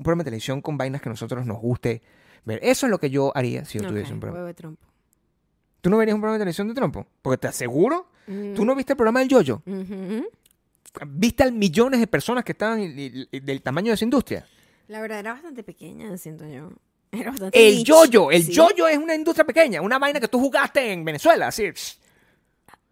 Un 0.00 0.04
programa 0.04 0.22
de 0.24 0.28
televisión 0.30 0.62
con 0.62 0.78
vainas 0.78 1.02
que 1.02 1.10
a 1.10 1.12
nosotros 1.12 1.44
nos 1.44 1.58
guste 1.60 2.00
ver. 2.46 2.58
Eso 2.62 2.86
es 2.86 2.90
lo 2.90 2.98
que 2.98 3.10
yo 3.10 3.32
haría 3.36 3.66
si 3.66 3.78
yo 3.78 3.86
tuviese 3.86 4.08
Ok, 4.08 4.14
un 4.14 4.20
programa. 4.20 4.38
huevo 4.38 4.46
de 4.46 4.54
trompo. 4.54 4.86
¿Tú 5.82 5.90
no 5.90 5.98
verías 5.98 6.14
un 6.14 6.22
programa 6.22 6.38
de 6.38 6.42
televisión 6.42 6.68
de 6.68 6.74
trompo? 6.74 7.06
Porque 7.20 7.36
te 7.36 7.48
aseguro, 7.48 8.06
Mm. 8.26 8.54
tú 8.54 8.64
no 8.64 8.74
viste 8.74 8.94
el 8.94 8.96
programa 8.96 9.20
del 9.20 9.28
yoyo. 9.28 9.62
Ujú. 9.66 10.26
¿Viste 11.06 11.42
al 11.42 11.52
millones 11.52 12.00
de 12.00 12.06
personas 12.06 12.44
que 12.44 12.52
estaban 12.52 12.80
y- 12.80 12.84
y- 12.86 13.28
y 13.30 13.40
del 13.40 13.60
tamaño 13.60 13.88
de 13.90 13.94
esa 13.96 14.04
industria? 14.06 14.46
La 14.88 15.02
verdad 15.02 15.18
era 15.20 15.34
bastante 15.34 15.62
pequeña, 15.62 16.16
siento 16.16 16.46
yo. 16.48 16.70
Era 17.12 17.30
bastante 17.32 17.68
El 17.68 17.84
yoyo, 17.84 18.30
el 18.30 18.42
Sí. 18.44 18.52
yoyo 18.52 18.88
es 18.88 18.96
una 18.96 19.14
industria 19.14 19.44
pequeña, 19.44 19.82
una 19.82 19.98
vaina 19.98 20.18
que 20.18 20.28
tú 20.28 20.40
jugaste 20.40 20.92
en 20.92 21.04
Venezuela, 21.04 21.48
así. 21.48 21.64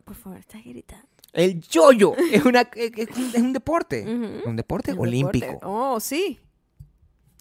Por 0.04 0.14
favor, 0.14 0.38
estás 0.38 0.62
gritando. 0.62 1.06
El 1.32 1.60
yoyo 1.62 2.14
es, 2.32 2.44
una, 2.44 2.62
es, 2.74 2.92
es 2.96 3.16
un, 3.16 3.24
es 3.34 3.34
un 3.42 3.52
deporte, 3.54 4.02
un 4.44 4.56
deporte 4.56 4.92
olímpico. 4.92 5.46
deporte. 5.46 5.66
Oh, 5.66 6.00
sí. 6.00 6.38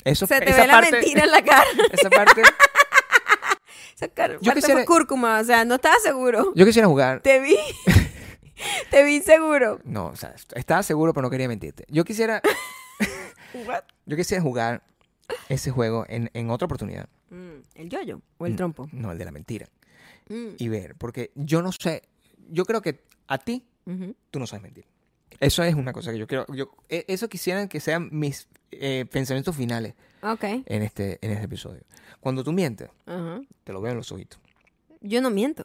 Eso, 0.03 0.25
Se 0.27 0.39
te 0.39 0.49
esa 0.49 0.61
ve 0.61 0.67
la 0.67 0.81
mentira 0.81 1.23
en 1.23 1.31
la 1.31 1.41
cara. 1.45 1.65
Esa 1.91 2.09
parte, 2.09 2.41
Esa 3.95 4.07
cara 4.09 4.33
Yo 4.35 4.39
parte 4.41 4.61
quisiera- 4.61 4.75
fue 4.75 4.85
cúrcuma, 4.85 5.39
o 5.39 5.43
sea, 5.43 5.65
no 5.65 5.75
estaba 5.75 5.95
seguro. 5.99 6.53
yo 6.55 6.65
quisiera 6.65 6.87
jugar. 6.87 7.21
Te 7.21 7.39
vi. 7.39 7.57
Te 8.89 9.03
vi 9.03 9.21
seguro. 9.21 9.79
No, 9.83 10.07
o 10.07 10.15
sea, 10.15 10.33
estaba 10.55 10.81
seguro, 10.83 11.13
pero 11.13 11.23
no 11.23 11.29
quería 11.29 11.47
mentirte. 11.47 11.85
Yo 11.89 12.03
quisiera, 12.05 12.41
yo 14.05 14.15
quisiera 14.17 14.41
jugar 14.41 14.81
ese 15.49 15.71
juego 15.71 16.05
en, 16.09 16.29
en 16.33 16.49
otra 16.49 16.65
oportunidad. 16.65 17.07
Mm, 17.29 17.59
¿El 17.75 17.89
yoyo 17.89 18.21
o 18.37 18.45
el 18.45 18.55
trompo? 18.55 18.87
No, 18.91 19.11
el 19.11 19.17
de 19.17 19.25
la 19.25 19.31
mentira. 19.31 19.67
Mm, 20.29 20.55
Y 20.57 20.69
ver, 20.69 20.95
porque 20.95 21.31
yo 21.35 21.61
no 21.61 21.71
sé, 21.71 22.03
yo 22.49 22.65
creo 22.65 22.81
que 22.81 22.99
a 23.27 23.37
ti 23.37 23.65
tú 24.31 24.39
no 24.39 24.47
sabes 24.47 24.63
mentir. 24.63 24.85
Eso 25.39 25.63
es 25.63 25.75
una 25.75 25.93
cosa 25.93 26.11
que 26.11 26.17
yo 26.17 26.27
quiero. 26.27 26.45
Yo, 26.53 26.71
e- 26.89 27.05
eso 27.07 27.29
quisiera 27.29 27.67
que 27.69 27.79
sean 27.79 28.09
mis 28.11 28.47
eh, 28.71 29.05
pensamientos 29.11 29.55
finales 29.55 29.93
Ok. 30.21 30.43
en 30.43 30.81
este, 30.83 31.17
en 31.21 31.31
este 31.31 31.45
episodio. 31.45 31.81
Cuando 32.19 32.43
tú 32.43 32.51
mientes, 32.51 32.89
Ajá. 33.05 33.41
te 33.63 33.73
lo 33.73 33.81
veo 33.81 33.91
en 33.91 33.97
los 33.97 34.11
ojitos. 34.11 34.39
Yo 35.01 35.21
no 35.21 35.29
miento. 35.29 35.63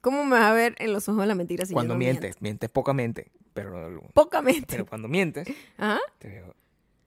¿Cómo 0.00 0.24
me 0.24 0.32
vas 0.38 0.46
a 0.46 0.52
ver 0.52 0.74
en 0.78 0.92
los 0.92 1.08
ojos 1.08 1.26
la 1.26 1.34
mentira 1.34 1.64
si 1.66 1.72
cuando 1.74 1.92
yo 1.92 1.96
no 1.96 1.98
mientes, 1.98 2.22
miento? 2.22 2.38
mientes 2.40 2.70
pocamente, 2.70 3.30
pero, 3.52 4.02
Pocamente. 4.14 4.66
pero 4.68 4.86
cuando 4.86 5.08
mientes, 5.08 5.46
Ajá. 5.76 6.00
te 6.18 6.28
veo, 6.28 6.54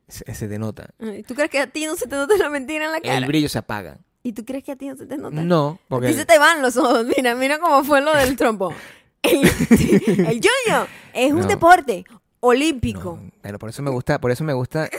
se, 0.08 0.34
se 0.36 0.48
denota. 0.48 0.90
¿Tú 1.28 1.34
crees 1.36 1.50
que 1.50 1.60
a 1.60 1.68
ti 1.68 1.86
no 1.86 1.96
se 1.96 2.08
te 2.08 2.16
nota 2.16 2.38
la 2.38 2.50
mentira 2.50 2.86
en 2.86 2.92
la 2.92 3.02
cara? 3.02 3.18
El 3.18 3.26
brillo 3.26 3.50
se 3.50 3.58
apaga. 3.58 3.98
¿Y 4.22 4.34
tú 4.34 4.46
crees 4.46 4.64
que 4.64 4.72
a 4.72 4.76
ti 4.76 4.88
no 4.88 4.96
se 4.96 5.06
te 5.06 5.18
nota? 5.18 5.42
No, 5.42 5.70
A 5.72 5.74
ti 5.76 5.84
porque 5.90 6.14
se 6.14 6.26
te 6.26 6.38
van 6.38 6.62
los 6.62 6.78
ojos. 6.78 7.06
Mira, 7.18 7.36
mira 7.36 7.60
cómo 7.60 7.84
fue 7.84 8.00
lo 8.02 8.14
del 8.16 8.36
trompo. 8.38 8.74
El, 9.24 9.40
el 10.28 10.42
yoyo 10.42 10.88
es 11.14 11.32
un 11.32 11.40
No. 11.42 11.48
deporte 11.48 12.04
olímpico. 12.48 13.20
no, 13.22 13.32
pero 13.42 13.60
por 13.60 13.70
eso 13.70 13.82
me 13.82 13.90
gusta, 13.92 14.20
por 14.20 14.32
eso 14.32 14.44
me 14.44 14.54
gusta, 14.54 14.86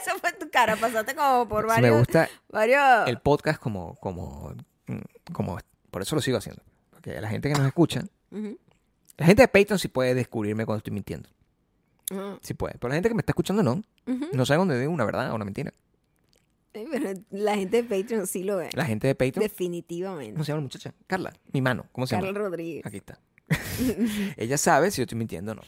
Esa 0.00 0.18
fue 0.20 0.32
tu 0.32 0.48
cara. 0.50 0.76
Pasaste 0.76 1.14
como 1.14 1.48
por 1.48 1.64
me 1.64 1.68
varios. 1.68 1.98
gusta 1.98 2.28
varios... 2.48 3.08
el 3.08 3.18
podcast 3.20 3.60
como, 3.60 3.96
como, 3.96 4.54
mm, 4.86 5.32
como, 5.32 5.58
por 5.90 6.02
eso 6.02 6.14
lo 6.16 6.22
sigo 6.22 6.38
haciendo. 6.38 6.62
Porque 6.90 7.20
la 7.20 7.28
gente 7.28 7.48
que 7.48 7.54
nos 7.54 7.66
escucha, 7.66 8.04
la 9.16 9.26
gente 9.26 9.42
de 9.42 9.48
Patreon 9.48 9.78
sí 9.78 9.88
puede 9.88 10.14
descubrirme 10.14 10.64
cuando 10.64 10.78
estoy 10.78 10.92
mintiendo. 10.92 11.28
Ajá. 12.10 12.38
Sí 12.40 12.54
puede. 12.54 12.74
Pero 12.78 12.88
la 12.88 12.94
gente 12.94 13.08
que 13.08 13.14
me 13.14 13.20
está 13.20 13.32
escuchando 13.32 13.62
no. 13.62 13.82
No 14.32 14.46
sabe 14.46 14.58
dónde 14.58 14.78
digo 14.78 14.92
una 14.92 15.04
verdad 15.04 15.30
o 15.32 15.34
una 15.34 15.44
mentira. 15.44 15.72
Sí, 16.74 16.86
pero 16.90 17.12
la 17.30 17.54
gente 17.56 17.82
de 17.82 17.84
Patreon 17.84 18.26
sí 18.26 18.44
lo 18.44 18.56
ve. 18.56 18.70
La 18.72 18.86
gente 18.86 19.06
de 19.06 19.14
Patreon. 19.14 19.42
Definitivamente. 19.42 20.32
¿Cómo 20.32 20.44
se 20.44 20.52
llama 20.52 20.60
la 20.60 20.62
muchacha? 20.62 20.94
Carla. 21.06 21.32
Mi 21.52 21.60
mano. 21.60 21.84
¿Cómo 21.92 22.06
se 22.06 22.14
Carla 22.14 22.28
llama? 22.28 22.38
Rodríguez. 22.38 22.86
Aquí 22.86 22.96
está. 22.96 23.18
Ella 24.36 24.58
sabe 24.58 24.90
si 24.90 24.98
yo 24.98 25.02
estoy 25.04 25.18
mintiendo 25.18 25.52
o 25.52 25.54
no. 25.56 25.62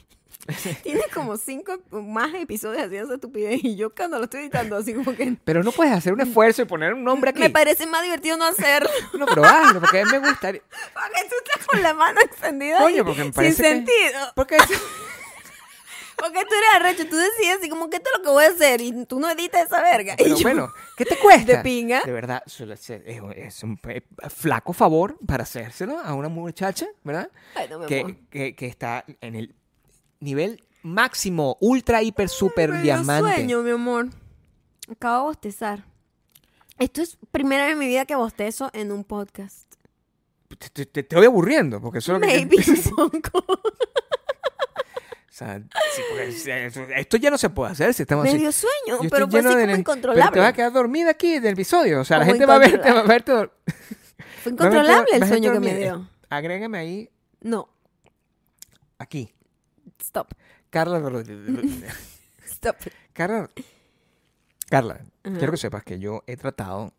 Tiene 0.82 1.00
como 1.14 1.38
cinco 1.38 1.80
más 1.90 2.34
episodios 2.34 2.82
haciendo 2.82 3.06
esa 3.06 3.14
estupidez 3.14 3.60
y 3.64 3.76
yo 3.76 3.94
cuando 3.94 4.18
lo 4.18 4.24
estoy 4.24 4.40
editando 4.42 4.76
así 4.76 4.92
como 4.92 5.14
que... 5.14 5.36
Pero 5.42 5.62
no 5.62 5.72
puedes 5.72 5.94
hacer 5.94 6.12
un 6.12 6.20
esfuerzo 6.20 6.60
y 6.60 6.64
poner 6.66 6.92
un 6.92 7.02
nombre 7.02 7.30
aquí. 7.30 7.40
Me 7.40 7.48
parece 7.48 7.86
más 7.86 8.02
divertido 8.02 8.36
no 8.36 8.44
hacerlo. 8.44 8.90
No, 9.18 9.24
pero 9.26 9.42
hazlo, 9.44 9.80
porque 9.80 10.00
a 10.00 10.04
mí 10.04 10.10
me 10.12 10.18
gustaría. 10.18 10.60
Porque 10.92 11.28
tú 11.30 11.34
estás 11.44 11.66
con 11.66 11.82
la 11.82 11.94
mano 11.94 12.20
extendida 12.20 12.78
Coño, 12.78 13.04
porque 13.06 13.24
me 13.24 13.32
parece 13.32 13.54
sin 13.54 13.84
que- 13.86 13.92
sentido. 14.02 14.20
Porque 14.34 14.56
Porque 16.16 16.44
tú 16.44 16.54
eres 16.54 16.74
arrecho, 16.76 17.08
tú 17.08 17.16
decías 17.16 17.58
así 17.58 17.68
como 17.68 17.84
esto 17.86 17.96
es 17.96 18.18
lo 18.18 18.22
que 18.24 18.30
voy 18.30 18.44
a 18.44 18.48
hacer 18.48 18.80
y 18.80 19.04
tú 19.06 19.18
no 19.20 19.30
editas 19.30 19.66
esa 19.66 19.82
verga. 19.82 20.14
Pero 20.16 20.30
Y 20.30 20.38
yo, 20.38 20.42
bueno, 20.42 20.68
¿qué 20.96 21.04
te 21.04 21.16
cuesta? 21.18 21.56
¿De 21.56 21.62
pinga? 21.62 22.02
De 22.04 22.12
verdad, 22.12 22.42
solo 22.46 22.74
es, 22.74 23.62
un 23.62 23.78
eh, 23.88 24.02
flaco 24.28 24.72
favor 24.72 25.16
para 25.26 25.42
hacérselo 25.42 25.98
a 25.98 26.14
una 26.14 26.28
muchacha, 26.28 26.86
¿verdad? 27.02 27.30
Ay, 27.54 27.66
no, 27.68 27.76
amor. 27.76 27.88
Que, 27.88 28.16
que, 28.30 28.54
que 28.54 28.66
está 28.66 29.04
en 29.20 29.34
el 29.34 29.54
nivel 30.20 30.62
máximo, 30.82 31.56
ultra, 31.60 32.02
hiper, 32.02 32.28
super 32.28 32.70
Me 32.70 32.76
dio 32.76 32.82
diamante. 32.94 33.34
sueño, 33.34 33.62
mi 33.62 33.70
amor. 33.70 34.08
Acabo 34.90 35.18
de 35.18 35.24
bostezar. 35.28 35.84
Esto 36.78 37.02
es 37.02 37.16
primera 37.30 37.64
vez 37.64 37.72
en 37.72 37.78
mi 37.78 37.86
vida 37.86 38.04
que 38.04 38.14
bostezo 38.16 38.70
en 38.72 38.92
un 38.92 39.04
podcast. 39.04 39.74
Te, 40.58 40.68
te- 40.68 40.86
te 40.86 41.00
estoy 41.00 41.24
aburriendo, 41.24 41.80
porque 41.80 41.98
eso 41.98 42.14
es 42.16 42.20
lo 42.20 42.26
que... 42.26 42.34
Maybe 42.34 42.56
un 42.96 43.20
poco. 43.22 43.60
O 45.34 45.36
sea, 45.36 45.58
sí, 45.58 46.02
porque 46.10 47.00
esto 47.00 47.16
ya 47.16 47.28
no 47.28 47.36
se 47.38 47.50
puede 47.50 47.72
hacer 47.72 47.92
si 47.92 48.02
estamos 48.02 48.22
Me 48.22 48.30
así. 48.30 48.38
dio 48.38 48.52
sueño, 48.52 49.02
Yo 49.02 49.10
pero 49.10 49.24
estoy 49.24 49.30
fue 49.30 49.40
así 49.40 49.48
lleno 49.48 49.58
de 49.58 49.64
como 49.66 49.76
incontrolable. 49.80 50.22
Pero 50.22 50.32
te 50.32 50.38
vas 50.38 50.48
a 50.48 50.52
quedar 50.52 50.72
dormida 50.72 51.10
aquí 51.10 51.40
del 51.40 51.54
episodio. 51.54 52.00
O 52.00 52.04
sea, 52.04 52.18
la 52.18 52.24
gente 52.26 52.46
va 52.46 52.54
a 52.54 52.58
verte, 52.60 52.92
va 52.92 53.00
a 53.00 53.02
verte. 53.02 53.32
Fue 54.44 54.52
incontrolable 54.52 55.06
el 55.12 55.26
sueño 55.26 55.52
que 55.52 55.58
me 55.58 55.74
dio. 55.76 56.08
Agrégame 56.30 56.78
ahí, 56.78 57.10
No, 57.40 57.68
aquí. 58.98 59.34
stop. 60.00 60.28
Carla. 60.70 60.98
Stop. 62.46 62.76
Carla. 63.12 63.50
Carla, 64.70 65.00
quiero 65.22 65.50
que 65.52 65.56
sepas 65.58 65.82
que 65.82 65.98
yo 65.98 66.22
he 66.28 66.36
tratado 66.36 66.92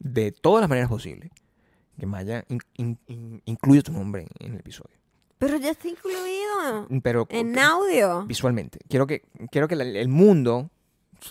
de 0.00 0.32
todas 0.32 0.60
las 0.62 0.68
maneras 0.68 0.88
posibles 0.90 1.30
que 1.98 2.06
Maya 2.06 2.44
in- 2.48 2.60
in- 2.76 2.98
in- 3.06 3.42
incluya 3.44 3.82
tu 3.82 3.92
nombre 3.92 4.26
en 4.40 4.54
el 4.54 4.60
episodio. 4.60 4.96
Pero 5.40 5.56
ya 5.56 5.70
está 5.70 5.88
incluido 5.88 6.86
Pero 7.02 7.26
en 7.30 7.58
audio. 7.58 8.24
visualmente. 8.26 8.78
Quiero 8.88 9.06
que, 9.08 9.22
quiero 9.50 9.66
que 9.66 9.74
la- 9.74 9.84
el 9.84 10.08
mundo 10.08 10.70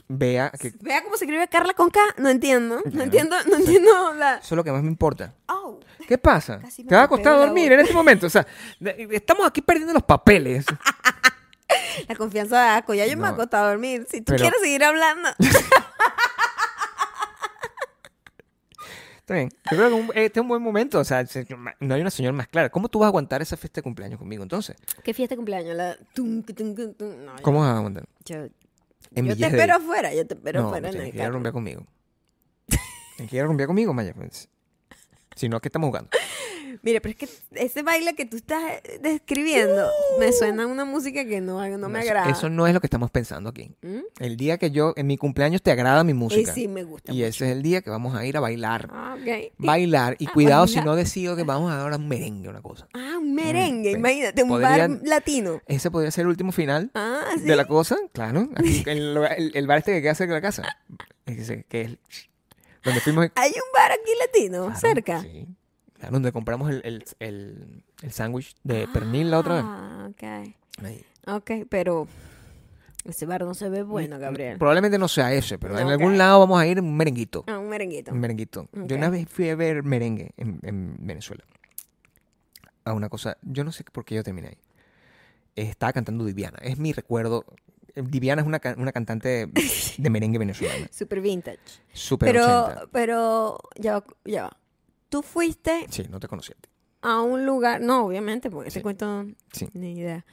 vea 0.07 0.51
que 0.59 0.67
eso 0.69 0.77
Vea 0.81 1.03
cómo 1.03 1.15
se 1.15 1.23
escribe 1.25 1.47
Carla 1.47 1.73
con 1.75 1.89
K. 1.91 1.99
No 2.17 2.27
entiendo. 2.29 2.81
No 2.91 3.03
entiendo, 3.03 3.35
no 3.47 3.55
entiendo 3.57 4.13
la. 4.15 4.35
es 4.39 4.51
lo 4.51 4.63
que 4.63 4.71
más 4.71 4.81
me 4.83 4.89
importa. 4.89 5.33
Oh. 5.47 5.79
¿Qué 6.07 6.17
pasa? 6.17 6.59
¿Te 6.59 6.65
vas 6.65 6.73
a 6.73 6.75
golpeo 6.75 6.99
acostar 7.05 7.33
a 7.33 7.37
la 7.37 7.45
dormir 7.45 7.71
en 7.71 7.79
este 7.81 7.93
momento? 7.93 8.25
O 8.27 8.29
sea, 8.29 8.45
de- 8.79 9.07
estamos 9.11 9.45
aquí 9.47 9.61
perdiendo 9.61 9.93
los 9.93 10.03
papeles. 10.03 10.65
La 12.07 12.15
confianza 12.15 12.59
de 12.63 12.69
Aco. 12.69 12.93
Ya 12.95 13.05
yo 13.05 13.15
me 13.15 13.23
No. 13.27 13.27
acostado 13.27 13.65
a 13.67 13.69
dormir. 13.69 14.07
Si 14.09 14.21
tú 14.21 14.31
Pero- 14.33 14.41
quieres 14.41 14.59
seguir 14.59 14.83
hablando. 14.83 15.29
Está 19.29 19.35
bien. 19.35 19.49
Yo 19.69 19.77
creo 19.77 19.89
que 19.89 19.93
un- 19.93 20.09
este 20.15 20.39
es 20.39 20.41
un 20.41 20.47
buen 20.47 20.61
momento. 20.63 20.97
O 20.99 21.03
sea, 21.03 21.23
se- 21.27 21.45
no 21.79 21.93
hay 21.93 22.01
una 22.01 22.09
señal 22.09 22.33
más 22.33 22.47
clara. 22.47 22.69
¿Cómo 22.69 22.89
tú 22.89 22.97
vas 22.97 23.05
a 23.05 23.09
aguantar 23.09 23.43
esa 23.43 23.55
fiesta 23.57 23.77
de 23.79 23.83
cumpleaños 23.83 24.17
conmigo 24.17 24.41
entonces? 24.41 24.75
¿Qué 25.03 25.13
fiesta 25.13 25.33
de 25.33 25.37
cumpleaños? 25.37 25.75
La. 25.77 25.95
tum, 26.15 26.41
tum, 26.41 26.73
tum, 26.75 26.93
tum. 26.95 27.25
No, 27.25 27.37
yo- 27.37 27.43
¿Cómo 27.43 27.59
vas 27.59 27.69
a 27.69 27.77
aguantar? 27.77 28.05
Yo, 28.25 28.47
te 29.11 29.45
espero 29.45 29.75
afuera. 29.75 30.13
Yo 30.15 30.25
te 30.25 30.33
espero 30.33 30.61
no, 30.61 30.67
afuera 30.69 30.87
en 30.87 30.93
tienes 30.95 31.11
que 31.11 31.17
ir 31.17 31.23
a 31.23 31.29
rumbear 31.29 31.53
conmigo. 31.53 31.85
Tienes 33.17 33.29
que 33.29 33.35
ir 33.35 33.41
a 33.43 33.45
rumbear 33.45 33.67
conmigo, 33.67 33.93
Maya. 33.93 34.13
Pues. 34.15 34.49
Si 35.35 35.47
no, 35.47 35.59
¿qué 35.59 35.67
estamos 35.67 35.87
jugando? 35.89 36.09
Mire, 36.81 37.01
pero 37.01 37.11
es 37.11 37.15
que 37.17 37.29
ese 37.65 37.81
baile 37.83 38.13
que 38.15 38.25
tú 38.25 38.37
estás 38.37 38.61
describiendo 39.01 39.89
me 40.19 40.31
suena 40.31 40.63
a 40.63 40.67
una 40.67 40.85
música 40.85 41.25
que 41.25 41.41
no, 41.41 41.65
no 41.77 41.89
me 41.89 41.99
eso- 41.99 42.09
agrada. 42.09 42.29
Eso 42.31 42.49
no 42.49 42.67
es 42.67 42.73
lo 42.73 42.79
que 42.81 42.87
estamos 42.87 43.11
pensando 43.11 43.49
aquí. 43.49 43.71
¿Mm? 43.81 43.99
El 44.19 44.37
día 44.37 44.57
que 44.57 44.71
yo, 44.71 44.93
en 44.95 45.07
mi 45.07 45.17
cumpleaños, 45.17 45.61
te 45.61 45.71
agrada 45.71 46.03
mi 46.03 46.13
música. 46.13 46.53
sí, 46.53 46.67
me 46.67 46.83
gusta. 46.83 47.11
y 47.11 47.15
mucho. 47.15 47.25
ese 47.27 47.45
es 47.45 47.51
el 47.51 47.61
día 47.63 47.81
que 47.81 47.89
vamos 47.89 48.15
a 48.15 48.25
ir 48.25 48.37
a 48.37 48.39
bailar. 48.39 48.89
Ah, 48.91 49.15
ok. 49.19 49.53
Bailar. 49.57 50.15
Y 50.19 50.27
Ah, 50.27 50.31
cuidado 50.33 50.67
si 50.67 50.79
no 50.81 50.95
decido 50.95 51.35
que 51.35 51.43
vamos 51.43 51.71
a 51.71 51.75
dar 51.77 51.91
un 51.93 52.07
merengue, 52.07 52.49
una 52.49 52.61
cosa. 52.61 52.87
Ah, 52.93 53.15
un 53.19 53.33
merengue, 53.33 53.93
Mm, 53.95 53.99
imagínate, 53.99 54.43
un 54.43 54.49
podrían- 54.49 54.97
bar 54.99 55.07
latino. 55.07 55.61
Ese 55.67 55.89
podría 55.91 56.11
ser 56.11 56.23
el 56.23 56.27
último 56.29 56.51
final 56.51 56.91
Ah, 56.93 57.21
sí. 57.37 57.41
de 57.43 57.55
la 57.55 57.65
cosa, 57.65 57.97
claro. 58.13 58.49
Aquí, 58.55 58.83
el, 58.85 59.17
el- 59.37 59.51
el 59.55 59.67
bar 59.67 59.79
este 59.79 59.91
que 59.93 60.01
queda 60.01 60.15
cerca 60.15 60.33
de 60.33 60.37
la 60.39 60.41
casa. 60.47 60.63
Ese, 61.25 61.63
que 61.69 61.81
es 61.81 61.97
donde 62.83 63.01
fuimos. 63.01 63.27
Hay 63.35 63.51
un 63.51 63.71
bar 63.73 63.91
aquí 63.91 64.11
latino, 64.19 64.65
claro, 64.65 64.79
cerca. 64.79 65.21
Sí. 65.21 65.47
Donde 66.11 66.31
compramos 66.31 66.69
el, 66.69 66.81
el, 66.85 67.03
el, 67.19 67.83
el 68.01 68.11
sándwich 68.11 68.55
de 68.63 68.87
pernil 68.87 69.31
la 69.31 69.39
otra 69.39 69.55
vez. 69.55 69.63
Ah, 69.65 70.07
ok. 70.11 70.23
Ahí. 70.83 71.05
Ok, 71.27 71.51
pero 71.69 72.07
ese 73.03 73.25
bar 73.25 73.43
no 73.43 73.53
se 73.53 73.69
ve 73.69 73.83
bueno, 73.83 74.17
Gabriel. 74.17 74.57
Probablemente 74.57 74.97
no 74.97 75.07
sea 75.07 75.33
ese, 75.33 75.57
pero 75.59 75.77
en 75.77 75.85
Ok. 75.85 75.91
algún 75.91 76.17
lado 76.17 76.39
vamos 76.39 76.59
a 76.59 76.65
ir 76.65 76.79
un 76.79 76.95
merenguito. 76.95 77.43
Ah, 77.47 77.59
un 77.59 77.67
merenguito. 77.69 78.11
Un 78.11 78.19
merenguito. 78.19 78.61
Ok. 78.61 78.85
Yo 78.87 78.95
una 78.95 79.09
vez 79.09 79.27
fui 79.27 79.49
a 79.49 79.55
ver 79.55 79.83
merengue 79.83 80.31
en, 80.37 80.59
en 80.63 80.95
Venezuela. 80.99 81.43
A 82.85 82.93
una 82.93 83.09
cosa, 83.09 83.37
yo 83.41 83.63
no 83.63 83.71
sé 83.71 83.83
por 83.91 84.05
qué 84.05 84.15
yo 84.15 84.23
terminé 84.23 84.47
ahí. 84.49 84.57
Estaba 85.55 85.91
cantando 85.93 86.23
Diviana. 86.25 86.57
Es 86.61 86.79
mi 86.79 86.93
recuerdo. 86.93 87.43
Diviana 87.95 88.41
es 88.41 88.47
una, 88.47 88.61
una 88.77 88.91
cantante 88.93 89.49
de 89.97 90.09
merengue 90.09 90.39
venezolana. 90.39 90.87
Super 90.91 91.19
vintage. 91.19 91.59
Súper 91.91 92.31
Pero, 92.33 92.63
80. 92.65 92.87
pero, 92.93 93.59
ya 93.75 94.01
ya 94.23 94.43
va. 94.43 94.57
Tú 95.09 95.21
fuiste 95.23 95.85
Sí, 95.89 96.03
no 96.09 96.19
te 96.19 96.27
conocí. 96.27 96.51
a 96.53 96.55
ti. 96.61 96.69
a 97.01 97.21
un 97.21 97.45
lugar, 97.45 97.79
no, 97.81 98.05
obviamente, 98.05 98.49
porque 98.51 98.67
ese 98.69 98.79
Sí. 98.79 98.83
cuento 98.83 99.25
Sí. 99.53 99.67
ni 99.73 99.93
idea. 99.93 100.25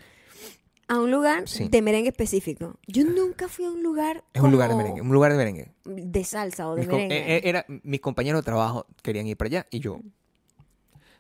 A 0.89 0.99
un 1.01 1.11
lugar 1.11 1.49
Sí. 1.49 1.69
de 1.69 1.81
merengue 1.83 2.11
específico. 2.11 2.79
Yo 2.87 3.05
nunca 3.05 3.49
fui 3.49 3.65
a 3.65 3.71
un 3.71 3.83
lugar 3.83 4.25
Es 4.33 4.43
un 4.43 4.51
lugar 4.53 4.71
de 4.71 4.77
merengue. 4.77 5.01
Un 5.01 5.09
lugar 5.13 5.33
de 5.33 5.39
merengue. 5.39 5.73
de 5.85 6.25
salsa 6.25 6.69
o 6.69 6.75
de 6.75 6.83
Mis, 6.83 6.89
merengue. 6.91 7.17
eh, 7.17 7.37
eh, 7.37 7.41
era, 7.45 7.65
mis 7.69 8.01
compañeros 8.01 8.41
de 8.43 8.45
trabajo 8.45 8.87
querían 9.03 9.27
ir 9.27 9.37
para 9.37 9.47
allá 9.49 9.67
y 9.71 9.79
yo, 9.81 10.01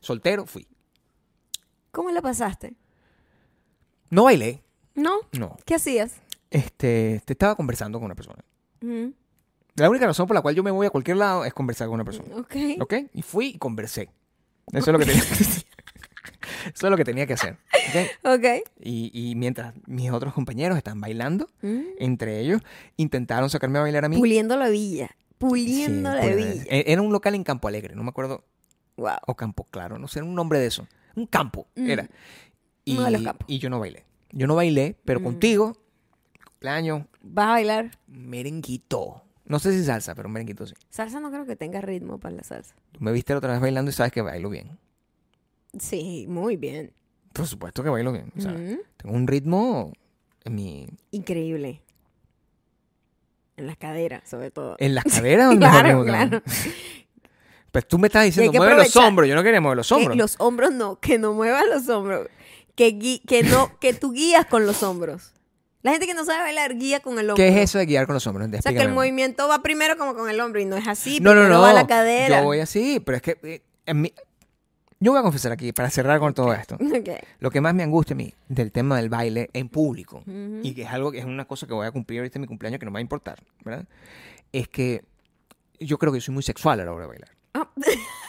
soltero, 0.00 0.46
fui. 0.46 0.66
¿Cómo 1.92 2.10
la 2.10 2.22
pasaste? 2.22 2.74
No 4.10 4.24
bailé. 4.24 4.62
¿No? 4.94 5.18
No. 5.32 5.56
¿Qué 5.64 5.74
hacías? 5.74 6.16
Este, 6.50 7.20
te 7.24 7.32
estaba 7.32 7.54
conversando 7.56 7.98
con 7.98 8.06
una 8.06 8.14
persona. 8.14 8.44
Mm, 8.80 9.08
La 9.76 9.90
única 9.90 10.06
razón 10.06 10.26
por 10.26 10.34
la 10.34 10.42
cual 10.42 10.54
yo 10.54 10.62
me 10.62 10.70
voy 10.70 10.86
a 10.86 10.90
cualquier 10.90 11.16
lado 11.18 11.44
es 11.44 11.52
conversar 11.54 11.86
con 11.88 11.94
una 11.94 12.04
persona. 12.04 12.34
ok. 12.36 12.56
¿Ok? 12.80 12.94
Y 13.14 13.22
fui 13.22 13.46
y 13.48 13.58
conversé. 13.58 14.08
Eso 14.72 14.78
es 14.78 14.86
lo 14.88 14.98
que 14.98 15.04
tenía, 15.06 15.22
Eso 16.74 16.86
es 16.86 16.90
lo 16.90 16.96
que, 16.96 17.04
tenía 17.04 17.26
que 17.26 17.34
hacer. 17.34 17.58
¿ok? 18.24 18.34
Ok. 18.38 18.44
Y, 18.80 19.10
y 19.12 19.34
mientras 19.36 19.74
mis 19.86 20.10
otros 20.10 20.34
compañeros 20.34 20.76
están 20.76 21.00
bailando, 21.00 21.48
Mm. 21.62 21.80
entre 21.98 22.40
ellos 22.40 22.62
intentaron 22.96 23.48
sacarme 23.50 23.78
a 23.78 23.82
bailar 23.82 24.04
a 24.04 24.08
mí. 24.08 24.16
Puliendo 24.16 24.56
la 24.56 24.68
villa. 24.68 25.08
Sí, 25.08 25.14
Puliendo 25.38 26.12
la 26.14 26.26
villa. 26.26 26.64
e- 26.68 26.84
Era 26.88 27.02
un 27.02 27.12
local 27.12 27.34
en 27.34 27.44
Campo 27.44 27.68
Alegre, 27.68 27.94
no 27.94 28.02
me 28.02 28.08
acuerdo. 28.08 28.44
Wow. 28.96 29.16
O 29.26 29.34
Campo 29.36 29.64
Claro, 29.70 29.98
no 29.98 30.08
sé, 30.08 30.20
era 30.20 30.26
un 30.28 30.34
nombre 30.34 30.58
de 30.58 30.66
eso. 30.66 30.86
Un 31.14 31.26
campo, 31.26 31.66
Mm. 31.76 31.90
era. 31.90 32.08
Y, 32.84 32.94
Uno 32.96 33.04
de 33.04 33.10
los 33.12 33.22
campos. 33.22 33.44
y 33.48 33.58
yo 33.58 33.68
no 33.70 33.78
bailé. 33.78 34.04
Yo 34.32 34.46
no 34.46 34.54
bailé, 34.56 34.96
pero 35.04 35.20
Mm. 35.20 35.24
contigo, 35.24 35.76
cumpleaños, 36.44 37.04
¿Vas 37.22 37.46
a 37.46 37.50
bailar? 37.52 37.90
merenguito. 38.06 39.22
No 39.46 39.58
sé 39.58 39.72
si 39.72 39.84
salsa, 39.84 40.14
pero 40.14 40.28
merenguito 40.28 40.66
sí. 40.66 40.74
Salsa 40.90 41.20
no 41.20 41.30
creo 41.30 41.46
que 41.46 41.56
tenga 41.56 41.80
ritmo 41.80 42.18
para 42.18 42.34
la 42.36 42.42
salsa. 42.42 42.74
Tú 42.92 42.98
me 43.00 43.12
viste 43.12 43.32
la 43.32 43.38
otra 43.38 43.52
vez 43.52 43.60
bailando 43.60 43.90
y 43.90 43.94
sabes 43.94 44.12
que 44.12 44.20
bailo 44.22 44.50
bien. 44.50 44.78
Sí, 45.78 46.26
muy 46.28 46.56
bien. 46.56 46.92
Por 47.32 47.46
supuesto 47.46 47.82
que 47.82 47.90
bailo 47.90 48.12
bien. 48.12 48.32
O 48.36 48.40
sea, 48.40 48.52
Mm. 48.52 48.78
tengo 48.96 49.14
un 49.14 49.26
ritmo 49.26 49.92
en 50.44 50.54
mi... 50.54 50.88
Increíble. 51.12 51.82
En 53.56 53.66
las 53.66 53.76
caderas, 53.76 54.28
sobre 54.28 54.50
todo. 54.50 54.76
En 54.78 54.94
las 54.94 55.04
caderas 55.04 55.54
Claro, 55.56 56.04
claro. 56.04 56.42
Pues 57.72 57.86
tú 57.86 57.98
me 57.98 58.06
estás 58.06 58.24
diciendo, 58.24 58.52
mueve 58.54 58.74
los 58.74 58.96
hombros. 58.96 59.28
Yo 59.28 59.34
no 59.34 59.42
quería 59.42 59.60
mover 59.60 59.76
los 59.76 59.88
Que 59.88 59.94
hombros. 59.94 60.16
los 60.16 60.36
hombros 60.38 60.72
no, 60.72 60.98
que 60.98 61.18
no 61.18 61.34
muevas 61.34 61.64
los 61.68 61.86
hombros. 61.90 62.26
Que 62.74 62.92
no, 63.50 63.78
que 63.80 63.92
tú 63.92 64.12
guías 64.12 64.46
con 64.46 64.64
los 64.64 64.82
hombros. 64.82 65.34
La 65.86 65.92
gente 65.92 66.06
que 66.06 66.14
no 66.14 66.24
sabe 66.24 66.40
bailar 66.42 66.76
guía 66.76 66.98
con 66.98 67.14
el 67.18 67.30
hombro. 67.30 67.36
¿Qué 67.36 67.48
es 67.48 67.56
eso 67.56 67.78
de 67.78 67.86
guiar 67.86 68.06
con 68.06 68.14
los 68.14 68.26
hombros? 68.26 68.48
O 68.48 68.62
sea, 68.62 68.72
que 68.72 68.80
el 68.80 68.90
movimiento 68.92 69.46
va 69.46 69.62
primero 69.62 69.96
como 69.96 70.14
con 70.16 70.28
el 70.28 70.40
hombro 70.40 70.60
y 70.60 70.64
no 70.64 70.76
es 70.76 70.88
así. 70.88 71.20
No, 71.20 71.32
no, 71.34 71.48
no. 71.48 71.60
va 71.60 71.72
la 71.72 71.86
cadera. 71.86 72.40
Yo 72.40 72.44
voy 72.44 72.58
así, 72.58 72.98
pero 72.98 73.16
es 73.16 73.22
que... 73.22 73.38
eh, 73.44 73.62
en 73.86 74.00
mi- 74.00 74.12
Yo 74.98 75.12
voy 75.12 75.20
a 75.20 75.22
confesar 75.22 75.52
aquí, 75.52 75.72
para 75.72 75.88
cerrar 75.88 76.18
con 76.18 76.34
todo 76.34 76.52
esto. 76.54 76.76
Lo 77.38 77.50
que 77.52 77.60
más 77.60 77.72
me 77.72 77.84
angustia 77.84 78.14
a 78.14 78.16
mí 78.16 78.34
del 78.48 78.72
tema 78.72 78.96
del 78.96 79.08
baile 79.08 79.48
en 79.52 79.68
público, 79.68 80.24
y 80.26 80.74
que 80.74 80.82
es 80.82 80.88
algo 80.88 81.12
que 81.12 81.18
es 81.18 81.24
una 81.24 81.44
cosa 81.44 81.68
que 81.68 81.74
voy 81.74 81.86
a 81.86 81.92
cumplir 81.92 82.18
ahorita 82.18 82.38
en 82.38 82.42
mi 82.42 82.46
cumpleaños 82.48 82.80
que 82.80 82.84
no 82.86 82.90
me 82.90 82.96
va 82.96 82.98
a 82.98 83.02
importar, 83.02 83.38
¿verdad? 83.64 83.84
Es 84.52 84.66
que 84.66 85.04
yo 85.78 85.98
creo 85.98 86.12
que 86.12 86.20
soy 86.20 86.34
muy 86.34 86.42
sexual 86.42 86.80
a 86.80 86.84
la 86.84 86.92
hora 86.92 87.02
de 87.02 87.08
bailar. 87.08 87.30
Ah. 87.54 87.70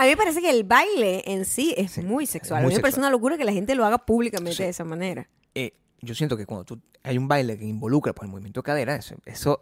A 0.00 0.04
mí 0.04 0.10
me 0.10 0.16
parece 0.16 0.40
que 0.40 0.48
el 0.50 0.64
baile 0.64 1.22
en 1.26 1.44
sí 1.44 1.74
es 1.76 1.92
Sí, 1.92 2.00
muy 2.02 2.24
es 2.24 2.30
sexual. 2.30 2.62
muy 2.62 2.68
a 2.68 2.70
mí 2.70 2.74
me 2.76 2.80
parece 2.80 2.98
una 3.00 3.10
locura 3.10 3.36
que 3.36 3.44
la 3.44 3.52
gente 3.52 3.74
lo 3.74 3.84
haga 3.84 3.98
públicamente 3.98 4.56
Sí. 4.56 4.62
de 4.62 4.68
esa 4.70 4.82
manera. 4.84 5.28
Eh, 5.54 5.74
yo 6.00 6.14
siento 6.14 6.36
que 6.38 6.46
cuando 6.46 6.64
tú, 6.64 6.80
hay 7.02 7.18
un 7.18 7.28
baile 7.28 7.58
que 7.58 7.64
involucra 7.66 8.14
pues, 8.14 8.24
el 8.26 8.30
movimiento 8.30 8.60
de 8.60 8.64
cadera, 8.64 8.94
eso, 8.96 9.14
eso 9.26 9.60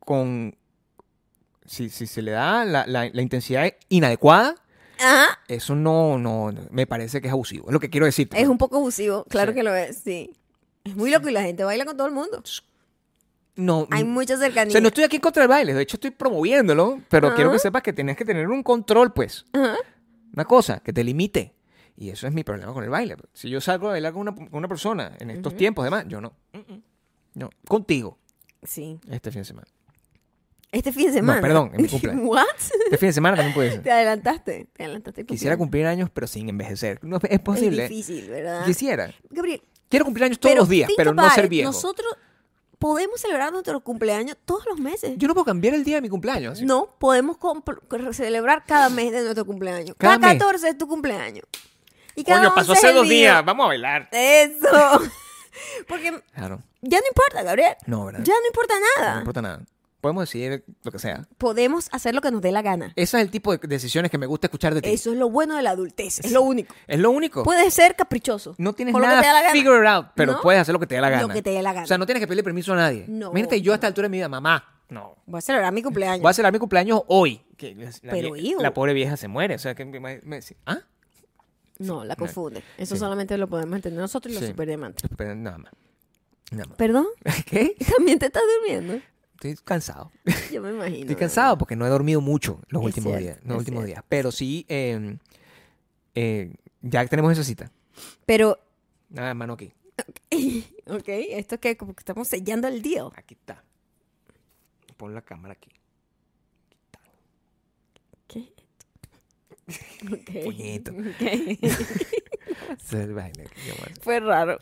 con... 0.00 0.54
Si, 1.64 1.88
si 1.90 2.06
se 2.06 2.22
le 2.22 2.32
da 2.32 2.64
la, 2.64 2.86
la- 2.86 3.08
la 3.08 3.22
intensidad 3.22 3.72
inadecuada, 3.88 4.56
Ajá. 4.98 5.38
eso 5.48 5.74
no, 5.76 6.18
no, 6.18 6.52
me 6.70 6.86
parece 6.86 7.20
que 7.20 7.28
es 7.28 7.32
abusivo. 7.32 7.68
Es 7.68 7.72
lo 7.72 7.80
que 7.80 7.88
quiero 7.88 8.04
decir. 8.04 8.28
Es 8.34 8.48
un 8.48 8.58
poco 8.58 8.76
abusivo, 8.76 9.24
claro 9.24 9.52
Sí. 9.52 9.56
que 9.56 9.62
lo 9.62 9.74
es, 9.74 9.96
sí. 9.98 10.34
Es 10.84 10.96
muy 10.96 11.10
loco 11.10 11.28
y 11.28 11.32
la 11.32 11.42
gente 11.42 11.62
baila 11.64 11.84
con 11.84 11.96
todo 11.96 12.08
el 12.08 12.12
mundo. 12.12 12.42
No, 13.54 13.86
Hay 13.90 14.04
mucha 14.04 14.34
o 14.34 14.38
cercanía. 14.38 14.72
sea, 14.72 14.80
no 14.80 14.88
estoy 14.88 15.04
aquí 15.04 15.18
contra 15.18 15.42
el 15.42 15.48
baile, 15.48 15.74
de 15.74 15.82
hecho 15.82 15.96
estoy 15.96 16.10
promoviéndolo, 16.10 17.00
pero 17.10 17.34
quiero 17.34 17.52
que 17.52 17.58
sepas 17.58 17.82
que 17.82 17.92
tienes 17.92 18.16
que 18.16 18.24
tener 18.24 18.48
un 18.48 18.62
control, 18.62 19.12
pues. 19.12 19.44
Una 20.34 20.44
cosa, 20.46 20.80
que 20.80 20.92
te 20.92 21.04
limite. 21.04 21.54
Y 21.94 22.08
eso 22.08 22.26
es 22.26 22.32
mi 22.32 22.42
problema 22.42 22.72
con 22.72 22.82
el 22.82 22.88
baile. 22.90 23.16
Si 23.34 23.50
yo 23.50 23.60
salgo 23.60 23.88
a 23.88 23.90
bailar 23.92 24.14
con 24.14 24.22
una, 24.22 24.34
con 24.34 24.48
una 24.54 24.68
persona 24.68 25.12
en 25.20 25.28
estos 25.30 25.54
tiempos, 25.56 25.82
además, 25.82 26.06
yo 26.08 26.20
no. 26.22 26.32
No, 27.34 27.50
contigo 27.68 28.18
Sí. 28.62 28.98
este 29.10 29.30
fin 29.30 29.42
de 29.42 29.44
semana. 29.44 29.66
Este 30.70 30.90
fin 30.90 31.06
de 31.08 31.12
semana. 31.12 31.40
perdón, 31.42 31.70
en 31.74 31.82
mi 31.82 31.88
cumpleaños. 31.88 32.24
¿What? 32.26 32.44
Este 32.86 32.96
fin 32.96 33.08
de 33.10 33.12
semana 33.12 33.36
también 33.36 33.54
puede 33.54 33.72
ser. 33.72 33.82
Te 33.82 33.90
adelantaste. 33.90 34.68
Te 34.72 34.84
adelantaste. 34.84 35.20
el 35.20 35.26
Quisiera 35.26 35.58
cumplir 35.58 35.84
años, 35.86 36.08
pero 36.12 36.26
sin 36.26 36.48
envejecer. 36.48 36.98
No, 37.02 37.18
es 37.18 37.24
Es 37.30 37.40
posible. 37.40 37.88
difícil, 37.88 38.28
¿verdad? 38.30 38.64
Quisiera. 38.64 39.12
Gabriel, 39.28 39.62
Quiero 39.90 40.06
cumplir 40.06 40.24
años 40.24 40.40
todos 40.40 40.56
los 40.56 40.68
días, 40.70 40.90
pero 40.96 41.12
no 41.12 41.28
ser 41.28 41.48
viejo. 41.50 41.70
Nosotros 41.70 42.16
podemos 42.82 43.20
celebrar 43.20 43.52
nuestro 43.52 43.78
cumpleaños 43.80 44.36
todos 44.44 44.66
los 44.66 44.78
meses. 44.80 45.12
Yo 45.16 45.28
no 45.28 45.34
puedo 45.34 45.44
cambiar 45.44 45.74
el 45.74 45.84
día 45.84 45.94
de 45.96 46.02
mi 46.02 46.08
cumpleaños. 46.08 46.60
No, 46.62 46.96
podemos 46.98 47.36
celebrar 48.12 48.64
cada 48.66 48.88
mes 48.88 49.12
de 49.12 49.22
nuestro 49.22 49.44
cumpleaños. 49.44 49.94
Cada 49.96 50.16
Cada, 50.18 50.32
mes. 50.32 50.38
14 50.42 50.68
es 50.70 50.78
tu 50.78 50.88
cumpleaños. 50.88 51.44
Y 52.16 52.24
cada 52.24 52.40
Coño, 52.40 52.54
pasó 52.56 52.72
11 52.72 52.80
es 52.80 52.84
hace 52.84 52.94
dos 52.98 53.08
días. 53.08 53.44
Vamos 53.44 53.64
a 53.64 53.68
bailar. 53.68 54.08
Eso. 54.10 54.68
Porque 55.88 56.20
Claro. 56.34 56.60
ya 56.80 56.98
no 56.98 57.06
importa, 57.06 57.42
Gabriel. 57.44 57.76
No, 57.86 58.06
¿verdad? 58.06 58.20
Ya 58.24 58.34
no 58.34 58.46
importa 58.48 58.74
No 58.74 59.02
nada. 59.04 59.18
importa 59.20 59.42
nada. 59.42 59.60
Podemos 60.02 60.24
decidir 60.24 60.64
lo 60.82 60.90
que 60.92 60.98
sea. 60.98 61.26
Podemos 61.38 61.88
hacer 61.92 62.12
lo 62.14 62.20
que 62.20 62.30
nos 62.32 62.42
dé 62.42 62.50
la 62.50 62.60
gana. 62.60 62.92
Ese 62.96 63.16
es 63.18 63.22
el 63.22 63.30
tipo 63.30 63.56
de 63.56 63.68
decisiones 63.68 64.10
que 64.10 64.18
me 64.18 64.26
gusta 64.26 64.48
escuchar 64.48 64.74
de 64.74 64.82
ti. 64.82 64.90
Eso 64.90 65.12
es 65.12 65.16
lo 65.16 65.30
bueno 65.30 65.56
de 65.56 65.62
la 65.62 65.70
adultez. 65.70 66.18
Es 66.18 66.32
lo 66.32 66.42
único. 66.42 66.74
Es 66.88 66.98
lo 66.98 67.12
único. 67.12 67.44
Puedes 67.44 67.72
ser 67.72 67.94
caprichoso. 67.94 68.56
No 68.58 68.72
tienes 68.74 68.92
lo 68.94 69.00
que 69.00 69.06
te 69.06 69.10
da 69.12 69.16
la 69.20 69.22
nada 69.22 69.40
gana. 69.42 69.52
figure 69.52 69.78
it 69.80 69.86
out, 69.86 70.06
pero 70.16 70.32
¿No? 70.32 70.40
puedes 70.42 70.60
hacer 70.60 70.72
lo 70.72 70.80
que 70.80 70.88
te 70.88 70.96
dé 70.96 71.00
la 71.00 71.08
Lo 71.08 71.16
gana. 71.28 71.34
que 71.34 71.40
te 71.42 71.50
dé 71.50 71.62
la 71.62 71.72
gana. 71.72 71.84
O 71.84 71.86
sea, 71.86 71.98
no 71.98 72.04
tienes 72.04 72.20
que 72.20 72.26
pedirle 72.26 72.42
permiso 72.42 72.72
a 72.72 72.76
nadie. 72.76 73.04
No, 73.06 73.28
Imagínate 73.30 73.62
yo 73.62 73.70
a 73.70 73.76
esta 73.76 73.86
altura 73.86 74.06
de 74.06 74.10
mi 74.10 74.16
vida, 74.18 74.28
mamá. 74.28 74.68
No. 74.88 75.14
Voy 75.24 75.38
a 75.38 75.40
celebrar 75.40 75.72
mi 75.72 75.82
cumpleaños. 75.82 76.20
Voy 76.20 76.30
a 76.30 76.34
celebrar 76.34 76.52
mi 76.52 76.58
cumpleaños 76.58 77.02
hoy. 77.06 77.40
Que 77.56 77.72
la, 77.76 77.90
Pero, 78.10 78.34
hijo. 78.36 78.60
la 78.60 78.74
pobre 78.74 78.92
vieja 78.94 79.16
se 79.16 79.28
muere. 79.28 79.54
O 79.54 79.58
sea, 79.60 79.76
que 79.76 79.84
me, 79.84 80.00
me- 80.00 80.40
¿Ah? 80.66 80.78
No, 81.78 82.04
la 82.04 82.16
confunde. 82.16 82.62
Eso 82.76 82.96
Sí. 82.96 82.98
solamente 82.98 83.38
lo 83.38 83.46
podemos 83.48 83.76
entender 83.76 84.00
nosotros 84.00 84.32
y 84.32 84.34
los 84.34 84.42
Sí. 84.44 84.50
superdiamantes. 84.50 85.08
Pero 85.16 85.34
nada 85.36 85.58
más. 85.58 85.72
Nada 86.50 86.64
más. 86.66 86.76
¿Perdón? 86.76 87.06
¿Qué? 87.46 87.76
¿También 87.96 88.18
te 88.18 88.26
estás 88.26 88.42
durmiendo? 88.58 89.00
Estoy 89.42 89.56
cansado. 89.64 90.12
Yo 90.52 90.62
me 90.62 90.70
imagino. 90.70 91.00
Estoy 91.00 91.16
cansado 91.16 91.58
porque 91.58 91.74
no 91.74 91.84
he 91.84 91.88
dormido 91.88 92.20
mucho 92.20 92.60
los 92.68 92.80
Es 92.82 92.86
últimos 92.86 93.10
cierto, 93.18 93.24
días. 93.24 93.38
Los 93.44 93.58
últimos 93.58 93.84
cierto. 93.84 93.86
días. 94.00 94.04
Pero 94.08 94.30
sí, 94.30 94.64
eh, 94.68 95.16
eh, 96.14 96.54
ya 96.80 97.04
tenemos 97.06 97.32
esa 97.32 97.42
cita. 97.42 97.72
Pero, 98.24 98.58
Nada, 99.08 99.34
mano 99.34 99.54
aquí. 99.54 99.72
ok, 100.86 101.08
esto 101.08 101.56
es 101.56 101.60
que 101.60 101.76
como 101.76 101.92
que 101.94 102.00
estamos 102.02 102.28
sellando 102.28 102.68
el 102.68 102.80
deal. 102.82 103.10
Aquí 103.16 103.34
está. 103.34 103.64
Pon 104.96 105.12
la 105.12 105.22
cámara 105.22 105.54
aquí. 105.54 105.70
¿Qué 108.28 108.38
es 108.38 109.76
esto? 110.06 110.14
Ok. 110.14 110.44
Puñito. 110.44 110.92
ok. 110.92 111.20
Esa 112.78 113.02
es 113.02 113.08
la 113.08 113.14
vaina 113.14 113.44
que 113.44 113.60
yo 113.66 113.74
voy 113.74 113.82
a 113.82 113.90
hacer. 113.90 114.02
Fue 114.02 114.20
raro. 114.20 114.58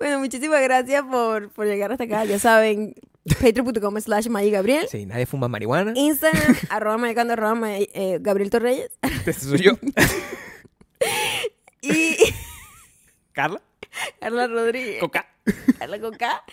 Bueno, 0.00 0.18
muchísimas 0.18 0.60
gracias 0.62 1.02
por, 1.04 1.50
por 1.50 1.66
llegar 1.66 1.92
hasta 1.92 2.04
acá. 2.04 2.24
Ya 2.24 2.38
saben, 2.40 2.94
patreon.com 3.40 4.00
slash 4.00 4.26
Gabriel. 4.28 4.88
Sí, 4.88 5.06
nadie 5.06 5.26
fuma 5.26 5.46
marihuana. 5.46 5.92
Instagram, 5.94 6.56
arroba 6.70 6.98
mayacando, 6.98 7.34
arroba 7.34 7.54
may- 7.54 7.88
eh, 7.94 8.18
Gabriel 8.20 8.50
Torreyes. 8.50 8.90
Este 9.02 9.32
soy 9.34 9.58
yo. 9.62 9.72
Y 11.82 12.16
Carla. 13.32 13.62
Carla 14.20 14.46
Rodríguez. 14.46 15.00
Coca. 15.00 15.26
Carla 15.78 15.98
Coca. 16.00 16.44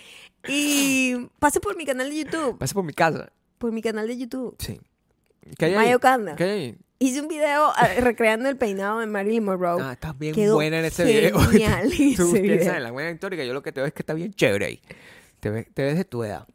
Y 0.47 1.15
pase 1.39 1.59
por 1.59 1.75
mi 1.75 1.85
canal 1.85 2.09
de 2.09 2.23
YouTube. 2.23 2.57
Pasa 2.57 2.73
por 2.73 2.83
mi 2.85 2.93
casa. 2.93 3.31
Por 3.57 3.71
mi 3.73 3.81
canal 3.81 4.07
de 4.07 4.17
YouTube. 4.17 4.55
Sí. 4.59 4.79
¿Qué 5.57 5.65
hay 5.65 5.71
ahí? 5.73 5.77
Mayo 5.85 5.99
Canda. 5.99 6.35
¿Qué 6.35 6.43
hay 6.45 6.49
ahí? 6.61 6.77
Hice 6.99 7.21
un 7.21 7.27
video 7.27 7.71
ah, 7.75 7.89
recreando 7.99 8.49
el 8.49 8.57
peinado 8.57 8.99
de 8.99 9.05
Marilyn 9.05 9.43
Monroe. 9.43 9.81
Ah, 9.81 9.93
estás 9.93 10.17
bien 10.17 10.33
Quedó 10.33 10.55
buena 10.55 10.79
en 10.79 10.85
ese 10.85 11.03
video. 11.03 11.39
genial 11.51 11.91
Tú 12.15 12.35
ese 12.35 12.39
piensas 12.41 12.77
en 12.77 12.83
la 12.83 12.91
buena 12.91 13.11
histórica. 13.11 13.43
Yo 13.43 13.53
lo 13.53 13.61
que 13.61 13.71
te 13.71 13.81
veo 13.81 13.87
es 13.87 13.93
que 13.93 14.01
está 14.01 14.13
bien 14.13 14.33
chévere 14.33 14.65
ahí. 14.65 14.81
Te 15.39 15.51
ves, 15.51 15.67
te 15.73 15.83
ves 15.83 15.97
de 15.97 16.05
tu 16.05 16.23
edad. 16.23 16.47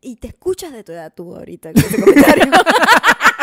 Y 0.00 0.16
te 0.16 0.28
escuchas 0.28 0.72
de 0.72 0.84
tu 0.84 0.92
edad 0.92 1.12
tú 1.14 1.36
ahorita 1.36 1.72
con 1.72 1.82
ese 1.82 2.00
comentario. 2.00 2.44